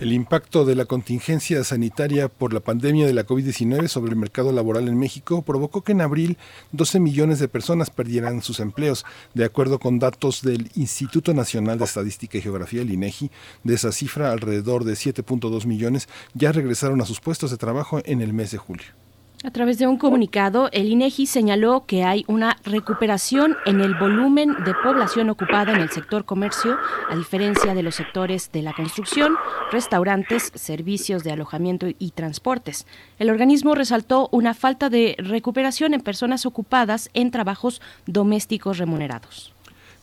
El 0.00 0.14
impacto 0.14 0.64
de 0.64 0.74
la 0.74 0.86
contingencia 0.86 1.62
sanitaria 1.64 2.30
por 2.30 2.54
la 2.54 2.60
pandemia 2.60 3.06
de 3.06 3.12
la 3.12 3.26
COVID-19 3.26 3.88
sobre 3.88 4.12
el 4.12 4.16
mercado 4.16 4.52
laboral 4.52 4.88
en 4.88 4.98
México 4.98 5.42
provocó 5.42 5.82
que 5.82 5.92
en 5.92 6.00
abril 6.00 6.38
12 6.72 6.98
millones 6.98 7.40
de 7.40 7.48
personas 7.48 7.90
perdieran 7.90 8.40
sus 8.40 8.58
empleos. 8.58 9.04
De 9.34 9.44
acuerdo 9.44 9.78
con 9.78 9.98
datos 9.98 10.40
del 10.40 10.70
Instituto 10.76 11.34
Nacional 11.34 11.76
de 11.76 11.84
Estadística 11.84 12.38
y 12.38 12.40
Geografía, 12.40 12.80
el 12.80 12.90
INEGI, 12.90 13.30
de 13.64 13.74
esa 13.74 13.92
cifra 13.92 14.32
alrededor 14.32 14.84
de 14.84 14.94
7.2 14.94 15.66
millones 15.66 16.08
ya 16.32 16.52
regresaron 16.52 17.02
a 17.02 17.04
sus 17.04 17.20
puestos 17.20 17.50
de 17.50 17.58
trabajo 17.58 18.00
en 18.06 18.22
el 18.22 18.32
mes 18.32 18.50
de 18.50 18.56
julio. 18.56 19.01
A 19.44 19.50
través 19.50 19.76
de 19.78 19.88
un 19.88 19.96
comunicado, 19.96 20.68
el 20.70 20.86
INEGI 20.86 21.26
señaló 21.26 21.84
que 21.84 22.04
hay 22.04 22.24
una 22.28 22.58
recuperación 22.62 23.56
en 23.66 23.80
el 23.80 23.96
volumen 23.96 24.54
de 24.64 24.72
población 24.84 25.30
ocupada 25.30 25.72
en 25.72 25.80
el 25.80 25.90
sector 25.90 26.24
comercio, 26.24 26.78
a 27.10 27.16
diferencia 27.16 27.74
de 27.74 27.82
los 27.82 27.96
sectores 27.96 28.52
de 28.52 28.62
la 28.62 28.72
construcción, 28.72 29.34
restaurantes, 29.72 30.52
servicios 30.54 31.24
de 31.24 31.32
alojamiento 31.32 31.88
y 31.98 32.12
transportes. 32.12 32.86
El 33.18 33.30
organismo 33.30 33.74
resaltó 33.74 34.28
una 34.30 34.54
falta 34.54 34.88
de 34.88 35.16
recuperación 35.18 35.92
en 35.92 36.02
personas 36.02 36.46
ocupadas 36.46 37.10
en 37.12 37.32
trabajos 37.32 37.82
domésticos 38.06 38.78
remunerados. 38.78 39.52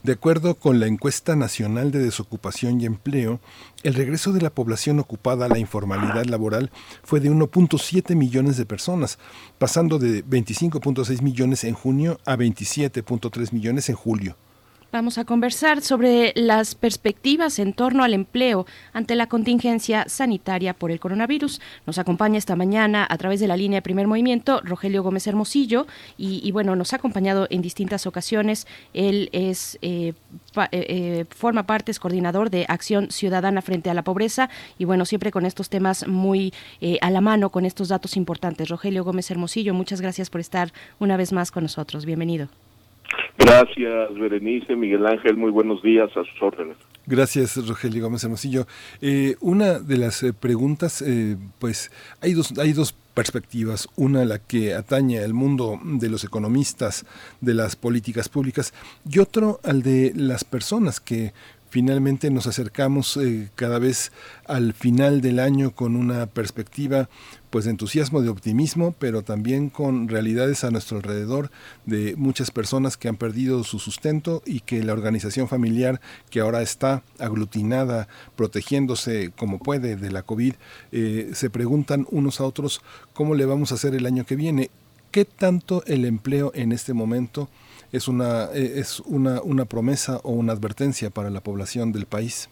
De 0.10 0.14
acuerdo 0.14 0.56
con 0.56 0.80
la 0.80 0.88
encuesta 0.88 1.36
nacional 1.36 1.92
de 1.92 2.00
desocupación 2.00 2.82
y 2.82 2.88
empleo, 2.88 3.40
el 3.84 3.94
regreso 3.94 4.34
de 4.34 4.42
la 4.42 4.50
población 4.50 4.98
ocupada 4.98 5.46
a 5.46 5.50
la 5.50 5.60
informalidad 5.60 6.26
laboral 6.26 6.72
fue 7.04 7.20
de 7.20 7.30
1.7 7.30 8.16
millones 8.16 8.58
de 8.58 8.66
personas, 8.66 9.20
pasando 9.60 10.00
de 10.00 10.26
25.6 10.26 11.22
millones 11.22 11.64
en 11.64 11.76
junio 11.76 12.20
a 12.26 12.38
27.3 12.38 13.54
millones 13.54 13.88
en 13.90 13.96
julio. 13.98 14.36
Vamos 14.92 15.20
a 15.20 15.26
conversar 15.26 15.84
sobre 15.84 16.34
las 16.36 16.74
perspectivas 16.74 17.60
en 17.60 17.74
torno 17.74 18.04
al 18.04 18.16
empleo 18.16 18.66
ante 18.92 19.14
la 19.14 19.28
contingencia 19.28 20.06
sanitaria 20.08 20.74
por 20.74 20.90
el 20.90 21.00
coronavirus. 21.00 21.62
Nos 21.86 22.00
acompaña 22.00 22.40
esta 22.40 22.56
mañana 22.56 23.06
a 23.08 23.18
través 23.20 23.40
de 23.40 23.48
la 23.48 23.56
línea 23.56 23.78
de 23.78 23.82
primer 23.84 24.08
movimiento 24.08 24.62
Rogelio 24.64 25.04
Gómez 25.04 25.28
Hermosillo 25.28 25.86
y, 26.18 26.52
bueno, 26.52 26.76
nos 26.76 26.94
ha 26.94 26.96
acompañado 26.96 27.46
en 27.52 27.62
distintas 27.62 28.08
ocasiones. 28.08 28.66
Él 28.96 29.30
es 29.32 29.78
eh, 29.84 30.14
eh, 30.56 30.68
eh, 30.72 31.26
forma 31.30 31.68
parte, 31.68 31.92
es 31.92 32.00
coordinador 32.00 32.50
de 32.50 32.66
Acción 32.68 33.12
Ciudadana 33.12 33.62
frente 33.62 33.92
a 33.92 33.94
la 33.94 34.04
pobreza 34.04 34.50
y 34.80 34.86
bueno, 34.86 35.06
siempre 35.06 35.32
con 35.32 35.46
estos 35.46 35.70
temas 35.70 36.08
muy 36.08 36.52
a 37.02 37.12
la 37.12 37.22
mano, 37.22 37.52
con 37.52 37.66
estos 37.66 37.90
datos 37.90 38.18
importantes. 38.18 38.70
Rogelio 38.70 39.04
Gómez 39.04 39.30
Hermosillo, 39.30 39.76
muchas 39.76 40.02
gracias 40.02 40.32
por 40.32 40.42
estar 40.42 40.74
una 40.98 41.16
vez 41.16 41.32
más 41.32 41.52
con 41.52 41.62
nosotros. 41.62 42.06
Bienvenido. 42.06 42.50
Gracias, 43.38 44.14
Berenice, 44.20 44.76
Miguel 44.76 45.06
Ángel, 45.06 45.38
muy 45.38 45.52
buenos 45.52 45.82
días, 45.82 46.10
a 46.16 46.24
sus 46.24 46.42
órdenes. 46.42 46.78
Gracias, 47.06 47.56
Rogelio 47.68 48.04
Gómez 48.04 48.24
Hermosillo. 48.24 48.68
Eh, 49.02 49.36
una 49.40 49.80
de 49.80 49.98
las 49.98 50.22
eh, 50.24 50.34
preguntas, 50.34 51.02
eh, 51.02 51.38
pues 51.58 51.92
hay 52.22 52.34
dos, 52.34 52.58
hay 52.60 52.74
dos 52.74 52.94
perspectivas. 53.14 53.88
Una, 53.96 54.26
la 54.26 54.40
que 54.40 54.74
atañe 54.74 55.20
al 55.20 55.34
mundo 55.34 55.80
de 55.84 56.10
los 56.10 56.24
economistas, 56.24 57.06
de 57.42 57.54
las 57.54 57.76
políticas 57.76 58.30
públicas, 58.30 58.74
y 59.10 59.20
otro, 59.20 59.60
al 59.64 59.82
de 59.82 60.14
las 60.16 60.44
personas 60.44 61.00
que 61.00 61.34
finalmente 61.70 62.30
nos 62.32 62.48
acercamos 62.48 63.18
eh, 63.18 63.50
cada 63.56 63.80
vez 63.80 64.12
al 64.46 64.74
final 64.74 65.22
del 65.22 65.40
año 65.40 65.72
con 65.72 65.96
una 65.96 66.26
perspectiva 66.26 67.10
pues 67.50 67.66
de 67.66 67.72
entusiasmo, 67.72 68.22
de 68.22 68.30
optimismo, 68.30 68.94
pero 69.00 69.24
también 69.24 69.70
con 69.70 70.08
realidades 70.08 70.64
a 70.64 70.72
nuestro 70.72 70.98
alrededor 70.98 71.50
de 71.86 72.16
muchas 72.16 72.52
personas 72.52 72.96
que 72.96 73.08
han 73.08 73.16
perdido 73.16 73.64
su 73.64 73.80
sustento 73.80 74.44
y 74.46 74.60
que 74.62 74.84
la 74.84 74.94
organización 74.94 75.48
familiar 75.48 76.00
que 76.30 76.42
ahora 76.42 76.62
está 76.62 77.04
aglutinada, 77.18 78.08
protegiéndose 78.36 79.32
como 79.36 79.60
puede 79.60 79.96
de 79.96 80.12
la 80.12 80.24
COVID, 80.24 80.54
eh, 80.92 81.32
se 81.34 81.50
preguntan 81.50 82.06
unos 82.12 82.40
a 82.40 82.46
otros 82.46 82.82
cómo 83.14 83.36
le 83.36 83.46
vamos 83.46 83.72
a 83.72 83.76
hacer 83.76 83.96
el 83.96 84.06
año 84.06 84.26
que 84.26 84.36
viene. 84.36 84.70
¿Qué 85.12 85.26
tanto 85.26 85.84
el 85.88 86.06
empleo 86.06 86.52
en 86.54 86.72
este 86.72 86.94
momento 86.94 87.50
es 87.92 88.08
una, 88.08 88.46
eh, 88.54 88.80
es 88.80 89.00
una, 89.02 89.42
una 89.42 89.66
promesa 89.66 90.18
o 90.24 90.32
una 90.32 90.54
advertencia 90.54 91.10
para 91.10 91.30
la 91.30 91.42
población 91.42 91.92
del 91.92 92.06
país? 92.06 92.50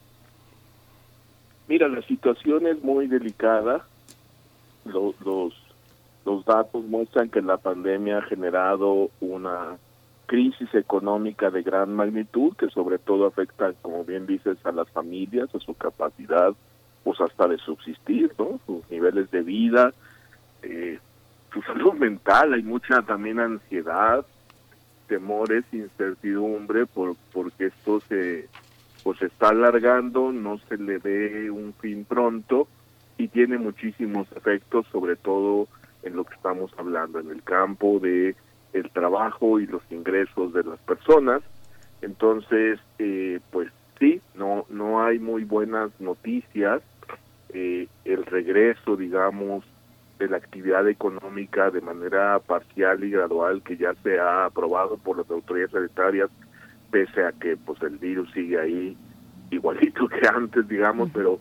Mira, 1.68 1.88
la 1.88 2.02
situación 2.04 2.66
es 2.68 2.82
muy 2.84 3.08
delicada. 3.08 3.86
Los, 4.86 5.20
los, 5.22 5.54
los 6.26 6.46
datos 6.46 6.84
muestran 6.86 7.30
que 7.30 7.42
la 7.42 7.58
pandemia 7.58 8.20
ha 8.20 8.22
generado 8.22 9.10
una 9.20 9.78
crisis 10.28 10.74
económica 10.76 11.50
de 11.50 11.64
gran 11.64 11.94
magnitud 11.94 12.54
que 12.58 12.70
sobre 12.70 13.00
todo 13.00 13.26
afecta, 13.28 13.74
como 13.82 14.04
bien 14.04 14.28
dices, 14.28 14.58
a 14.66 14.72
las 14.72 14.90
familias, 14.90 15.54
a 15.56 15.60
su 15.60 15.74
capacidad, 15.74 16.54
pues 17.04 17.20
hasta 17.22 17.48
de 17.48 17.58
subsistir, 17.58 18.32
¿no? 18.38 18.60
Sus 18.66 18.90
niveles 18.92 19.32
de 19.32 19.42
vida, 19.42 19.94
eh, 20.64 21.00
su 21.54 21.62
salud 21.62 21.94
mental, 21.94 22.54
hay 22.54 22.64
mucha 22.64 23.02
también 23.04 23.40
ansiedad, 23.40 24.26
temores, 25.08 25.66
incertidumbre, 25.72 26.86
por, 26.86 27.16
porque 27.34 27.68
esto 27.68 28.00
se 28.02 28.48
pues 29.04 29.22
está 29.22 29.50
alargando, 29.50 30.32
no 30.34 30.58
se 30.68 30.78
le 30.78 30.98
ve 30.98 31.50
un 31.50 31.74
fin 31.80 32.04
pronto 32.04 32.68
y 33.18 33.30
tiene 33.30 33.58
muchísimos 33.58 34.28
efectos, 34.36 34.86
sobre 34.92 35.16
todo 35.16 35.68
en 36.04 36.16
lo 36.16 36.26
que 36.26 36.36
estamos 36.36 36.72
hablando, 36.78 37.20
en 37.20 37.30
el 37.30 37.42
campo 37.44 38.00
de 38.00 38.36
el 38.74 38.90
trabajo 38.92 39.60
y 39.60 39.68
los 39.68 39.82
ingresos 39.90 40.54
de 40.54 40.64
las 40.64 40.80
personas. 40.80 41.42
Entonces, 42.02 42.80
eh, 43.00 43.40
pues 43.52 43.70
sí, 44.00 44.22
no 44.36 44.66
no 44.70 45.04
hay 45.04 45.20
muy 45.20 45.44
buenas 45.44 45.90
noticias. 46.00 46.82
Eh, 47.54 47.88
el 48.06 48.26
regreso, 48.26 48.98
digamos, 48.98 49.64
de 50.18 50.28
la 50.28 50.38
actividad 50.38 50.88
económica 50.88 51.70
de 51.70 51.82
manera 51.82 52.40
parcial 52.40 53.04
y 53.04 53.12
gradual 53.12 53.62
que 53.64 53.78
ya 53.78 53.94
se 54.04 54.20
ha 54.20 54.46
aprobado 54.46 54.98
por 54.98 55.18
las 55.18 55.30
autoridades 55.30 55.72
sanitarias, 55.72 56.30
pese 56.92 57.24
a 57.24 57.32
que 57.32 57.58
pues 57.58 57.82
el 57.84 57.98
virus 57.98 58.32
sigue 58.32 58.60
ahí 58.60 58.98
igualito 59.52 60.08
que 60.08 60.28
antes, 60.28 60.68
digamos, 60.68 61.10
pero 61.14 61.40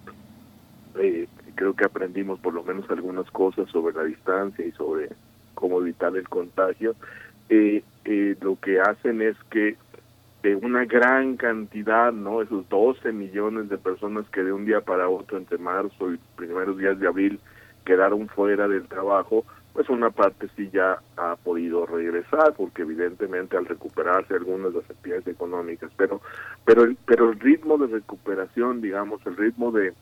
eh, 0.99 1.27
creo 1.55 1.75
que 1.75 1.85
aprendimos 1.85 2.39
por 2.41 2.55
lo 2.55 2.63
menos 2.63 2.89
algunas 2.91 3.31
cosas 3.31 3.69
sobre 3.71 3.95
la 3.95 4.05
distancia 4.05 4.65
y 4.65 4.73
sobre 4.73 5.09
cómo 5.55 5.81
evitar 5.81 6.17
el 6.17 6.29
contagio. 6.29 6.95
Eh, 7.49 7.83
eh, 8.05 8.37
lo 8.41 8.59
que 8.61 8.81
hacen 8.81 9.23
es 9.23 9.37
que 9.51 9.77
de 10.43 10.55
una 10.55 10.85
gran 10.85 11.37
cantidad, 11.37 12.13
¿no? 12.13 12.43
Esos 12.43 12.69
12 12.69 13.13
millones 13.13 13.69
de 13.69 13.79
personas 13.79 14.29
que 14.31 14.45
de 14.45 14.53
un 14.53 14.65
día 14.65 14.81
para 14.81 15.09
otro, 15.09 15.39
entre 15.39 15.59
marzo 15.59 16.13
y 16.13 16.21
primeros 16.37 16.79
días 16.79 16.99
de 17.01 17.09
abril, 17.09 17.41
quedaron 17.87 18.29
fuera 18.29 18.69
del 18.69 18.87
trabajo, 18.89 19.47
pues 19.73 19.89
una 19.89 20.11
parte 20.11 20.49
sí 20.57 20.69
ya 20.73 20.99
ha 21.17 21.37
podido 21.37 21.87
regresar, 21.87 22.55
porque 22.55 22.83
evidentemente 22.83 23.57
al 23.57 23.67
recuperarse 23.67 24.35
algunas 24.35 24.73
de 24.73 24.81
las 24.81 24.91
actividades 24.91 25.27
económicas, 25.27 25.91
pero, 25.97 26.21
pero, 26.65 26.85
el, 26.85 26.99
pero 27.07 27.31
el 27.31 27.41
ritmo 27.41 27.79
de 27.79 27.87
recuperación, 27.87 28.81
digamos, 28.81 29.25
el 29.27 29.37
ritmo 29.37 29.71
de, 29.73 29.95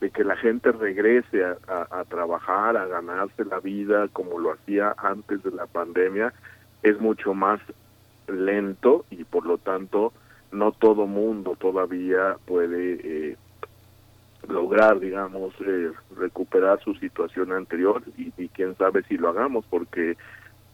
de 0.00 0.10
que 0.10 0.24
la 0.24 0.36
gente 0.36 0.72
regrese 0.72 1.44
a, 1.44 1.56
a, 1.68 2.04
trabajar, 2.04 2.76
a 2.76 2.86
ganarse 2.86 3.44
la 3.44 3.60
vida 3.60 4.08
como 4.08 4.38
lo 4.38 4.52
hacía 4.52 4.94
antes 4.98 5.42
de 5.42 5.52
la 5.52 5.66
pandemia, 5.66 6.32
es 6.82 7.00
mucho 7.00 7.34
más 7.34 7.60
lento 8.26 9.04
y 9.10 9.24
por 9.24 9.46
lo 9.46 9.58
tanto 9.58 10.12
no 10.50 10.72
todo 10.72 11.06
mundo 11.06 11.56
todavía 11.58 12.36
puede 12.46 13.00
eh, 13.04 13.36
lograr, 14.48 15.00
digamos, 15.00 15.54
eh, 15.60 15.92
recuperar 16.16 16.82
su 16.82 16.94
situación 16.94 17.52
anterior 17.52 18.02
y, 18.16 18.32
y, 18.36 18.48
quién 18.48 18.76
sabe 18.76 19.02
si 19.04 19.16
lo 19.16 19.28
hagamos 19.28 19.64
porque 19.66 20.16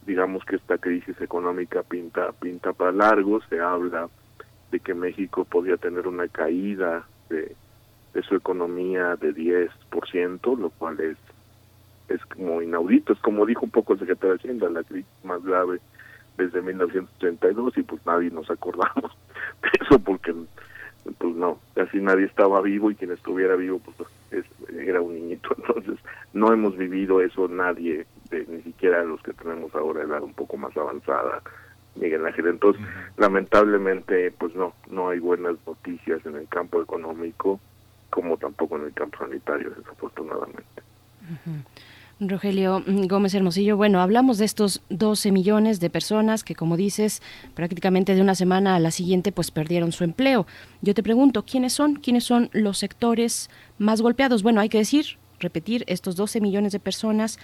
digamos 0.05 0.43
que 0.45 0.55
esta 0.55 0.77
crisis 0.77 1.19
económica 1.21 1.83
pinta 1.83 2.31
pinta 2.31 2.73
para 2.73 2.91
largo, 2.91 3.41
se 3.49 3.59
habla 3.59 4.09
de 4.71 4.79
que 4.79 4.93
México 4.93 5.45
podría 5.45 5.77
tener 5.77 6.07
una 6.07 6.27
caída 6.27 7.05
de, 7.29 7.55
de 8.13 8.23
su 8.23 8.35
economía 8.35 9.15
de 9.15 9.33
10%, 9.33 10.57
lo 10.57 10.69
cual 10.71 10.99
es 10.99 11.17
es 12.09 12.25
como 12.25 12.61
inaudito, 12.61 13.13
es 13.13 13.19
como 13.19 13.45
dijo 13.45 13.65
un 13.65 13.71
poco 13.71 13.93
el 13.93 13.99
secretario 13.99 14.31
de 14.31 14.39
Hacienda, 14.39 14.69
la 14.69 14.83
crisis 14.83 15.05
más 15.23 15.43
grave 15.43 15.79
desde 16.37 16.61
1932 16.61 17.77
y 17.77 17.83
pues 17.83 18.03
nadie 18.05 18.31
nos 18.31 18.49
acordamos 18.49 19.15
de 19.61 19.69
eso 19.85 19.99
porque 19.99 20.33
pues 21.17 21.35
no, 21.35 21.59
casi 21.75 21.99
nadie 21.99 22.25
estaba 22.25 22.61
vivo 22.61 22.91
y 22.91 22.95
quien 22.95 23.11
estuviera 23.11 23.55
vivo 23.55 23.79
pues 23.79 24.09
es, 24.31 24.45
era 24.77 25.01
un 25.01 25.15
niñito, 25.15 25.49
entonces 25.57 25.99
no 26.33 26.53
hemos 26.53 26.77
vivido 26.77 27.21
eso 27.21 27.47
nadie, 27.47 28.05
de, 28.29 28.45
ni 28.47 28.61
siquiera 28.61 29.03
los 29.03 29.21
que 29.21 29.33
tenemos 29.33 29.73
ahora 29.75 30.03
edad 30.03 30.21
un 30.21 30.33
poco 30.33 30.57
más 30.57 30.75
avanzada, 30.77 31.41
Miguel 31.95 32.25
Ángel. 32.25 32.47
Entonces, 32.47 32.81
uh 32.81 32.85
-huh. 32.85 33.11
lamentablemente, 33.17 34.31
pues 34.31 34.55
no, 34.55 34.73
no 34.89 35.09
hay 35.09 35.19
buenas 35.19 35.55
noticias 35.65 36.25
en 36.25 36.35
el 36.35 36.47
campo 36.47 36.81
económico, 36.81 37.59
como 38.09 38.37
tampoco 38.37 38.77
en 38.77 38.85
el 38.85 38.93
campo 38.93 39.17
sanitario, 39.19 39.71
desafortunadamente. 39.71 40.81
Uh 41.21 41.49
-huh. 41.49 41.63
Rogelio 42.19 42.83
mm, 42.85 43.05
Gómez 43.07 43.33
Hermosillo, 43.33 43.77
bueno, 43.77 44.01
hablamos 44.01 44.37
de 44.37 44.45
estos 44.45 44.81
12 44.89 45.31
millones 45.31 45.79
de 45.79 45.89
personas 45.89 46.43
que, 46.43 46.53
como 46.53 46.75
dices, 46.75 47.21
prácticamente 47.53 48.13
de 48.13 48.21
una 48.21 48.35
semana 48.35 48.75
a 48.75 48.79
la 48.79 48.91
siguiente, 48.91 49.31
pues 49.31 49.51
perdieron 49.51 49.93
su 49.93 50.03
empleo. 50.03 50.45
Yo 50.81 50.93
te 50.93 51.03
pregunto, 51.03 51.45
¿quiénes 51.45 51.73
son? 51.73 51.95
¿Quiénes 51.95 52.25
son 52.25 52.49
los 52.51 52.77
sectores 52.77 53.49
más 53.77 54.01
golpeados? 54.01 54.43
Bueno, 54.43 54.59
hay 54.59 54.67
que 54.67 54.79
decir, 54.79 55.17
repetir, 55.39 55.83
estos 55.87 56.15
12 56.15 56.41
millones 56.41 56.71
de 56.71 56.79
personas, 56.79 57.39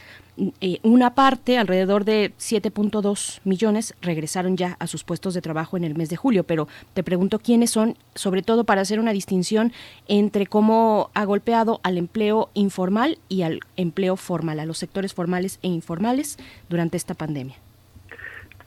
eh, 0.62 0.80
una 0.84 1.16
parte, 1.16 1.58
alrededor 1.58 2.06
de 2.06 2.34
7.2 2.38 3.42
millones, 3.44 3.96
regresaron 4.02 4.58
ya 4.58 4.76
a 4.80 4.88
sus 4.88 5.04
puestos 5.04 5.34
de 5.34 5.42
trabajo 5.42 5.78
en 5.78 5.84
el 5.84 5.96
mes 5.96 6.10
de 6.10 6.16
julio, 6.16 6.44
pero 6.44 6.68
te 6.94 7.04
pregunto 7.04 7.40
quiénes 7.40 7.72
son, 7.72 7.98
sobre 8.14 8.42
todo 8.42 8.64
para 8.64 8.82
hacer 8.82 9.00
una 9.00 9.14
distinción 9.14 9.72
entre 10.08 10.46
cómo 10.46 11.10
ha 11.14 11.26
golpeado 11.26 11.80
al 11.84 11.98
empleo 11.98 12.50
informal 12.54 13.18
y 13.30 13.44
al 13.44 13.60
empleo 13.76 14.16
formal, 14.16 14.60
a 14.60 14.66
los 14.66 14.78
sectores 14.78 15.14
formales 15.14 15.60
e 15.62 15.68
informales 15.68 16.38
durante 16.70 16.98
esta 16.98 17.14
pandemia. 17.14 17.56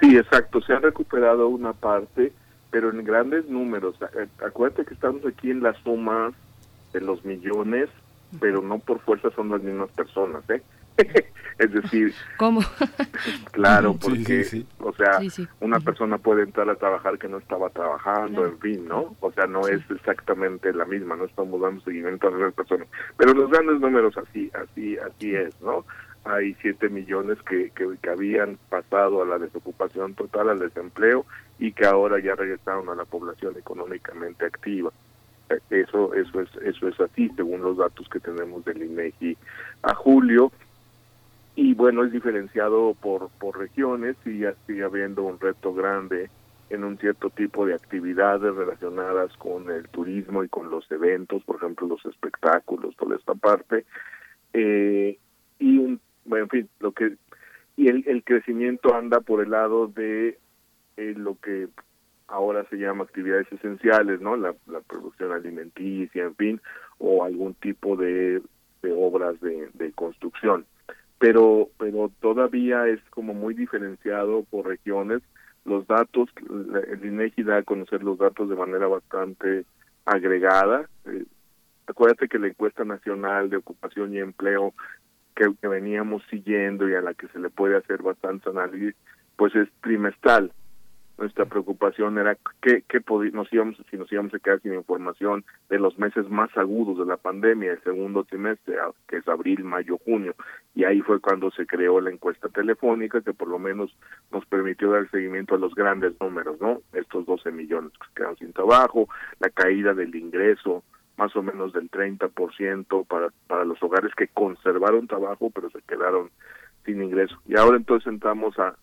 Sí, 0.01 0.17
exacto, 0.17 0.61
se 0.61 0.73
ha 0.73 0.79
recuperado 0.79 1.49
una 1.49 1.73
parte, 1.73 2.33
pero 2.71 2.91
en 2.91 3.05
grandes 3.05 3.49
números. 3.49 3.97
Acuérdate 4.45 4.85
que 4.85 4.95
estamos 4.95 5.25
aquí 5.27 5.51
en 5.51 5.63
la 5.63 5.75
suma 5.83 6.33
de 6.93 7.01
los 7.01 7.25
millones 7.25 7.89
pero 8.41 8.63
no 8.63 8.79
por 8.79 9.01
fuerza 9.01 9.31
son 9.31 9.51
las 9.51 9.63
mismas 9.63 9.91
personas, 9.91 10.43
¿eh? 10.51 10.63
es 11.59 11.73
decir, 11.73 12.13
¿cómo? 12.37 12.61
claro, 13.53 13.95
porque, 13.95 14.65
o 14.81 14.93
sea, 14.93 15.21
una 15.61 15.81
persona 15.81 16.19
puede 16.19 16.43
entrar 16.43 16.69
a 16.69 16.75
trabajar 16.75 17.19
que 17.19 17.29
no 17.29 17.39
estaba 17.39 17.71
trabajando, 17.71 18.45
en 18.45 18.59
fin, 18.59 18.89
¿no? 18.89 19.17
O 19.21 19.33
sea, 19.33 19.47
no 19.47 19.67
es 19.67 19.81
exactamente 19.91 20.73
la 20.73 20.85
misma, 20.85 21.17
no 21.17 21.25
estamos 21.25 21.61
dando 21.61 21.81
seguimiento 21.83 22.29
a 22.29 22.31
las 22.33 22.53
personas, 22.53 22.89
pero 23.17 23.33
los 23.33 23.51
grandes 23.51 23.81
números 23.81 24.17
así, 24.19 24.51
así, 24.55 24.97
así 24.99 25.35
es, 25.35 25.61
¿no? 25.61 25.85
Hay 26.25 26.55
siete 26.61 26.89
millones 26.89 27.39
que, 27.49 27.71
que, 27.71 27.87
que 28.03 28.11
habían 28.11 28.59
pasado 28.69 29.23
a 29.23 29.27
la 29.27 29.39
desocupación 29.39 30.15
total, 30.15 30.51
al 30.51 30.59
desempleo, 30.59 31.25
y 31.59 31.73
que 31.73 31.87
ahora 31.87 32.21
ya 32.21 32.35
regresaron 32.35 32.89
a 32.89 32.95
la 32.95 33.05
población 33.05 33.57
económicamente 33.57 34.45
activa. 34.45 34.93
Eso, 35.71 36.15
eso 36.15 36.41
es, 36.41 36.49
eso 36.63 36.89
es 36.89 37.01
así, 37.01 37.31
según 37.37 37.63
los 37.63 37.79
datos 37.79 38.09
que 38.09 38.21
tenemos 38.21 38.65
del 38.65 38.83
INEGI 38.83 39.37
a 39.83 39.95
julio. 39.95 40.53
Y 41.55 41.75
bueno, 41.75 42.05
es 42.05 42.13
diferenciado 42.13 42.95
por, 42.95 43.31
por 43.41 43.59
regiones 43.59 44.17
y 44.25 44.45
sigue 44.67 44.85
habiendo 44.85 45.25
un 45.25 45.41
reto 45.41 45.75
grande 45.75 46.31
en 46.71 46.85
un 46.85 46.99
cierto 46.99 47.31
tipo 47.31 47.67
de 47.67 47.75
actividades 47.75 48.55
relacionadas 48.55 49.35
con 49.39 49.71
el 49.71 49.89
turismo 49.89 50.45
y 50.45 50.49
con 50.49 50.71
los 50.71 50.91
eventos, 50.91 51.43
por 51.45 51.57
ejemplo, 51.57 51.87
los 51.87 52.05
espectáculos, 52.05 52.95
toda 52.97 53.17
esta 53.17 53.35
parte. 53.35 53.87
Eh, 54.53 55.19
y 55.59 55.79
un, 55.79 56.01
bueno, 56.25 56.45
en 56.45 56.51
fin, 56.51 56.69
lo 56.81 56.93
que 56.93 57.17
y 57.77 57.87
el, 57.87 58.03
el 58.09 58.25
crecimiento 58.25 58.95
anda 58.95 59.21
por 59.21 59.41
el 59.41 59.51
lado 59.51 59.87
de 59.87 60.37
eh, 60.97 61.15
lo 61.17 61.39
que 61.41 61.69
ahora 62.29 62.65
se 62.69 62.77
llama 62.77 63.05
actividades 63.05 63.51
esenciales, 63.51 64.21
¿no? 64.21 64.37
La, 64.37 64.55
producción 64.87 65.33
alimenticia, 65.33 66.23
en 66.23 66.37
fin, 66.37 66.61
o 66.99 67.25
algún 67.25 67.55
tipo 67.55 67.97
de, 67.97 68.43
de 68.83 68.93
obras 68.93 69.41
de, 69.41 69.69
de, 69.75 69.93
construcción. 69.93 70.67
Pero, 71.19 71.69
pero 71.79 72.13
todavía 72.21 72.87
es 72.87 73.01
como 73.11 73.35
muy 73.35 73.55
diferenciado 73.55 74.45
por 74.45 74.67
regiones. 74.67 75.23
Los 75.65 75.87
datos, 75.87 76.29
el 76.49 77.05
INEGI 77.05 77.43
da 77.43 77.59
a 77.59 77.63
conocer 77.63 78.03
los 78.03 78.19
datos 78.19 78.49
de 78.49 78.57
manera 78.57 78.87
bastante 78.87 79.65
agregada. 80.05 80.89
Eh, 81.07 81.25
acuérdate 81.87 82.29
que 82.29 82.39
la 82.39 82.49
encuesta 82.49 82.85
nacional 82.85 83.51
de 83.51 83.57
ocupación 83.57 84.15
y 84.15 84.19
empleo 84.19 84.75
que, 85.35 85.47
que 85.61 85.69
veníamos 85.69 86.23
siguiendo 86.31 86.89
y 86.89 86.95
a 86.95 87.01
la 87.01 87.15
que 87.15 87.29
se 87.29 87.39
le 87.39 87.51
puede 87.51 87.77
hacer 87.77 88.03
bastante 88.03 88.49
análisis, 88.51 88.95
pues 89.37 89.55
es 89.57 89.69
trimestral 89.83 90.53
nuestra 91.19 91.47
preocupación 91.47 92.17
era 92.17 92.37
que, 92.63 92.83
que 92.83 93.03
nos 93.33 93.53
íbamos, 93.53 93.77
si 93.91 93.97
nos 93.97 94.11
íbamos 94.11 94.33
a 94.33 94.39
quedar 94.39 94.61
sin 94.61 94.73
información 94.73 95.45
de 95.69 95.79
los 95.79 95.99
meses 95.99 96.29
más 96.31 96.57
agudos 96.57 96.99
de 96.99 97.05
la 97.05 97.17
pandemia, 97.17 97.73
el 97.73 97.83
segundo 97.83 98.23
trimestre, 98.23 98.77
que 99.09 99.17
es 99.17 99.29
abril, 99.29 99.65
mayo, 99.65 99.99
junio. 100.05 100.35
Y 100.77 100.85
ahí 100.85 101.01
fue 101.01 101.21
cuando 101.21 101.51
se 101.51 101.67
creó 101.67 102.01
la 102.01 102.11
encuesta 102.11 102.49
telefónica 102.49 103.21
que 103.21 103.35
por 103.35 103.49
lo 103.49 103.59
menos 103.59 103.95
nos 104.31 104.47
permitió 104.47 104.93
dar 104.93 105.11
seguimiento 105.11 105.57
a 105.57 105.59
los 105.59 105.75
grandes 105.75 106.15
números, 106.21 106.61
¿no? 106.61 106.83
Estos 106.93 107.27
12 107.27 107.51
millones 107.51 107.93
que 107.99 108.15
quedaron 108.15 108.37
sin 108.37 108.53
trabajo, 108.53 109.09
la 109.41 109.51
caída 109.51 109.95
del 109.95 110.15
ingreso, 110.15 110.85
más 111.17 111.35
o 111.35 111.43
menos 111.43 111.73
del 111.73 111.91
30% 111.91 113.07
para, 113.09 113.31
para 113.49 113.65
los 113.65 113.83
hogares 113.83 114.15
que 114.15 114.29
conservaron 114.29 115.09
trabajo 115.09 115.51
pero 115.53 115.69
se 115.71 115.83
quedaron 115.83 116.31
sin 116.85 117.03
ingreso. 117.03 117.37
Y 117.49 117.59
ahora 117.59 117.77
entonces 117.77 118.07
entramos 118.07 118.55
a 118.57 118.77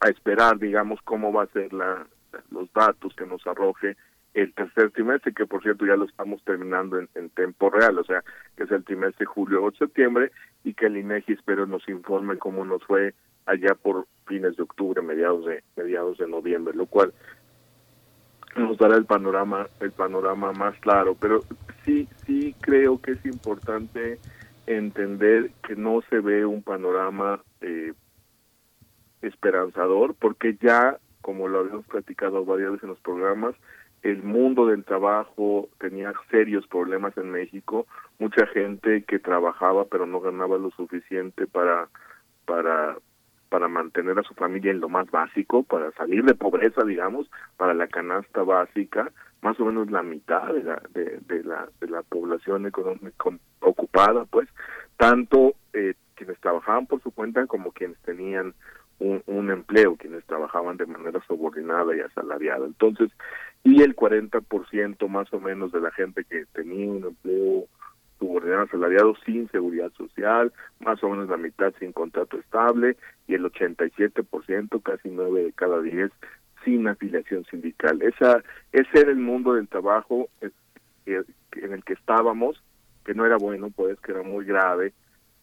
a 0.00 0.08
esperar, 0.08 0.58
digamos, 0.58 1.00
cómo 1.02 1.32
va 1.32 1.44
a 1.44 1.48
ser 1.48 1.72
la, 1.72 2.06
los 2.50 2.72
datos 2.72 3.14
que 3.14 3.26
nos 3.26 3.46
arroje 3.46 3.96
el 4.32 4.52
tercer 4.54 4.90
trimestre, 4.92 5.34
que 5.34 5.46
por 5.46 5.62
cierto 5.62 5.84
ya 5.86 5.96
lo 5.96 6.04
estamos 6.04 6.42
terminando 6.44 6.98
en, 6.98 7.08
en 7.14 7.30
tiempo 7.30 7.68
real, 7.68 7.98
o 7.98 8.04
sea, 8.04 8.22
que 8.56 8.64
es 8.64 8.70
el 8.70 8.84
trimestre 8.84 9.26
julio 9.26 9.64
o 9.64 9.72
septiembre, 9.72 10.30
y 10.62 10.74
que 10.74 10.86
el 10.86 10.96
INEGI 10.96 11.32
espero 11.32 11.66
nos 11.66 11.88
informe 11.88 12.38
cómo 12.38 12.64
nos 12.64 12.82
fue 12.84 13.14
allá 13.46 13.74
por 13.74 14.06
fines 14.26 14.56
de 14.56 14.62
octubre, 14.62 15.02
mediados 15.02 15.44
de 15.46 15.64
mediados 15.76 16.18
de 16.18 16.28
noviembre, 16.28 16.74
lo 16.74 16.86
cual 16.86 17.12
nos 18.56 18.78
dará 18.78 18.96
el 18.96 19.06
panorama 19.06 19.68
el 19.80 19.92
panorama 19.92 20.52
más 20.52 20.78
claro, 20.80 21.16
pero 21.18 21.40
sí 21.84 22.08
sí 22.26 22.54
creo 22.60 23.00
que 23.00 23.12
es 23.12 23.24
importante 23.24 24.18
entender 24.66 25.50
que 25.66 25.74
no 25.76 26.02
se 26.08 26.20
ve 26.20 26.44
un 26.44 26.62
panorama 26.62 27.42
eh, 27.60 27.92
esperanzador 29.22 30.14
porque 30.14 30.56
ya, 30.60 30.98
como 31.20 31.48
lo 31.48 31.60
habíamos 31.60 31.86
platicado 31.86 32.44
varias 32.44 32.72
veces 32.72 32.84
en 32.84 32.90
los 32.90 33.00
programas, 33.00 33.54
el 34.02 34.22
mundo 34.22 34.66
del 34.66 34.84
trabajo 34.84 35.68
tenía 35.78 36.12
serios 36.30 36.66
problemas 36.66 37.16
en 37.18 37.30
México, 37.30 37.86
mucha 38.18 38.46
gente 38.46 39.04
que 39.04 39.18
trabajaba 39.18 39.84
pero 39.86 40.06
no 40.06 40.20
ganaba 40.20 40.58
lo 40.58 40.70
suficiente 40.70 41.46
para 41.46 41.88
para 42.46 42.96
para 43.50 43.68
mantener 43.68 44.18
a 44.18 44.22
su 44.22 44.32
familia 44.34 44.70
en 44.70 44.80
lo 44.80 44.88
más 44.88 45.10
básico, 45.10 45.64
para 45.64 45.90
salir 45.92 46.24
de 46.24 46.36
pobreza, 46.36 46.84
digamos, 46.84 47.28
para 47.56 47.74
la 47.74 47.88
canasta 47.88 48.42
básica, 48.44 49.10
más 49.42 49.58
o 49.58 49.64
menos 49.64 49.90
la 49.90 50.02
mitad 50.02 50.54
de 50.54 50.62
la 50.62 50.80
de, 50.94 51.42
la 51.44 51.68
de 51.80 51.88
la 51.88 52.02
población 52.02 52.66
económica 52.66 53.30
ocupada, 53.60 54.24
pues, 54.26 54.48
tanto 54.96 55.54
eh, 55.72 55.94
quienes 56.14 56.38
trabajaban 56.38 56.86
por 56.86 57.02
su 57.02 57.10
cuenta 57.10 57.46
como 57.46 57.72
quienes 57.72 57.98
tenían 58.02 58.54
un, 59.00 59.50
empleo, 59.50 59.96
quienes 59.96 60.24
trabajaban 60.26 60.76
de 60.76 60.86
manera 60.86 61.20
subordinada 61.26 61.96
y 61.96 62.00
asalariada. 62.00 62.66
Entonces, 62.66 63.10
y 63.64 63.82
el 63.82 63.96
40% 63.96 65.08
más 65.08 65.32
o 65.32 65.40
menos 65.40 65.72
de 65.72 65.80
la 65.80 65.90
gente 65.90 66.24
que 66.24 66.44
tenía 66.52 66.90
un 66.90 67.04
empleo 67.04 67.66
subordinado 68.18 68.62
asalariado 68.62 69.14
sin 69.24 69.50
seguridad 69.50 69.90
social, 69.96 70.52
más 70.80 71.02
o 71.02 71.08
menos 71.08 71.28
la 71.30 71.38
mitad 71.38 71.72
sin 71.78 71.92
contrato 71.92 72.38
estable 72.38 72.96
y 73.26 73.34
el 73.34 73.44
87%, 73.44 74.82
casi 74.82 75.08
9 75.08 75.44
de 75.44 75.52
cada 75.52 75.80
10, 75.80 76.10
sin 76.64 76.86
afiliación 76.86 77.44
sindical. 77.46 78.02
Esa, 78.02 78.42
ese 78.72 79.00
era 79.00 79.10
el 79.10 79.16
mundo 79.16 79.54
del 79.54 79.68
trabajo 79.68 80.28
eh, 80.42 80.50
en 81.06 81.72
el 81.72 81.82
que 81.84 81.94
estábamos, 81.94 82.62
que 83.04 83.14
no 83.14 83.24
era 83.24 83.38
bueno, 83.38 83.70
pues 83.70 83.98
que 84.00 84.12
era 84.12 84.22
muy 84.22 84.44
grave 84.44 84.92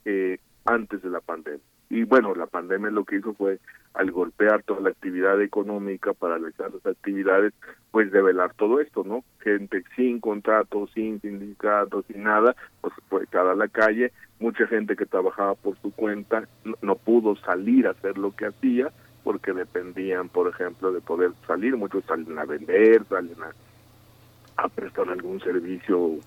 eh, 0.05 0.37
antes 0.65 1.01
de 1.01 1.09
la 1.09 1.21
pandemia. 1.21 1.63
Y 1.89 2.03
bueno, 2.03 2.35
la 2.35 2.47
pandemia 2.47 2.91
lo 2.91 3.05
que 3.05 3.17
hizo 3.17 3.33
fue, 3.33 3.59
al 3.93 4.11
golpear 4.11 4.61
toda 4.63 4.81
la 4.81 4.89
actividad 4.89 5.41
económica, 5.41 6.13
paralizar 6.13 6.71
las 6.73 6.85
actividades, 6.85 7.53
pues 7.91 8.11
develar 8.11 8.53
todo 8.55 8.81
esto, 8.81 9.03
¿no? 9.05 9.23
Gente 9.39 9.83
sin 9.95 10.19
contrato, 10.19 10.87
sin 10.93 11.21
sindicato, 11.21 12.03
sin 12.03 12.23
nada, 12.23 12.55
pues 12.81 12.93
fue 13.09 13.25
cada 13.27 13.53
a 13.53 13.55
la 13.55 13.69
calle, 13.69 14.11
mucha 14.39 14.67
gente 14.67 14.95
que 14.95 15.05
trabajaba 15.05 15.55
por 15.55 15.77
su 15.81 15.91
cuenta 15.91 16.47
no, 16.81 16.95
pudo 16.95 17.35
salir 17.37 17.87
a 17.87 17.91
hacer 17.91 18.17
lo 18.17 18.35
que 18.35 18.47
hacía 18.47 18.91
porque 19.23 19.53
dependían, 19.53 20.29
por 20.29 20.47
ejemplo, 20.47 20.91
de 20.91 21.01
poder 21.01 21.31
salir, 21.47 21.75
muchos 21.75 22.03
salen 22.05 22.37
a 22.37 22.45
vender, 22.45 23.03
salen 23.05 23.35
a, 23.41 24.63
a 24.63 24.69
prestar 24.69 25.09
algún 25.09 25.39
servicio 25.39 26.17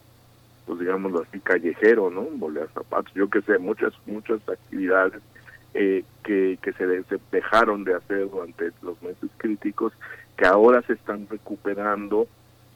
pues 0.67 0.79
digámoslo 0.81 1.23
así, 1.23 1.41
callejero, 1.41 2.11
¿no? 2.11 2.23
Bolear 2.23 2.69
zapatos, 2.73 3.13
yo 3.15 3.29
que 3.29 3.43
sé, 3.43 3.59
muchas, 3.59 3.93
muchas 4.07 4.41
actividades 4.49 5.21
eh, 5.75 6.05
que, 6.25 6.59
que 6.63 6.73
se, 6.73 6.87
dejaron 7.31 7.85
de 7.85 7.95
hacer 7.95 8.31
durante 8.31 8.71
los 8.83 9.01
meses 9.03 9.31
críticos, 9.37 9.93
que 10.37 10.47
ahora 10.47 10.83
se 10.83 10.95
están 10.95 11.27
recuperando, 11.29 12.27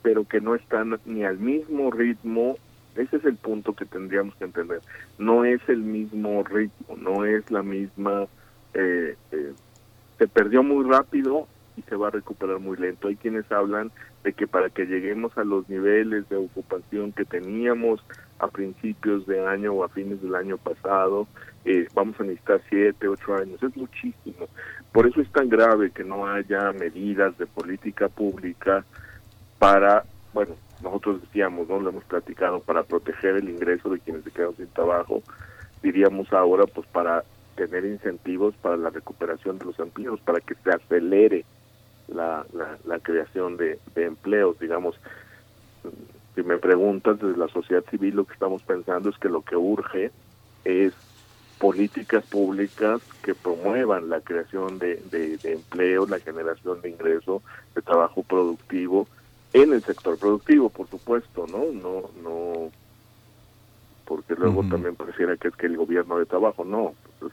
pero 0.02 0.24
que 0.24 0.40
no 0.40 0.54
están 0.54 0.98
ni 1.04 1.24
al 1.24 1.38
mismo 1.38 1.90
ritmo. 1.90 2.56
Ese 2.94 3.16
es 3.16 3.24
el 3.24 3.36
punto 3.36 3.72
que 3.72 3.86
tendríamos 3.86 4.34
que 4.36 4.44
entender. 4.44 4.80
No 5.18 5.44
es 5.44 5.60
el 5.68 5.78
mismo 5.78 6.44
ritmo, 6.44 6.96
no 6.96 7.24
es 7.24 7.50
la 7.50 7.62
misma... 7.62 8.26
Eh, 8.74 9.16
eh, 9.32 9.52
se 10.18 10.28
perdió 10.28 10.62
muy 10.62 10.88
rápido 10.88 11.48
y 11.76 11.82
se 11.82 11.94
se 11.94 11.96
va 11.96 12.08
a 12.08 12.10
recuperar 12.10 12.58
muy 12.58 12.76
lento. 12.76 13.08
Hay 13.08 13.16
quienes 13.16 13.50
hablan 13.50 13.90
de 14.24 14.32
que 14.32 14.46
para 14.46 14.70
que 14.70 14.86
lleguemos 14.86 15.36
a 15.36 15.44
los 15.44 15.68
niveles 15.68 16.26
de 16.30 16.36
ocupación 16.36 17.12
que 17.12 17.26
teníamos 17.26 18.02
a 18.38 18.48
principios 18.48 19.26
de 19.26 19.46
año 19.46 19.74
o 19.74 19.84
a 19.84 19.90
fines 19.90 20.20
del 20.22 20.34
año 20.34 20.56
pasado, 20.56 21.28
eh, 21.66 21.86
vamos 21.94 22.18
a 22.18 22.24
necesitar 22.24 22.60
siete, 22.70 23.06
ocho 23.06 23.34
años. 23.34 23.62
Es 23.62 23.76
muchísimo. 23.76 24.48
Por 24.92 25.06
eso 25.06 25.20
es 25.20 25.30
tan 25.30 25.50
grave 25.50 25.90
que 25.90 26.04
no 26.04 26.26
haya 26.26 26.72
medidas 26.72 27.36
de 27.36 27.46
política 27.46 28.08
pública 28.08 28.84
para, 29.58 30.04
bueno, 30.32 30.54
nosotros 30.82 31.20
decíamos, 31.20 31.68
no 31.68 31.78
lo 31.80 31.90
hemos 31.90 32.04
platicado, 32.04 32.60
para 32.60 32.82
proteger 32.82 33.36
el 33.36 33.50
ingreso 33.50 33.90
de 33.90 34.00
quienes 34.00 34.24
se 34.24 34.30
quedan 34.30 34.56
sin 34.56 34.68
trabajo, 34.68 35.22
diríamos 35.82 36.32
ahora, 36.32 36.64
pues 36.66 36.86
para 36.88 37.24
tener 37.56 37.84
incentivos 37.84 38.54
para 38.56 38.76
la 38.76 38.90
recuperación 38.90 39.58
de 39.58 39.66
los 39.66 39.78
empleos, 39.78 40.20
para 40.20 40.40
que 40.40 40.54
se 40.54 40.70
acelere 40.70 41.44
la, 42.08 42.44
la, 42.84 42.98
creación 43.00 43.56
de, 43.56 43.78
empleos, 43.96 44.58
digamos. 44.58 44.96
Si 46.34 46.42
me 46.42 46.58
preguntas 46.58 47.18
desde 47.20 47.36
la 47.36 47.48
sociedad 47.48 47.84
civil, 47.90 48.16
lo 48.16 48.24
que 48.24 48.32
estamos 48.32 48.62
pensando 48.62 49.08
es 49.08 49.18
que 49.18 49.28
lo 49.28 49.42
que 49.42 49.56
urge 49.56 50.10
es 50.64 50.92
políticas 51.58 52.24
públicas 52.24 53.00
que 53.22 53.34
promuevan 53.34 54.10
la 54.10 54.20
creación 54.20 54.78
de, 54.78 54.96
de, 55.10 55.36
de 55.38 55.52
empleo, 55.52 56.06
la 56.06 56.18
generación 56.18 56.80
de 56.82 56.90
ingreso, 56.90 57.42
de 57.74 57.82
trabajo 57.82 58.22
productivo 58.22 59.06
en 59.52 59.72
el 59.72 59.82
sector 59.82 60.18
productivo, 60.18 60.68
por 60.68 60.88
supuesto, 60.88 61.46
¿no? 61.46 61.66
No, 61.72 62.10
no, 62.22 62.70
porque 64.04 64.34
luego 64.34 64.64
también 64.68 64.96
pareciera 64.96 65.36
que 65.36 65.48
es 65.48 65.56
que 65.56 65.66
el 65.66 65.76
gobierno 65.76 66.18
de 66.18 66.26
trabajo, 66.26 66.64
no, 66.64 66.94
pues 67.20 67.32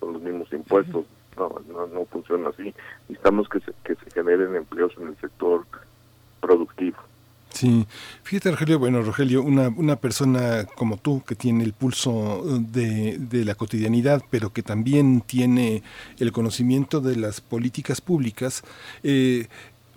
son 0.00 0.14
los 0.14 0.22
mismos 0.22 0.52
impuestos, 0.52 1.06
no, 1.38 1.60
no, 1.72 1.86
no 1.86 2.04
funciona 2.06 2.50
así. 2.50 2.74
Necesitamos 3.08 3.48
que 3.48 3.60
se, 3.60 3.72
que 3.84 3.94
se 3.94 4.10
generen 4.10 4.54
empleos 4.56 4.92
en 4.98 5.08
el 5.08 5.16
sector 5.16 5.64
productivo. 6.40 6.98
Sí, 7.50 7.86
fíjate 8.22 8.50
Rogelio, 8.50 8.78
bueno 8.78 9.02
Rogelio, 9.02 9.42
una, 9.42 9.68
una 9.68 9.96
persona 9.96 10.66
como 10.76 10.98
tú 10.98 11.22
que 11.26 11.34
tiene 11.34 11.64
el 11.64 11.72
pulso 11.72 12.44
de, 12.60 13.16
de, 13.18 13.44
la 13.44 13.54
cotidianidad, 13.54 14.22
pero 14.30 14.52
que 14.52 14.62
también 14.62 15.22
tiene 15.22 15.82
el 16.18 16.30
conocimiento 16.30 17.00
de 17.00 17.16
las 17.16 17.40
políticas 17.40 18.00
públicas, 18.00 18.62
eh, 19.02 19.48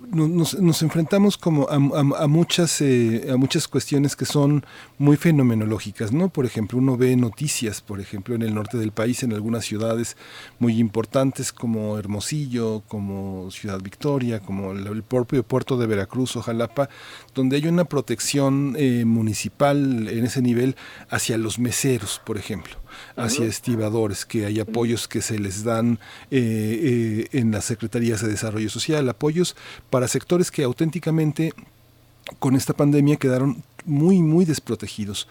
nos, 0.09 0.59
nos, 0.59 0.81
enfrentamos 0.81 1.37
como 1.37 1.67
a, 1.69 1.79
muchas 2.27 2.81
eh, 2.81 3.27
a 3.31 3.37
muchas 3.37 3.67
cuestiones 3.67 4.15
que 4.15 4.25
son 4.25 4.65
muy 4.97 5.15
fenomenológicas 5.15 6.11
no 6.11 6.29
por 6.29 6.45
ejemplo 6.45 6.77
uno 6.77 6.97
ve 6.97 7.15
noticias 7.15 7.81
por 7.81 7.99
ejemplo 7.99 8.35
en 8.35 8.41
el 8.41 8.53
norte 8.53 8.77
del 8.77 8.91
país 8.91 9.23
en 9.23 9.33
algunas 9.33 9.65
ciudades 9.65 10.17
muy 10.59 10.79
importantes 10.79 11.51
como 11.51 11.97
Hermosillo 11.97 12.83
como 12.87 13.49
Ciudad 13.51 13.79
Victoria 13.81 14.39
como 14.39 14.71
el, 14.71 15.03
propio 15.03 15.43
puerto 15.43 15.77
de 15.77 15.87
Veracruz 15.87 16.35
o 16.35 16.41
Jalapa 16.41 16.89
donde 17.33 17.57
hay 17.57 17.67
una 17.67 17.85
protección 17.85 18.75
eh, 18.77 19.05
municipal 19.05 20.07
en 20.07 20.25
ese 20.25 20.41
nivel 20.41 20.75
hacia 21.09 21.37
los 21.37 21.59
meseros 21.59 22.21
por 22.25 22.37
ejemplo 22.37 22.75
hacia 23.15 23.45
estibadores, 23.45 24.25
que 24.25 24.45
hay 24.45 24.59
apoyos 24.59 25.07
que 25.07 25.21
se 25.21 25.39
les 25.39 25.63
dan 25.63 25.99
eh, 26.29 27.27
eh, 27.31 27.37
en 27.39 27.51
las 27.51 27.65
secretarías 27.65 28.21
de 28.21 28.29
desarrollo 28.29 28.69
social, 28.69 29.07
apoyos 29.09 29.55
para 29.89 30.07
sectores 30.07 30.51
que 30.51 30.63
auténticamente 30.63 31.53
con 32.39 32.55
esta 32.55 32.73
pandemia 32.73 33.17
quedaron 33.17 33.63
muy, 33.85 34.21
muy 34.21 34.45
desprotegidos. 34.45 35.27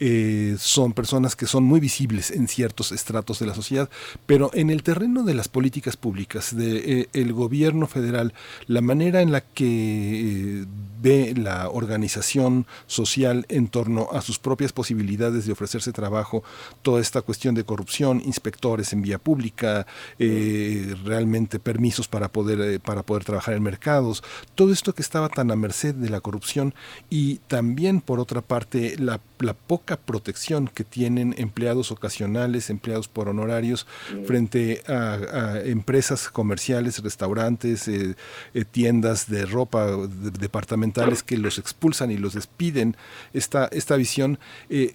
Eh, 0.00 0.56
son 0.58 0.92
personas 0.92 1.36
que 1.36 1.46
son 1.46 1.64
muy 1.64 1.80
visibles 1.80 2.30
en 2.30 2.48
ciertos 2.48 2.92
estratos 2.92 3.38
de 3.38 3.46
la 3.46 3.54
sociedad, 3.54 3.88
pero 4.26 4.50
en 4.54 4.70
el 4.70 4.82
terreno 4.82 5.22
de 5.22 5.34
las 5.34 5.48
políticas 5.48 5.96
públicas, 5.96 6.56
del 6.56 7.08
de, 7.12 7.32
gobierno 7.32 7.86
federal, 7.86 8.34
la 8.66 8.80
manera 8.80 9.22
en 9.22 9.32
la 9.32 9.40
que 9.40 10.64
ve 11.02 11.34
la 11.36 11.68
organización 11.68 12.66
social 12.86 13.46
en 13.48 13.68
torno 13.68 14.08
a 14.12 14.22
sus 14.22 14.38
propias 14.38 14.72
posibilidades 14.72 15.46
de 15.46 15.52
ofrecerse 15.52 15.92
trabajo, 15.92 16.42
toda 16.82 17.00
esta 17.00 17.22
cuestión 17.22 17.54
de 17.54 17.64
corrupción, 17.64 18.22
inspectores 18.24 18.92
en 18.92 19.02
vía 19.02 19.18
pública, 19.18 19.86
eh, 20.18 20.94
realmente 21.04 21.58
permisos 21.58 22.08
para 22.08 22.28
poder, 22.28 22.60
eh, 22.60 22.80
para 22.80 23.02
poder 23.02 23.24
trabajar 23.24 23.54
en 23.54 23.62
mercados, 23.62 24.22
todo 24.54 24.72
esto 24.72 24.94
que 24.94 25.02
estaba 25.02 25.28
tan 25.28 25.50
a 25.50 25.56
merced 25.56 25.94
de 25.94 26.10
la 26.10 26.20
corrupción 26.20 26.74
y 27.10 27.36
también 27.48 27.93
por 28.00 28.20
otra 28.20 28.40
parte 28.40 28.96
la, 28.98 29.20
poca 29.66 29.96
protección 29.96 30.68
que 30.68 30.84
tienen 30.84 31.34
empleados 31.38 31.90
ocasionales, 31.90 32.70
empleados 32.70 33.08
por 33.08 33.28
honorarios 33.28 33.86
frente 34.26 34.82
a, 34.88 35.60
empresas 35.64 36.28
comerciales, 36.28 37.02
restaurantes, 37.02 37.88
eh, 37.88 38.14
tiendas 38.70 39.28
de 39.28 39.44
ropa 39.46 39.86
departamentales 39.86 41.22
que 41.22 41.36
los 41.36 41.58
expulsan 41.58 42.10
y 42.10 42.16
los 42.16 42.34
despiden, 42.34 42.96
esta, 43.32 43.66
esta 43.66 43.96
visión 43.96 44.38
eh, 44.70 44.94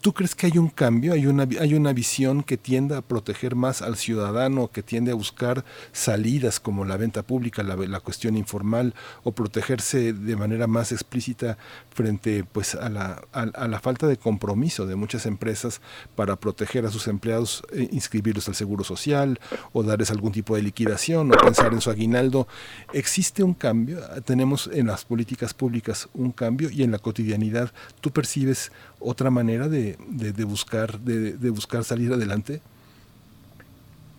¿Tú 0.00 0.12
crees 0.12 0.36
que 0.36 0.46
hay 0.46 0.58
un 0.58 0.68
cambio, 0.68 1.12
hay 1.12 1.26
una, 1.26 1.48
hay 1.60 1.74
una 1.74 1.92
visión 1.92 2.44
que 2.44 2.56
tiende 2.56 2.96
a 2.96 3.02
proteger 3.02 3.56
más 3.56 3.82
al 3.82 3.96
ciudadano, 3.96 4.68
que 4.68 4.84
tiende 4.84 5.10
a 5.10 5.14
buscar 5.14 5.64
salidas 5.90 6.60
como 6.60 6.84
la 6.84 6.96
venta 6.96 7.24
pública, 7.24 7.64
la, 7.64 7.74
la 7.74 7.98
cuestión 7.98 8.36
informal, 8.36 8.94
o 9.24 9.32
protegerse 9.32 10.12
de 10.12 10.36
manera 10.36 10.68
más 10.68 10.92
explícita 10.92 11.58
frente 11.90 12.44
pues, 12.44 12.76
a, 12.76 12.88
la, 12.88 13.22
a, 13.32 13.66
la 13.66 13.80
falta 13.80 14.06
de 14.06 14.16
compromiso 14.16 14.86
de 14.86 14.94
muchas 14.94 15.26
empresas 15.26 15.80
para 16.14 16.36
proteger 16.36 16.86
a 16.86 16.92
sus 16.92 17.08
empleados, 17.08 17.64
eh, 17.72 17.88
inscribirlos 17.90 18.46
al 18.48 18.54
Seguro 18.54 18.84
Social, 18.84 19.40
o 19.72 19.82
darles 19.82 20.12
algún 20.12 20.30
tipo 20.30 20.54
de 20.54 20.62
liquidación, 20.62 21.32
o 21.32 21.36
pensar 21.36 21.72
en 21.72 21.80
su 21.80 21.90
aguinaldo? 21.90 22.46
¿Existe 22.92 23.42
un 23.42 23.54
cambio? 23.54 23.98
Tenemos 24.24 24.70
en 24.72 24.86
las 24.86 25.04
políticas 25.04 25.54
públicas 25.54 26.08
un 26.14 26.30
cambio 26.30 26.70
y 26.70 26.84
en 26.84 26.92
la 26.92 26.98
cotidianidad 26.98 27.72
tú 28.00 28.12
percibes 28.12 28.70
otra 29.00 29.30
manera 29.30 29.68
de, 29.68 29.87
de, 30.08 30.44
buscar 30.44 30.98
de, 30.98 31.32
de, 31.32 31.50
buscar 31.50 31.84
salir 31.84 32.12
adelante? 32.12 32.60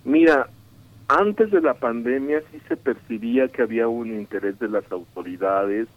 Mira, 0.06 0.50
antes 1.08 1.52
de 1.52 1.62
la 1.62 1.74
pandemia 1.74 2.42
sí 2.52 2.60
se 2.68 2.78
percibía 2.78 3.48
que 3.48 3.62
había 3.62 3.88
un 3.88 4.08
interés 4.08 4.60
de 4.60 4.70
las 4.70 4.90
autoridades 4.92 5.88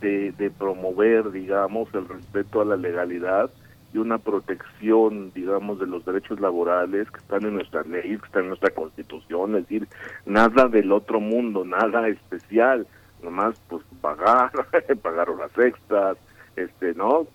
de, 0.00 0.32
de 0.32 0.50
promover, 0.50 1.30
digamos, 1.30 1.92
el 1.94 2.08
respeto 2.08 2.60
a 2.60 2.64
la 2.64 2.76
legalidad 2.76 3.50
y 3.92 3.98
una 3.98 4.18
protección, 4.18 5.32
digamos, 5.34 5.80
de 5.80 5.86
los 5.86 6.04
derechos 6.04 6.40
laborales 6.40 7.10
que 7.10 7.18
están 7.18 7.44
en 7.44 7.54
nuestra 7.54 7.82
ley, 7.82 8.16
que 8.18 8.26
están 8.26 8.42
en 8.42 8.48
nuestra 8.48 8.70
constitución, 8.70 9.56
es 9.56 9.62
decir, 9.62 9.88
nada 10.26 10.68
del 10.68 10.92
otro 10.92 11.20
mundo, 11.20 11.64
nada 11.64 12.06
especial, 12.08 12.86
nomás 13.22 13.60
pues 13.68 13.82
pagar, 14.00 14.52
pagar 15.02 15.30
horas 15.30 15.50
extras, 15.58 16.16
este, 16.56 16.94
¿no? 16.94 17.26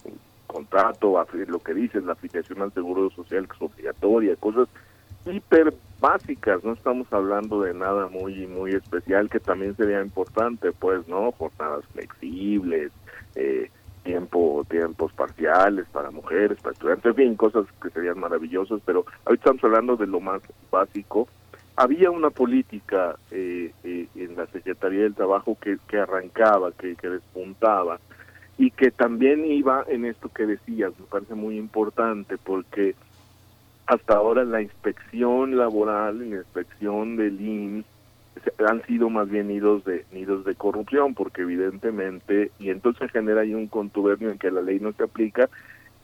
Contrato, 0.46 1.26
lo 1.48 1.60
que 1.60 1.74
dices, 1.74 2.04
la 2.04 2.14
afiliación 2.14 2.62
al 2.62 2.74
seguro 2.74 3.10
social 3.12 3.48
que 3.48 3.56
es 3.56 3.62
obligatoria, 3.62 4.36
cosas 4.36 4.68
hiper 5.26 5.74
básicas, 6.00 6.64
no 6.64 6.74
estamos 6.74 7.12
hablando 7.12 7.62
de 7.62 7.74
nada 7.74 8.08
muy 8.08 8.48
muy 8.48 8.72
especial 8.72 9.30
que 9.30 9.40
también 9.40 9.76
sería 9.76 10.02
importante, 10.02 10.72
pues, 10.72 11.08
¿no? 11.08 11.32
Jornadas 11.32 11.86
flexibles, 11.94 12.92
eh, 13.36 13.70
tiempo 14.04 14.66
tiempos 14.70 15.12
parciales 15.14 15.86
para 15.92 16.12
mujeres, 16.12 16.60
para 16.62 16.74
estudiantes, 16.74 17.06
en 17.06 17.16
fin, 17.16 17.36
cosas 17.36 17.66
que 17.82 17.90
serían 17.90 18.20
maravillosas, 18.20 18.82
pero 18.86 19.06
ahorita 19.26 19.52
estamos 19.52 19.64
hablando 19.64 19.96
de 19.98 20.08
lo 20.08 20.20
más 20.20 20.42
básico. 20.72 21.28
Había 21.76 22.10
una 22.12 22.30
política 22.30 23.18
eh, 23.32 23.74
eh, 23.84 24.08
en 24.16 24.36
la 24.36 24.46
Secretaría 24.48 25.02
del 25.02 25.16
Trabajo 25.16 25.58
que, 25.60 25.78
que 25.88 25.98
arrancaba, 25.98 26.72
que, 26.72 26.96
que 26.96 27.10
despuntaba, 27.10 28.00
y 28.58 28.72
que 28.72 28.92
también 28.92 29.46
iba 29.46 29.84
en 29.88 30.06
esto 30.06 30.30
que 30.30 30.46
decías, 30.46 30.94
me 31.00 31.06
parece 31.06 31.36
muy 31.36 31.58
importante 31.58 32.38
porque 32.38 32.96
hasta 33.86 34.16
ahora 34.16 34.44
la 34.44 34.62
inspección 34.62 35.58
laboral 35.58 36.30
la 36.30 36.38
inspección 36.38 37.18
del 37.18 37.40
IMSS 37.40 37.86
han 38.68 38.86
sido 38.86 39.10
más 39.10 39.30
bien 39.30 39.48
nidos 39.48 39.86
de 39.86 40.06
nidos 40.12 40.44
de 40.46 40.56
corrupción 40.56 41.14
porque 41.14 41.44
evidentemente 41.44 42.52
y 42.60 42.70
entonces 42.70 43.12
genera 43.12 43.42
ahí 43.42 43.54
un 43.54 43.68
contubernio 43.68 44.32
en 44.32 44.40
que 44.40 44.52
la 44.52 44.62
ley 44.62 44.80
no 44.80 44.92
se 44.94 45.04
aplica 45.04 45.50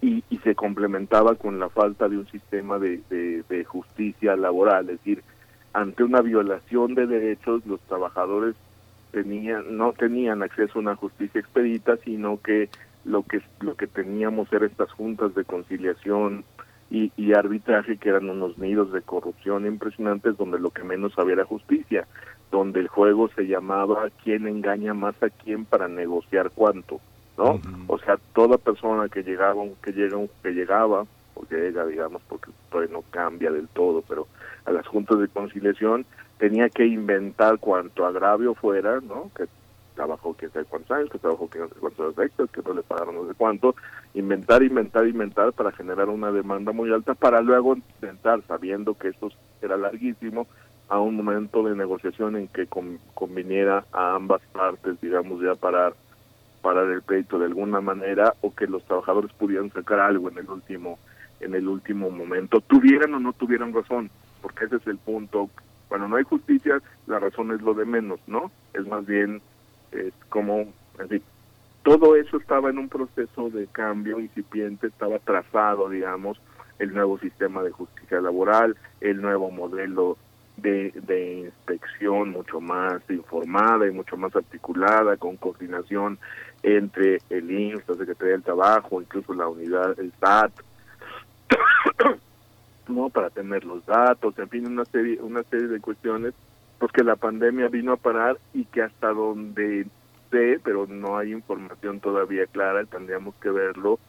y, 0.02 0.24
y 0.30 0.38
se 0.40 0.56
complementaba 0.56 1.36
con 1.36 1.60
la 1.60 1.70
falta 1.70 2.08
de 2.08 2.18
un 2.18 2.28
sistema 2.28 2.80
de, 2.80 3.02
de 3.10 3.64
justicia 3.66 4.36
laboral 4.36 4.90
es 4.90 4.98
decir 4.98 5.24
ante 5.74 6.04
una 6.04 6.22
violación 6.22 6.96
de 6.96 7.08
derechos 7.08 7.66
los 7.66 7.80
trabajadores 7.82 8.56
tenían 9.12 9.78
no 9.78 9.94
tenían 9.94 10.44
acceso 10.44 10.80
a 10.80 10.82
una 10.82 10.96
justicia 10.96 11.40
expedita 11.40 11.98
sino 11.98 12.42
que 12.42 12.70
lo 13.06 13.24
que 13.24 13.42
lo 13.60 13.76
que 13.76 13.88
teníamos 13.88 14.52
era 14.54 14.66
estas 14.66 14.92
juntas 14.92 15.36
de 15.36 15.44
conciliación 15.44 16.44
y, 16.90 17.10
y, 17.16 17.32
arbitraje 17.32 17.96
que 17.96 18.10
eran 18.10 18.30
unos 18.30 18.58
nidos 18.58 18.92
de 18.92 19.02
corrupción 19.02 19.66
impresionantes 19.66 20.36
donde 20.36 20.60
lo 20.60 20.72
que 20.72 20.84
menos 20.84 21.18
había 21.18 21.36
era 21.36 21.46
justicia 21.46 22.06
donde 22.52 22.82
el 22.82 22.90
juego 22.90 23.30
se 23.30 23.48
llamaba 23.48 24.10
quién 24.24 24.46
engaña 24.46 24.94
más 24.94 25.16
a 25.24 25.30
quién 25.30 25.64
para 25.64 25.88
negociar 25.88 26.52
cuánto 26.54 27.00
no 27.38 27.62
o 27.88 27.98
sea 28.00 28.18
toda 28.34 28.58
persona 28.58 29.08
que 29.08 29.24
llegaba 29.24 29.64
que 29.82 29.94
llega 29.94 30.18
que 30.44 30.52
llegaba 30.52 31.06
o 31.34 31.46
llega 31.50 31.86
digamos 31.86 32.22
porque 32.28 32.52
todavía 32.70 32.94
no 32.94 33.04
cambia 33.10 33.52
del 33.52 33.68
todo 33.70 34.04
pero 34.08 34.28
a 34.66 34.72
las 34.72 34.86
juntas 34.86 35.20
de 35.20 35.28
conciliación 35.28 36.06
tenía 36.42 36.70
que 36.70 36.88
inventar 36.88 37.60
cuanto 37.60 38.04
agravio 38.04 38.56
fuera, 38.56 39.00
¿no? 39.00 39.30
Que 39.38 39.46
trabajó 39.94 40.36
que 40.36 40.50
sé 40.50 40.66
cuántos 40.66 40.90
años, 40.98 41.12
que 41.12 41.20
trabajó 41.20 41.48
que 41.48 41.60
no 41.60 41.70
cuántos 41.80 42.18
extras, 42.18 42.50
que 42.50 42.64
no 42.64 42.74
le 42.74 42.82
pagaron 42.82 43.14
no 43.14 43.28
sé 43.28 43.36
cuánto, 43.38 43.76
inventar, 44.16 44.64
inventar, 44.64 45.06
inventar 45.06 45.54
para 45.54 45.72
generar 45.72 46.10
una 46.10 46.32
demanda 46.32 46.72
muy 46.72 46.92
alta 46.92 47.14
para 47.14 47.42
luego 47.42 47.76
intentar, 47.76 48.42
sabiendo 48.48 48.96
que 48.96 49.10
esto 49.10 49.30
era 49.62 49.78
larguísimo, 49.78 50.48
a 50.90 51.00
un 51.00 51.16
momento 51.16 51.62
de 51.62 51.76
negociación 51.76 52.36
en 52.36 52.48
que 52.48 52.66
conviniera 53.14 53.86
a 53.92 54.16
ambas 54.16 54.42
partes, 54.52 55.00
digamos, 55.00 55.44
ya 55.44 55.54
parar, 55.54 55.94
parar 56.64 56.90
el 56.90 57.04
pleito 57.04 57.38
de 57.38 57.46
alguna 57.46 57.82
manera 57.82 58.34
o 58.42 58.52
que 58.52 58.66
los 58.66 58.84
trabajadores 58.86 59.32
pudieran 59.34 59.72
sacar 59.72 60.00
algo 60.00 60.28
en 60.32 60.40
el 60.40 60.50
último 60.50 60.98
en 61.40 61.54
el 61.54 61.68
último 61.68 62.10
momento, 62.10 62.62
tuvieran 62.62 63.14
o 63.14 63.20
no 63.20 63.34
tuvieran 63.34 63.74
razón, 63.74 64.10
porque 64.42 64.66
ese 64.66 64.78
es 64.78 64.88
el 64.88 64.98
punto. 64.98 65.50
Cuando 65.92 66.08
no 66.08 66.16
hay 66.16 66.24
justicia, 66.24 66.82
la 67.06 67.20
razón 67.20 67.52
es 67.52 67.62
lo 67.62 67.74
de 67.74 67.84
menos, 67.84 68.22
¿no? 68.26 68.50
Es 68.74 68.88
más 68.88 69.06
bien 69.06 69.42
es 69.92 70.14
como, 70.30 70.72
así, 70.98 71.22
todo 71.84 72.16
eso 72.16 72.38
estaba 72.38 72.70
en 72.70 72.78
un 72.78 72.88
proceso 72.88 73.50
de 73.50 73.68
cambio 73.68 74.18
incipiente, 74.22 74.88
estaba 74.88 75.20
trazado, 75.20 75.90
digamos, 75.90 76.40
el 76.80 76.94
nuevo 76.94 77.20
sistema 77.20 77.62
de 77.62 77.72
justicia 77.72 78.22
laboral, 78.22 78.78
el 79.02 79.22
nuevo 79.22 79.52
modelo 79.52 80.18
de, 80.56 80.94
de 80.96 81.40
inspección 81.40 82.30
mucho 82.30 82.62
más 82.62 83.02
informada 83.10 83.86
y 83.86 83.92
mucho 83.92 84.16
más 84.16 84.34
articulada, 84.34 85.18
con 85.18 85.36
coordinación 85.36 86.20
entre 86.64 87.20
el 87.30 87.52
INSS, 87.52 87.90
la 87.90 87.96
Secretaría 87.96 88.32
del 88.32 88.44
Trabajo, 88.44 89.02
incluso 89.02 89.34
la 89.34 89.50
unidad, 89.50 90.00
el 90.00 90.14
SAT, 90.22 90.54
no 92.88 93.10
para 93.10 93.30
tener 93.30 93.64
los 93.66 93.86
datos, 93.86 94.38
en 94.40 94.50
fin, 94.50 94.68
una 94.68 94.86
serie, 94.86 95.20
una 95.22 95.44
serie 95.44 95.68
de 95.68 95.80
cuestiones 95.80 96.34
pues 96.82 96.92
que 96.92 97.04
la 97.04 97.16
pandemia 97.16 97.68
vino 97.68 97.94
a 97.94 97.98
parar 97.98 98.40
y 98.56 98.66
que 98.66 98.82
hasta 98.82 99.10
donde 99.10 99.86
sé, 100.32 100.60
pero 100.64 100.88
no 100.88 101.16
hay 101.16 101.32
información 101.32 102.00
todavía 102.00 102.48
clara, 102.48 102.84
tendríamos 102.86 103.36
que 103.36 103.52
verlo, 103.52 104.00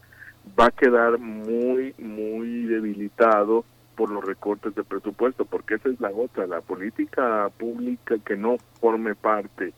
va 0.59 0.67
a 0.67 0.71
quedar 0.71 1.19
muy, 1.19 1.95
muy 1.99 2.63
debilitado 2.65 3.67
por 3.95 4.11
los 4.11 4.25
recortes 4.25 4.75
de 4.75 4.85
presupuesto, 4.85 5.45
porque 5.45 5.75
esa 5.75 5.91
es 5.91 6.01
la 6.01 6.11
otra, 6.11 6.47
la 6.47 6.63
política 6.63 7.51
pública 7.59 8.17
que 8.25 8.37
no 8.37 8.57
forme 8.81 9.15
parte 9.15 9.75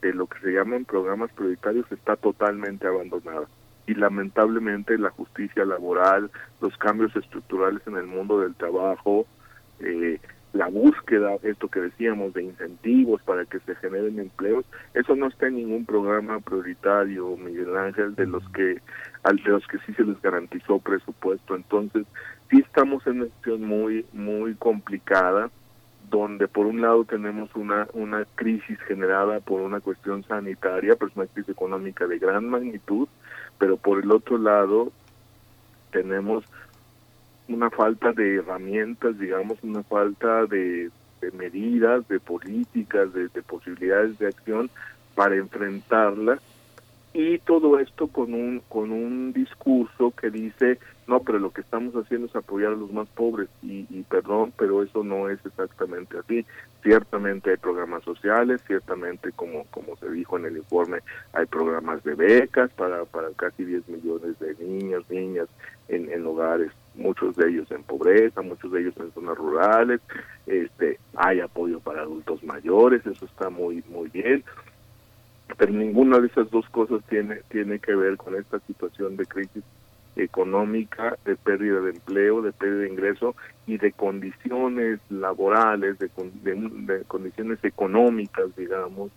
de 0.00 0.14
lo 0.14 0.26
que 0.26 0.40
se 0.40 0.52
llaman 0.52 0.86
programas 0.86 1.30
prioritarios 1.32 1.90
está 1.92 2.16
totalmente 2.16 2.86
abandonada. 2.86 3.46
Y 3.88 3.94
lamentablemente 3.94 4.98
la 4.98 5.10
justicia 5.10 5.64
laboral, 5.64 6.30
los 6.60 6.76
cambios 6.76 7.16
estructurales 7.16 7.80
en 7.86 7.96
el 7.96 8.06
mundo 8.06 8.38
del 8.38 8.54
trabajo, 8.54 9.26
eh, 9.80 10.20
la 10.52 10.68
búsqueda, 10.68 11.36
esto 11.42 11.68
que 11.68 11.80
decíamos, 11.80 12.34
de 12.34 12.42
incentivos 12.42 13.22
para 13.22 13.46
que 13.46 13.60
se 13.60 13.74
generen 13.76 14.18
empleos, 14.18 14.66
eso 14.92 15.16
no 15.16 15.28
está 15.28 15.46
en 15.46 15.56
ningún 15.56 15.86
programa 15.86 16.38
prioritario, 16.40 17.34
Miguel 17.36 17.76
Ángel, 17.76 18.14
de 18.14 18.26
los 18.26 18.46
que, 18.50 18.62
de 19.24 19.50
los 19.50 19.66
que 19.66 19.78
sí 19.86 19.94
se 19.94 20.04
les 20.04 20.20
garantizó 20.20 20.78
presupuesto. 20.78 21.56
Entonces, 21.56 22.06
sí 22.50 22.58
estamos 22.58 23.06
en 23.06 23.22
una 23.22 23.24
situación 23.26 23.64
muy, 23.64 24.04
muy 24.12 24.54
complicada, 24.54 25.50
donde 26.10 26.46
por 26.48 26.66
un 26.66 26.80
lado 26.80 27.04
tenemos 27.04 27.54
una, 27.54 27.86
una 27.94 28.26
crisis 28.34 28.78
generada 28.86 29.40
por 29.40 29.60
una 29.60 29.80
cuestión 29.80 30.24
sanitaria, 30.24 30.96
pues 30.96 31.14
una 31.16 31.26
crisis 31.26 31.50
económica 31.50 32.06
de 32.06 32.18
gran 32.18 32.48
magnitud, 32.48 33.08
pero 33.58 33.76
por 33.76 34.02
el 34.02 34.10
otro 34.10 34.38
lado 34.38 34.92
tenemos 35.90 36.44
una 37.48 37.70
falta 37.70 38.12
de 38.12 38.36
herramientas, 38.36 39.18
digamos, 39.18 39.58
una 39.62 39.82
falta 39.82 40.46
de, 40.46 40.90
medidas, 41.32 42.06
de 42.08 42.20
políticas, 42.20 43.12
de, 43.12 43.28
posibilidades 43.42 44.18
de 44.18 44.28
acción 44.28 44.70
para 45.14 45.36
enfrentarla. 45.36 46.38
Y 47.14 47.38
todo 47.38 47.78
esto 47.78 48.08
con 48.08 48.34
un 48.34 48.60
con 48.68 48.92
un 48.92 49.32
discurso 49.32 50.12
que 50.12 50.30
dice 50.30 50.78
no 51.08 51.20
pero 51.20 51.38
lo 51.38 51.50
que 51.50 51.62
estamos 51.62 51.94
haciendo 51.94 52.28
es 52.28 52.36
apoyar 52.36 52.72
a 52.72 52.76
los 52.76 52.92
más 52.92 53.08
pobres. 53.08 53.48
Y, 53.62 53.86
y, 53.90 54.04
perdón 54.08 54.52
pero 54.56 54.82
eso 54.82 55.02
no 55.02 55.28
es 55.28 55.44
exactamente 55.44 56.18
así. 56.18 56.46
Ciertamente 56.82 57.50
hay 57.50 57.56
programas 57.56 58.04
sociales 58.04 58.62
ciertamente 58.66 59.32
como 59.32 59.64
como 59.70 59.96
se 59.96 60.10
dijo 60.10 60.38
en 60.38 60.44
el 60.44 60.58
informe 60.58 60.98
hay 61.32 61.46
programas 61.46 62.04
de 62.04 62.14
becas 62.14 62.70
para 62.74 63.04
para 63.06 63.30
casi 63.32 63.64
10 63.64 63.88
millones 63.88 64.38
de 64.38 64.54
niños 64.64 65.04
niñas 65.10 65.48
en, 65.88 66.12
en 66.12 66.26
hogares 66.26 66.70
muchos 66.94 67.36
de 67.36 67.48
ellos 67.48 67.70
en 67.70 67.82
pobreza, 67.84 68.42
muchos 68.42 68.70
de 68.72 68.80
ellos 68.80 68.94
en 68.98 69.12
zonas 69.12 69.38
rurales, 69.38 70.00
este, 70.46 70.98
hay 71.14 71.40
apoyo 71.40 71.80
para 71.80 72.02
adultos 72.02 72.42
mayores, 72.42 73.06
eso 73.06 73.24
está 73.24 73.48
muy 73.48 73.82
muy 73.88 74.08
bien, 74.10 74.44
pero 75.56 75.72
ninguna 75.72 76.18
de 76.18 76.26
esas 76.26 76.50
dos 76.50 76.68
cosas 76.68 77.02
tiene 77.08 77.40
tiene 77.48 77.78
que 77.78 77.94
ver 77.94 78.16
con 78.16 78.34
esta 78.34 78.58
situación 78.60 79.16
de 79.16 79.26
crisis 79.26 79.64
económica, 80.16 81.16
de 81.24 81.36
pérdida 81.36 81.80
de 81.80 81.90
empleo, 81.90 82.42
de 82.42 82.52
pérdida 82.52 82.80
de 82.80 82.88
ingreso 82.88 83.36
y 83.66 83.78
de 83.78 83.92
condiciones 83.92 85.00
laborales, 85.10 85.98
de, 85.98 86.10
de, 86.42 87.04
condiciones 87.04 87.62
económicas, 87.62 88.54
digamos, 88.56 89.10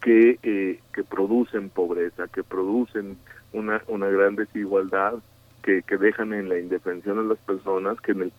que, 0.00 0.38
eh, 0.42 0.80
que 0.92 1.04
producen 1.04 1.68
pobreza, 1.68 2.26
que 2.28 2.42
producen 2.42 3.16
una, 3.52 3.82
una 3.88 4.08
gran 4.08 4.36
desigualdad 4.36 5.14
que, 5.62 5.82
que 5.82 5.98
dejan 5.98 6.32
en 6.32 6.48
la 6.48 6.58
indefensión 6.58 7.18
a 7.18 7.22
las 7.22 7.38
personas, 7.38 8.00
que 8.00 8.12
en 8.12 8.22
el 8.22 8.32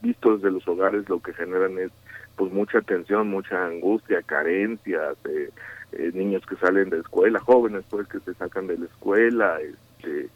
visto 0.00 0.36
desde 0.36 0.50
los 0.50 0.66
hogares 0.66 1.08
lo 1.08 1.20
que 1.20 1.34
generan 1.34 1.78
es 1.78 1.90
pues 2.36 2.52
mucha 2.52 2.80
tensión, 2.80 3.28
mucha 3.28 3.66
angustia, 3.66 4.22
carencias, 4.22 5.16
eh, 5.28 5.50
eh, 5.92 6.10
niños 6.14 6.44
que 6.46 6.56
salen 6.56 6.90
de 6.90 7.00
escuela, 7.00 7.38
jóvenes 7.40 7.84
pues 7.90 8.08
que 8.08 8.20
se 8.20 8.34
sacan 8.34 8.66
de 8.66 8.78
la 8.78 8.86
escuela, 8.86 9.58
este, 9.60 10.28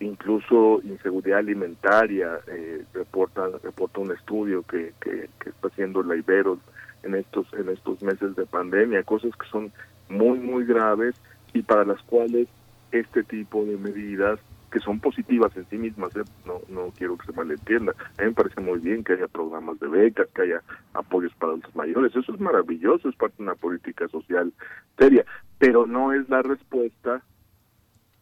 incluso 0.00 0.80
inseguridad 0.82 1.38
alimentaria, 1.38 2.40
eh, 2.48 2.84
reporta 2.92 3.48
reporta 3.62 4.00
un 4.00 4.12
estudio 4.12 4.62
que, 4.62 4.92
que, 5.00 5.28
está 5.44 5.68
haciendo 5.68 6.02
la 6.02 6.16
Ibero 6.16 6.58
en 7.02 7.14
estos 7.14 7.46
en 7.54 7.68
estos 7.68 8.02
meses 8.02 8.34
de 8.36 8.46
pandemia, 8.46 9.02
cosas 9.04 9.30
que 9.36 9.46
son 9.48 9.72
muy 10.08 10.38
muy 10.38 10.64
graves 10.64 11.14
y 11.52 11.62
para 11.62 11.84
las 11.84 12.02
cuales 12.02 12.48
este 12.92 13.22
tipo 13.22 13.64
de 13.64 13.76
medidas 13.76 14.40
que 14.74 14.80
son 14.80 14.98
positivas 14.98 15.56
en 15.56 15.64
sí 15.70 15.78
mismas, 15.78 16.16
¿eh? 16.16 16.24
no, 16.44 16.60
no 16.68 16.92
quiero 16.98 17.16
que 17.16 17.26
se 17.26 17.32
malentienda. 17.32 17.94
A 18.18 18.22
mí 18.22 18.28
me 18.28 18.32
parece 18.32 18.60
muy 18.60 18.80
bien 18.80 19.04
que 19.04 19.12
haya 19.12 19.28
programas 19.28 19.78
de 19.78 19.86
becas, 19.86 20.26
que 20.34 20.42
haya 20.42 20.62
apoyos 20.94 21.32
para 21.36 21.52
los 21.52 21.76
mayores, 21.76 22.14
eso 22.16 22.34
es 22.34 22.40
maravilloso, 22.40 23.08
es 23.08 23.14
parte 23.14 23.36
de 23.36 23.44
una 23.44 23.54
política 23.54 24.08
social 24.08 24.52
seria, 24.98 25.24
pero 25.58 25.86
no 25.86 26.12
es 26.12 26.28
la 26.28 26.42
respuesta, 26.42 27.22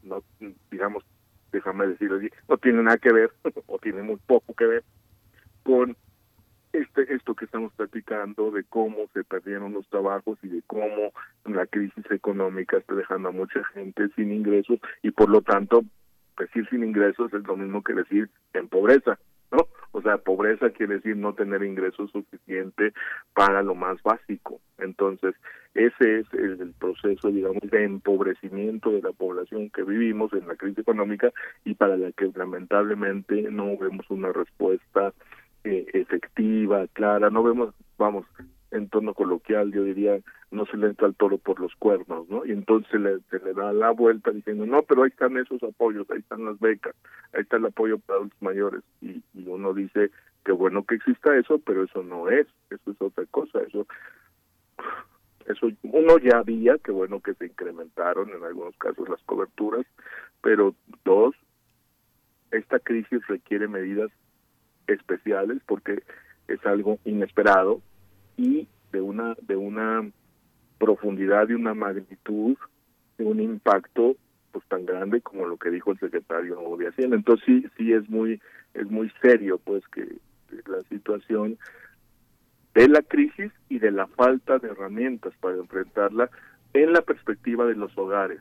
no 0.02 0.22
digamos, 0.70 1.04
déjame 1.52 1.86
decirlo 1.86 2.16
así, 2.16 2.28
no 2.48 2.56
tiene 2.58 2.82
nada 2.82 2.98
que 2.98 3.12
ver, 3.12 3.30
o 3.66 3.78
tiene 3.78 4.02
muy 4.02 4.16
poco 4.26 4.54
que 4.54 4.66
ver 4.66 4.84
con 5.62 5.96
este 6.72 7.14
esto 7.14 7.34
que 7.34 7.44
estamos 7.44 7.72
platicando 7.74 8.50
de 8.50 8.64
cómo 8.64 9.06
se 9.12 9.24
perdieron 9.24 9.74
los 9.74 9.86
trabajos 9.88 10.38
y 10.42 10.48
de 10.48 10.62
cómo 10.66 11.12
la 11.44 11.66
crisis 11.66 12.10
económica 12.10 12.78
está 12.78 12.94
dejando 12.94 13.28
a 13.28 13.32
mucha 13.32 13.62
gente 13.74 14.08
sin 14.16 14.32
ingresos 14.32 14.78
y 15.02 15.10
por 15.10 15.28
lo 15.28 15.42
tanto 15.42 15.84
decir 16.38 16.66
sin 16.70 16.82
ingresos 16.82 17.32
es 17.34 17.46
lo 17.46 17.56
mismo 17.56 17.82
que 17.82 17.92
decir 17.92 18.30
en 18.54 18.68
pobreza. 18.68 19.18
O 19.92 20.02
sea, 20.02 20.18
pobreza 20.18 20.70
quiere 20.70 20.94
decir 20.94 21.16
no 21.16 21.34
tener 21.34 21.62
ingresos 21.62 22.10
suficiente 22.10 22.92
para 23.34 23.62
lo 23.62 23.74
más 23.74 24.02
básico. 24.02 24.60
Entonces, 24.78 25.34
ese 25.74 26.20
es 26.20 26.26
el, 26.32 26.74
proceso, 26.78 27.30
digamos, 27.30 27.62
de 27.62 27.84
empobrecimiento 27.84 28.90
de 28.90 29.02
la 29.02 29.12
población 29.12 29.70
que 29.70 29.82
vivimos 29.82 30.32
en 30.32 30.48
la 30.48 30.56
crisis 30.56 30.78
económica 30.78 31.32
y 31.64 31.74
para 31.74 31.96
la 31.96 32.12
que 32.12 32.30
lamentablemente 32.34 33.42
no 33.50 33.76
vemos 33.78 34.10
una 34.10 34.32
respuesta 34.32 35.12
eh, 35.64 35.86
efectiva, 35.92 36.86
clara, 36.88 37.30
no 37.30 37.42
vemos, 37.42 37.74
vamos, 37.96 38.26
en 38.72 38.88
tono 38.88 39.14
coloquial, 39.14 39.70
yo 39.70 39.84
diría, 39.84 40.18
no 40.50 40.64
se 40.66 40.76
le 40.76 40.88
entra 40.88 41.06
al 41.06 41.14
toro 41.14 41.38
por 41.38 41.60
los 41.60 41.74
cuernos, 41.76 42.28
¿no? 42.28 42.44
Y 42.46 42.52
entonces 42.52 42.90
se 42.90 42.98
le, 42.98 43.18
le 43.44 43.52
da 43.52 43.72
la 43.72 43.90
vuelta 43.90 44.30
diciendo, 44.30 44.66
no, 44.66 44.82
pero 44.82 45.02
ahí 45.02 45.10
están 45.10 45.36
esos 45.36 45.62
apoyos, 45.62 46.10
ahí 46.10 46.18
están 46.18 46.44
las 46.46 46.58
becas, 46.58 46.94
ahí 47.34 47.42
está 47.42 47.58
el 47.58 47.66
apoyo 47.66 47.98
para 47.98 48.18
adultos 48.18 48.42
mayores. 48.42 48.82
Y, 49.00 49.22
uno 49.46 49.74
dice, 49.74 50.10
qué 50.44 50.52
bueno 50.52 50.84
que 50.84 50.94
exista 50.94 51.36
eso, 51.36 51.58
pero 51.58 51.84
eso 51.84 52.02
no 52.02 52.30
es, 52.30 52.46
eso 52.70 52.90
es 52.90 53.02
otra 53.02 53.24
cosa, 53.26 53.60
eso 53.62 53.86
eso 55.46 55.68
uno 55.82 56.18
ya 56.18 56.38
había, 56.38 56.78
qué 56.78 56.92
bueno 56.92 57.20
que 57.20 57.34
se 57.34 57.46
incrementaron 57.46 58.30
en 58.30 58.42
algunos 58.42 58.76
casos 58.78 59.08
las 59.08 59.20
coberturas, 59.24 59.84
pero 60.40 60.74
dos, 61.04 61.34
esta 62.52 62.78
crisis 62.78 63.26
requiere 63.26 63.68
medidas 63.68 64.10
especiales 64.86 65.60
porque 65.66 66.02
es 66.48 66.64
algo 66.64 66.98
inesperado, 67.04 67.82
y 68.36 68.68
de 68.92 69.00
una 69.00 69.34
de 69.42 69.56
una 69.56 70.10
profundidad 70.78 71.48
y 71.48 71.54
una 71.54 71.74
magnitud 71.74 72.56
de 73.18 73.24
un 73.24 73.40
impacto 73.40 74.16
pues 74.50 74.64
tan 74.68 74.84
grande 74.84 75.20
como 75.20 75.46
lo 75.46 75.56
que 75.56 75.70
dijo 75.70 75.92
el 75.92 75.98
secretario 75.98 76.58
de 76.78 76.88
Hacienda 76.88 77.16
entonces 77.16 77.44
sí 77.46 77.66
sí 77.76 77.92
es 77.92 78.08
muy 78.08 78.40
es 78.74 78.90
muy 78.90 79.10
serio 79.22 79.58
pues 79.58 79.86
que 79.88 80.16
la 80.66 80.82
situación 80.88 81.58
de 82.74 82.88
la 82.88 83.02
crisis 83.02 83.52
y 83.68 83.78
de 83.78 83.90
la 83.90 84.06
falta 84.06 84.58
de 84.58 84.68
herramientas 84.68 85.34
para 85.40 85.56
enfrentarla 85.56 86.30
en 86.74 86.92
la 86.92 87.02
perspectiva 87.02 87.66
de 87.66 87.74
los 87.74 87.96
hogares, 87.98 88.40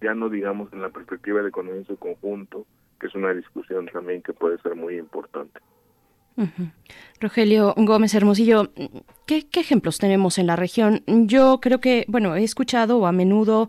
ya 0.00 0.14
no 0.14 0.28
digamos 0.28 0.72
en 0.72 0.82
la 0.82 0.90
perspectiva 0.90 1.40
de 1.40 1.48
economía 1.48 1.80
en 1.80 1.86
su 1.86 1.96
conjunto, 1.96 2.66
que 3.00 3.06
es 3.06 3.14
una 3.14 3.32
discusión 3.32 3.86
también 3.86 4.22
que 4.22 4.32
puede 4.32 4.58
ser 4.58 4.76
muy 4.76 4.98
importante. 4.98 5.60
Rogelio 7.20 7.74
Gómez 7.76 8.14
Hermosillo, 8.14 8.72
¿qué, 9.26 9.46
¿qué, 9.48 9.60
ejemplos 9.60 9.98
tenemos 9.98 10.38
en 10.38 10.46
la 10.46 10.56
región? 10.56 11.02
Yo 11.06 11.60
creo 11.60 11.80
que, 11.80 12.04
bueno, 12.08 12.34
he 12.36 12.44
escuchado 12.44 13.06
a 13.06 13.12
menudo 13.12 13.68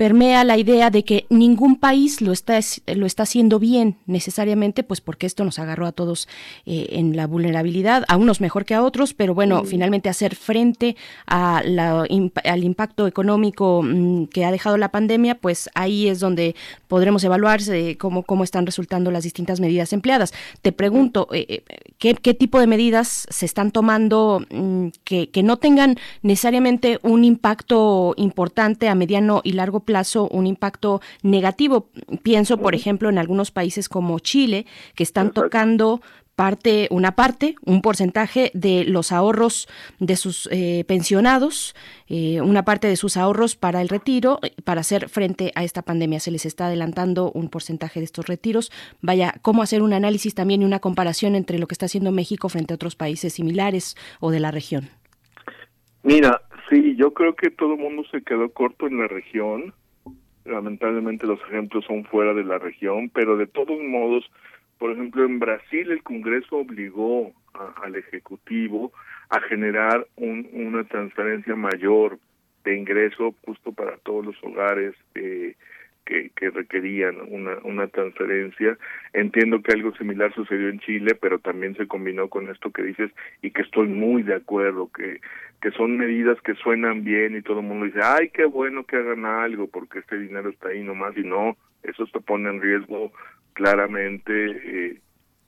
permea 0.00 0.44
la 0.44 0.56
idea 0.56 0.88
de 0.88 1.04
que 1.04 1.26
ningún 1.28 1.76
país 1.76 2.22
lo 2.22 2.32
está, 2.32 2.58
lo 2.86 3.04
está 3.04 3.24
haciendo 3.24 3.58
bien 3.58 3.98
necesariamente, 4.06 4.82
pues 4.82 5.02
porque 5.02 5.26
esto 5.26 5.44
nos 5.44 5.58
agarró 5.58 5.84
a 5.84 5.92
todos 5.92 6.26
eh, 6.64 6.86
en 6.92 7.16
la 7.16 7.26
vulnerabilidad, 7.26 8.06
a 8.08 8.16
unos 8.16 8.40
mejor 8.40 8.64
que 8.64 8.72
a 8.72 8.82
otros, 8.82 9.12
pero 9.12 9.34
bueno, 9.34 9.62
finalmente 9.64 10.08
hacer 10.08 10.36
frente 10.36 10.96
a 11.26 11.60
la, 11.66 12.06
al 12.44 12.64
impacto 12.64 13.06
económico 13.06 13.82
mm, 13.84 14.28
que 14.28 14.46
ha 14.46 14.50
dejado 14.50 14.78
la 14.78 14.90
pandemia, 14.90 15.34
pues 15.34 15.68
ahí 15.74 16.08
es 16.08 16.18
donde 16.18 16.56
podremos 16.88 17.22
evaluar 17.22 17.60
cómo, 17.98 18.22
cómo 18.22 18.42
están 18.42 18.64
resultando 18.64 19.10
las 19.10 19.24
distintas 19.24 19.60
medidas 19.60 19.92
empleadas. 19.92 20.32
Te 20.62 20.72
pregunto, 20.72 21.28
eh, 21.30 21.44
eh, 21.46 21.62
¿qué, 21.98 22.14
¿qué, 22.14 22.32
tipo 22.32 22.58
de 22.58 22.66
medidas 22.66 23.26
se 23.28 23.44
están 23.44 23.70
tomando 23.70 24.46
mm, 24.50 24.88
que, 25.04 25.28
que 25.28 25.42
no 25.42 25.58
tengan 25.58 25.98
necesariamente 26.22 27.00
un 27.02 27.22
impacto 27.24 28.14
importante 28.16 28.88
a 28.88 28.94
mediano 28.94 29.42
y 29.44 29.52
largo 29.52 29.80
plazo? 29.80 29.89
Plazo 29.90 30.28
un 30.28 30.46
impacto 30.46 31.00
negativo. 31.22 31.90
Pienso, 32.22 32.58
por 32.58 32.76
ejemplo, 32.76 33.08
en 33.08 33.18
algunos 33.18 33.50
países 33.50 33.88
como 33.88 34.20
Chile, 34.20 34.66
que 34.94 35.02
están 35.02 35.32
tocando 35.32 36.00
parte, 36.36 36.86
una 36.90 37.16
parte, 37.16 37.56
un 37.66 37.82
porcentaje 37.82 38.52
de 38.54 38.84
los 38.84 39.10
ahorros 39.10 39.68
de 39.98 40.14
sus 40.14 40.48
eh, 40.52 40.84
pensionados, 40.86 41.74
eh, 42.08 42.40
una 42.40 42.64
parte 42.64 42.86
de 42.86 42.96
sus 42.96 43.16
ahorros 43.16 43.56
para 43.56 43.82
el 43.82 43.88
retiro, 43.88 44.38
para 44.64 44.80
hacer 44.80 45.08
frente 45.08 45.50
a 45.54 45.64
esta 45.64 45.82
pandemia. 45.82 46.20
Se 46.20 46.30
les 46.30 46.46
está 46.46 46.68
adelantando 46.68 47.32
un 47.32 47.50
porcentaje 47.50 48.00
de 48.00 48.04
estos 48.04 48.26
retiros. 48.26 48.70
Vaya, 49.02 49.34
cómo 49.42 49.62
hacer 49.62 49.82
un 49.82 49.92
análisis 49.92 50.34
también 50.34 50.62
y 50.62 50.64
una 50.64 50.78
comparación 50.78 51.34
entre 51.34 51.58
lo 51.58 51.66
que 51.66 51.74
está 51.74 51.86
haciendo 51.86 52.12
México 52.12 52.48
frente 52.48 52.72
a 52.72 52.76
otros 52.76 52.94
países 52.94 53.34
similares 53.34 53.96
o 54.20 54.30
de 54.30 54.40
la 54.40 54.50
región. 54.50 54.88
Mira, 56.02 56.40
sí, 56.70 56.96
yo 56.96 57.12
creo 57.12 57.34
que 57.34 57.50
todo 57.50 57.74
el 57.74 57.80
mundo 57.80 58.04
se 58.10 58.22
quedó 58.22 58.50
corto 58.50 58.86
en 58.86 58.96
la 58.96 59.08
región 59.08 59.74
lamentablemente 60.50 61.26
los 61.26 61.40
ejemplos 61.48 61.84
son 61.86 62.04
fuera 62.04 62.34
de 62.34 62.44
la 62.44 62.58
región, 62.58 63.10
pero 63.10 63.36
de 63.36 63.46
todos 63.46 63.80
modos, 63.80 64.30
por 64.78 64.92
ejemplo, 64.92 65.24
en 65.24 65.38
Brasil 65.38 65.90
el 65.90 66.02
Congreso 66.02 66.56
obligó 66.58 67.32
al 67.82 67.96
Ejecutivo 67.96 68.92
a 69.28 69.40
generar 69.40 70.06
un, 70.16 70.48
una 70.52 70.84
transferencia 70.84 71.54
mayor 71.54 72.18
de 72.64 72.76
ingreso 72.76 73.34
justo 73.44 73.72
para 73.72 73.96
todos 73.98 74.26
los 74.26 74.36
hogares 74.42 74.94
eh, 75.14 75.54
que, 76.04 76.30
que, 76.36 76.50
requerían 76.50 77.16
una, 77.28 77.58
una 77.64 77.86
transferencia. 77.88 78.76
Entiendo 79.12 79.62
que 79.62 79.72
algo 79.72 79.94
similar 79.96 80.34
sucedió 80.34 80.68
en 80.68 80.80
Chile, 80.80 81.14
pero 81.20 81.38
también 81.38 81.76
se 81.76 81.86
combinó 81.86 82.28
con 82.28 82.48
esto 82.48 82.70
que 82.70 82.82
dices 82.82 83.10
y 83.42 83.50
que 83.50 83.62
estoy 83.62 83.88
muy 83.88 84.22
de 84.22 84.34
acuerdo, 84.34 84.90
que 84.92 85.20
que 85.60 85.70
son 85.72 85.98
medidas 85.98 86.40
que 86.40 86.54
suenan 86.54 87.04
bien 87.04 87.36
y 87.36 87.42
todo 87.42 87.60
el 87.60 87.66
mundo 87.66 87.86
dice, 87.86 88.00
ay, 88.02 88.30
qué 88.30 88.46
bueno 88.46 88.84
que 88.84 88.96
hagan 88.96 89.26
algo 89.26 89.68
porque 89.68 89.98
este 89.98 90.18
dinero 90.18 90.48
está 90.48 90.68
ahí 90.68 90.82
nomás 90.82 91.16
y 91.16 91.22
no, 91.22 91.56
eso 91.82 92.06
te 92.06 92.20
pone 92.20 92.48
en 92.48 92.62
riesgo 92.62 93.12
claramente 93.52 94.32
eh, 94.32 95.00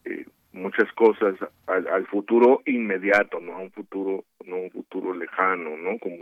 eh, 0.05 0.27
muchas 0.53 0.93
cosas 0.93 1.35
al, 1.67 1.87
al, 1.89 2.07
futuro 2.07 2.63
inmediato, 2.67 3.41
no 3.41 3.55
a 3.55 3.61
un 3.61 3.71
futuro, 3.71 4.25
no 4.45 4.57
un 4.57 4.71
futuro 4.71 5.15
lejano, 5.15 5.79
¿no? 5.79 5.99
Como 5.99 6.17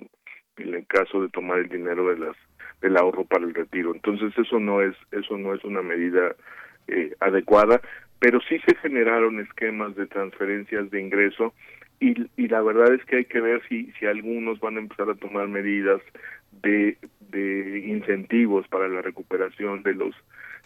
en 0.62 0.74
el 0.74 0.86
caso 0.86 1.22
de 1.22 1.28
tomar 1.28 1.58
el 1.58 1.68
dinero 1.68 2.08
de 2.08 2.18
las 2.18 2.36
del 2.80 2.97
ahorro 2.97 3.24
para 3.24 3.44
el 3.44 3.55
retiro. 3.55 3.94
Entonces 3.94 4.32
eso 4.39 4.58
no 4.58 4.80
es 4.80 4.97
eso 5.12 5.36
no 5.36 5.55
es 5.55 5.62
una 5.64 5.82
medida 5.82 6.34
eh, 6.89 7.14
adecuada, 7.20 7.80
pero 8.18 8.40
sí 8.48 8.58
se 8.66 8.74
generaron 8.76 9.40
esquemas 9.40 9.94
de 9.97 10.06
transferencias 10.06 10.90
de 10.90 11.00
ingreso 11.00 11.55
y, 12.00 12.28
y 12.36 12.48
la 12.48 12.62
verdad 12.62 12.94
es 12.94 13.05
que 13.05 13.16
hay 13.16 13.24
que 13.26 13.40
ver 13.40 13.62
si, 13.68 13.92
si 13.98 14.06
algunos 14.06 14.58
van 14.60 14.76
a 14.76 14.80
empezar 14.80 15.10
a 15.10 15.14
tomar 15.14 15.48
medidas 15.48 16.00
de, 16.62 16.97
de 17.30 17.84
incentivos 17.86 18.66
para 18.68 18.89
la 18.89 19.02
recuperación 19.02 19.82
de 19.82 19.94
los 19.94 20.14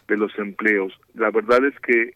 de 0.07 0.17
los 0.17 0.37
empleos. 0.37 0.93
La 1.15 1.31
verdad 1.31 1.65
es 1.65 1.77
que 1.79 2.13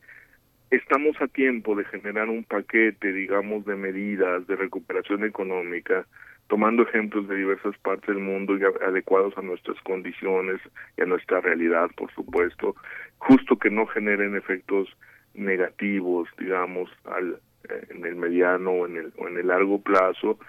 estamos 0.69 1.19
a 1.21 1.27
tiempo 1.27 1.75
de 1.75 1.85
generar 1.85 2.29
un 2.29 2.43
paquete, 2.43 3.11
digamos, 3.11 3.65
de 3.65 3.75
medidas 3.75 4.45
de 4.47 4.55
recuperación 4.55 5.23
económica, 5.23 6.05
tomando 6.49 6.83
ejemplos 6.83 7.27
de 7.27 7.35
diversas 7.35 7.77
partes 7.77 8.07
del 8.07 8.23
mundo 8.23 8.57
y 8.57 8.63
adecuados 8.63 9.37
a 9.37 9.41
nuestras 9.41 9.79
condiciones 9.83 10.59
y 10.97 11.01
a 11.03 11.05
nuestra 11.05 11.39
realidad, 11.39 11.89
por 11.95 12.11
supuesto, 12.11 12.75
justo 13.19 13.57
que 13.57 13.69
no 13.69 13.85
generen 13.85 14.35
efectos 14.35 14.89
negativos, 15.35 16.27
digamos, 16.39 16.89
al, 17.05 17.39
eh, 17.69 17.87
en 17.91 18.03
el 18.03 18.15
mediano 18.15 18.71
o 18.71 18.87
en 18.87 18.97
el, 18.97 19.13
o 19.17 19.27
en 19.27 19.37
el 19.37 19.47
largo 19.47 19.79
plazo 19.79 20.39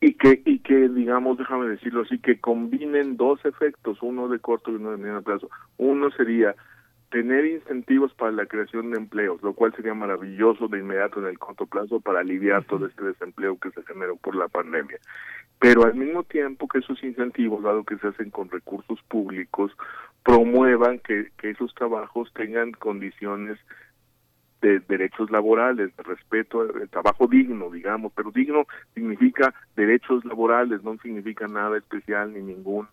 y 0.00 0.14
que 0.14 0.40
y 0.44 0.60
que 0.60 0.88
digamos 0.88 1.38
déjame 1.38 1.66
decirlo 1.66 2.02
así 2.02 2.18
que 2.20 2.38
combinen 2.38 3.16
dos 3.16 3.44
efectos 3.44 3.98
uno 4.00 4.28
de 4.28 4.38
corto 4.38 4.70
y 4.70 4.76
uno 4.76 4.92
de 4.92 4.96
mediano 4.96 5.22
plazo. 5.22 5.50
Uno 5.76 6.10
sería 6.10 6.54
tener 7.10 7.46
incentivos 7.46 8.12
para 8.14 8.32
la 8.32 8.46
creación 8.46 8.90
de 8.90 8.98
empleos 8.98 9.42
lo 9.42 9.54
cual 9.54 9.74
sería 9.74 9.94
maravilloso 9.94 10.68
de 10.68 10.78
inmediato 10.78 11.20
en 11.20 11.26
el 11.26 11.38
corto 11.38 11.66
plazo 11.66 12.00
para 12.00 12.20
aliviar 12.20 12.64
todo 12.64 12.86
este 12.86 13.04
desempleo 13.04 13.58
que 13.58 13.70
se 13.70 13.82
generó 13.84 14.16
por 14.16 14.34
la 14.34 14.48
pandemia. 14.48 14.98
Pero 15.58 15.84
al 15.84 15.94
mismo 15.94 16.22
tiempo 16.22 16.68
que 16.68 16.78
esos 16.78 17.02
incentivos 17.02 17.62
dado 17.62 17.84
que 17.84 17.96
se 17.98 18.08
hacen 18.08 18.30
con 18.30 18.50
recursos 18.50 19.00
públicos 19.08 19.72
promuevan 20.24 20.98
que, 21.00 21.30
que 21.38 21.50
esos 21.50 21.74
trabajos 21.74 22.32
tengan 22.34 22.72
condiciones 22.72 23.58
de 24.60 24.80
derechos 24.80 25.30
laborales, 25.30 25.96
de 25.96 26.02
respeto, 26.02 26.66
de 26.66 26.86
trabajo 26.88 27.26
digno, 27.26 27.70
digamos, 27.70 28.12
pero 28.14 28.30
digno 28.30 28.66
significa 28.94 29.54
derechos 29.76 30.24
laborales, 30.24 30.82
no 30.82 30.96
significa 30.98 31.46
nada 31.46 31.78
especial 31.78 32.32
ni 32.32 32.40
ningún 32.40 32.88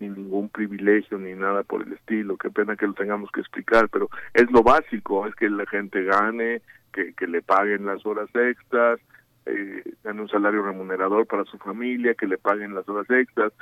ni 0.00 0.08
ningún 0.08 0.48
privilegio 0.48 1.18
ni 1.18 1.34
nada 1.34 1.62
por 1.62 1.82
el 1.82 1.92
estilo. 1.92 2.36
Qué 2.36 2.50
pena 2.50 2.76
que 2.76 2.86
lo 2.86 2.94
tengamos 2.94 3.30
que 3.30 3.40
explicar, 3.40 3.88
pero 3.88 4.08
es 4.34 4.50
lo 4.50 4.62
básico, 4.62 5.26
es 5.26 5.34
que 5.34 5.48
la 5.48 5.66
gente 5.66 6.02
gane, 6.02 6.62
que, 6.92 7.12
que 7.14 7.26
le 7.26 7.42
paguen 7.42 7.86
las 7.86 8.04
horas 8.04 8.28
extras, 8.34 8.98
eh, 9.46 9.82
gane 10.02 10.22
un 10.22 10.28
salario 10.28 10.62
remunerador 10.62 11.26
para 11.26 11.44
su 11.44 11.58
familia, 11.58 12.14
que 12.14 12.26
le 12.26 12.38
paguen 12.38 12.74
las 12.74 12.88
horas 12.88 13.08
extras, 13.10 13.52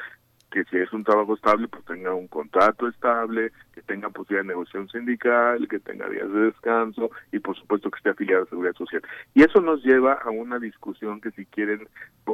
que 0.50 0.64
si 0.64 0.78
es 0.78 0.92
un 0.92 1.04
trabajo 1.04 1.34
estable, 1.34 1.68
pues 1.68 1.84
tenga 1.84 2.14
un 2.14 2.26
contrato 2.28 2.88
estable, 2.88 3.52
que 3.74 3.82
tenga 3.82 4.08
posibilidad 4.08 4.44
de 4.44 4.48
negociación 4.48 4.88
sindical, 4.88 5.68
que 5.68 5.78
tenga 5.78 6.08
días 6.08 6.32
de 6.32 6.40
descanso 6.40 7.10
y 7.32 7.38
por 7.38 7.56
supuesto 7.56 7.90
que 7.90 7.98
esté 7.98 8.10
afiliado 8.10 8.44
a 8.44 8.48
Seguridad 8.48 8.74
Social. 8.74 9.02
Y 9.34 9.42
eso 9.42 9.60
nos 9.60 9.84
lleva 9.84 10.14
a 10.14 10.30
una 10.30 10.58
discusión 10.58 11.20
que 11.20 11.30
si 11.32 11.44
quieren 11.46 11.86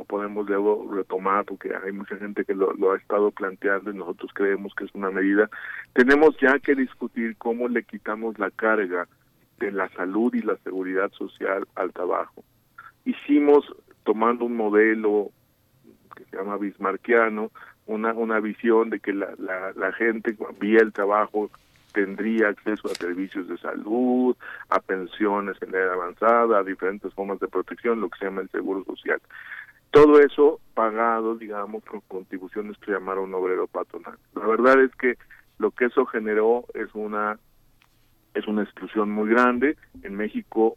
podemos 0.08 0.48
luego 0.48 0.88
retomar, 0.92 1.44
porque 1.44 1.72
hay 1.74 1.92
mucha 1.92 2.16
gente 2.16 2.44
que 2.44 2.54
lo, 2.54 2.72
lo 2.74 2.92
ha 2.92 2.96
estado 2.96 3.30
planteando 3.30 3.90
y 3.90 3.96
nosotros 3.96 4.30
creemos 4.34 4.74
que 4.74 4.84
es 4.84 4.94
una 4.94 5.10
medida. 5.10 5.48
Tenemos 5.92 6.36
ya 6.40 6.58
que 6.58 6.74
discutir 6.74 7.36
cómo 7.36 7.68
le 7.68 7.84
quitamos 7.84 8.38
la 8.38 8.50
carga 8.50 9.08
de 9.58 9.72
la 9.72 9.88
salud 9.90 10.34
y 10.34 10.42
la 10.42 10.56
seguridad 10.58 11.10
social 11.12 11.66
al 11.74 11.92
trabajo. 11.92 12.44
Hicimos, 13.04 13.64
tomando 14.04 14.44
un 14.44 14.56
modelo 14.56 15.30
que 16.16 16.24
se 16.24 16.36
llama 16.36 16.56
bismarquiano, 16.56 17.50
una, 17.86 18.12
una 18.12 18.40
visión 18.40 18.90
de 18.90 19.00
que 19.00 19.12
la, 19.12 19.34
la, 19.38 19.92
gente 19.92 20.36
vía 20.58 20.80
el 20.80 20.92
trabajo 20.92 21.50
tendría 21.92 22.48
acceso 22.48 22.88
a 22.88 22.94
servicios 22.94 23.46
de 23.48 23.58
salud, 23.58 24.36
a 24.70 24.80
pensiones 24.80 25.56
en 25.60 25.74
edad 25.74 25.92
avanzada, 25.92 26.58
a 26.58 26.64
diferentes 26.64 27.12
formas 27.14 27.38
de 27.40 27.48
protección, 27.48 28.00
lo 28.00 28.08
que 28.08 28.18
se 28.18 28.24
llama 28.24 28.42
el 28.42 28.50
seguro 28.50 28.84
social. 28.84 29.20
Todo 29.90 30.18
eso 30.18 30.60
pagado, 30.74 31.36
digamos, 31.36 31.84
con 31.84 32.00
contribuciones 32.00 32.76
que 32.78 32.90
llamaron 32.90 33.32
obrero 33.32 33.68
patronal. 33.68 34.18
La 34.34 34.46
verdad 34.46 34.82
es 34.82 34.90
que 34.96 35.16
lo 35.58 35.70
que 35.70 35.84
eso 35.84 36.04
generó 36.06 36.64
es 36.74 36.92
una 36.94 37.38
es 38.34 38.48
una 38.48 38.64
exclusión 38.64 39.10
muy 39.10 39.30
grande. 39.30 39.76
En 40.02 40.16
México, 40.16 40.76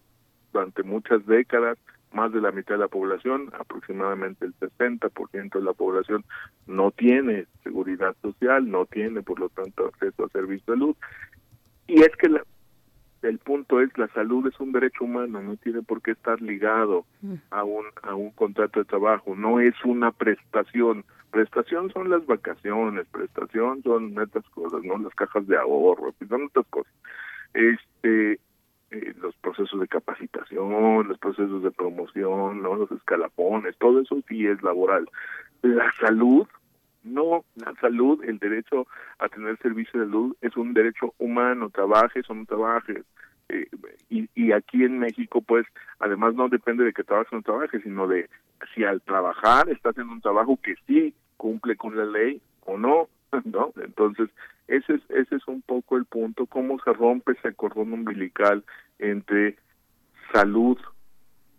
durante 0.53 0.84
muchas 0.84 1.26
décadas, 1.26 1.80
más 2.18 2.34
de 2.34 2.42
la 2.42 2.52
mitad 2.52 2.74
de 2.74 2.80
la 2.80 2.88
población, 2.88 3.52
aproximadamente 3.60 4.44
el 4.46 4.56
60% 4.56 5.52
de 5.54 5.62
la 5.62 5.74
población 5.74 6.26
no 6.66 6.90
tiene 6.90 7.46
seguridad 7.64 8.16
social, 8.24 8.70
no 8.70 8.88
tiene 8.88 9.22
por 9.22 9.40
lo 9.40 9.50
tanto 9.50 9.86
acceso 9.86 10.26
a 10.26 10.30
servicio 10.30 10.74
de 10.74 10.80
salud. 10.80 10.96
Y 11.86 12.02
es 12.02 12.10
que 12.18 12.28
el 13.22 13.38
punto 13.38 13.82
es 13.82 13.96
la 14.00 14.08
salud 14.10 14.48
es 14.48 14.60
un 14.60 14.72
derecho 14.72 15.04
humano, 15.04 15.44
no 15.44 15.58
tiene 15.58 15.84
por 15.84 16.02
qué 16.02 16.12
estar 16.12 16.42
ligado 16.42 17.06
mm. 17.22 17.36
a 17.52 17.64
un 17.64 17.86
a 18.02 18.16
un 18.16 18.32
contrato 18.32 18.80
de 18.80 18.86
trabajo, 18.86 19.36
no 19.36 19.60
es 19.60 19.76
una 19.86 20.12
prestación. 20.12 21.06
Prestación 21.30 21.92
son 21.92 22.10
las 22.10 22.26
vacaciones, 22.26 23.06
prestación 23.12 23.84
son 23.84 24.20
estas 24.20 24.48
cosas, 24.50 24.82
no 24.84 24.98
las 24.98 25.14
cajas 25.14 25.46
de 25.46 25.58
ahorro, 25.58 26.16
son 26.28 26.46
otras 26.46 26.66
cosas. 26.72 26.94
Este 27.54 28.40
eh, 28.92 29.14
los 29.22 29.36
procesos 29.38 29.80
de 29.80 29.88
capacitación, 29.88 31.08
los 31.08 31.18
procesos 31.20 31.64
de 31.64 31.72
promoción, 31.72 32.64
los 32.64 32.92
escalafones, 32.92 33.78
todo 33.78 34.02
eso 34.02 34.18
sí 34.28 34.46
es 34.48 34.62
laboral. 34.64 35.10
La 35.62 35.92
salud, 36.00 36.48
no, 37.04 37.44
la 37.56 37.74
salud, 37.82 38.24
el 38.24 38.40
derecho 38.40 38.88
a 39.20 39.28
tener 39.30 39.58
servicio 39.58 40.00
de 40.00 40.06
salud 40.06 40.36
es 40.42 40.56
un 40.56 40.74
derecho 40.74 41.14
humano, 41.18 41.70
trabajes 41.70 42.30
o 42.30 42.34
no 42.34 42.46
trabajes. 42.46 43.04
Eh, 43.50 43.68
y, 44.10 44.30
y 44.36 44.52
aquí 44.52 44.84
en 44.84 45.00
México, 45.00 45.42
pues, 45.42 45.66
además 46.00 46.36
no 46.36 46.50
depende 46.50 46.84
de 46.84 46.94
que 46.94 47.04
trabajes 47.04 47.34
o 47.34 47.38
no 47.38 47.42
trabajes, 47.42 47.82
sino 47.84 48.08
de 48.08 48.30
si 48.74 48.84
al 48.84 49.02
trabajar 49.02 49.70
estás 49.70 49.98
en 49.98 50.10
un 50.10 50.22
trabajo 50.22 50.60
que 50.62 50.76
sí 50.86 51.14
cumple 51.38 51.76
con 51.76 51.96
la 51.96 52.06
ley 52.06 52.42
o 52.66 52.78
no, 52.78 53.10
¿no? 53.46 53.74
Entonces, 53.82 54.30
ese 54.68 54.96
es, 54.96 55.02
ese 55.10 55.36
es 55.36 55.48
un 55.48 55.62
poco 55.62 55.98
el 55.98 56.06
punto, 56.06 56.46
cómo 56.46 56.80
se 56.80 56.94
rompe 56.94 57.34
ese 57.34 57.54
cordón 57.54 57.94
umbilical 57.94 58.64
entre 59.00 59.58
salud 60.34 60.78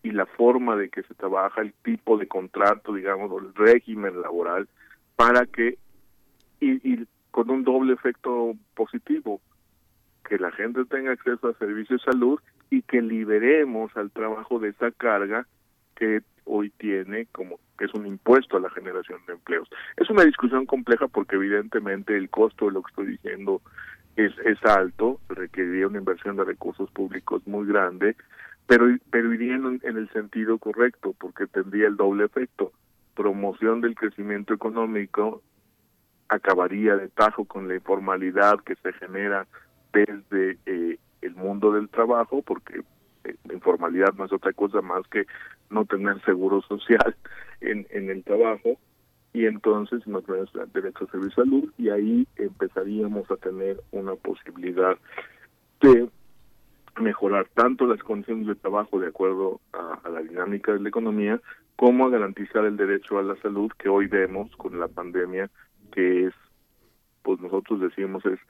y 0.03 0.11
la 0.11 0.27
forma 0.27 0.77
de 0.77 0.91
que 0.91 1.03
se 1.03 1.15
trabaja, 1.15 1.61
el 1.61 1.73
tipo 1.83 2.19
de 2.19 2.29
contrato, 2.29 2.95
digamos, 2.95 3.31
o 3.31 3.39
el 3.39 3.55
régimen 3.55 4.21
laboral, 4.21 4.69
para 5.17 5.47
que, 5.47 5.79
y, 6.61 6.93
y 6.93 7.07
con 7.31 7.51
un 7.51 7.65
doble 7.65 7.95
efecto 7.95 8.55
positivo, 8.75 9.41
que 10.29 10.39
la 10.39 10.53
gente 10.53 10.85
tenga 10.85 11.13
acceso 11.13 11.49
a 11.49 11.55
servicios 11.55 12.03
de 12.05 12.13
salud 12.13 12.39
y 12.71 12.83
que 12.83 13.01
liberemos 13.01 13.97
al 13.97 14.11
trabajo 14.11 14.59
de 14.59 14.71
esa 14.71 14.91
carga 14.91 15.47
que 15.97 16.21
hoy 16.45 16.71
tiene 16.71 17.27
como 17.33 17.59
que 17.79 17.85
es 17.85 17.95
un 17.95 18.07
impuesto 18.07 18.57
a 18.57 18.61
la 18.61 18.71
generación 18.71 19.21
de 19.27 19.35
empleos. 19.35 19.69
Es 19.97 20.11
una 20.11 20.25
discusión 20.25 20.67
compleja 20.67 21.07
porque 21.09 21.37
evidentemente 21.37 22.17
el 22.17 22.29
costo 22.29 22.67
de 22.67 22.73
lo 22.73 22.83
que 22.83 22.91
estoy 22.91 23.07
diciendo 23.07 23.63
es, 24.17 24.33
es 24.45 24.63
alto, 24.65 25.21
requeriría 25.29 25.87
una 25.87 25.99
inversión 25.99 26.37
de 26.37 26.45
recursos 26.45 26.91
públicos 26.91 27.47
muy 27.47 27.67
grande, 27.67 28.17
pero, 28.67 28.87
pero 29.11 29.33
iría 29.33 29.55
en, 29.55 29.81
el 29.83 30.11
sentido 30.11 30.59
correcto 30.59 31.15
porque 31.19 31.47
tendría 31.47 31.87
el 31.87 31.97
doble 31.97 32.25
efecto, 32.25 32.73
promoción 33.15 33.81
del 33.81 33.95
crecimiento 33.95 34.53
económico, 34.53 35.43
acabaría 36.29 36.97
de 36.97 37.09
tajo 37.09 37.45
con 37.45 37.69
la 37.69 37.77
informalidad 37.77 38.61
que 38.61 38.75
se 38.77 38.93
genera 38.95 39.47
desde 39.93 40.59
eh, 40.67 40.99
el 41.23 41.35
mundo 41.35 41.73
del 41.73 41.89
trabajo, 41.89 42.43
porque 42.43 42.83
eh, 43.25 43.37
la 43.45 43.55
informalidad 43.55 44.13
no 44.15 44.27
es 44.27 44.33
otra 44.33 44.53
cosa 44.53 44.83
más 44.83 45.07
que 45.09 45.27
no 45.71 45.85
tener 45.85 46.23
seguro 46.25 46.63
social 46.63 47.17
en, 47.61 47.87
en 47.91 48.11
el 48.11 48.25
trabajo 48.25 48.79
y 49.33 49.47
entonces 49.47 50.07
no 50.07 50.23
tener 50.23 50.49
derecho 50.73 51.05
a 51.05 51.11
servicio 51.11 51.45
de 51.45 51.51
salud 51.51 51.73
y 51.77 51.91
ahí 51.91 52.27
empezaríamos 52.37 53.31
a 53.31 53.37
tener 53.37 53.81
una 53.93 54.15
posibilidad 54.15 54.97
de 55.81 56.09
mejorar 57.01 57.47
tanto 57.55 57.87
las 57.87 58.03
condiciones 58.03 58.47
de 58.47 58.55
trabajo 58.57 58.99
de 58.99 59.09
acuerdo 59.09 59.61
a, 59.73 60.01
a, 60.05 60.09
la 60.09 60.21
dinámica 60.21 60.73
de 60.73 60.81
la 60.81 60.89
economía 60.89 61.41
como 61.77 62.07
a 62.07 62.11
garantizar 62.11 62.65
el 62.65 62.77
derecho 62.77 63.19
a 63.19 63.23
la 63.23 63.37
salud 63.37 63.71
que 63.79 63.89
hoy 63.89 64.07
vemos 64.07 64.51
con 64.57 64.81
la 64.81 64.89
pandemia 64.89 65.51
que 65.93 66.27
es 66.27 66.35
pues 67.23 67.39
nosotros 67.41 67.81
decimos 67.81 68.25
es 68.27 68.41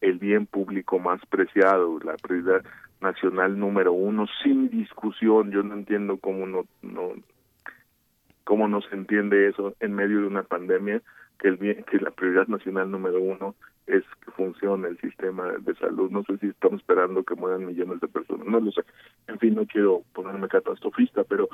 el 0.00 0.18
bien 0.18 0.46
público 0.46 0.98
más 0.98 1.20
preciado 1.26 1.98
la 2.00 2.16
prioridad 2.16 2.62
nacional 3.00 3.58
número 3.58 3.92
uno 3.92 4.26
sin 4.42 4.70
discusión. 4.70 5.50
Yo 5.50 5.62
no 5.62 5.74
entiendo 5.74 6.18
cómo 6.18 6.46
no 6.46 6.64
no 6.82 7.12
cómo 8.44 8.68
no 8.68 8.80
se 8.80 8.94
entiende 8.94 9.48
eso 9.48 9.74
en 9.80 9.94
medio 9.94 10.20
de 10.20 10.26
una 10.26 10.42
pandemia 10.42 11.02
que 11.38 11.48
el 11.48 11.56
bien 11.56 11.84
que 11.84 11.98
la 11.98 12.10
prioridad 12.10 12.48
nacional 12.48 12.90
número 12.90 13.20
uno 13.20 13.54
es 13.86 14.04
que 14.24 14.30
funcione 14.32 14.88
el 14.88 14.98
sistema 14.98 15.52
de 15.52 15.74
salud. 15.76 16.10
No 16.10 16.22
sé 16.24 16.38
si 16.38 16.48
estamos 16.48 16.80
esperando 16.80 17.22
que 17.24 17.34
mueran 17.34 17.66
millones 17.66 18.00
de 18.00 18.08
personas. 18.08 18.46
No 18.46 18.60
lo 18.60 18.70
sé. 18.72 18.82
En 19.28 19.38
fin 19.38 19.54
no 19.54 19.66
quiero 19.66 20.02
ponerme 20.12 20.48
catastrofista 20.48 21.24
pero 21.24 21.48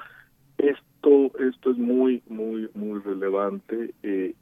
esto 0.58 1.32
esto 1.38 1.70
es 1.70 1.78
muy 1.78 2.22
muy 2.28 2.70
muy 2.74 3.00
relevante 3.00 3.94
eh, 4.02 4.34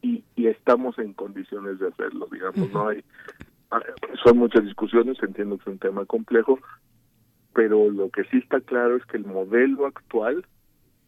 y, 0.00 0.24
y 0.36 0.46
estamos 0.46 0.98
en 0.98 1.12
condiciones 1.12 1.78
de 1.78 1.88
hacerlo 1.88 2.28
digamos 2.30 2.72
no 2.72 2.88
hay 2.88 3.04
son 4.24 4.38
muchas 4.38 4.64
discusiones, 4.64 5.16
entiendo 5.22 5.56
que 5.56 5.62
es 5.62 5.68
un 5.68 5.78
tema 5.78 6.04
complejo, 6.06 6.58
pero 7.54 7.90
lo 7.90 8.10
que 8.10 8.24
sí 8.24 8.38
está 8.38 8.60
claro 8.60 8.96
es 8.96 9.04
que 9.06 9.16
el 9.16 9.26
modelo 9.26 9.86
actual 9.86 10.46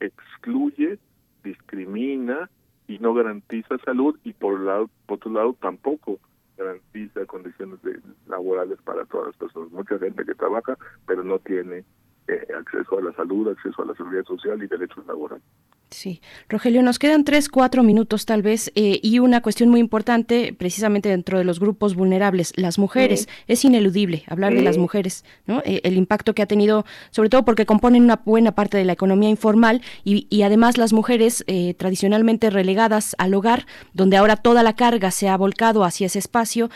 excluye, 0.01 0.99
discrimina 1.43 2.51
y 2.87 2.99
no 2.99 3.15
garantiza 3.15 3.79
salud 3.85 4.19
y 4.25 4.33
por, 4.33 4.59
por 5.07 5.17
otro 5.17 5.33
lado 5.33 5.57
tampoco 5.61 6.19
garantiza 6.57 7.25
condiciones 7.27 7.81
de, 7.83 8.01
laborales 8.27 8.79
para 8.83 9.05
todas 9.07 9.29
las 9.29 9.37
personas. 9.37 9.71
Mucha 9.71 9.99
gente 9.99 10.25
que 10.25 10.35
trabaja 10.35 10.77
pero 11.07 11.23
no 11.23 11.39
tiene 11.39 11.85
eh, 12.29 12.47
acceso 12.59 12.99
a 12.99 13.03
la 13.03 13.13
salud, 13.13 13.49
acceso 13.49 13.83
a 13.83 13.87
la 13.87 13.95
seguridad 13.95 14.25
social 14.25 14.63
y 14.63 14.67
derechos 14.67 15.07
laborales. 15.07 15.45
Sí, 15.91 16.23
Rogelio, 16.49 16.85
nos 16.85 17.01
quedan 17.01 17.25
tres, 17.25 17.49
cuatro 17.49 17.83
minutos 17.83 18.25
tal 18.25 18.43
vez 18.43 18.71
eh, 18.77 19.01
y 19.03 19.19
una 19.19 19.43
cuestión 19.43 19.71
muy 19.71 19.81
importante 19.81 20.55
precisamente 20.57 21.09
dentro 21.09 21.37
de 21.37 21.43
los 21.43 21.59
grupos 21.59 21.97
vulnerables, 21.97 22.53
las 22.55 22.79
mujeres. 22.79 23.29
Es 23.49 23.65
ineludible 23.65 24.23
hablar 24.29 24.55
de 24.55 24.63
las 24.63 24.79
mujeres, 24.79 25.25
¿no? 25.47 25.63
Eh, 25.65 25.81
el 25.83 25.97
impacto 25.97 26.33
que 26.33 26.43
ha 26.43 26.47
tenido, 26.47 26.85
sobre 27.11 27.29
todo 27.29 27.45
porque 27.45 27.67
componen 27.67 28.05
una 28.05 28.23
buena 28.25 28.55
parte 28.55 28.79
de 28.79 28.85
la 28.85 28.93
economía 28.93 29.31
informal 29.31 29.83
y, 30.05 30.29
y 30.31 30.43
además 30.43 30.79
las 30.79 30.93
mujeres 30.93 31.43
eh, 31.49 31.75
tradicionalmente 31.75 32.51
relegadas 32.51 33.17
al 33.19 33.35
hogar, 33.35 33.67
donde 33.93 34.17
ahora 34.17 34.37
toda 34.37 34.63
la 34.63 34.77
carga 34.77 35.11
se 35.11 35.29
ha 35.29 35.37
volcado 35.37 35.83
hacia 35.83 36.07
ese 36.07 36.21
espacio. 36.21 36.71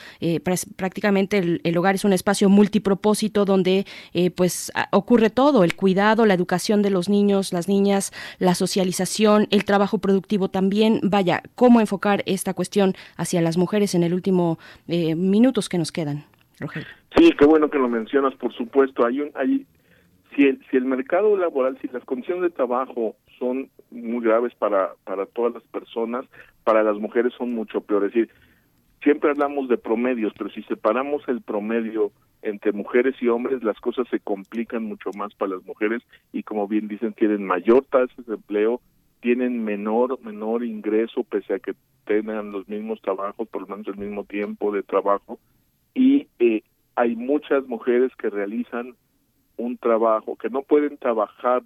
prácticamente 0.75 1.39
el, 1.39 1.61
el, 1.63 1.79
hogar 1.79 1.95
es 1.95 2.05
un 2.05 2.13
espacio 2.13 2.49
multipropósito 2.49 3.45
donde 3.45 3.87
pues 4.35 4.73
ocurre 4.91 5.31
todo, 5.31 5.63
el 5.63 5.77
cuidado, 5.77 6.27
la 6.27 6.35
educación 6.35 6.83
de 6.83 6.91
los 6.91 7.09
niños, 7.09 7.53
las 7.53 7.69
niñas, 7.69 8.13
la 8.39 8.55
socialización 8.57 9.04
el 9.51 9.65
trabajo 9.65 9.99
productivo 9.99 10.49
también. 10.49 11.01
Vaya, 11.03 11.43
¿cómo 11.55 11.81
enfocar 11.81 12.23
esta 12.27 12.55
cuestión 12.55 12.95
hacia 13.17 13.41
las 13.41 13.57
mujeres 13.57 13.95
en 13.95 14.03
el 14.03 14.15
último 14.15 14.59
eh, 14.89 15.15
minutos 15.15 15.69
que 15.69 15.79
nos 15.79 15.93
quedan, 15.93 16.25
Rogelio? 16.59 16.89
Sí, 17.17 17.31
qué 17.39 17.47
bueno 17.47 17.71
que 17.71 17.79
lo 17.79 17.89
mencionas, 17.89 18.35
por 18.35 18.53
supuesto. 18.55 19.07
Hay 19.07 19.21
un, 19.21 19.31
hay, 19.35 19.67
si 20.35 20.45
el, 20.45 20.61
si 20.71 20.77
el 20.77 20.85
mercado 20.85 21.37
laboral, 21.37 21.79
si 21.81 21.89
las 21.89 22.05
condiciones 22.05 22.43
de 22.43 22.51
trabajo 22.51 23.17
son 23.39 23.71
muy 23.91 24.25
graves 24.25 24.53
para, 24.55 24.95
para 25.05 25.27
todas 25.27 25.55
las 25.55 25.63
personas, 25.65 26.25
para 26.65 26.83
las 26.83 26.97
mujeres 26.97 27.33
son 27.39 27.53
mucho 27.53 27.81
peor. 27.81 28.05
Es 28.05 28.15
decir, 28.15 28.31
siempre 29.03 29.31
hablamos 29.31 29.69
de 29.69 29.77
promedios, 29.77 30.33
pero 30.37 30.51
si 30.51 30.63
separamos 30.65 31.23
el 31.29 31.41
promedio 31.43 32.11
entre 32.43 32.73
mujeres 32.73 33.15
y 33.21 33.29
hombres, 33.29 33.63
las 33.63 33.79
cosas 33.81 34.07
se 34.11 34.21
complican 34.21 34.85
mucho 34.85 35.11
más 35.17 35.35
para 35.35 35.53
las 35.55 35.65
mujeres 35.65 36.03
y 36.33 36.43
como 36.43 36.69
bien 36.69 36.89
dicen, 36.89 37.15
tienen 37.15 37.45
mayor 37.45 37.85
tasa 37.87 38.13
de 38.27 38.35
empleo, 38.35 38.81
tienen 39.25 39.65
menor 39.65 40.21
menor 40.21 40.63
ingreso 40.63 41.25
pese 41.25 41.55
a 41.55 41.59
que 41.59 41.73
tengan 42.05 42.53
los 42.53 42.69
mismos 42.69 43.01
trabajos, 43.01 43.49
por 43.49 43.63
lo 43.63 43.69
menos 43.69 43.89
el 43.89 43.97
mismo 43.97 44.25
tiempo 44.25 44.71
de 44.71 44.83
trabajo. 44.83 45.39
Y 45.95 46.29
eh, 46.39 46.63
hay 46.95 47.17
muchas 47.17 47.67
mujeres 47.67 48.13
que 48.17 48.29
realizan 48.29 48.97
un 49.57 49.79
trabajo 49.79 50.37
que 50.37 50.51
no 50.51 50.61
pueden 50.61 50.99
trabajar 50.99 51.63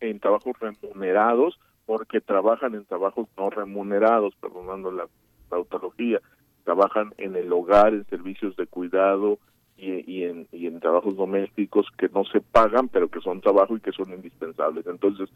en 0.00 0.20
trabajos 0.20 0.54
remunerados 0.60 1.58
porque 1.86 2.20
trabajan 2.20 2.74
en 2.74 2.84
trabajos 2.84 3.26
no 3.38 3.48
remunerados, 3.48 4.34
perdonando 4.36 4.92
la 4.92 5.06
tautología, 5.48 6.20
trabajan 6.64 7.14
en 7.16 7.36
el 7.36 7.50
hogar, 7.50 7.94
en 7.94 8.04
servicios 8.04 8.54
de 8.56 8.66
cuidado, 8.66 9.38
y, 9.78 10.04
y, 10.10 10.24
en, 10.24 10.46
y 10.52 10.66
en 10.66 10.80
trabajos 10.80 11.16
domésticos 11.16 11.86
que 11.96 12.08
no 12.08 12.24
se 12.24 12.40
pagan, 12.40 12.88
pero 12.88 13.08
que 13.08 13.20
son 13.20 13.40
trabajo 13.40 13.76
y 13.76 13.80
que 13.80 13.92
son 13.92 14.12
indispensables. 14.12 14.86
Entonces, 14.86 15.30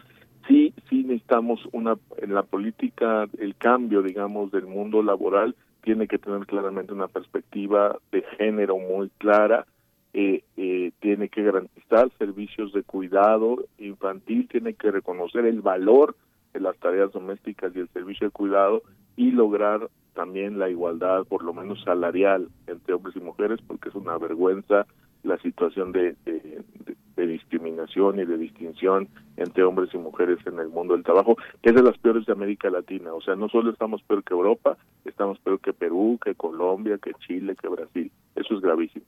sí, 0.49 0.75
sí 0.91 1.05
necesitamos 1.05 1.61
una, 1.73 1.97
en 2.19 2.35
la 2.35 2.43
política, 2.43 3.29
el 3.39 3.55
cambio, 3.57 4.03
digamos, 4.03 4.51
del 4.51 4.67
mundo 4.67 5.03
laboral 5.03 5.55
tiene 5.83 6.07
que 6.07 6.19
tener 6.19 6.47
claramente 6.47 6.93
una 6.93 7.09
perspectiva 7.09 7.99
de 8.11 8.23
género 8.39 8.79
muy 8.79 9.11
clara, 9.19 9.67
eh, 10.13 10.43
eh, 10.57 10.93
tiene 11.01 11.29
que 11.29 11.43
garantizar 11.43 12.11
servicios 12.19 12.73
de 12.73 12.83
cuidado 12.83 13.65
infantil, 13.79 14.49
tiene 14.49 14.75
que 14.75 14.91
reconocer 14.91 15.47
el 15.47 15.61
valor 15.61 16.15
las 16.61 16.77
tareas 16.79 17.13
domésticas 17.13 17.75
y 17.75 17.81
el 17.81 17.89
servicio 17.89 18.27
de 18.27 18.33
cuidado 18.33 18.83
y 19.17 19.31
lograr 19.31 19.89
también 20.15 20.59
la 20.59 20.69
igualdad, 20.69 21.25
por 21.25 21.43
lo 21.43 21.55
menos 21.55 21.83
salarial, 21.83 22.49
entre 22.67 22.95
hombres 22.95 23.17
y 23.17 23.21
mujeres, 23.21 23.61
porque 23.67 23.89
es 23.89 23.95
una 23.95 24.19
vergüenza 24.19 24.87
la 25.23 25.39
situación 25.39 25.93
de, 25.93 26.17
de, 26.25 27.27
discriminación 27.27 28.19
y 28.19 28.25
de 28.25 28.37
distinción 28.37 29.09
entre 29.37 29.63
hombres 29.63 29.91
y 29.95 29.97
mujeres 29.97 30.39
en 30.45 30.59
el 30.59 30.69
mundo 30.69 30.95
del 30.95 31.05
trabajo, 31.05 31.37
que 31.63 31.71
es 31.71 31.75
de 31.77 31.83
las 31.83 31.97
peores 31.99 32.27
de 32.27 32.33
América 32.33 32.69
Latina. 32.69 33.15
O 33.15 33.21
sea, 33.21 33.37
no 33.37 33.49
solo 33.49 33.71
estamos 33.71 34.03
peor 34.03 34.25
que 34.25 34.35
Europa, 34.35 34.77
estamos 35.05 35.39
peor 35.39 35.61
que 35.61 35.73
Perú, 35.73 36.19
que 36.23 36.35
Colombia, 36.35 36.99
que 36.99 37.13
Chile, 37.27 37.55
que 37.55 37.69
Brasil. 37.69 38.11
Eso 38.35 38.55
es 38.55 38.61
gravísimo. 38.61 39.05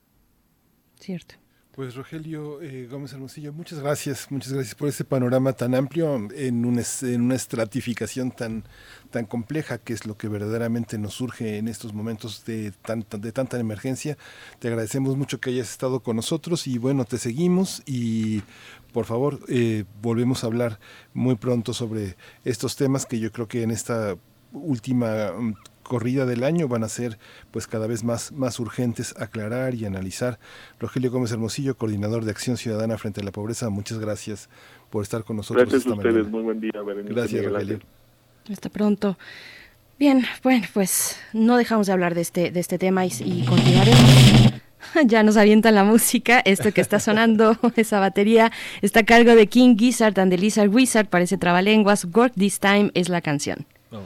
Cierto. 0.95 1.35
Pues 1.75 1.97
Rogelio 1.97 2.63
eh, 2.63 2.87
Gómez 2.89 3.15
Hermosillo, 3.15 3.53
muchas 3.53 3.81
gracias, 3.81 4.31
muchas 4.31 4.53
gracias 4.53 4.77
por 4.77 4.89
ese 4.89 5.05
panorama 5.05 5.55
tan 5.55 5.75
amplio 5.75 6.29
en 6.33 6.65
una, 6.65 6.83
en 7.03 7.21
una 7.21 7.35
estratificación 7.35 8.31
tan, 8.31 8.63
tan 9.11 9.27
compleja 9.27 9.79
que 9.79 9.93
es 9.93 10.07
lo 10.07 10.17
que 10.17 10.29
verdaderamente 10.29 10.99
nos 10.99 11.15
surge 11.15 11.59
en 11.59 11.67
estos 11.67 11.93
momentos 11.93 12.45
de 12.45 12.71
tanta, 12.71 13.19
de 13.19 13.33
tanta 13.33 13.59
emergencia. 13.59 14.17
Te 14.61 14.69
agradecemos 14.69 15.17
mucho 15.17 15.41
que 15.41 15.51
hayas 15.51 15.69
estado 15.69 15.99
con 15.99 16.15
nosotros 16.15 16.69
y 16.69 16.79
bueno, 16.79 17.05
te 17.07 17.19
seguimos 17.19 17.83
y 17.87 18.43
por 18.93 19.05
favor 19.05 19.41
eh, 19.49 19.83
volvemos 20.01 20.45
a 20.45 20.47
hablar 20.47 20.79
muy 21.13 21.35
pronto 21.35 21.75
sobre 21.75 22.17
estos 22.45 22.77
temas 22.77 23.05
que 23.05 23.19
yo 23.19 23.33
creo 23.33 23.49
que 23.49 23.65
en 23.65 23.73
esta 23.73 24.17
última 24.53 25.33
mm, 25.33 25.55
corrida 25.85 26.27
del 26.27 26.43
año 26.43 26.67
van 26.67 26.83
a 26.83 26.89
ser 26.89 27.19
pues 27.53 27.69
cada 27.69 27.87
vez 27.87 28.03
más, 28.03 28.33
más 28.33 28.59
urgentes 28.59 29.15
aclarar 29.19 29.75
y 29.75 29.85
analizar. 29.85 30.41
Rogelio 30.81 31.13
Gómez 31.13 31.31
Hermosillo, 31.31 31.77
coordinador 31.77 32.25
de 32.25 32.33
Acción 32.33 32.57
Ciudadana 32.57 32.99
frente 32.99 33.21
a 33.21 33.25
la 33.25 33.31
Pobreza, 33.31 33.71
muchas 33.71 33.99
gracias 33.99 34.49
por 34.91 35.03
estar 35.03 35.23
con 35.23 35.37
nosotros. 35.37 35.69
Gracias 35.69 35.87
a 35.87 35.97
ustedes, 35.97 36.27
muy 36.29 36.43
buen 36.43 36.61
día. 36.61 36.73
gracias, 37.05 37.45
Rogelio. 37.45 37.79
Hasta 38.51 38.69
pronto. 38.69 39.17
Bien, 39.99 40.25
bueno, 40.43 40.67
pues 40.75 41.19
no 41.33 41.57
dejamos 41.57 41.87
de 41.87 41.93
hablar 41.93 42.15
de 42.15 42.23
este, 42.23 42.51
de 42.51 42.59
este 42.59 42.79
tema 42.79 43.07
y, 43.07 43.13
y 43.25 43.45
continuaremos. 43.45 44.01
Ya 45.07 45.23
nos 45.23 45.37
avientan 45.37 45.75
la 45.75 45.83
música. 45.83 46.41
Esto 46.45 46.71
que 46.73 46.81
está 46.81 47.01
sonando, 47.01 47.57
esa 47.77 48.01
batería, 48.01 48.53
está 48.83 49.01
a 49.01 49.05
cargo 49.05 49.35
de 49.35 49.47
King 49.47 49.77
Gizzard 49.77 50.21
and 50.21 50.31
the 50.31 50.39
Lizard 50.39 50.69
Wizard. 50.69 51.07
Parece 51.07 51.39
trabalenguas. 51.39 52.05
Work 52.05 52.35
This 52.35 52.61
Time 52.61 52.91
es 52.95 53.09
la 53.09 53.21
canción. 53.21 53.67
Oh. 53.91 54.03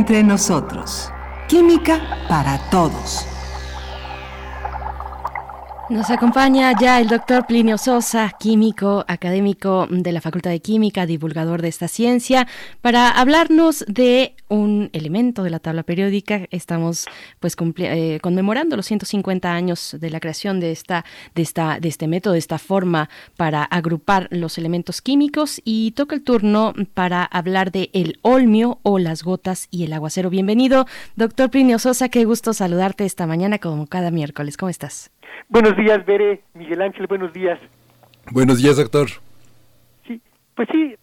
Entre 0.00 0.22
nosotros. 0.22 1.10
Química 1.46 2.00
para 2.26 2.56
todos. 2.70 2.99
Nos 5.90 6.08
acompaña 6.08 6.72
ya 6.80 7.00
el 7.00 7.08
doctor 7.08 7.48
Plinio 7.48 7.76
Sosa, 7.76 8.30
químico, 8.38 9.04
académico 9.08 9.88
de 9.90 10.12
la 10.12 10.20
Facultad 10.20 10.52
de 10.52 10.60
Química, 10.60 11.04
divulgador 11.04 11.62
de 11.62 11.68
esta 11.68 11.88
ciencia, 11.88 12.46
para 12.80 13.10
hablarnos 13.10 13.84
de 13.88 14.36
un 14.46 14.90
elemento 14.92 15.42
de 15.42 15.50
la 15.50 15.58
tabla 15.58 15.82
periódica. 15.82 16.46
Estamos 16.52 17.06
pues 17.40 17.56
eh, 17.78 18.20
conmemorando 18.22 18.76
los 18.76 18.86
150 18.86 19.52
años 19.52 19.96
de 19.98 20.10
la 20.10 20.20
creación 20.20 20.60
de 20.60 20.70
esta, 20.70 21.04
de 21.34 21.42
esta, 21.42 21.80
de 21.80 21.88
este 21.88 22.06
método, 22.06 22.34
de 22.34 22.38
esta 22.38 22.60
forma 22.60 23.10
para 23.36 23.64
agrupar 23.64 24.28
los 24.30 24.58
elementos 24.58 25.02
químicos 25.02 25.60
y 25.64 25.90
toca 25.90 26.14
el 26.14 26.22
turno 26.22 26.72
para 26.94 27.24
hablar 27.24 27.72
de 27.72 27.90
el 27.94 28.20
olmio 28.22 28.78
o 28.84 29.00
las 29.00 29.24
gotas 29.24 29.66
y 29.72 29.82
el 29.82 29.92
aguacero. 29.92 30.30
Bienvenido, 30.30 30.86
doctor 31.16 31.50
Plinio 31.50 31.80
Sosa, 31.80 32.10
qué 32.10 32.24
gusto 32.26 32.54
saludarte 32.54 33.04
esta 33.04 33.26
mañana 33.26 33.58
como 33.58 33.88
cada 33.88 34.12
miércoles. 34.12 34.56
¿Cómo 34.56 34.70
estás? 34.70 35.10
Buenos 35.48 35.76
días, 35.76 36.04
Bere, 36.06 36.42
Miguel 36.54 36.82
Ángel, 36.82 37.06
buenos 37.06 37.32
días. 37.32 37.58
Buenos 38.30 38.62
días, 38.62 38.76
doctor. 38.76 39.08
Sí, 40.06 40.20
pues 40.54 40.68
sí, 40.70 40.94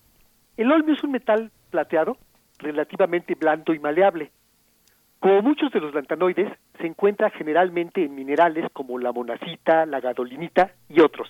el 0.58 0.72
olmio 0.72 0.96
es 0.96 1.04
un 1.04 1.12
metal 1.12 1.52
plateado 1.70 2.18
relativamente 2.60 3.36
blando 3.36 3.74
y 3.74 3.80
maleable. 3.80 4.32
Como 5.20 5.42
muchos 5.42 5.72
de 5.72 5.80
los 5.80 5.94
lantanoides, 5.94 6.52
se 6.80 6.88
encuentra 6.88 7.30
generalmente 7.32 8.04
en 8.04 8.16
minerales 8.16 8.66
como 8.72 9.00
la 9.00 9.12
monacita, 9.12 9.86
la 9.86 10.00
gadolinita 10.00 10.72
y 10.90 11.02
otros. 11.02 11.28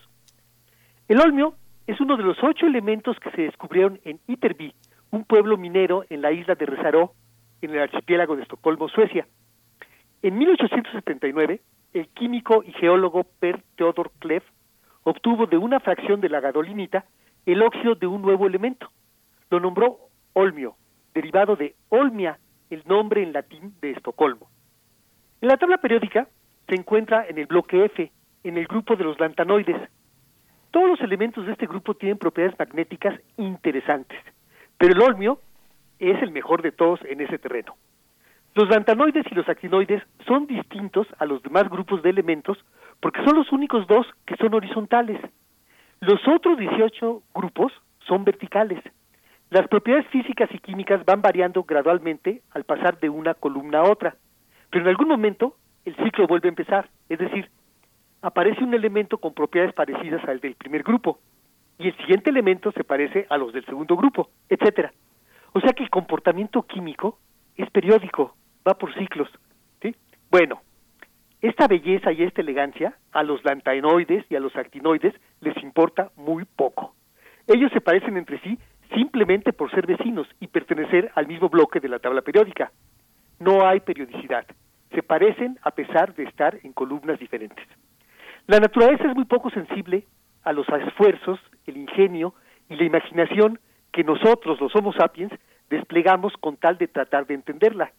El 1.07 1.21
olmio 1.21 1.55
es 1.87 1.99
uno 2.01 2.17
de 2.17 2.23
los 2.23 2.37
ocho 2.43 2.65
elementos 2.65 3.17
que 3.19 3.31
se 3.31 3.43
descubrieron 3.43 3.99
en 4.03 4.19
Ytterby, 4.27 4.73
un 5.11 5.23
pueblo 5.23 5.57
minero 5.57 6.03
en 6.09 6.21
la 6.21 6.33
isla 6.33 6.55
de 6.55 6.65
Resaró, 6.65 7.13
en 7.61 7.71
el 7.71 7.79
archipiélago 7.79 8.35
de 8.35 8.43
Estocolmo, 8.43 8.89
Suecia. 8.89 9.25
En 10.21 10.37
1879, 10.37 11.61
el 11.93 12.07
químico 12.09 12.63
y 12.63 12.71
geólogo 12.73 13.23
Per 13.39 13.63
Theodor 13.75 14.11
Kleff 14.19 14.43
obtuvo 15.03 15.45
de 15.45 15.57
una 15.57 15.79
fracción 15.79 16.21
de 16.21 16.29
la 16.29 16.39
gadolinita 16.39 17.05
el 17.45 17.61
óxido 17.61 17.95
de 17.95 18.07
un 18.07 18.21
nuevo 18.21 18.45
elemento. 18.45 18.89
Lo 19.49 19.59
nombró 19.59 19.99
olmio, 20.33 20.75
derivado 21.13 21.55
de 21.55 21.75
olmia, 21.89 22.39
el 22.69 22.83
nombre 22.85 23.23
en 23.23 23.31
latín 23.31 23.73
de 23.81 23.91
Estocolmo. 23.91 24.49
En 25.41 25.47
la 25.47 25.57
tabla 25.57 25.77
periódica 25.77 26.27
se 26.67 26.75
encuentra 26.75 27.25
en 27.25 27.37
el 27.37 27.45
bloque 27.45 27.85
F, 27.85 28.11
en 28.43 28.57
el 28.57 28.67
grupo 28.67 28.95
de 28.97 29.05
los 29.05 29.19
lantanoides. 29.19 29.77
Todos 30.71 30.89
los 30.89 31.01
elementos 31.01 31.45
de 31.45 31.53
este 31.53 31.67
grupo 31.67 31.93
tienen 31.93 32.17
propiedades 32.17 32.59
magnéticas 32.59 33.17
interesantes, 33.37 34.19
pero 34.77 34.93
el 34.93 35.01
olmio 35.01 35.39
es 35.99 36.21
el 36.21 36.31
mejor 36.31 36.61
de 36.61 36.73
todos 36.73 36.99
en 37.05 37.21
ese 37.21 37.39
terreno. 37.39 37.75
Los 38.57 38.69
lantanoides 38.69 39.23
y 39.31 39.35
los 39.35 39.47
actinoides 39.47 40.01
son 40.25 40.47
distintos 40.47 41.05
a 41.19 41.25
los 41.25 41.43
demás 41.43 41.69
grupos 41.69 42.01
de 42.01 42.09
elementos 42.09 42.57
porque 42.99 43.23
son 43.23 43.35
los 43.35 43.51
únicos 43.51 43.85
dos 43.85 44.07
que 44.25 44.35
son 44.35 44.51
horizontales. 44.55 45.21
Los 45.99 46.27
otros 46.27 46.57
18 46.57 47.21
grupos 47.35 47.71
son 48.07 48.23
verticales. 48.23 48.83
Las 49.51 49.67
propiedades 49.67 50.07
físicas 50.07 50.49
y 50.51 50.57
químicas 50.57 51.05
van 51.05 51.21
variando 51.21 51.65
gradualmente 51.65 52.41
al 52.49 52.63
pasar 52.63 52.99
de 52.99 53.09
una 53.09 53.35
columna 53.35 53.81
a 53.81 53.91
otra, 53.91 54.15
pero 54.71 54.85
en 54.85 54.89
algún 54.89 55.09
momento 55.09 55.55
el 55.85 55.95
ciclo 55.97 56.25
vuelve 56.25 56.47
a 56.47 56.49
empezar, 56.49 56.89
es 57.09 57.19
decir, 57.19 57.51
aparece 58.23 58.63
un 58.63 58.73
elemento 58.73 59.19
con 59.19 59.35
propiedades 59.35 59.75
parecidas 59.75 60.27
al 60.27 60.39
del 60.39 60.55
primer 60.55 60.81
grupo 60.81 61.19
y 61.77 61.89
el 61.89 61.97
siguiente 61.97 62.31
elemento 62.31 62.71
se 62.71 62.83
parece 62.83 63.27
a 63.29 63.37
los 63.37 63.53
del 63.53 63.65
segundo 63.65 63.95
grupo, 63.95 64.31
etcétera. 64.49 64.91
O 65.53 65.59
sea 65.59 65.73
que 65.73 65.83
el 65.83 65.91
comportamiento 65.91 66.63
químico 66.63 67.19
es 67.55 67.69
periódico, 67.69 68.35
va 68.67 68.77
por 68.77 68.93
ciclos. 68.95 69.29
¿sí? 69.81 69.95
Bueno, 70.29 70.61
esta 71.41 71.67
belleza 71.67 72.11
y 72.11 72.23
esta 72.23 72.41
elegancia 72.41 72.97
a 73.11 73.23
los 73.23 73.43
lantanoides 73.45 74.25
y 74.29 74.35
a 74.35 74.39
los 74.39 74.55
actinoides 74.55 75.13
les 75.41 75.55
importa 75.63 76.11
muy 76.15 76.45
poco. 76.45 76.95
Ellos 77.47 77.71
se 77.71 77.81
parecen 77.81 78.17
entre 78.17 78.39
sí 78.39 78.57
simplemente 78.93 79.53
por 79.53 79.69
ser 79.71 79.85
vecinos 79.85 80.27
y 80.39 80.47
pertenecer 80.47 81.11
al 81.15 81.27
mismo 81.27 81.49
bloque 81.49 81.79
de 81.79 81.89
la 81.89 81.99
tabla 81.99 82.21
periódica. 82.21 82.71
No 83.39 83.65
hay 83.67 83.79
periodicidad. 83.81 84.45
Se 84.93 85.03
parecen 85.03 85.59
a 85.61 85.71
pesar 85.71 86.15
de 86.15 86.23
estar 86.23 86.57
en 86.63 86.73
columnas 86.73 87.19
diferentes. 87.19 87.65
La 88.47 88.59
naturaleza 88.59 89.07
es 89.07 89.15
muy 89.15 89.25
poco 89.25 89.49
sensible 89.49 90.05
a 90.43 90.53
los 90.53 90.67
esfuerzos, 90.69 91.39
el 91.65 91.77
ingenio 91.77 92.33
y 92.69 92.75
la 92.75 92.85
imaginación 92.85 93.59
que 93.91 94.03
nosotros, 94.03 94.59
los 94.59 94.75
Homo 94.75 94.93
sapiens, 94.93 95.33
desplegamos 95.69 96.33
con 96.39 96.55
tal 96.57 96.77
de 96.77 96.87
tratar 96.87 97.27
de 97.27 97.33
entenderla. 97.33 97.91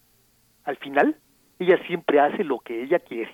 Al 0.69 0.77
final, 0.77 1.15
ella 1.57 1.79
siempre 1.87 2.19
hace 2.19 2.43
lo 2.43 2.59
que 2.59 2.83
ella 2.83 2.99
quiere. 2.99 3.31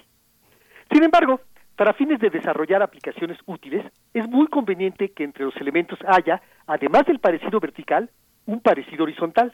Sin 0.89 1.03
embargo, 1.03 1.41
para 1.75 1.91
fines 1.91 2.17
de 2.21 2.29
desarrollar 2.29 2.81
aplicaciones 2.81 3.37
útiles, 3.45 3.85
es 4.13 4.25
muy 4.29 4.47
conveniente 4.47 5.11
que 5.11 5.25
entre 5.25 5.43
los 5.43 5.57
elementos 5.57 5.99
haya, 6.07 6.41
además 6.65 7.05
del 7.07 7.19
parecido 7.19 7.59
vertical, 7.59 8.09
un 8.45 8.61
parecido 8.61 9.03
horizontal. 9.03 9.53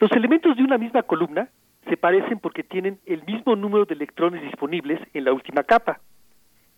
Los 0.00 0.10
elementos 0.12 0.56
de 0.56 0.62
una 0.62 0.78
misma 0.78 1.02
columna 1.02 1.50
se 1.86 1.98
parecen 1.98 2.38
porque 2.38 2.62
tienen 2.62 2.98
el 3.04 3.22
mismo 3.26 3.54
número 3.56 3.84
de 3.84 3.92
electrones 3.92 4.42
disponibles 4.42 4.98
en 5.12 5.24
la 5.24 5.34
última 5.34 5.64
capa. 5.64 6.00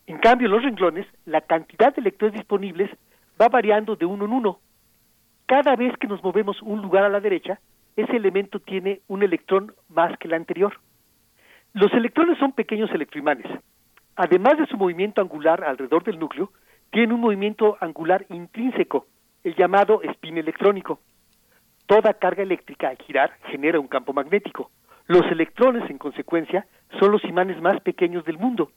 En 0.09 0.19
cambio, 0.19 0.47
en 0.47 0.53
los 0.53 0.65
renglones, 0.65 1.07
la 1.27 1.43
cantidad 1.43 1.95
de 1.95 2.01
electrones 2.01 2.35
disponibles 2.35 2.91
va 3.41 3.49
variando 3.49 3.95
de 3.95 4.05
uno 4.05 4.25
en 4.25 4.33
uno. 4.33 4.59
Cada 5.47 5.77
vez 5.77 5.97
que 5.97 6.09
nos 6.09 6.25
movemos 6.25 6.61
un 6.63 6.83
lugar 6.83 7.05
a 7.05 7.09
la 7.09 7.21
derecha, 7.21 7.61
ese 7.99 8.17
elemento 8.17 8.61
tiene 8.61 9.01
un 9.09 9.25
electrón 9.25 9.75
más 9.89 10.17
que 10.19 10.29
el 10.29 10.35
anterior. 10.35 10.73
Los 11.73 11.93
electrones 11.93 12.39
son 12.39 12.53
pequeños 12.53 12.91
electroimanes. 12.93 13.47
Además 14.15 14.57
de 14.57 14.67
su 14.67 14.77
movimiento 14.77 15.21
angular 15.21 15.65
alrededor 15.65 16.05
del 16.05 16.21
núcleo, 16.21 16.53
tienen 16.93 17.13
un 17.13 17.21
movimiento 17.21 17.77
angular 17.81 18.25
intrínseco, 18.29 19.07
el 19.43 19.57
llamado 19.57 20.01
spin 20.03 20.39
electrónico. 20.39 21.01
Toda 21.87 22.15
carga 22.15 22.45
eléctrica 22.45 22.89
al 22.89 22.99
girar 22.99 23.33
genera 23.51 23.81
un 23.81 23.89
campo 23.89 24.13
magnético. 24.13 24.71
Los 25.09 25.27
electrones, 25.33 25.91
en 25.91 25.99
consecuencia, 25.99 26.67
son 27.01 27.11
los 27.11 27.25
imanes 27.25 27.61
más 27.61 27.81
pequeños 27.81 28.25
del 28.25 28.39
mundo. 28.39 28.71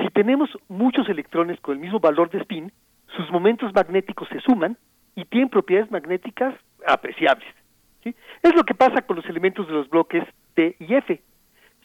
Si 0.00 0.08
tenemos 0.10 0.48
muchos 0.68 1.08
electrones 1.08 1.60
con 1.60 1.74
el 1.74 1.80
mismo 1.80 1.98
valor 1.98 2.30
de 2.30 2.38
spin, 2.38 2.70
sus 3.16 3.28
momentos 3.32 3.74
magnéticos 3.74 4.28
se 4.28 4.38
suman 4.40 4.76
y 5.16 5.24
tienen 5.24 5.48
propiedades 5.48 5.90
magnéticas 5.90 6.54
apreciables. 6.86 7.48
Es 8.04 8.54
lo 8.54 8.64
que 8.64 8.74
pasa 8.74 9.02
con 9.02 9.16
los 9.16 9.26
elementos 9.26 9.66
de 9.66 9.72
los 9.72 9.88
bloques 9.88 10.24
T 10.54 10.76
y 10.78 10.94
F. 10.94 11.20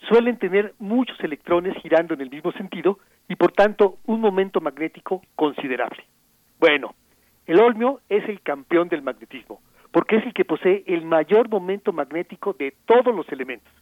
Suelen 0.08 0.38
tener 0.38 0.74
muchos 0.78 1.18
electrones 1.20 1.76
girando 1.82 2.14
en 2.14 2.20
el 2.20 2.30
mismo 2.30 2.52
sentido 2.52 2.98
y 3.28 3.36
por 3.36 3.52
tanto 3.52 3.98
un 4.06 4.20
momento 4.20 4.60
magnético 4.60 5.22
considerable. 5.34 6.04
Bueno, 6.60 6.94
el 7.46 7.60
olmio 7.60 8.00
es 8.08 8.28
el 8.28 8.40
campeón 8.42 8.88
del 8.88 9.02
magnetismo, 9.02 9.60
porque 9.90 10.16
es 10.16 10.26
el 10.26 10.34
que 10.34 10.44
posee 10.44 10.84
el 10.86 11.04
mayor 11.04 11.48
momento 11.48 11.92
magnético 11.92 12.52
de 12.52 12.74
todos 12.84 13.14
los 13.14 13.28
elementos. 13.30 13.72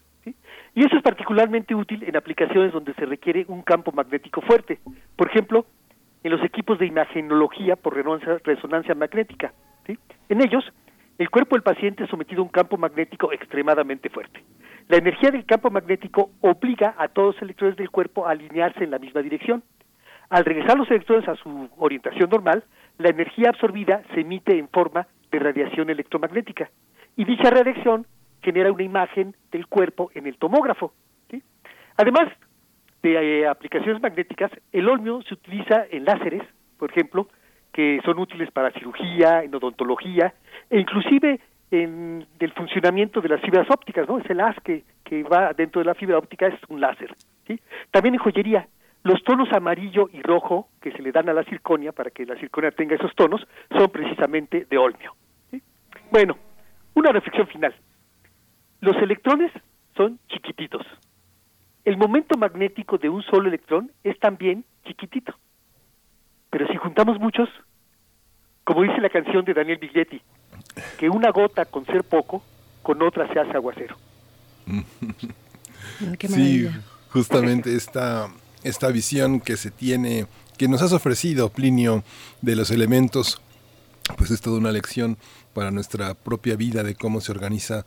Y 0.75 0.85
eso 0.85 0.97
es 0.97 1.03
particularmente 1.03 1.75
útil 1.75 2.03
en 2.03 2.17
aplicaciones 2.17 2.73
donde 2.73 2.95
se 2.95 3.07
requiere 3.07 3.45
un 3.49 3.63
campo 3.63 3.93
magnético 3.93 4.41
fuerte. 4.41 4.79
Por 5.17 5.29
ejemplo, 5.29 5.65
en 6.25 6.33
los 6.33 6.43
equipos 6.43 6.79
de 6.79 6.87
imagenología 6.87 7.77
por 7.77 7.95
resonancia, 7.95 8.95
magnética. 8.95 9.53
En 10.29 10.43
ellos, 10.43 10.65
el 11.19 11.31
cuerpo 11.31 11.57
del 11.57 11.63
paciente 11.63 12.05
es 12.05 12.11
sometido 12.11 12.43
a 12.43 12.45
un 12.45 12.51
campo 12.51 12.77
magnético 12.77 13.33
extremadamente 13.33 14.11
fuerte. 14.11 14.45
La 14.89 14.99
energía 14.99 15.31
del 15.31 15.47
campo 15.47 15.71
magnético 15.71 16.31
obliga 16.43 16.95
a 16.99 17.09
todos 17.09 17.35
los 17.35 17.43
electrones 17.43 17.77
del 17.77 17.91
cuerpo 17.91 18.27
a 18.27 18.33
alinearse 18.33 18.85
en 18.85 18.91
la 18.91 18.99
misma 18.99 19.23
dirección. 19.23 19.63
Al 20.29 20.45
regresar 20.45 20.77
los 20.77 20.91
electrones 20.91 21.29
a 21.29 21.37
su 21.37 21.71
orientación 21.79 22.29
normal, 22.29 22.65
la 22.99 23.09
energía 23.09 23.49
absorbida 23.49 24.03
se 24.15 24.21
emite 24.21 24.59
en 24.59 24.69
forma 24.69 25.07
de 25.31 25.39
radiación 25.39 25.91
electromagnética 25.91 26.71
y 27.17 27.25
dicha 27.25 27.51
radiación 27.51 28.07
genera 28.43 28.71
una 28.71 28.83
imagen 28.83 29.35
del 29.51 29.67
cuerpo 29.67 30.11
en 30.15 30.27
el 30.27 30.37
tomógrafo. 30.37 30.93
Además 31.99 32.31
de 33.03 33.41
eh, 33.41 33.47
aplicaciones 33.49 34.03
magnéticas, 34.03 34.51
el 34.73 34.89
olmio 34.89 35.23
se 35.23 35.35
utiliza 35.35 35.87
en 35.91 36.05
láseres, 36.05 36.43
por 36.79 36.91
ejemplo, 36.91 37.29
que 37.77 38.01
son 38.07 38.19
útiles 38.19 38.51
para 38.53 38.71
cirugía, 38.71 39.43
en 39.43 39.55
odontología 39.55 40.33
e 40.71 40.81
inclusive 40.81 41.39
en 41.71 42.27
el 42.39 42.53
funcionamiento 42.53 43.21
de 43.21 43.29
las 43.29 43.43
fibras 43.43 43.69
ópticas, 43.71 44.09
¿no? 44.09 44.19
Ese 44.19 44.33
haz 44.41 44.57
que, 44.65 44.83
que 45.05 45.23
va 45.25 45.53
dentro 45.53 45.83
de 45.83 45.85
la 45.85 45.95
fibra 45.95 46.17
óptica 46.17 46.47
es 46.47 46.59
un 46.71 46.81
láser, 46.81 47.15
¿sí? 47.47 47.61
También 47.91 48.15
en 48.15 48.21
joyería, 48.21 48.67
los 49.03 49.23
tonos 49.25 49.53
amarillo 49.53 50.09
y 50.11 50.23
rojo 50.23 50.71
que 50.81 50.91
se 50.93 51.03
le 51.03 51.13
dan 51.13 51.29
a 51.29 51.35
la 51.35 51.45
circonia 51.45 51.93
para 51.93 52.09
que 52.11 52.25
la 52.25 52.37
circonia 52.37 52.71
tenga 52.71 52.95
esos 52.95 53.15
tonos 53.15 53.47
son 53.77 53.91
precisamente 53.91 54.67
de 54.71 54.79
olmio. 54.79 55.13
Bueno, 56.11 56.39
una 56.95 57.13
reflexión 57.13 57.47
final. 57.47 57.75
Los 58.81 58.97
electrones 59.03 59.53
son 59.99 60.19
chiquititos. 60.29 60.87
El 61.85 61.99
momento 61.99 62.39
magnético 62.39 62.97
de 62.97 63.11
un 63.11 63.23
solo 63.23 63.49
electrón 63.49 63.93
es 64.03 64.19
también 64.19 64.65
chiquitito. 64.87 65.35
Pero 66.57 66.73
si 66.73 66.79
juntamos 66.79 67.21
muchos, 67.21 67.51
como 68.65 68.83
dice 68.83 68.99
la 69.03 69.11
canción 69.11 69.45
de 69.45 69.53
Daniel 69.53 69.77
Biglietti, 69.77 70.23
que 70.99 71.11
una 71.11 71.31
gota 71.31 71.67
con 71.67 71.85
ser 71.85 72.03
poco, 72.03 72.43
con 72.83 73.03
otra 73.03 73.31
se 73.31 73.39
hace 73.39 73.53
aguacero. 73.53 73.95
sí, 76.27 76.67
justamente 77.11 77.77
esta, 77.77 78.31
esta 78.65 78.89
visión 78.89 79.41
que 79.41 79.59
se 79.59 79.71
tiene, 79.71 80.29
que 80.57 80.67
nos 80.67 80.81
has 80.81 80.95
ofrecido, 80.95 81.51
Plinio, 81.51 82.03
de 82.41 82.57
los 82.57 82.71
elementos, 82.71 83.39
pues 84.17 84.31
es 84.31 84.41
toda 84.41 84.57
una 84.57 84.73
lección 84.73 85.19
para 85.53 85.71
nuestra 85.71 86.15
propia 86.15 86.57
vida 86.57 86.83
de 86.83 86.95
cómo 86.95 87.21
se 87.21 87.33
organiza 87.33 87.85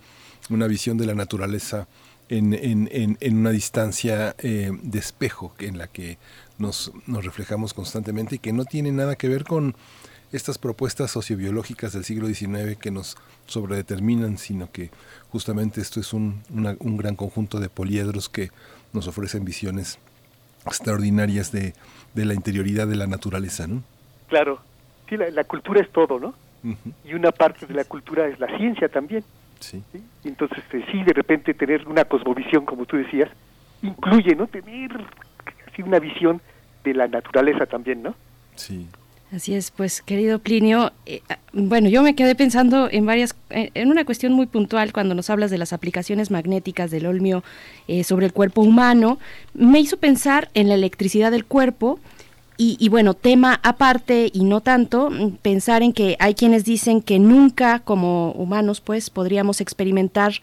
una 0.52 0.68
visión 0.68 1.00
de 1.00 1.08
la 1.08 1.16
naturaleza 1.16 1.88
en, 2.30 2.54
en, 2.54 3.18
en, 3.20 3.38
una 3.38 3.50
distancia 3.50 4.36
eh, 4.38 4.72
de 4.82 5.00
espejo 5.00 5.54
en 5.60 5.78
la 5.78 5.88
que 5.88 6.18
nos, 6.58 6.92
nos 7.08 7.26
reflejamos 7.26 7.74
constantemente 7.74 8.36
y 8.36 8.40
que 8.40 8.54
no 8.54 8.66
tiene 8.66 8.92
nada 8.92 9.16
que 9.16 9.28
ver 9.28 9.44
con 9.44 9.76
estas 10.32 10.60
propuestas 10.60 11.10
sociobiológicas 11.12 11.94
del 11.94 12.04
siglo 12.04 12.28
XIX 12.28 12.78
que 12.80 12.92
nos 12.92 13.18
sobredeterminan, 13.48 14.38
sino 14.38 14.72
que 14.72 14.92
justamente 15.32 15.82
esto 15.82 16.00
es 16.00 16.14
un, 16.14 16.44
una, 16.54 16.76
un 16.80 16.98
gran 16.98 17.16
conjunto 17.16 17.60
de 17.60 17.70
poliedros 17.70 18.30
que 18.30 18.52
nos 18.94 19.08
ofrecen 19.08 19.44
visiones 19.44 19.98
extraordinarias 20.66 21.52
de, 21.52 21.74
de 22.14 22.26
la 22.26 22.36
interioridad 22.36 22.88
de 22.88 22.96
la 22.96 23.08
naturaleza, 23.08 23.66
¿no? 23.66 23.82
Claro, 24.28 24.62
sí, 25.08 25.18
la, 25.18 25.32
la 25.32 25.44
cultura 25.46 25.82
es 25.82 25.90
todo, 25.92 26.20
¿no? 26.20 26.36
Uh 26.64 26.70
-huh. 26.70 26.94
Y 27.06 27.14
una 27.16 27.32
parte 27.32 27.66
de 27.66 27.74
la 27.74 27.86
cultura 27.86 28.28
es 28.28 28.40
la 28.40 28.56
ciencia 28.58 28.88
también. 28.90 29.24
Sí. 29.60 29.84
Entonces, 30.24 30.58
este, 30.60 30.86
sí, 30.92 31.04
de 31.04 31.14
repente 31.14 31.54
tener 31.54 31.88
una 31.88 32.06
cosmovisión, 32.06 32.66
como 32.66 32.86
tú 32.86 32.98
decías, 32.98 33.30
incluye, 33.82 34.36
¿no? 34.36 34.48
Tener 34.48 34.92
así 35.72 35.82
una 35.82 36.00
visión 36.00 36.42
de 36.84 36.94
la 36.94 37.08
naturaleza 37.08 37.66
también, 37.66 38.04
¿no? 38.04 38.16
Sí. 38.56 38.88
Así 39.32 39.54
es, 39.54 39.70
pues 39.70 40.02
querido 40.02 40.40
Plinio, 40.40 40.92
eh, 41.06 41.22
ah, 41.30 41.38
bueno, 41.54 41.88
yo 41.88 42.02
me 42.02 42.16
quedé 42.16 42.34
pensando 42.34 42.90
en 42.92 43.06
varias, 43.06 43.36
eh, 43.52 43.70
en 43.76 43.92
una 43.92 44.04
cuestión 44.04 44.34
muy 44.34 44.48
puntual 44.48 44.92
cuando 44.92 45.14
nos 45.14 45.30
hablas 45.30 45.52
de 45.52 45.60
las 45.60 45.72
aplicaciones 45.72 46.32
magnéticas 46.32 46.90
del 46.90 47.06
olmio 47.06 47.44
eh, 47.88 48.04
sobre 48.04 48.26
el 48.26 48.34
cuerpo 48.34 48.62
humano, 48.62 49.20
me 49.54 49.80
hizo 49.80 49.98
pensar 49.98 50.50
en 50.56 50.68
la 50.68 50.74
electricidad 50.74 51.30
del 51.30 51.46
cuerpo 51.46 52.00
y, 52.62 52.76
y, 52.78 52.90
bueno, 52.90 53.14
tema 53.14 53.62
aparte 53.64 54.30
y 54.34 54.44
no 54.44 54.60
tanto, 54.60 55.10
mm, 55.10 55.38
pensar 55.42 55.82
en 55.82 55.94
que 55.94 56.18
hay 56.20 56.34
quienes 56.36 56.66
dicen 56.66 57.02
que 57.02 57.18
nunca 57.18 57.80
como 57.80 58.34
humanos 58.34 58.82
pues 58.82 59.10
podríamos 59.10 59.62
experimentar 59.62 60.34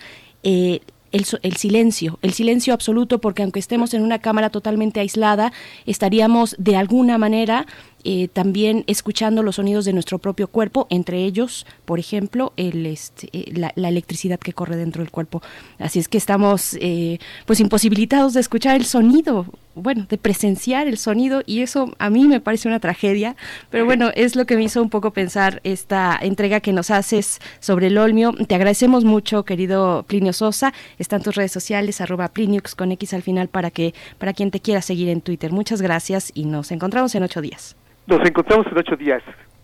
eh, 0.43 0.81
el, 1.13 1.27
el, 1.43 1.57
silencio, 1.57 2.19
el 2.23 2.33
silencio 2.33 2.73
absoluto, 2.73 3.21
porque 3.21 3.43
aunque 3.43 3.61
estemos 3.61 3.93
en 3.93 4.03
una 4.03 4.19
cámara 4.19 4.49
totalmente 4.49 4.99
aislada, 4.99 5.53
estaríamos 5.85 6.57
de 6.59 6.77
alguna 6.77 7.19
manera 7.19 7.67
eh, 8.09 8.29
también 8.33 8.85
escuchando 8.87 9.43
los 9.43 9.57
sonidos 9.57 9.85
de 9.85 9.93
nuestro 9.93 10.21
propio 10.21 10.47
cuerpo, 10.47 10.87
entre 10.91 11.25
ellos, 11.25 11.67
por 11.85 11.99
ejemplo, 11.99 12.53
el, 12.57 12.87
este, 12.87 13.29
eh, 13.33 13.51
la, 13.53 13.73
la, 13.75 13.89
electricidad 13.89 14.39
que 14.39 14.53
corre 14.53 14.77
dentro 14.77 15.03
del 15.03 15.11
cuerpo. 15.11 15.43
Así 15.81 15.99
es 15.99 16.07
que 16.07 16.17
estamos 16.17 16.79
eh, 16.81 17.19
pues 17.47 17.59
imposibilitados 17.59 18.33
de 18.35 18.39
escuchar 18.43 18.77
el 18.77 18.85
sonido, 18.85 19.47
bueno, 19.75 20.07
de 20.09 20.19
presenciar 20.19 20.87
el 20.87 20.99
sonido 20.99 21.43
y 21.47 21.63
eso 21.63 21.97
a 21.99 22.09
mí 22.09 22.29
me 22.29 22.39
parece 22.39 22.69
una 22.69 22.79
tragedia, 22.79 23.35
pero 23.71 23.85
bueno, 23.87 24.13
es 24.15 24.37
lo 24.37 24.47
que 24.47 24.55
me 24.55 24.63
hizo 24.63 24.81
un 24.81 24.89
poco 24.89 25.11
pensar 25.11 25.61
esta 25.65 26.17
entrega 26.23 26.61
que 26.61 26.73
nos 26.73 26.93
haces 26.93 27.41
sobre 27.59 27.89
el 27.89 27.99
Olmio. 27.99 28.33
Te 28.47 28.55
agradecemos 28.55 29.05
mucho, 29.05 29.45
querido 29.45 30.05
Plinio 30.07 30.33
Sosa. 30.33 30.73
Están 31.01 31.25
tus 31.25 31.35
redes 31.35 31.51
sociales, 31.51 32.01
arroba 32.01 32.29
Pliniux 32.29 32.77
con 32.77 32.93
X 32.93 33.15
al 33.15 33.23
final 33.23 33.49
para 33.49 33.73
que 33.73 33.95
para 34.19 34.33
quien 34.33 34.53
te 34.53 34.61
quiera 34.61 34.81
seguir 34.81 35.09
en 35.09 35.23
Twitter. 35.23 35.51
Muchas 35.51 35.83
gracias 35.83 36.31
y 36.35 36.45
nos 36.45 36.71
encontramos 36.71 37.13
en 37.17 37.25
ocho 37.25 37.41
días. 37.41 37.75
Nos 38.07 38.27
encontramos 38.27 38.67
en 38.69 38.79
ocho 38.79 38.97
días. 38.97 39.23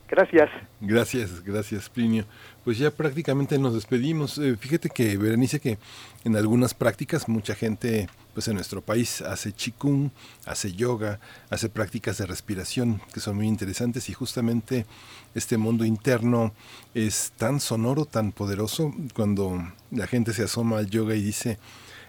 Gracias. 0.09 0.51
Gracias, 0.81 1.43
gracias, 1.43 1.89
Plinio. 1.89 2.27
Pues 2.65 2.77
ya 2.77 2.91
prácticamente 2.91 3.59
nos 3.59 3.73
despedimos. 3.73 4.37
Eh, 4.37 4.57
fíjate 4.59 4.91
que, 4.91 5.17
Berenice, 5.17 5.59
que 5.59 5.79
en 6.25 6.37
algunas 6.37 6.75
prácticas 6.75 7.29
mucha 7.29 7.55
gente 7.55 8.09
pues 8.35 8.49
en 8.49 8.55
nuestro 8.55 8.83
país 8.83 9.23
hace 9.23 9.53
chikung, 9.53 10.11
hace 10.45 10.73
yoga, 10.73 11.19
hace 11.51 11.69
prácticas 11.69 12.19
de 12.19 12.27
respiración 12.27 13.01
que 13.15 13.21
son 13.21 13.37
muy 13.37 13.47
interesantes 13.47 14.09
y 14.11 14.13
justamente 14.13 14.87
este 15.35 15.57
mundo 15.57 15.85
interno 15.85 16.53
es 16.95 17.33
tan 17.37 17.61
sonoro, 17.61 18.05
tan 18.05 18.33
poderoso 18.33 18.93
cuando 19.15 19.63
la 19.91 20.07
gente 20.07 20.33
se 20.33 20.45
asoma 20.45 20.79
al 20.79 20.91
yoga 20.91 21.15
y 21.15 21.23
dice 21.23 21.59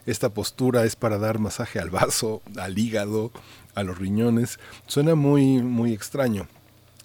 esta 0.05 0.29
postura 0.29 0.83
es 0.85 0.95
para 0.95 1.17
dar 1.17 1.39
masaje 1.39 1.79
al 1.79 1.89
vaso, 1.89 2.41
al 2.57 2.77
hígado, 2.77 3.31
a 3.75 3.83
los 3.83 3.97
riñones. 3.97 4.59
Suena 4.87 5.15
muy, 5.15 5.61
muy 5.61 5.93
extraño, 5.93 6.47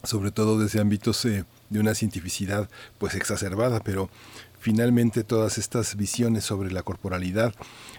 sobre 0.03 0.31
todo 0.31 0.59
desde 0.59 0.81
ámbitos 0.81 1.25
eh, 1.25 1.45
de 1.71 1.81
una 1.81 1.95
cientificidad 1.95 2.69
pues 2.99 3.15
exacerbada, 3.15 3.81
pero 3.81 4.11
finalmente 4.59 5.25
todas 5.25 5.59
estas 5.59 5.97
visiones 5.97 6.45
sobre 6.45 6.71
la 6.71 6.83
corporalidad, 6.83 7.55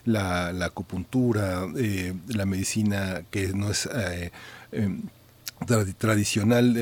la, 0.05 0.51
la 0.51 0.65
acupuntura, 0.65 1.67
eh, 1.77 2.13
la 2.27 2.45
medicina 2.45 3.23
que 3.31 3.49
no 3.49 3.69
es 3.69 3.87
eh, 3.93 4.31
tra 5.65 5.85
tradicional, 5.97 6.75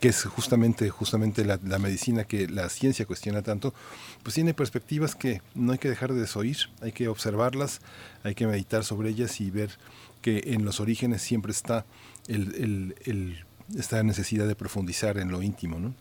que 0.00 0.08
es 0.08 0.24
justamente, 0.24 0.88
justamente 0.88 1.44
la, 1.44 1.58
medicina 1.78 2.24
que 2.24 2.48
la 2.48 2.68
ciencia 2.70 3.04
cuestiona 3.04 3.42
tanto, 3.42 3.74
pues 4.22 4.34
tiene 4.34 4.54
perspectivas 4.54 5.14
que 5.14 5.42
no 5.54 5.72
hay 5.72 5.78
que 5.78 5.88
dejar 5.88 6.12
de 6.12 6.20
desoír, 6.20 6.56
hay 6.80 6.92
que 6.92 7.08
observarlas, 7.08 7.80
hay 8.22 8.34
que 8.34 8.46
meditar 8.46 8.84
sobre 8.84 9.10
ellas 9.10 9.40
y 9.40 9.50
ver 9.50 9.70
que 10.22 10.42
en 10.46 10.64
los 10.64 10.80
orígenes 10.80 11.22
siempre 11.22 11.52
está 11.52 11.86
el, 12.28 12.54
el, 12.54 12.94
el, 13.04 13.44
esta 13.78 14.02
necesidad 14.02 14.46
de 14.46 14.54
profundizar 14.54 15.18
en 15.18 15.30
lo 15.30 15.42
íntimo, 15.42 15.78
¿no? 15.78 15.94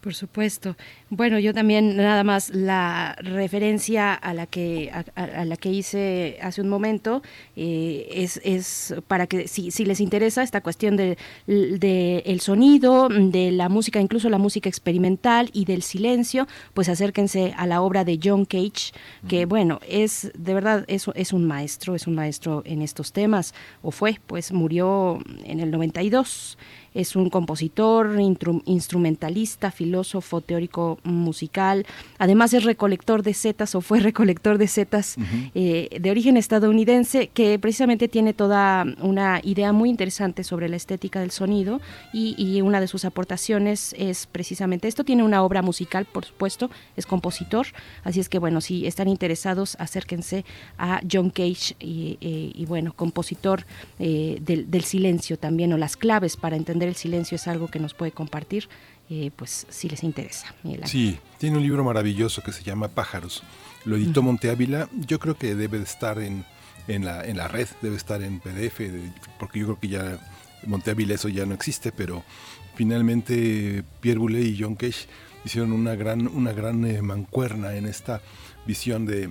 Por 0.00 0.14
supuesto. 0.14 0.76
Bueno, 1.10 1.38
yo 1.38 1.52
también 1.52 1.94
nada 1.96 2.24
más 2.24 2.48
la 2.54 3.16
referencia 3.20 4.14
a 4.14 4.32
la 4.32 4.46
que 4.46 4.90
a, 4.90 5.04
a 5.20 5.44
la 5.44 5.58
que 5.58 5.68
hice 5.68 6.38
hace 6.40 6.62
un 6.62 6.70
momento 6.70 7.22
eh, 7.54 8.08
es, 8.10 8.40
es 8.42 8.94
para 9.08 9.26
que 9.26 9.46
si, 9.46 9.70
si 9.70 9.84
les 9.84 10.00
interesa 10.00 10.42
esta 10.42 10.62
cuestión 10.62 10.96
de, 10.96 11.18
de, 11.46 12.22
el 12.24 12.40
sonido, 12.40 13.10
de 13.10 13.52
la 13.52 13.68
música, 13.68 14.00
incluso 14.00 14.30
la 14.30 14.38
música 14.38 14.70
experimental 14.70 15.50
y 15.52 15.66
del 15.66 15.82
silencio, 15.82 16.48
pues 16.72 16.88
acérquense 16.88 17.52
a 17.58 17.66
la 17.66 17.82
obra 17.82 18.04
de 18.04 18.18
John 18.22 18.46
Cage, 18.46 18.92
que 19.28 19.44
bueno 19.44 19.80
es 19.86 20.32
de 20.34 20.54
verdad 20.54 20.86
es, 20.88 21.08
es 21.14 21.34
un 21.34 21.46
maestro, 21.46 21.94
es 21.94 22.06
un 22.06 22.14
maestro 22.14 22.62
en 22.64 22.80
estos 22.80 23.12
temas 23.12 23.52
o 23.82 23.90
fue, 23.90 24.18
pues 24.26 24.50
murió 24.50 25.18
en 25.44 25.60
el 25.60 25.70
92 25.70 26.56
es 26.94 27.16
un 27.16 27.30
compositor, 27.30 28.18
instrumentalista, 28.64 29.70
filósofo, 29.70 30.40
teórico 30.40 30.98
musical. 31.04 31.86
Además 32.18 32.52
es 32.54 32.64
recolector 32.64 33.22
de 33.22 33.34
setas 33.34 33.74
o 33.74 33.80
fue 33.80 34.00
recolector 34.00 34.58
de 34.58 34.66
setas 34.66 35.16
uh 35.16 35.20
-huh. 35.20 35.50
eh, 35.54 35.98
de 36.00 36.10
origen 36.10 36.36
estadounidense 36.36 37.28
que 37.28 37.58
precisamente 37.58 38.08
tiene 38.08 38.32
toda 38.34 38.84
una 39.00 39.40
idea 39.42 39.72
muy 39.72 39.88
interesante 39.88 40.44
sobre 40.44 40.68
la 40.68 40.76
estética 40.76 41.20
del 41.20 41.30
sonido 41.30 41.80
y, 42.12 42.34
y, 42.38 42.60
una 42.60 42.80
de 42.80 42.86
sus 42.86 43.04
aportaciones 43.04 43.94
es 43.98 44.26
precisamente 44.26 44.88
esto. 44.88 45.04
Tiene 45.04 45.22
una 45.22 45.42
obra 45.42 45.62
musical, 45.62 46.04
por 46.04 46.24
supuesto, 46.24 46.70
es 46.96 47.06
compositor. 47.06 47.66
Así 48.04 48.20
es 48.20 48.28
que 48.28 48.38
bueno, 48.38 48.60
si 48.60 48.86
están 48.86 49.08
interesados, 49.08 49.76
acérquense 49.78 50.44
a 50.78 51.00
John 51.10 51.30
Cage 51.30 51.74
y, 51.80 52.18
eh, 52.20 52.52
y 52.54 52.66
bueno, 52.66 52.92
compositor 52.94 53.64
eh, 53.98 54.38
del, 54.40 54.70
del 54.70 54.84
silencio 54.84 55.38
también 55.38 55.72
o 55.72 55.78
las 55.78 55.96
claves 55.96 56.36
para 56.36 56.56
entender 56.56 56.79
el 56.88 56.96
silencio 56.96 57.36
es 57.36 57.46
algo 57.48 57.68
que 57.68 57.78
nos 57.78 57.94
puede 57.94 58.12
compartir, 58.12 58.68
eh, 59.08 59.30
pues 59.34 59.66
si 59.68 59.88
les 59.88 60.04
interesa. 60.04 60.54
Sí, 60.84 61.18
tiene 61.38 61.56
un 61.56 61.62
libro 61.62 61.84
maravilloso 61.84 62.42
que 62.42 62.52
se 62.52 62.62
llama 62.62 62.88
Pájaros. 62.88 63.42
Lo 63.84 63.96
editó. 63.96 64.22
Monte 64.22 64.50
Ávila. 64.50 64.88
Yo 64.92 65.18
creo 65.18 65.36
que 65.36 65.54
debe 65.54 65.78
de 65.78 65.84
estar 65.84 66.18
en, 66.18 66.44
en, 66.88 67.04
la, 67.04 67.24
en 67.24 67.36
la 67.36 67.48
red, 67.48 67.68
debe 67.82 67.96
estar 67.96 68.22
en 68.22 68.40
PDF, 68.40 68.80
porque 69.38 69.58
yo 69.60 69.66
creo 69.66 69.80
que 69.80 69.88
ya 69.88 70.18
Monte 70.66 70.90
Ávila 70.90 71.14
eso 71.14 71.28
ya 71.28 71.46
no 71.46 71.54
existe, 71.54 71.92
pero 71.92 72.22
finalmente 72.74 73.84
Pierre 74.00 74.18
Boulez 74.18 74.46
y 74.46 74.62
John 74.62 74.74
Cage 74.74 75.06
hicieron 75.44 75.72
una 75.72 75.94
gran, 75.94 76.28
una 76.28 76.52
gran 76.52 76.84
eh, 76.84 77.02
mancuerna 77.02 77.74
en 77.74 77.86
esta 77.86 78.20
visión 78.66 79.06
de 79.06 79.30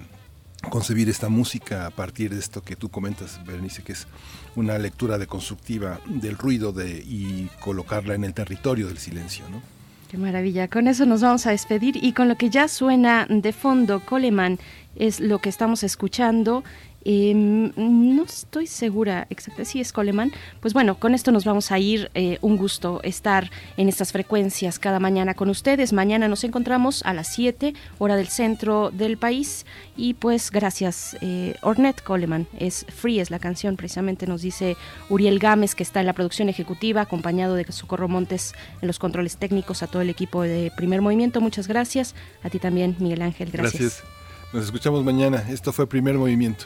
concebir 0.69 1.07
esta 1.09 1.29
música 1.29 1.85
a 1.85 1.89
partir 1.89 2.33
de 2.33 2.39
esto 2.39 2.61
que 2.61 2.75
tú 2.75 2.89
comentas, 2.89 3.43
Berenice, 3.45 3.83
que 3.83 3.93
es 3.93 4.07
una 4.55 4.77
lectura 4.77 5.17
deconstructiva 5.17 5.99
del 6.05 6.37
ruido 6.37 6.71
de, 6.71 6.99
y 6.99 7.49
colocarla 7.59 8.15
en 8.15 8.23
el 8.23 8.33
territorio 8.33 8.87
del 8.87 8.97
silencio. 8.97 9.45
¿no? 9.49 9.61
Qué 10.09 10.17
maravilla. 10.17 10.67
Con 10.67 10.87
eso 10.87 11.05
nos 11.05 11.21
vamos 11.21 11.45
a 11.45 11.51
despedir 11.51 12.03
y 12.03 12.13
con 12.13 12.27
lo 12.27 12.35
que 12.35 12.49
ya 12.49 12.67
suena 12.67 13.27
de 13.29 13.53
fondo, 13.53 13.99
Coleman 13.99 14.57
es 14.95 15.19
lo 15.19 15.39
que 15.39 15.49
estamos 15.49 15.83
escuchando. 15.83 16.63
Eh, 17.05 17.33
no 17.33 18.23
estoy 18.23 18.67
segura 18.67 19.25
exactamente 19.29 19.71
si 19.71 19.79
es 19.79 19.93
Coleman. 19.93 20.31
Pues 20.59 20.73
bueno, 20.73 20.99
con 20.99 21.13
esto 21.13 21.31
nos 21.31 21.45
vamos 21.45 21.71
a 21.71 21.79
ir. 21.79 22.11
Eh, 22.13 22.37
un 22.41 22.57
gusto 22.57 23.01
estar 23.03 23.49
en 23.77 23.89
estas 23.89 24.11
frecuencias 24.11 24.79
cada 24.79 24.99
mañana 24.99 25.33
con 25.33 25.49
ustedes. 25.49 25.93
Mañana 25.93 26.27
nos 26.27 26.43
encontramos 26.43 27.03
a 27.03 27.13
las 27.13 27.27
7, 27.33 27.73
hora 27.97 28.15
del 28.15 28.27
centro 28.27 28.91
del 28.91 29.17
país. 29.17 29.65
Y 29.95 30.15
pues 30.15 30.51
gracias, 30.51 31.17
eh, 31.21 31.55
Ornette 31.61 32.01
Coleman. 32.01 32.47
Es 32.57 32.85
Free, 32.89 33.19
es 33.19 33.31
la 33.31 33.39
canción, 33.39 33.75
precisamente 33.75 34.27
nos 34.27 34.41
dice 34.41 34.75
Uriel 35.09 35.39
Gámez, 35.39 35.75
que 35.75 35.83
está 35.83 35.99
en 35.99 36.05
la 36.05 36.13
producción 36.13 36.49
ejecutiva, 36.49 37.01
acompañado 37.01 37.55
de 37.55 37.69
Socorro 37.71 38.07
Montes 38.07 38.53
en 38.81 38.87
los 38.87 38.99
controles 38.99 39.37
técnicos, 39.37 39.83
a 39.83 39.87
todo 39.87 40.01
el 40.01 40.09
equipo 40.09 40.41
de 40.43 40.71
Primer 40.75 41.01
Movimiento. 41.01 41.41
Muchas 41.41 41.67
gracias. 41.67 42.15
A 42.43 42.49
ti 42.49 42.59
también, 42.59 42.95
Miguel 42.99 43.21
Ángel. 43.21 43.51
Gracias. 43.51 43.81
Gracias. 43.81 44.03
Nos 44.53 44.65
escuchamos 44.65 45.03
mañana. 45.03 45.45
Esto 45.49 45.71
fue 45.71 45.87
Primer 45.87 46.17
Movimiento. 46.17 46.65